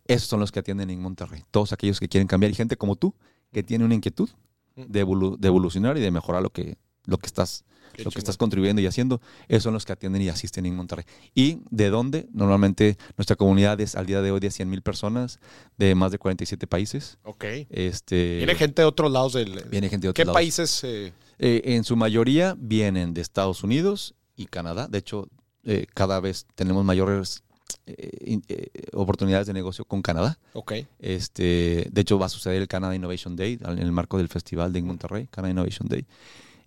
Esos 0.07 0.29
son 0.29 0.39
los 0.41 0.53
que 0.53 0.61
atienden 0.61 0.91
en 0.91 1.01
Monterrey. 1.03 1.43
Todos 1.51 1.73
aquellos 1.73 1.99
que 1.99 2.09
quieren 2.09 2.29
cambiar 2.29 2.53
y 2.53 2.55
gente 2.55 2.77
como 2.77 2.95
tú 2.95 3.15
que 3.53 3.63
tiene 3.65 3.85
una 3.85 3.95
inquietud 3.95 4.29
de, 4.77 5.05
evolu- 5.05 5.37
de 5.39 5.49
evolucionar 5.49 5.97
y 5.99 6.01
de 6.01 6.11
mejorar 6.13 6.41
lo 6.43 6.51
que, 6.51 6.77
lo 7.07 7.19
que 7.19 7.27
estás 7.27 7.65
Qué 7.95 8.05
lo 8.05 8.11
que 8.13 8.19
estás 8.19 8.37
contribuyendo 8.37 8.81
y 8.83 8.87
haciendo, 8.87 9.21
esos 9.49 9.65
son 9.65 9.73
los 9.75 9.85
que 9.87 9.93
atienden 9.93 10.23
y 10.23 10.29
asisten 10.29 10.67
en 10.67 10.77
Monterrey. 10.77 11.05
¿Y 11.35 11.63
de 11.71 11.89
dónde? 11.89 12.29
Normalmente 12.33 12.97
nuestra 13.17 13.35
comunidad 13.35 13.81
es 13.81 13.97
al 13.97 14.07
día 14.07 14.21
de 14.23 14.31
hoy 14.31 14.39
de 14.41 14.51
100 14.53 14.69
mil 14.71 14.83
personas 14.83 15.41
de 15.79 15.95
más 15.97 16.13
de 16.13 16.19
47 16.19 16.67
países. 16.69 17.19
Ok. 17.25 17.45
Este, 17.71 18.37
Viene 18.37 18.55
gente 18.55 18.83
de 18.83 18.87
otros 18.87 19.11
lados 19.11 19.33
del. 19.33 19.65
viene 19.71 19.89
gente 19.89 20.07
de 20.07 20.13
¿Qué 20.13 20.25
lados. 20.25 20.35
países? 20.35 20.85
eh, 20.85 21.13
Eh, 21.39 21.63
en 21.77 21.85
su 21.85 21.97
mayoría 21.97 22.57
vienen 22.59 23.15
de 23.15 23.21
Estados 23.21 23.63
Unidos 23.63 24.15
y 24.37 24.47
Canadá. 24.47 24.89
De 24.89 24.99
hecho, 24.99 25.29
eh, 25.65 25.87
cada 25.95 26.21
vez 26.21 26.47
tenemos 26.55 26.85
mayores 26.85 27.43
eh, 27.87 28.39
eh, 28.49 28.71
oportunidades 28.93 29.47
de 29.47 29.53
negocio 29.53 29.85
con 29.85 30.03
Canadá. 30.03 30.39
ok. 30.55 30.73
Este, 30.99 31.89
de 31.93 32.01
hecho, 32.01 32.19
va 32.19 32.27
a 32.27 32.31
suceder 32.31 32.61
el 32.63 32.69
Canada 32.69 32.95
Innovation 32.95 33.37
Day 33.37 33.59
en 33.63 33.79
el 33.79 33.93
marco 33.93 34.17
del 34.19 34.29
festival 34.29 34.73
de 34.73 34.83
Monterrey, 34.83 35.27
Canada 35.31 35.53
Innovation 35.53 35.89
Day. 35.89 36.07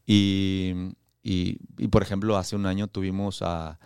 Y, 0.05 0.73
y- 1.23 1.57
y, 1.77 1.87
por 1.87 2.01
ejemplo, 2.03 2.37
hace 2.37 2.55
un 2.55 2.65
año 2.65 2.87
tuvimos 2.87 3.41
a 3.41 3.79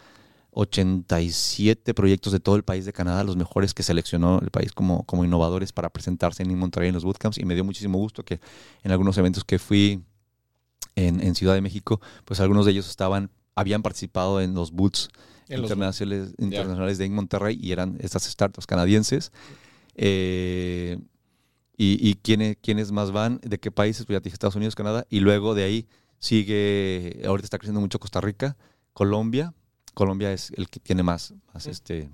87 0.52 1.94
proyectos 1.94 2.32
de 2.34 2.40
todo 2.40 2.56
el 2.56 2.64
país 2.64 2.86
de 2.86 2.94
Canadá, 2.94 3.24
los 3.24 3.36
mejores 3.36 3.74
que 3.74 3.84
seleccionó 3.84 4.40
el 4.42 4.52
país 4.52 4.72
como, 4.72 5.04
como 5.04 5.26
innovadores 5.26 5.72
para 5.74 5.90
presentarse 5.90 6.44
en 6.44 6.58
Monterrey 6.58 6.90
en 6.90 6.96
los 6.96 7.04
bootcamps. 7.04 7.38
Y 7.38 7.46
me 7.46 7.56
dio 7.56 7.64
muchísimo 7.64 7.98
gusto 7.98 8.24
que 8.24 8.40
en 8.84 8.92
algunos 8.92 9.18
eventos 9.18 9.44
que 9.44 9.60
fui 9.60 10.02
en, 10.96 11.22
en 11.22 11.36
Ciudad 11.36 11.54
de 11.54 11.62
México, 11.62 12.00
pues 12.26 12.40
algunos 12.40 12.66
de 12.66 12.72
ellos 12.72 12.90
estaban, 12.90 13.30
habían 13.56 13.82
participado 13.82 14.42
en 14.42 14.54
los 14.54 14.72
boots 14.72 15.10
En 15.48 15.62
los- 15.62 15.70
internacionales, 15.72 16.34
internacionales 16.38 16.98
de 16.98 17.10
Monterrey 17.10 17.60
y 17.62 17.72
eran 17.72 17.98
estas 18.00 18.24
startups 18.24 18.66
canadienses. 18.68 19.32
Eh, 19.96 20.98
y 21.78 22.10
y 22.10 22.16
quiénes, 22.16 22.58
quiénes 22.62 22.92
más 22.92 23.12
van, 23.12 23.40
de 23.44 23.58
qué 23.60 23.72
países, 23.72 24.06
pues 24.06 24.16
ya 24.16 24.22
te 24.22 24.26
dije 24.26 24.36
Estados 24.36 24.56
Unidos, 24.56 24.76
Canadá, 24.76 25.06
y 25.10 25.20
luego 25.20 25.56
de 25.56 25.64
ahí 25.64 25.88
sigue, 26.20 27.22
ahorita 27.26 27.46
está 27.46 27.58
creciendo 27.58 27.82
mucho 27.82 28.00
Costa 28.00 28.22
Rica, 28.22 28.56
Colombia. 28.94 29.54
Colombia 29.94 30.32
es 30.34 30.52
el 30.58 30.70
que 30.70 30.80
tiene 30.80 31.04
más, 31.04 31.34
más 31.54 31.68
este, 31.68 32.10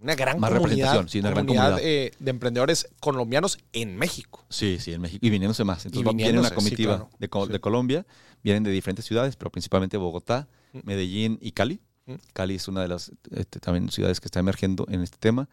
Una 0.00 0.14
gran 0.14 0.40
Más 0.40 0.50
comunidad, 0.50 0.68
representación, 0.94 1.08
sí, 1.10 1.18
una 1.20 1.30
gran 1.30 1.46
comunidad, 1.46 1.78
eh, 1.82 2.12
de 2.18 2.30
emprendedores 2.30 2.88
colombianos 3.00 3.58
en 3.72 3.96
México. 3.96 4.44
Sí, 4.48 4.78
sí, 4.80 4.92
en 4.94 5.00
México. 5.02 5.24
Y 5.24 5.30
viniéndose 5.30 5.62
más. 5.64 5.84
Entonces 5.84 6.14
viene 6.16 6.38
una 6.38 6.48
sí, 6.48 6.54
comitiva 6.54 6.96
claro. 6.96 7.10
de, 7.18 7.28
Co- 7.28 7.46
Sí. 7.46 7.52
de 7.52 7.60
Colombia, 7.60 8.06
vienen 8.42 8.62
de 8.62 8.70
diferentes 8.70 9.04
ciudades, 9.04 9.36
pero 9.36 9.50
principalmente 9.50 9.96
Bogotá, 9.98 10.48
Mm. 10.72 10.78
Medellín 10.84 11.38
y 11.42 11.52
Cali. 11.52 11.80
Mm. 12.06 12.14
Cali 12.32 12.54
es 12.54 12.68
una 12.68 12.80
de 12.82 12.88
las 12.88 13.12
este, 13.32 13.60
también 13.60 13.90
ciudades 13.90 14.20
que 14.20 14.26
está 14.26 14.38
emergiendo 14.40 14.86
en 14.88 15.02
este 15.02 15.18
tema. 15.18 15.48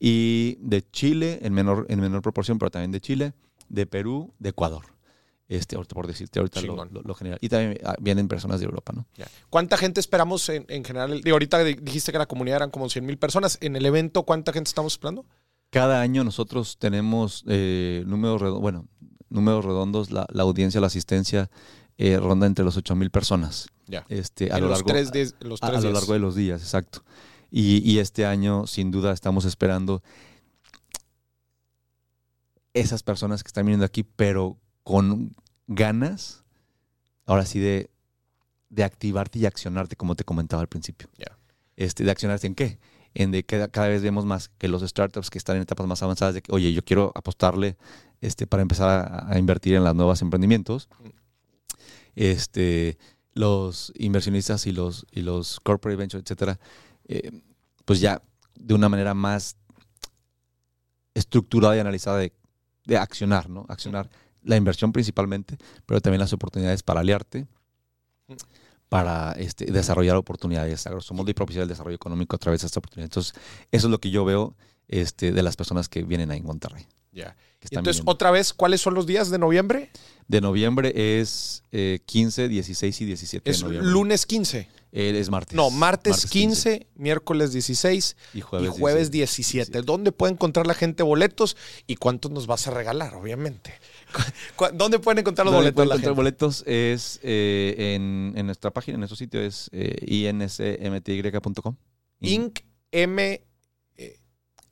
Y 0.00 0.56
de 0.60 0.82
Chile, 0.90 1.38
en 1.42 1.52
menor, 1.52 1.86
en 1.88 2.00
menor 2.00 2.22
proporción, 2.22 2.58
pero 2.58 2.70
también 2.70 2.90
de 2.90 3.00
Chile, 3.00 3.34
de 3.68 3.86
Perú, 3.86 4.32
de 4.40 4.48
Ecuador. 4.48 4.86
Este, 5.54 5.76
ahorita 5.76 5.94
por 5.94 6.06
decirte 6.06 6.38
ahorita 6.38 6.60
lo, 6.62 6.66
Chingón. 6.68 6.88
lo- 6.92 7.02
lo 7.02 7.14
general. 7.14 7.38
Y 7.42 7.48
también 7.48 7.78
ah, 7.84 7.94
vienen 8.00 8.26
personas 8.28 8.58
de 8.60 8.66
Europa, 8.66 8.92
¿no? 8.94 9.06
¿Cuánta 9.50 9.76
gente 9.76 10.00
esperamos 10.00 10.48
en, 10.48 10.64
en 10.68 10.82
general? 10.84 11.20
Digo, 11.22 11.34
ahorita 11.34 11.62
di- 11.62 11.74
dijiste 11.74 12.10
que 12.12 12.18
la 12.18 12.26
comunidad 12.26 12.56
eran 12.56 12.70
como 12.70 12.88
100 12.88 13.04
mil 13.04 13.18
personas. 13.18 13.58
En 13.60 13.76
el 13.76 13.84
evento, 13.84 14.22
¿cuánta 14.22 14.52
gente 14.52 14.68
estamos 14.68 14.94
esperando? 14.94 15.26
Cada 15.70 16.00
año 16.00 16.24
nosotros 16.24 16.78
tenemos 16.78 17.44
eh, 17.48 18.02
números 18.06 18.40
redondos, 18.40 18.62
bueno, 18.62 18.86
números 19.28 19.64
redondos, 19.64 20.10
la, 20.10 20.26
la 20.30 20.42
audiencia, 20.42 20.80
la 20.80 20.86
asistencia 20.88 21.50
eh, 21.98 22.18
ronda 22.18 22.46
entre 22.46 22.64
los 22.64 22.76
8 22.76 22.94
mil 22.96 23.10
personas. 23.10 23.68
Ya. 23.86 24.06
Este, 24.08 24.52
a 24.52 24.56
en 24.56 24.62
lo 24.62 24.68
los 24.68 24.78
largo, 24.78 24.88
tres, 24.90 25.12
días- 25.12 25.34
los 25.40 25.60
tres 25.60 25.70
a 25.70 25.74
lo 25.74 25.80
días. 25.82 25.92
largo 25.94 26.12
de 26.14 26.18
los 26.18 26.34
días, 26.34 26.62
exacto. 26.62 27.04
Y, 27.50 27.78
y 27.90 27.98
este 27.98 28.24
año, 28.24 28.66
sin 28.66 28.90
duda, 28.90 29.12
estamos 29.12 29.44
esperando 29.44 30.02
esas 32.74 33.02
personas 33.02 33.42
que 33.42 33.48
están 33.48 33.66
viniendo 33.66 33.84
aquí, 33.84 34.02
pero 34.02 34.56
con 34.82 35.34
ganas, 35.66 36.44
ahora 37.26 37.44
sí, 37.44 37.58
de, 37.58 37.90
de 38.70 38.84
activarte 38.84 39.38
y 39.38 39.46
accionarte, 39.46 39.96
como 39.96 40.14
te 40.14 40.24
comentaba 40.24 40.62
al 40.62 40.68
principio. 40.68 41.08
Este, 41.76 42.04
¿De 42.04 42.10
accionarte 42.10 42.46
en 42.46 42.54
qué? 42.54 42.78
En 43.14 43.30
de 43.30 43.44
que 43.44 43.68
cada 43.70 43.88
vez 43.88 44.02
vemos 44.02 44.24
más 44.24 44.48
que 44.58 44.68
los 44.68 44.82
startups 44.82 45.30
que 45.30 45.38
están 45.38 45.56
en 45.56 45.62
etapas 45.62 45.86
más 45.86 46.02
avanzadas, 46.02 46.34
de 46.34 46.42
que, 46.42 46.52
oye, 46.52 46.72
yo 46.72 46.84
quiero 46.84 47.12
apostarle 47.14 47.76
este, 48.20 48.46
para 48.46 48.62
empezar 48.62 48.88
a, 48.88 49.32
a 49.32 49.38
invertir 49.38 49.74
en 49.74 49.84
los 49.84 49.94
nuevos 49.94 50.22
emprendimientos. 50.22 50.88
Este, 52.14 52.98
los 53.34 53.92
inversionistas 53.96 54.66
y 54.66 54.72
los, 54.72 55.06
y 55.10 55.22
los 55.22 55.60
corporate 55.60 55.96
ventures, 55.96 56.24
etcétera, 56.24 56.58
eh, 57.06 57.42
pues 57.84 58.00
ya 58.00 58.22
de 58.54 58.74
una 58.74 58.88
manera 58.88 59.14
más 59.14 59.56
estructurada 61.14 61.76
y 61.76 61.80
analizada 61.80 62.18
de, 62.18 62.32
de 62.84 62.96
accionar, 62.96 63.48
¿no? 63.48 63.66
Accionar 63.68 64.10
la 64.44 64.56
inversión 64.56 64.92
principalmente, 64.92 65.56
pero 65.86 66.00
también 66.00 66.20
las 66.20 66.32
oportunidades 66.32 66.82
para 66.82 67.00
aliarte, 67.00 67.46
para 68.88 69.32
este, 69.32 69.66
desarrollar 69.66 70.16
oportunidades. 70.16 70.86
A 70.86 70.90
grosso 70.90 71.14
modo 71.14 71.30
y 71.30 71.34
propiciar 71.34 71.62
el 71.62 71.68
desarrollo 71.68 71.96
económico 71.96 72.36
a 72.36 72.38
través 72.38 72.60
de 72.60 72.66
esta 72.66 72.78
oportunidad. 72.80 73.06
Entonces, 73.06 73.34
eso 73.70 73.86
es 73.86 73.90
lo 73.90 73.98
que 73.98 74.10
yo 74.10 74.24
veo 74.24 74.54
este, 74.88 75.32
de 75.32 75.42
las 75.42 75.56
personas 75.56 75.88
que 75.88 76.02
vienen 76.02 76.30
en 76.30 76.44
Monterrey. 76.44 76.86
Ya. 77.12 77.36
Entonces, 77.70 78.02
otra 78.06 78.30
vez, 78.30 78.52
¿cuáles 78.52 78.80
son 78.80 78.94
los 78.94 79.06
días 79.06 79.30
de 79.30 79.38
noviembre? 79.38 79.90
De 80.28 80.40
noviembre 80.40 81.20
es 81.20 81.62
eh, 81.70 82.00
15, 82.06 82.48
16 82.48 83.00
y 83.00 83.04
17 83.04 83.50
Es 83.50 83.58
de 83.58 83.64
noviembre. 83.64 83.90
lunes 83.90 84.26
15. 84.26 84.68
Eh, 84.94 85.18
es 85.18 85.30
martes. 85.30 85.56
No, 85.56 85.70
martes, 85.70 86.26
15, 86.26 86.86
miércoles 86.96 87.52
16 87.52 88.14
y 88.34 88.38
y 88.38 88.40
jueves, 88.42 88.70
jueves 88.70 89.10
17. 89.10 89.56
17. 89.72 89.86
¿Dónde 89.86 90.12
puede 90.12 90.34
encontrar 90.34 90.66
la 90.66 90.74
gente 90.74 91.02
boletos 91.02 91.56
y 91.86 91.96
cuántos 91.96 92.30
nos 92.30 92.46
vas 92.46 92.66
a 92.68 92.72
regalar, 92.72 93.14
obviamente? 93.14 93.72
¿Cu- 94.56 94.66
¿Dónde 94.74 94.98
pueden 94.98 95.20
encontrar 95.20 95.46
los 95.46 95.54
¿Dónde 95.54 95.70
boletos? 95.70 95.74
pueden 95.76 95.88
la 95.88 95.94
encontrar 95.94 96.10
gente? 96.14 96.20
boletos? 96.20 96.62
Es 96.66 97.20
eh, 97.22 97.94
en, 97.94 98.34
en 98.36 98.44
nuestra 98.44 98.70
página, 98.70 98.96
en 98.96 99.00
nuestro 99.00 99.16
sitio 99.16 99.40
es 99.40 99.70
eh, 99.72 99.96
insmty.com. 100.06 101.76
Inc. 102.20 102.58
M, 102.90 103.42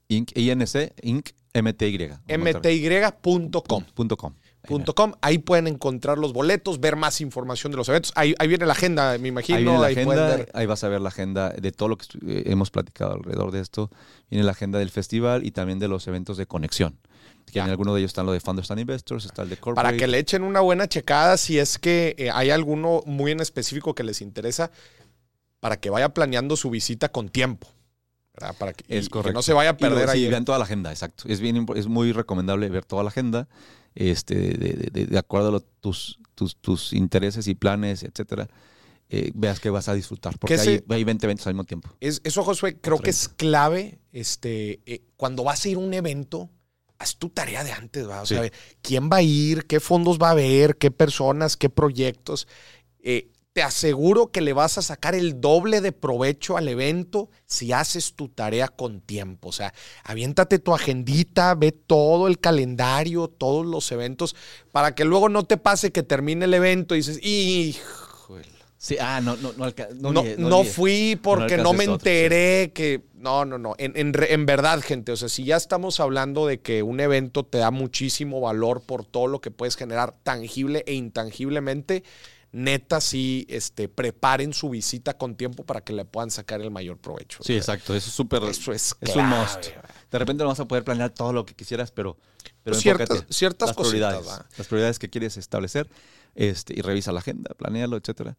Inc. 0.08 0.36
INC, 0.36 0.92
Inc. 1.02 1.30
MTY. 1.54 2.10
mty.com. 2.38 3.84
Punto 4.68 4.94
com. 4.94 5.12
Ahí 5.22 5.38
pueden 5.38 5.66
encontrar 5.66 6.18
los 6.18 6.32
boletos, 6.32 6.80
ver 6.80 6.94
más 6.96 7.20
información 7.20 7.70
de 7.72 7.78
los 7.78 7.88
eventos. 7.88 8.12
Ahí, 8.14 8.34
ahí 8.38 8.46
viene 8.46 8.66
la 8.66 8.72
agenda, 8.72 9.16
me 9.18 9.28
imagino. 9.28 9.56
Ahí 9.58 9.64
viene 9.64 9.78
la 9.80 9.86
ahí 9.86 9.92
agenda, 9.94 10.26
ver. 10.36 10.50
ahí 10.52 10.66
vas 10.66 10.84
a 10.84 10.88
ver 10.88 11.00
la 11.00 11.08
agenda 11.08 11.50
de 11.50 11.72
todo 11.72 11.88
lo 11.88 11.96
que 11.96 12.06
eh, 12.26 12.42
hemos 12.46 12.70
platicado 12.70 13.14
alrededor 13.14 13.50
de 13.52 13.60
esto. 13.60 13.90
Viene 14.30 14.44
la 14.44 14.52
agenda 14.52 14.78
del 14.78 14.90
festival 14.90 15.44
y 15.46 15.50
también 15.50 15.78
de 15.78 15.88
los 15.88 16.06
eventos 16.08 16.36
de 16.36 16.46
conexión. 16.46 16.98
Que 17.46 17.54
Ya. 17.54 17.64
en 17.64 17.70
alguno 17.70 17.94
de 17.94 18.00
ellos 18.00 18.10
están 18.10 18.26
lo 18.26 18.32
de 18.32 18.40
Founders 18.40 18.70
and 18.70 18.80
Investors, 18.80 19.24
está 19.24 19.42
el 19.42 19.48
de 19.48 19.56
Corporate. 19.56 19.86
Para 19.88 19.96
que 19.96 20.06
le 20.06 20.18
echen 20.18 20.42
una 20.44 20.60
buena 20.60 20.86
checada 20.88 21.36
si 21.36 21.58
es 21.58 21.78
que 21.78 22.14
eh, 22.18 22.30
hay 22.32 22.50
alguno 22.50 23.02
muy 23.06 23.32
en 23.32 23.40
específico 23.40 23.94
que 23.94 24.04
les 24.04 24.20
interesa, 24.20 24.70
para 25.58 25.78
que 25.78 25.90
vaya 25.90 26.10
planeando 26.10 26.54
su 26.56 26.70
visita 26.70 27.08
con 27.10 27.28
tiempo. 27.28 27.66
¿verdad? 28.34 28.54
Para 28.58 28.72
que, 28.72 28.84
y- 28.88 28.96
Es 28.98 29.06
y 29.06 29.08
que 29.08 29.12
correcto. 29.12 29.38
no 29.38 29.42
se 29.42 29.52
vaya 29.52 29.70
a 29.70 29.72
Y 29.72 29.76
perder 29.76 30.08
sí, 30.10 30.24
ahí. 30.24 30.28
vean 30.30 30.44
toda 30.44 30.58
la 30.58 30.64
agenda, 30.64 30.90
exacto. 30.92 31.24
Es, 31.26 31.40
bien, 31.40 31.66
es 31.74 31.86
muy 31.88 32.12
recomendable 32.12 32.68
ver 32.68 32.84
toda 32.84 33.02
la 33.02 33.08
agenda 33.08 33.48
este, 33.94 34.34
de, 34.34 34.90
de- 34.90 35.06
de- 35.06 35.18
acuerdo 35.18 35.56
a 35.56 35.60
tus, 35.80 36.18
tus, 36.34 36.56
tus 36.56 36.92
intereses 36.92 37.46
y 37.48 37.54
planes, 37.54 38.02
etcétera. 38.02 38.48
eh, 39.12 39.32
veas 39.34 39.58
que 39.58 39.70
vas 39.70 39.88
a 39.88 39.94
disfrutar. 39.94 40.38
Porque 40.38 40.54
Que 40.54 40.60
hay, 40.60 40.84
hay 40.88 41.04
20 41.04 41.26
eventos 41.26 41.46
al 41.48 41.54
mismo 41.54 41.64
tiempo. 41.64 41.90
Es, 42.00 42.20
eso, 42.22 42.44
Josué, 42.44 42.76
creo 42.80 42.98
que 42.98 43.10
es 43.10 43.28
clave. 43.28 43.98
Este, 44.12 44.80
eh, 44.86 45.02
cuando 45.16 45.42
vas 45.42 45.64
a 45.64 45.68
ir 45.68 45.76
a 45.76 45.80
un 45.80 45.92
evento, 45.94 46.48
haz 46.98 47.16
tu 47.16 47.28
tarea 47.30 47.64
de 47.64 47.72
antes, 47.72 48.08
¿va? 48.08 48.22
O 48.22 48.26
Sí. 48.26 48.34
sea, 48.36 48.48
quién 48.82 49.10
va 49.10 49.16
a 49.16 49.22
ir, 49.22 49.66
qué 49.66 49.80
fondos 49.80 50.18
va 50.18 50.28
a 50.28 50.32
haber, 50.32 50.76
qué 50.76 50.90
personas, 50.92 51.56
qué 51.56 51.68
proyectos. 51.70 52.46
Eh, 53.02 53.30
te 53.52 53.62
aseguro 53.62 54.30
que 54.30 54.40
le 54.40 54.52
vas 54.52 54.78
a 54.78 54.82
sacar 54.82 55.14
el 55.14 55.40
doble 55.40 55.80
de 55.80 55.92
provecho 55.92 56.56
al 56.56 56.68
evento 56.68 57.30
si 57.46 57.72
haces 57.72 58.14
tu 58.14 58.28
tarea 58.28 58.68
con 58.68 59.00
tiempo. 59.00 59.48
O 59.48 59.52
sea, 59.52 59.74
aviéntate 60.04 60.60
tu 60.60 60.72
agendita, 60.72 61.54
ve 61.56 61.72
todo 61.72 62.28
el 62.28 62.38
calendario, 62.38 63.28
todos 63.28 63.66
los 63.66 63.90
eventos, 63.90 64.36
para 64.70 64.94
que 64.94 65.04
luego 65.04 65.28
no 65.28 65.44
te 65.44 65.56
pase 65.56 65.90
que 65.90 66.04
termine 66.04 66.44
el 66.44 66.54
evento 66.54 66.94
y 66.94 66.98
dices, 66.98 67.18
híjole. 67.22 68.46
Sí, 68.78 68.96
ah, 68.98 69.20
no, 69.20 69.36
no, 69.36 69.52
no, 69.58 69.66
No, 69.96 70.12
no, 70.12 70.24
no 70.38 70.64
fui 70.64 71.18
porque 71.22 71.58
no, 71.58 71.74
me 71.74 71.84
otro, 71.84 71.94
enteré 71.96 72.72
que... 72.72 73.02
No, 73.12 73.44
no, 73.44 73.58
no. 73.58 73.74
En, 73.76 73.92
en 73.94 74.14
en 74.16 74.46
verdad, 74.46 74.80
gente, 74.80 75.12
o 75.12 75.16
sea, 75.16 75.28
si 75.28 75.44
ya 75.44 75.58
estamos 75.58 76.00
hablando 76.00 76.46
de 76.46 76.60
que 76.60 76.82
un 76.82 76.98
evento 77.00 77.44
te 77.44 77.58
da 77.58 77.70
muchísimo 77.70 78.40
valor 78.40 78.80
por 78.80 79.04
todo 79.04 79.26
lo 79.26 79.42
que 79.42 79.50
puedes 79.50 79.76
generar 79.76 80.14
tangible 80.22 80.82
e 80.86 80.94
intangiblemente, 80.94 82.04
neta, 82.52 83.00
sí, 83.00 83.46
este, 83.48 83.88
preparen 83.88 84.52
su 84.52 84.70
visita 84.70 85.16
con 85.16 85.36
tiempo 85.36 85.64
para 85.64 85.82
que 85.82 85.92
le 85.92 86.04
puedan 86.04 86.30
sacar 86.30 86.60
el 86.60 86.70
mayor 86.70 86.98
provecho. 86.98 87.38
Sí, 87.42 87.58
O 87.58 87.62
sea, 87.62 87.74
exacto. 87.74 87.94
Eso 87.94 88.08
es 88.08 88.14
súper. 88.14 88.42
Eso 88.44 88.72
es 88.72 88.96
es 89.00 89.10
clave, 89.12 89.20
un 89.22 89.28
must. 89.40 89.66
De 90.10 90.18
repente 90.18 90.42
no 90.42 90.48
vas 90.48 90.60
a 90.60 90.66
poder 90.66 90.82
planear 90.84 91.10
todo 91.10 91.32
lo 91.32 91.46
que 91.46 91.54
quisieras, 91.54 91.92
pero, 91.92 92.16
pero 92.64 92.74
Pues 92.74 92.82
ciertas- 92.82 93.10
enfócate. 93.10 93.32
ciertas 93.32 93.68
las 93.68 93.76
cositas, 93.76 94.14
prioridades. 94.16 94.44
Las 94.58 94.66
prioridades 94.66 94.98
que 94.98 95.08
quieres 95.08 95.36
establecer 95.36 95.88
este, 96.34 96.74
y 96.76 96.82
revisa 96.82 97.12
la 97.12 97.20
agenda, 97.20 97.54
planealo, 97.56 97.96
etcétera. 97.96 98.36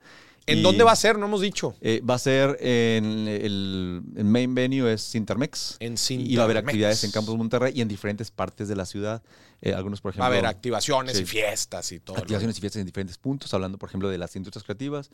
¿En 0.47 0.57
Y, 0.59 0.61
dónde 0.63 0.83
va 0.83 0.91
a 0.91 0.95
ser? 0.95 1.17
No 1.19 1.27
hemos 1.27 1.39
dicho. 1.41 1.75
eh, 1.81 2.01
va 2.01 2.15
a 2.15 2.19
ser 2.19 2.57
en 2.61 3.27
el, 3.27 4.01
el 4.15 4.23
main 4.25 4.55
venue 4.55 4.91
es 4.91 5.11
Cintermex. 5.11 5.77
En 5.79 5.95
Y 6.09 6.35
va 6.35 6.41
a 6.41 6.45
haber 6.45 6.57
Cintermex. 6.57 6.67
actividades 6.67 7.03
en 7.03 7.11
Campus 7.11 7.37
Monterrey 7.37 7.73
y 7.75 7.81
en 7.81 7.87
diferentes 7.87 8.31
partes 8.31 8.67
de 8.67 8.75
la 8.75 8.85
ciudad. 8.85 9.21
Eh, 9.63 9.73
algunos, 9.75 10.01
por 10.01 10.09
ejemplo. 10.09 10.21
Va 10.23 10.25
a 10.25 10.31
haber 10.31 10.45
activaciones 10.47 11.17
sí. 11.17 11.23
y 11.23 11.25
fiestas 11.25 11.91
y 11.91 11.99
todo. 11.99 12.17
activaciones 12.17 12.57
y 12.57 12.61
fiestas 12.61 12.79
en 12.79 12.85
diferentes 12.87 13.17
puntos, 13.19 13.53
hablando, 13.53 13.77
por 13.77 13.89
ejemplo, 13.89 14.09
de 14.09 14.17
las 14.17 14.35
industrias 14.35 14.63
creativas. 14.63 15.11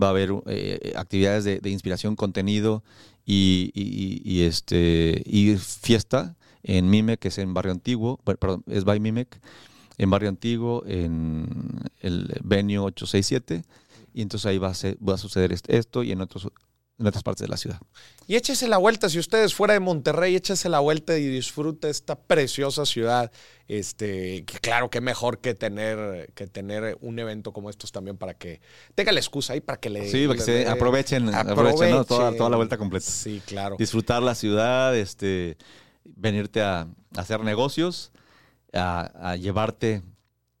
Va 0.00 0.06
a 0.06 0.10
haber 0.10 0.30
eh, 0.46 0.92
actividades 0.96 1.42
de, 1.44 1.58
de 1.60 1.70
inspiración, 1.70 2.14
contenido 2.14 2.84
y, 3.26 3.72
y- 3.74 4.22
y, 4.24 4.42
este, 4.44 5.22
y 5.26 5.56
fiesta 5.56 6.36
en 6.62 6.88
Mimec, 6.88 7.18
que 7.18 7.28
es 7.28 7.38
en 7.38 7.54
Barrio 7.54 7.72
Antiguo, 7.72 8.18
per- 8.18 8.38
perdón, 8.38 8.62
es 8.68 8.84
by 8.84 9.00
Mimec, 9.00 9.40
en 9.98 10.10
Barrio 10.10 10.28
Antiguo, 10.28 10.84
en 10.86 11.48
el 12.00 12.32
venue 12.44 12.78
867. 12.78 13.64
Y 14.14 14.22
entonces 14.22 14.46
ahí 14.46 14.58
va 14.58 14.68
a, 14.68 14.74
ser- 14.74 14.96
va 15.06 15.14
a 15.14 15.18
suceder 15.18 15.52
est- 15.52 15.68
esto 15.68 16.04
y 16.04 16.12
en, 16.12 16.20
otros, 16.20 16.48
en 16.98 17.06
otras 17.06 17.22
partes 17.22 17.42
de 17.42 17.48
la 17.48 17.56
ciudad. 17.56 17.80
Y 18.26 18.34
échese 18.34 18.66
la 18.66 18.76
vuelta, 18.76 19.08
si 19.08 19.18
ustedes 19.18 19.54
fuera 19.54 19.74
de 19.74 19.80
Monterrey, 19.80 20.34
échese 20.34 20.68
la 20.68 20.80
vuelta 20.80 21.16
y 21.16 21.26
disfrute 21.26 21.88
esta 21.88 22.16
preciosa 22.16 22.84
ciudad. 22.84 23.30
Este, 23.68 24.44
que 24.44 24.58
claro 24.58 24.90
que 24.90 25.00
mejor 25.00 25.38
que 25.38 25.54
tener, 25.54 26.32
que 26.34 26.46
tener 26.46 26.98
un 27.00 27.18
evento 27.18 27.52
como 27.52 27.70
estos 27.70 27.92
también 27.92 28.16
para 28.16 28.34
que 28.34 28.60
tenga 28.94 29.12
la 29.12 29.20
excusa 29.20 29.52
ahí 29.52 29.60
para 29.60 29.78
que 29.78 29.90
le. 29.90 30.10
Sí, 30.10 30.26
para 30.26 30.38
que 30.38 30.44
se 30.44 30.68
aprovechen, 30.68 31.32
aprovechen 31.32 31.90
¿no? 31.90 32.04
toda, 32.04 32.36
toda 32.36 32.50
la 32.50 32.56
vuelta 32.56 32.76
completa. 32.76 33.06
Sí, 33.06 33.42
claro. 33.46 33.76
disfrutar 33.78 34.22
la 34.22 34.34
ciudad, 34.34 34.96
este, 34.96 35.56
venirte 36.04 36.62
a, 36.62 36.80
a 36.80 36.88
hacer 37.20 37.40
negocios, 37.40 38.10
a, 38.72 39.30
a 39.30 39.36
llevarte 39.36 40.02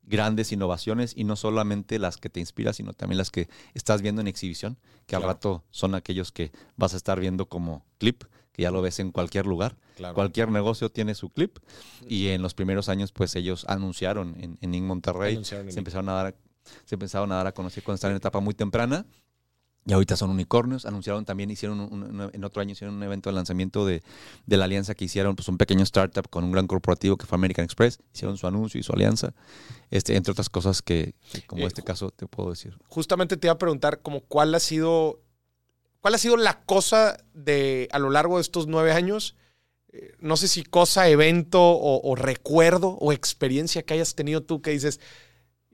grandes 0.08 0.52
innovaciones 0.52 1.12
y 1.14 1.24
no 1.24 1.36
solamente 1.36 1.98
las 1.98 2.16
que 2.16 2.30
te 2.30 2.40
inspiran, 2.40 2.74
sino 2.74 2.92
también 2.92 3.18
las 3.18 3.30
que 3.30 3.48
estás 3.74 4.02
viendo 4.02 4.20
en 4.20 4.28
exhibición, 4.28 4.78
que 5.06 5.16
al 5.16 5.22
rato 5.22 5.64
son 5.70 5.94
aquellos 5.94 6.32
que 6.32 6.50
vas 6.76 6.94
a 6.94 6.96
estar 6.96 7.20
viendo 7.20 7.46
como 7.46 7.84
clip, 7.98 8.24
que 8.52 8.62
ya 8.62 8.70
lo 8.70 8.82
ves 8.82 8.98
en 8.98 9.12
cualquier 9.12 9.46
lugar. 9.46 9.76
Claro. 9.96 10.14
Cualquier 10.14 10.50
negocio 10.50 10.90
tiene 10.90 11.14
su 11.14 11.30
clip 11.30 11.58
y 12.08 12.28
en 12.28 12.42
los 12.42 12.54
primeros 12.54 12.88
años 12.88 13.12
pues 13.12 13.36
ellos 13.36 13.64
anunciaron 13.68 14.36
en, 14.40 14.58
en. 14.60 14.86
Monterrey, 14.86 15.34
Anunciaron 15.34 15.66
en 15.66 15.72
se 15.72 15.78
empezaron 15.78 16.08
a 16.08 16.12
dar 16.12 16.36
se 16.84 16.94
empezaron 16.94 17.32
a 17.32 17.36
dar 17.36 17.46
a 17.46 17.52
conocer 17.52 17.82
cuando 17.82 17.96
estaban 17.96 18.12
en 18.12 18.18
etapa 18.18 18.40
muy 18.40 18.54
temprana 18.54 19.06
y 19.88 19.92
ahorita 19.94 20.16
son 20.16 20.28
unicornios. 20.30 20.84
Anunciaron 20.84 21.24
también, 21.24 21.50
hicieron 21.50 21.80
un- 21.80 22.02
un- 22.20 22.30
en 22.32 22.44
otro 22.44 22.60
año 22.60 22.72
hicieron 22.72 22.94
un 22.96 23.02
evento 23.02 23.30
de 23.30 23.34
lanzamiento 23.34 23.86
de, 23.86 24.02
de 24.46 24.56
la 24.58 24.66
alianza 24.66 24.94
que 24.94 25.06
hicieron, 25.06 25.34
pues 25.34 25.48
un 25.48 25.56
pequeño 25.56 25.82
startup 25.82 26.28
con 26.28 26.44
un 26.44 26.52
gran 26.52 26.66
corporativo 26.66 27.16
que 27.16 27.24
fue 27.24 27.36
American 27.36 27.64
Express. 27.64 27.98
Hicieron 28.14 28.36
su 28.36 28.46
anuncio 28.46 28.78
y 28.78 28.82
su 28.82 28.92
alianza, 28.92 29.32
este, 29.90 30.14
entre 30.14 30.32
otras 30.32 30.50
cosas 30.50 30.82
que, 30.82 31.14
que 31.32 31.40
como 31.46 31.62
Eh, 31.64 31.66
este 31.68 31.82
caso 31.82 32.10
te 32.10 32.26
puedo 32.26 32.50
decir. 32.50 32.76
Justamente 32.86 33.38
te 33.38 33.46
iba 33.46 33.54
a 33.54 33.58
preguntar 33.58 34.02
como 34.02 34.20
cuál 34.20 34.54
ha 34.54 34.60
sido. 34.60 35.22
¿Cuál 36.00 36.14
ha 36.14 36.18
sido 36.18 36.36
la 36.36 36.60
cosa 36.64 37.16
de 37.34 37.88
a 37.90 37.98
lo 37.98 38.10
largo 38.10 38.36
de 38.36 38.42
estos 38.42 38.66
nueve 38.68 38.92
años? 38.92 39.36
Eh, 39.90 40.12
No 40.20 40.36
sé 40.36 40.46
si 40.48 40.62
cosa, 40.64 41.08
evento 41.08 41.60
o, 41.62 42.00
o 42.08 42.14
recuerdo 42.14 42.90
o 43.00 43.10
experiencia 43.12 43.82
que 43.82 43.94
hayas 43.94 44.14
tenido 44.14 44.42
tú 44.42 44.60
que 44.60 44.70
dices, 44.70 45.00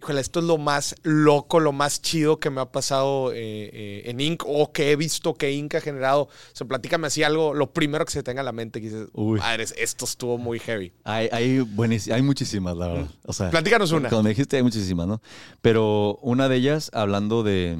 híjole, 0.05 0.21
esto 0.21 0.41
es 0.41 0.45
lo 0.45 0.59
más 0.59 0.95
loco, 1.03 1.61
lo 1.61 1.73
más 1.73 2.03
chido 2.03 2.39
que 2.39 2.51
me 2.51 2.61
ha 2.61 2.71
pasado 2.71 3.33
eh, 3.33 3.71
eh, 3.73 4.03
en 4.05 4.21
Inc. 4.21 4.43
o 4.47 4.71
que 4.71 4.93
he 4.93 4.97
visto 4.97 5.33
que 5.35 5.51
Inc. 5.53 5.75
ha 5.77 5.81
generado. 5.81 6.25
O 6.25 6.29
sea, 6.53 6.67
platícame 6.67 7.07
así 7.07 7.23
algo, 7.23 7.55
lo 7.55 7.73
primero 7.73 8.05
que 8.05 8.13
se 8.13 8.19
te 8.21 8.25
tenga 8.31 8.43
a 8.43 8.45
la 8.45 8.53
mente 8.53 8.81
que 8.83 8.89
dices, 8.91 9.09
Uy. 9.15 9.39
madres, 9.41 9.75
esto 9.79 10.05
estuvo 10.05 10.37
muy 10.37 10.59
heavy. 10.59 10.93
Hay, 11.05 11.29
hay, 11.33 12.23
muchísimas, 12.23 12.77
la 12.77 12.89
verdad. 12.89 13.09
O 13.25 13.33
sea, 13.33 13.51
Platícanos 13.51 13.93
una. 13.93 14.11
Como 14.11 14.23
me 14.25 14.29
dijiste, 14.31 14.57
hay 14.59 14.63
muchísimas, 14.63 15.07
¿no? 15.07 15.23
Pero 15.63 16.17
una 16.23 16.49
de 16.51 16.57
ellas, 16.57 16.91
hablando 16.93 17.43
de, 17.43 17.79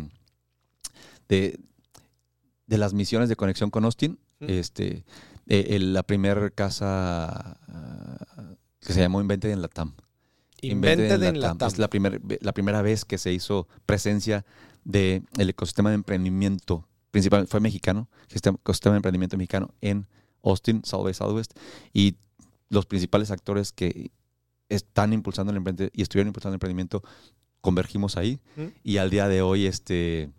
de, 1.29 1.59
de 2.67 2.79
las 2.79 2.95
misiones 2.95 3.29
de 3.29 3.37
conexión 3.37 3.71
con 3.71 3.85
Austin, 3.85 4.19
Mm. 4.41 4.47
este, 4.51 5.05
eh, 5.47 5.67
el- 5.71 5.93
la 5.95 6.03
primera 6.03 6.51
casa 6.51 7.57
ah, 7.69 8.55
que 8.81 8.93
se 8.93 9.01
llamó 9.01 9.21
Invented 9.21 9.51
en 9.51 9.63
Latam. 9.63 9.95
Invented 10.73 11.23
en 11.23 11.41
Latam. 11.41 11.53
Latam. 11.59 11.69
Es 11.69 11.79
la, 11.79 11.89
primer- 11.89 12.21
la 12.41 12.53
primera 12.53 12.83
vez 12.83 13.05
que 13.05 13.19
se 13.19 13.33
hizo 13.33 13.69
presencia 13.87 14.45
del 14.85 15.25
ecosistema 15.37 15.91
de 15.91 15.95
emprendimiento, 15.97 16.87
principal, 17.11 17.47
fue 17.47 17.61
mexicano, 17.61 18.09
sistema- 18.29 18.59
ecosistema 18.61 18.95
de 18.95 18.99
emprendimiento 18.99 19.37
mexicano 19.37 19.71
en 19.81 20.07
Austin, 20.43 20.83
South 20.85 21.05
by 21.05 21.15
Southwest, 21.15 21.53
y 21.93 22.17
los 22.69 22.87
principales 22.87 23.31
actores 23.31 23.73
que 23.73 24.11
están 24.69 25.13
impulsando 25.13 25.51
el 25.53 25.57
emprendimiento 25.59 25.93
y 25.97 26.03
estuvieron 26.03 26.29
impulsando 26.29 26.53
el 26.55 26.57
emprendimiento, 26.57 27.03
convergimos 27.61 28.17
ahí, 28.17 28.41
¿Mm? 28.57 28.63
y 28.83 28.97
al 28.99 29.09
día 29.11 29.29
de 29.29 29.41
hoy 29.43 29.67
este, 29.67 30.31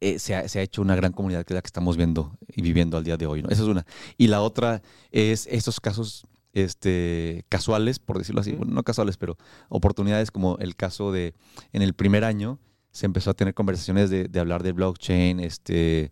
eh, 0.00 0.18
se, 0.18 0.34
ha, 0.34 0.46
se 0.48 0.58
ha 0.58 0.62
hecho 0.62 0.82
una 0.82 0.94
gran 0.96 1.12
comunidad 1.12 1.44
que 1.44 1.52
es 1.52 1.56
la 1.56 1.62
que 1.62 1.66
estamos 1.68 1.96
viendo 1.96 2.36
y 2.48 2.62
viviendo 2.62 2.96
al 2.96 3.04
día 3.04 3.16
de 3.16 3.26
hoy. 3.26 3.42
¿no? 3.42 3.48
Esa 3.48 3.62
es 3.62 3.68
una. 3.68 3.86
Y 4.18 4.26
la 4.26 4.42
otra 4.42 4.82
es 5.10 5.46
estos 5.50 5.80
casos 5.80 6.26
este, 6.54 7.44
casuales, 7.50 7.98
por 7.98 8.16
decirlo 8.18 8.40
así, 8.40 8.52
bueno, 8.52 8.72
no 8.72 8.82
casuales, 8.82 9.16
pero 9.18 9.36
oportunidades 9.68 10.30
como 10.30 10.56
el 10.58 10.76
caso 10.76 11.12
de, 11.12 11.34
en 11.72 11.82
el 11.82 11.92
primer 11.94 12.24
año 12.24 12.58
se 12.92 13.06
empezó 13.06 13.30
a 13.30 13.34
tener 13.34 13.54
conversaciones 13.54 14.08
de, 14.08 14.28
de 14.28 14.40
hablar 14.40 14.62
de 14.62 14.72
blockchain, 14.72 15.40
este, 15.40 16.10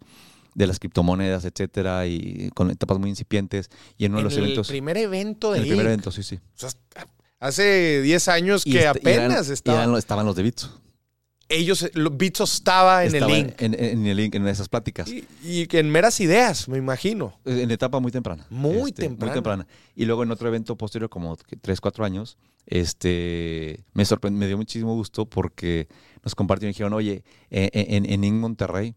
de 0.54 0.66
las 0.66 0.78
criptomonedas, 0.80 1.44
etcétera, 1.44 2.06
y 2.06 2.50
con 2.54 2.70
etapas 2.70 2.98
muy 2.98 3.08
incipientes. 3.08 3.70
Y 3.96 4.04
en 4.04 4.12
uno 4.12 4.18
de 4.18 4.24
los 4.24 4.32
el 4.36 4.42
eventos... 4.44 4.68
primer 4.68 4.96
evento 4.98 5.52
de 5.52 5.58
en 5.58 5.62
el 5.62 5.68
primer 5.70 5.86
evento, 5.86 6.10
sí, 6.10 6.22
sí. 6.24 6.36
O 6.36 6.58
sea, 6.58 6.70
hace 7.38 8.02
10 8.02 8.28
años 8.28 8.66
Y 8.66 8.72
que 8.72 8.78
est- 8.88 8.96
y 9.04 9.08
eran- 9.08 9.26
apenas 9.30 9.48
y 9.48 9.52
estaban. 9.52 9.82
eran- 9.84 9.96
estaban 9.96 10.26
los 10.26 10.36
de 10.36 10.42
Bitso. 10.42 10.81
Ellos, 11.54 11.90
lo- 11.94 12.10
Bitso 12.10 12.44
estaba 12.44 13.04
en 13.04 13.14
Estaba 13.14 13.32
el 13.32 13.44
link. 13.46 13.54
En, 13.62 13.74
en 13.74 14.06
el 14.06 14.16
link, 14.16 14.34
en 14.34 14.46
esas 14.48 14.68
pláticas. 14.68 15.08
Y, 15.08 15.24
y 15.42 15.66
que 15.66 15.78
en 15.78 15.90
meras 15.90 16.20
ideas, 16.20 16.68
me 16.68 16.78
imagino. 16.78 17.38
En 17.44 17.70
etapa 17.70 18.00
muy 18.00 18.10
temprana. 18.12 18.42
Este, 18.44 18.54
Muy 18.54 18.92
temprana. 18.92 19.30
Muy 19.32 19.34
temprana. 19.34 19.66
Y 19.94 20.04
luego 20.06 20.22
en 20.22 20.30
otro 20.30 20.48
evento 20.48 20.76
posterior, 20.76 21.08
como 21.10 21.36
3, 21.36 21.80
4 21.80 22.04
años, 22.04 22.38
este, 22.96 23.84
me 23.94 24.04
sorprendió, 24.04 24.38
me 24.40 24.46
dio 24.46 24.56
muchísimo 24.56 24.94
gusto 24.94 25.26
porque 25.26 25.88
nos 26.22 26.34
compartieron 26.34 26.70
y 26.70 26.72
dijeron, 26.74 26.92
oye, 26.92 27.24
eh, 27.50 27.70
en, 27.72 28.10
en 28.10 28.24
Inc. 28.24 28.34
Monterrey 28.40 28.94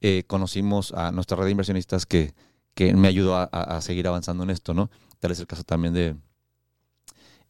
eh, 0.00 0.24
conocimos 0.26 0.92
a 0.92 1.10
nuestra 1.12 1.36
red 1.36 1.44
de 1.46 1.50
inversionistas 1.52 2.06
que, 2.06 2.32
que 2.74 2.94
me 2.94 3.08
ayudó 3.08 3.36
a, 3.36 3.48
a- 3.52 3.76
a 3.76 3.80
seguir 3.82 4.06
avanzando 4.06 4.42
en 4.44 4.50
esto, 4.50 4.74
¿no? 4.74 4.90
Tal 5.18 5.32
es 5.32 5.40
el 5.40 5.46
caso 5.46 5.64
también 5.64 5.92
de, 5.94 6.16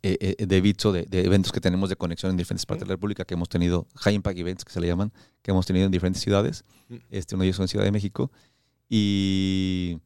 eh, 0.02 0.36
eh, 0.39 0.47
de 0.47 0.60
Bitso, 0.60 0.93
de, 0.93 1.02
de 1.05 1.24
eventos 1.24 1.52
que 1.52 1.60
tenemos 1.60 1.89
de 1.90 1.97
conexión 1.97 2.31
en 2.31 2.36
diferentes 2.36 2.64
partes 2.66 2.85
de 2.86 2.89
la 2.89 2.94
República, 2.97 3.24
que 3.24 3.35
hemos 3.35 3.48
tenido, 3.48 3.86
High 3.97 4.14
Impact 4.14 4.39
Events, 4.39 4.64
que 4.64 4.72
se 4.72 4.81
le 4.81 4.86
llaman, 4.86 5.12
que 5.43 5.51
hemos 5.51 5.66
tenido 5.66 5.86
en 5.86 5.93
diferentes 5.93 6.22
ciudades. 6.22 6.64
Mm. 6.89 6.97
Este, 7.10 7.35
uno 7.35 7.43
de 7.43 7.48
ellos 7.48 7.60
en 7.60 7.68
Ciudad 7.68 7.85
de 7.85 7.93
México. 7.93 8.31
Y, 8.89 9.98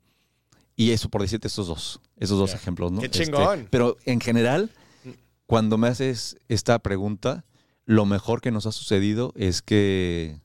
y 0.77 0.91
eso, 0.91 1.09
por 1.09 1.23
decirte 1.23 1.49
estos 1.49 1.67
dos, 1.69 2.01
esos 2.17 2.39
dos 2.39 2.51
Ya. 2.51 2.57
ejemplos, 2.57 2.93
¿no? 2.93 3.01
Qué 3.01 3.07
Este, 3.07 3.25
chingón. 3.25 3.67
pero 3.71 3.97
en 4.05 4.21
general, 4.21 4.71
Mm. 5.05 5.11
cuando 5.47 5.79
me 5.79 5.89
haces 5.89 6.37
esta 6.49 6.79
pregunta, 6.81 7.45
lo 7.87 8.05
mejor 8.07 8.41
que 8.41 8.51
nos 8.51 8.67
ha 8.67 8.73
sucedido 8.73 9.33
es 9.37 9.63
que, 9.63 10.41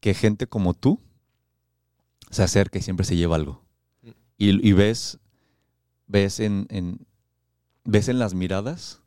que 0.00 0.14
gente 0.14 0.46
como 0.46 0.74
tú 0.74 1.00
se 2.30 2.42
acerca 2.42 2.78
y 2.78 2.82
siempre 2.82 3.06
se 3.06 3.16
lleva 3.16 3.36
algo. 3.36 3.62
Mm. 4.02 4.08
Y, 4.38 4.68
y 4.68 4.72
ves, 4.72 5.18
ves 6.06 6.40
en, 6.40 6.66
en- 6.70 7.05
ves 7.86 8.08
en 8.08 8.18
las 8.18 8.34
miradas 8.34 9.00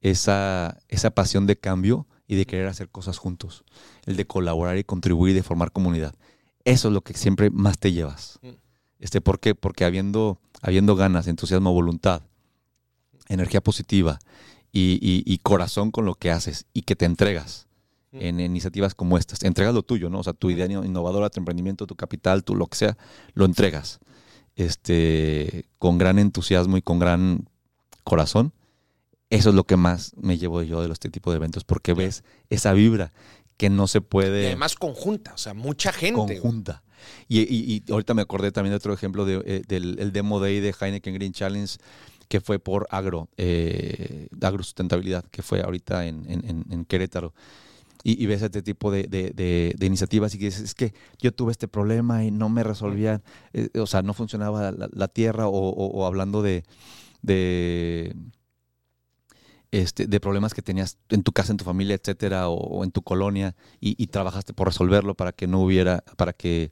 esa, 0.00 0.78
esa 0.88 1.10
pasión 1.10 1.46
de 1.46 1.56
cambio 1.56 2.06
y 2.26 2.36
de 2.36 2.46
querer 2.46 2.66
hacer 2.68 2.88
cosas 2.88 3.18
juntos. 3.18 3.64
El 4.06 4.16
de 4.16 4.26
colaborar 4.26 4.78
y 4.78 4.84
contribuir 4.84 5.32
y 5.32 5.36
de 5.36 5.42
formar 5.42 5.72
comunidad. 5.72 6.14
Eso 6.64 6.88
es 6.88 6.94
lo 6.94 7.00
que 7.02 7.14
siempre 7.14 7.50
más 7.50 7.78
te 7.78 7.92
llevas. 7.92 8.38
Mm. 8.42 8.48
Este, 9.00 9.20
¿Por 9.20 9.40
qué? 9.40 9.54
Porque 9.54 9.84
habiendo, 9.84 10.38
habiendo 10.60 10.94
ganas, 10.96 11.26
entusiasmo, 11.26 11.72
voluntad, 11.72 12.22
energía 13.28 13.60
positiva 13.60 14.18
y, 14.72 14.98
y- 15.02 15.22
y 15.26 15.38
corazón 15.38 15.90
con 15.90 16.04
lo 16.04 16.14
que 16.14 16.30
haces 16.30 16.66
y 16.72 16.82
que 16.82 16.96
te 16.96 17.04
entregas 17.04 17.66
Mm. 18.12 18.18
en 18.20 18.40
iniciativas 18.40 18.94
como 18.94 19.16
estas, 19.18 19.42
entregas 19.42 19.74
lo 19.74 19.82
tuyo, 19.82 20.10
¿no? 20.10 20.18
O 20.20 20.22
sea, 20.22 20.34
tu 20.34 20.50
idea 20.50 20.66
innovadora, 20.66 21.30
tu 21.30 21.40
emprendimiento, 21.40 21.86
tu 21.86 21.96
capital, 21.96 22.44
tu 22.44 22.54
lo 22.54 22.66
que 22.66 22.76
sea, 22.76 22.96
lo 23.34 23.44
entregas. 23.46 24.00
Este, 24.54 25.64
con 25.78 25.96
gran 25.98 26.18
entusiasmo 26.18 26.76
y 26.76 26.82
con 26.82 26.98
gran 26.98 27.48
corazón. 28.04 28.52
Eso 29.30 29.48
es 29.48 29.54
lo 29.54 29.64
que 29.64 29.76
más 29.76 30.12
me 30.20 30.36
llevo 30.36 30.62
yo 30.62 30.82
de 30.86 30.92
este 30.92 31.08
tipo 31.08 31.30
de 31.30 31.36
eventos, 31.38 31.64
porque 31.64 31.94
ves 31.94 32.22
esa 32.50 32.72
vibra 32.74 33.12
que 33.56 33.70
no 33.70 33.86
se 33.86 34.00
puede 34.00 34.42
Y 34.42 34.46
además 34.46 34.74
conjunta, 34.74 35.32
o 35.34 35.38
sea, 35.38 35.54
mucha 35.54 35.92
gente. 35.92 36.16
conjunta. 36.40 36.82
Y, 37.28 37.40
y- 37.40 37.82
y 37.86 37.92
ahorita 37.92 38.14
me 38.14 38.22
acordé 38.22 38.52
también 38.52 38.72
de 38.72 38.76
otro 38.76 38.92
ejemplo 38.92 39.24
de, 39.24 39.42
eh, 39.46 39.62
del 39.66 39.98
el 39.98 40.12
Demo 40.12 40.38
Day 40.38 40.60
de 40.60 40.74
Heineken 40.78 41.14
Green 41.14 41.32
Challenge 41.32 41.76
que 42.28 42.40
fue 42.40 42.58
por 42.58 42.86
agro, 42.90 43.28
eh, 43.36 44.28
agro 44.40 44.62
sustentabilidad, 44.62 45.24
que 45.30 45.42
fue 45.42 45.60
ahorita 45.62 46.06
en, 46.06 46.24
en- 46.30 46.44
en- 46.48 46.64
en 46.70 46.84
Querétaro. 46.84 47.34
Y, 48.04 48.22
y 48.22 48.26
ves 48.26 48.42
este 48.42 48.62
tipo 48.62 48.90
de, 48.90 49.04
de- 49.04 49.30
de- 49.30 49.74
de 49.78 49.86
iniciativas 49.86 50.34
y 50.34 50.38
que 50.38 50.46
dices, 50.46 50.62
es 50.62 50.74
que 50.74 50.92
yo 51.20 51.32
tuve 51.32 51.52
este 51.52 51.68
problema 51.68 52.24
y 52.24 52.30
no 52.30 52.48
me 52.48 52.64
resolvían, 52.64 53.22
eh, 53.52 53.68
o 53.78 53.86
sea, 53.86 54.02
no 54.02 54.12
funcionaba 54.14 54.72
la, 54.72 54.88
la 54.92 55.08
tierra 55.08 55.46
o, 55.46 55.52
o- 55.52 55.86
o 55.86 56.06
hablando 56.06 56.40
de, 56.42 56.64
de, 57.22 58.14
este, 59.70 60.06
de 60.06 60.20
problemas 60.20 60.52
que 60.52 60.62
tenías 60.62 60.98
en 61.08 61.22
tu 61.22 61.32
casa, 61.32 61.52
en 61.52 61.56
tu 61.56 61.64
familia, 61.64 61.94
etcétera, 61.94 62.48
o, 62.48 62.84
en 62.84 62.90
tu 62.90 63.02
colonia, 63.02 63.56
y, 63.80 64.00
y 64.02 64.08
trabajaste 64.08 64.52
por 64.52 64.68
resolverlo 64.68 65.14
para 65.14 65.32
que 65.32 65.46
no 65.46 65.60
hubiera, 65.60 66.04
para 66.16 66.32
que 66.32 66.70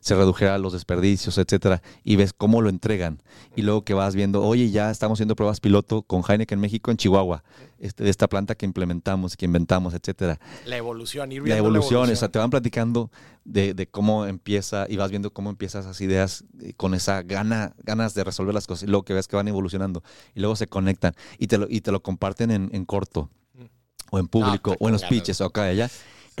se 0.00 0.14
redujera 0.14 0.56
los 0.58 0.72
desperdicios, 0.72 1.36
etcétera, 1.38 1.82
y 2.04 2.16
ves 2.16 2.32
cómo 2.32 2.62
lo 2.62 2.70
entregan. 2.70 3.22
Y 3.54 3.62
luego 3.62 3.84
que 3.84 3.94
vas 3.94 4.14
viendo, 4.14 4.42
oye, 4.42 4.70
ya 4.70 4.90
estamos 4.90 5.16
haciendo 5.16 5.36
pruebas 5.36 5.60
piloto 5.60 6.02
con 6.02 6.22
Heineken 6.26 6.58
México 6.58 6.90
en 6.90 6.96
Chihuahua, 6.96 7.44
este, 7.78 8.04
de 8.04 8.10
esta 8.10 8.28
planta 8.28 8.54
que 8.54 8.64
implementamos, 8.66 9.36
que 9.36 9.44
inventamos, 9.46 9.94
etcétera 9.94 10.38
La 10.66 10.76
evolución, 10.76 11.30
ir 11.32 11.40
la 11.40 11.44
viendo 11.44 11.58
evolución, 11.58 12.10
o 12.10 12.16
sea, 12.16 12.28
te 12.28 12.38
van 12.38 12.50
platicando 12.50 13.10
de, 13.44 13.74
de 13.74 13.86
cómo 13.88 14.26
empieza 14.26 14.86
y 14.88 14.96
vas 14.96 15.10
viendo 15.10 15.32
cómo 15.32 15.50
empiezas 15.50 15.84
esas 15.84 16.00
ideas 16.00 16.44
eh, 16.60 16.72
con 16.76 16.94
esa 16.94 17.22
gana, 17.22 17.74
ganas 17.82 18.14
de 18.14 18.24
resolver 18.24 18.54
las 18.54 18.66
cosas 18.66 18.84
y 18.84 18.86
luego 18.86 19.04
que 19.04 19.14
ves 19.14 19.28
que 19.28 19.36
van 19.36 19.48
evolucionando 19.48 20.02
y 20.34 20.40
luego 20.40 20.56
se 20.56 20.66
conectan 20.66 21.14
y 21.38 21.46
te 21.46 21.58
lo, 21.58 21.66
y 21.68 21.80
te 21.80 21.92
lo 21.92 22.02
comparten 22.02 22.50
en, 22.50 22.70
en 22.72 22.84
corto 22.84 23.30
Mm. 23.54 23.64
o 24.12 24.18
en 24.18 24.28
público 24.28 24.72
Ah, 24.72 24.76
o 24.80 24.88
en 24.88 24.92
los 24.92 25.02
ganas. 25.02 25.14
pitches 25.14 25.40
o 25.40 25.44
acá 25.46 25.66
y 25.68 25.70
allá. 25.72 25.90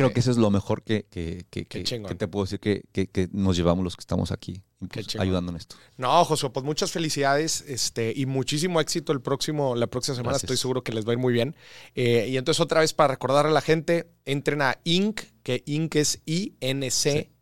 Creo 0.04 0.12
que 0.14 0.20
eso 0.20 0.30
es 0.30 0.36
lo 0.36 0.50
mejor 0.50 0.82
que, 0.82 1.06
que, 1.10 1.44
que, 1.50 1.64
que- 1.66 2.14
te 2.14 2.28
puedo 2.28 2.44
decir 2.44 2.60
que, 2.60 3.28
nos 3.32 3.56
llevamos 3.56 3.84
los 3.84 3.96
que 3.96 4.00
estamos 4.00 4.30
aquí 4.32 4.62
pues, 4.92 5.16
ayudando 5.18 5.50
en 5.52 5.56
esto. 5.58 5.76
No, 5.96 6.24
Josué, 6.24 6.50
pues 6.50 6.64
muchas 6.64 6.90
felicidades 6.90 7.64
este, 7.68 8.12
y 8.16 8.26
muchísimo 8.26 8.80
éxito 8.80 9.12
el 9.12 9.20
próximo, 9.20 9.76
la 9.76 9.86
próxima 9.88 10.14
semana. 10.16 10.30
Gracias. 10.32 10.44
Estoy 10.50 10.56
seguro 10.56 10.82
que 10.82 10.92
les 10.92 11.06
va 11.06 11.10
a 11.10 11.12
ir 11.14 11.18
muy 11.18 11.32
bien. 11.32 11.54
Eh, 11.94 12.28
y 12.30 12.36
entonces, 12.36 12.60
otra 12.60 12.80
vez, 12.80 12.92
para 12.94 13.14
recordar 13.14 13.46
a 13.46 13.50
la 13.50 13.60
gente, 13.60 14.10
entren 14.24 14.62
a 14.62 14.78
Inc., 14.84 15.20
que 15.42 15.62
Inc 15.66 15.94
es 15.96 16.20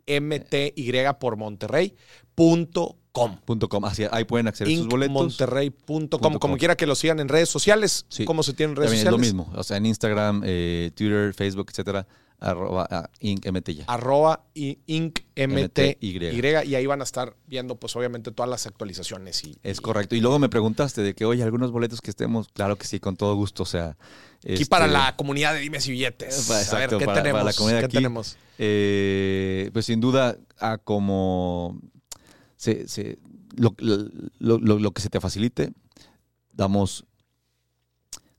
I-N-C-M-T-Y 0.07 0.93
por 1.21 1.37
Monterrey, 1.37 1.95
punto 2.35 2.97
com. 3.13 3.39
Punto 3.45 3.69
com. 3.69 3.85
Así, 3.85 4.05
ahí 4.11 4.25
pueden 4.25 4.49
acceder 4.49 4.73
a 4.73 4.77
sus 4.77 4.87
boletos. 4.89 5.11
Incmonterrey.com. 5.15 5.87
Punto 5.87 6.19
Como 6.19 6.39
com. 6.39 6.57
quiera 6.57 6.77
que 6.77 6.87
lo 6.87 6.95
sigan 6.95 7.21
en 7.21 7.29
redes 7.29 7.49
sociales. 7.49 8.07
Sí. 8.09 8.25
¿Cómo 8.25 8.43
se 8.43 8.53
tienen 8.53 8.77
redes 8.77 8.91
También 8.91 9.07
es 9.07 9.11
lo 9.13 9.19
sociales? 9.19 9.35
mismo. 9.35 9.53
O 9.59 9.63
sea, 9.65 9.77
en 9.77 9.87
Instagram, 9.87 10.43
eh, 10.45 10.91
Twitter, 10.95 11.35
Facebook, 11.35 11.69
etcétera, 11.71 12.07
arroba 12.41 12.87
ah, 12.91 13.11
IncMT 13.21 13.69
ya. 13.71 13.85
Arroba 13.87 14.45
IncMTY. 14.55 15.25
MTY. 15.37 16.67
Y 16.67 16.75
ahí 16.75 16.87
van 16.87 17.01
a 17.01 17.05
estar 17.05 17.37
viendo, 17.47 17.77
pues, 17.77 17.97
obviamente, 17.97 18.31
todas 18.31 18.49
las 18.49 18.67
actualizaciones. 18.67 19.43
Y, 19.45 19.57
Es 19.63 19.79
y- 19.79 19.81
correcto. 19.81 20.15
Y 20.15 20.21
luego 20.21 20.39
me 20.39 20.49
preguntaste 20.49 21.03
de 21.03 21.15
que, 21.15 21.25
oye, 21.25 21.43
algunos 21.43 21.73
boletos 21.73 22.01
que 22.01 22.11
estemos, 22.11 22.49
claro 22.49 22.77
que 22.77 22.87
sí, 22.87 23.01
con 23.01 23.17
todo 23.17 23.35
gusto. 23.35 23.63
O 23.65 23.67
sea. 23.67 23.97
Aquí 24.45 24.53
este, 24.55 24.67
para 24.67 24.87
la 24.87 25.17
comunidad 25.17 25.55
de 25.55 25.61
Dimes 25.61 25.87
y 25.89 25.91
Billetes. 25.93 26.47
Para- 26.47 26.61
a 26.61 26.63
ver, 26.63 26.67
exacto, 26.67 26.99
¿qué 26.99 27.05
para- 27.07 27.15
para 27.15 27.23
tenemos? 27.25 27.45
la 27.45 27.53
comunidad 27.53 27.81
¿Qué 27.81 27.87
aquí. 27.87 27.97
tenemos? 27.97 28.37
eh, 28.59 29.71
pues 29.73 29.87
sin 29.87 30.01
duda, 30.01 30.37
a 30.59 30.79
como 30.79 31.81
se, 32.57 32.87
se- 32.89 33.19
lo, 33.57 33.75
lo- 33.79 34.59
lo- 34.59 34.79
lo 34.79 34.91
que 34.93 35.03
se 35.03 35.09
te 35.11 35.21
facilite, 35.21 35.73
damos 36.53 37.05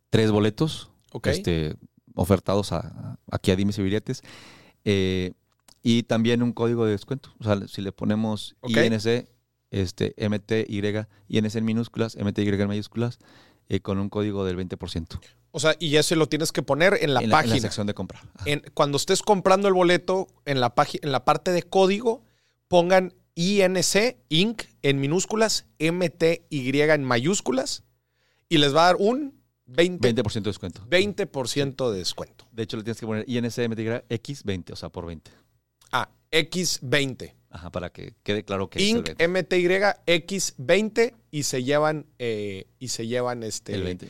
tres 0.10 0.32
boletos 0.32 0.90
Ok. 1.12 1.28
este, 1.28 1.76
ofertados 2.15 2.72
a, 2.72 3.18
aquí 3.31 3.52
a 3.52 3.56
Dimes 3.56 3.77
y 3.77 3.81
Billetes. 3.84 4.22
eh, 4.86 5.34
y 5.81 6.03
también 6.03 6.44
un 6.44 6.52
código 6.52 6.84
de 6.86 6.91
descuento. 6.91 7.30
O 7.40 7.44
sea, 7.45 7.57
si 7.69 7.81
le 7.81 7.94
ponemos 7.94 8.56
Ok. 8.60 8.72
INC, 8.72 9.30
este, 9.72 10.14
MTY, 10.30 11.06
INC 11.30 11.56
en 11.56 11.64
minúsculas, 11.65 12.18
MTY 12.18 12.49
en 12.49 12.68
mayúsculas, 12.68 13.18
eh, 13.69 13.80
con 13.80 13.98
un 13.98 14.10
código 14.10 14.44
del 14.44 14.57
20%. 14.57 15.19
O 15.52 15.60
sea, 15.60 15.76
y 15.80 15.95
ese 15.95 16.18
lo 16.18 16.27
tienes 16.27 16.52
que 16.52 16.61
poner 16.64 16.98
en 17.02 17.14
la 17.14 17.22
en, 17.22 17.30
la, 17.30 17.38
en 17.38 17.41
página. 17.41 17.56
la 17.56 17.61
sección 17.61 17.88
de 17.88 17.94
compra. 17.94 18.22
En- 18.45 18.61
cuando 18.73 18.98
estés 18.98 19.22
comprando 19.22 19.69
el 19.69 19.73
boleto, 19.73 20.27
en 20.45 20.60
la, 20.60 20.76
página, 20.76 20.99
en 21.03 21.11
la 21.14 21.23
parte 21.23 21.52
de 21.53 21.64
código, 21.64 22.23
pongan 22.68 23.14
INC, 23.36 24.18
Inc. 24.27 24.64
en 24.81 24.99
minúsculas, 24.99 25.65
MTY 25.80 26.81
en 26.81 27.03
mayúsculas, 27.06 27.84
y 28.49 28.57
les 28.57 28.76
va 28.76 28.81
a 28.84 28.86
dar 28.88 28.98
un 28.99 29.39
20%, 29.70 30.00
20% 30.00 30.34
de 30.34 30.50
descuento. 30.50 30.82
20% 30.90 31.91
de 31.91 31.98
descuento. 31.98 32.48
De 32.52 32.64
hecho, 32.64 32.78
le 32.78 32.84
tienes 32.84 33.00
que 33.00 33.06
poner 33.06 33.26
INC 33.28 33.70
MTY 33.70 33.86
X20, 34.10 34.72
o 34.72 34.76
sea, 34.76 34.90
por 34.90 35.06
20. 35.06 35.32
Ah, 35.91 36.10
X20. 36.32 37.34
Ajá, 37.52 37.72
para 37.72 37.91
que 37.91 38.14
quede 38.24 38.44
claro 38.44 38.70
que 38.70 38.80
es 38.80 38.91
el 38.91 38.98
Inc. 38.98 39.18
20. 39.18 39.28
MTY 39.28 39.68
X20 40.06 41.14
y 41.32 41.44
se 41.44 41.64
llevan, 41.64 42.06
eh, 42.20 42.68
y 42.78 42.90
se 42.90 43.08
llevan 43.08 43.44
este, 43.44 43.74
El 43.74 43.84
20. 43.84 44.08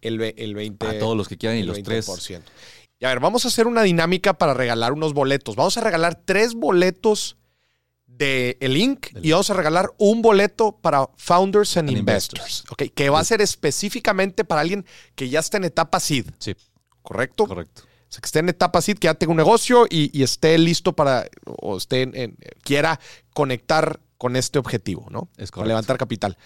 el, 0.00 0.20
el 0.36 0.54
20. 0.54 0.86
A 0.86 0.98
todos 0.98 1.16
los 1.16 1.28
que 1.28 1.36
quieran 1.36 1.58
y 1.58 1.64
los 1.64 1.82
tres. 1.82 2.08
20%. 2.08 2.42
Y 3.00 3.04
a 3.04 3.08
ver, 3.10 3.20
vamos 3.20 3.44
a 3.44 3.48
hacer 3.48 3.66
una 3.66 3.82
dinámica 3.82 4.38
para 4.38 4.54
regalar 4.54 4.92
unos 4.92 5.12
boletos. 5.14 5.54
Vamos 5.54 5.76
a 5.76 5.82
regalar 5.82 6.20
tres 6.24 6.54
boletos 6.54 7.36
de 8.18 8.56
el 8.60 8.76
Inc. 8.76 9.12
Del 9.12 9.24
y 9.26 9.30
vamos 9.30 9.48
a 9.50 9.54
regalar 9.54 9.90
un 9.96 10.20
boleto 10.22 10.72
para 10.80 11.08
Founders 11.16 11.76
and, 11.76 11.88
And 11.88 11.98
Investors. 11.98 12.40
Investors. 12.42 12.72
ok, 12.72 12.82
que 12.94 13.10
va 13.10 13.20
a 13.20 13.24
ser 13.24 13.40
específicamente 13.40 14.44
para 14.44 14.60
alguien 14.60 14.84
que 15.14 15.28
ya 15.28 15.40
está 15.40 15.56
en 15.56 15.64
etapa 15.64 16.00
seed, 16.00 16.26
Sí, 16.38 16.54
¿correcto? 17.02 17.46
correcto. 17.46 17.82
O 17.84 18.10
sea, 18.12 18.20
que 18.22 18.26
esté 18.26 18.38
en 18.38 18.48
etapa 18.48 18.80
seed, 18.80 18.98
que 18.98 19.04
ya 19.06 19.14
tenga 19.14 19.32
un 19.32 19.36
negocio 19.36 19.86
y, 19.88 20.10
y 20.18 20.22
esté 20.22 20.56
listo 20.58 20.94
para, 20.94 21.28
o 21.44 21.76
esté 21.76 22.02
en- 22.02 22.16
en- 22.16 22.36
quiera 22.62 22.98
conectar 23.34 24.00
con 24.16 24.34
este 24.34 24.58
objetivo, 24.58 25.06
¿no? 25.10 25.28
Es 25.36 25.50
Para 25.50 25.56
correcto. 25.56 25.68
levantar 25.68 25.98
capital. 25.98 26.36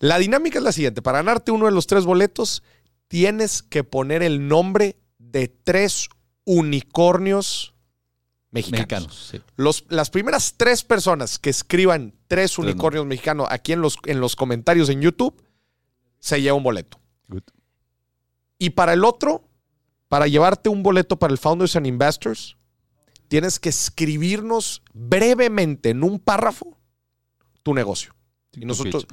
La 0.00 0.18
dinámica 0.18 0.58
es 0.58 0.64
la 0.64 0.72
siguiente. 0.72 1.00
Para 1.02 1.18
ganarte 1.18 1.52
uno 1.52 1.66
de 1.66 1.72
los 1.72 1.86
tres 1.86 2.04
boletos, 2.04 2.62
tienes 3.08 3.62
que 3.62 3.84
poner 3.84 4.22
el 4.22 4.48
nombre 4.48 4.96
de 5.18 5.48
tres 5.48 6.08
unicornios 6.44 7.74
mexicanos. 8.56 9.08
Mexicanos, 9.08 9.28
sí. 9.30 9.40
Los, 9.56 9.84
las 9.88 10.10
primeras 10.10 10.54
tres 10.56 10.82
personas 10.82 11.38
que 11.38 11.50
escriban 11.50 12.14
tres 12.26 12.58
unicornios 12.58 13.06
mexicanos 13.06 13.46
aquí 13.50 13.72
en 13.72 13.80
los, 13.80 13.96
en 14.06 14.20
los 14.20 14.34
comentarios 14.36 14.88
en 14.88 15.00
YouTube, 15.02 15.40
se 16.18 16.40
lleva 16.42 16.56
un 16.56 16.62
boleto. 16.64 17.00
Good. 17.28 17.42
Y 18.58 18.70
para 18.70 18.92
el 18.94 19.04
otro, 19.04 19.48
para 20.08 20.26
llevarte 20.26 20.68
un 20.68 20.82
boleto 20.82 21.18
para 21.18 21.32
el 21.32 21.38
Founders 21.38 21.76
and 21.76 21.86
Investors, 21.86 22.56
tienes 23.28 23.58
que 23.60 23.68
escribirnos 23.68 24.82
brevemente 24.94 25.90
en 25.90 26.02
un 26.02 26.18
párrafo 26.18 26.78
tu 27.62 27.74
negocio. 27.74 28.14
Y 28.52 28.64
nosotros 28.64 29.06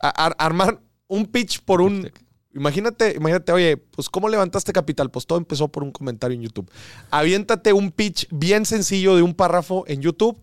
a- 0.00 0.08
ar- 0.08 0.36
armar 0.38 0.80
un 1.06 1.26
pitch 1.26 1.60
por 1.62 1.80
un... 1.80 2.10
Imagínate, 2.58 3.14
imagínate, 3.16 3.52
oye, 3.52 3.76
pues 3.76 4.08
¿cómo 4.08 4.28
levantaste 4.28 4.72
capital? 4.72 5.10
Pues 5.10 5.26
todo 5.26 5.38
empezó 5.38 5.68
por 5.68 5.82
un 5.82 5.92
comentario 5.92 6.34
en 6.34 6.42
YouTube. 6.42 6.70
Aviéntate 7.10 7.72
un 7.72 7.90
pitch 7.90 8.26
bien 8.30 8.66
sencillo 8.66 9.16
de 9.16 9.22
un 9.22 9.34
párrafo 9.34 9.84
en 9.86 10.02
YouTube 10.02 10.42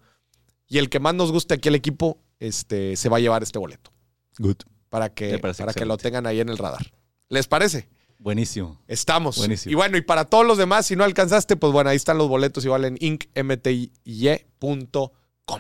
y 0.68 0.78
el 0.78 0.90
que 0.90 1.00
más 1.00 1.14
nos 1.14 1.32
guste 1.32 1.54
aquí 1.54 1.70
el 1.70 1.76
equipo 1.76 2.20
este, 2.40 2.96
se 2.96 3.10
va 3.10 3.18
a 3.18 3.20
llevar 3.20 3.44
este 3.44 3.60
boleto 3.60 3.92
Good. 4.40 4.58
para 4.90 5.14
que, 5.14 5.38
para 5.40 5.74
que 5.74 5.86
lo 5.86 5.98
tengan 5.98 6.26
ahí 6.26 6.40
en 6.40 6.50
el 6.50 6.58
radar. 6.58 6.92
¿Les 7.30 7.48
parece? 7.48 7.88
Buenísimo. 8.18 8.82
Estamos. 8.88 9.38
Buenísimo. 9.38 9.72
Y 9.72 9.76
bueno, 9.76 9.98
y 9.98 10.02
para 10.02 10.26
todos 10.26 10.46
los 10.46 10.58
demás, 10.58 10.86
si 10.86 10.96
no 10.96 11.04
alcanzaste, 11.04 11.58
pues 11.58 11.72
bueno, 11.74 11.90
ahí 11.90 11.96
están 11.96 12.18
los 12.18 12.28
boletos 12.28 12.66
igual 12.66 12.86
en 12.86 12.98
incmty.com. 13.00 14.30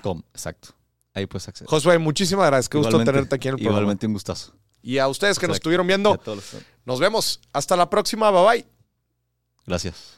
Com, 0.02 0.24
exacto. 0.34 0.70
Ahí 1.14 1.28
puedes 1.28 1.48
acceder. 1.48 1.70
Josué, 1.70 1.98
muchísimas 2.00 2.48
gracias. 2.48 2.70
Qué 2.70 2.78
gusto 2.78 2.98
tenerte 3.04 3.36
aquí 3.36 3.48
en 3.48 3.54
el 3.54 3.58
programa. 3.58 3.80
Igualmente 3.82 4.08
un 4.08 4.14
gustazo. 4.14 4.54
Y 4.86 5.00
a 5.00 5.08
ustedes 5.08 5.40
que 5.40 5.48
nos 5.48 5.58
estuvieron 5.58 5.88
viendo, 5.88 6.22
nos 6.86 7.00
vemos. 7.00 7.40
Hasta 7.52 7.76
la 7.76 7.90
próxima. 7.90 8.30
Bye 8.30 8.46
bye. 8.46 8.66
Gracias. 9.66 10.15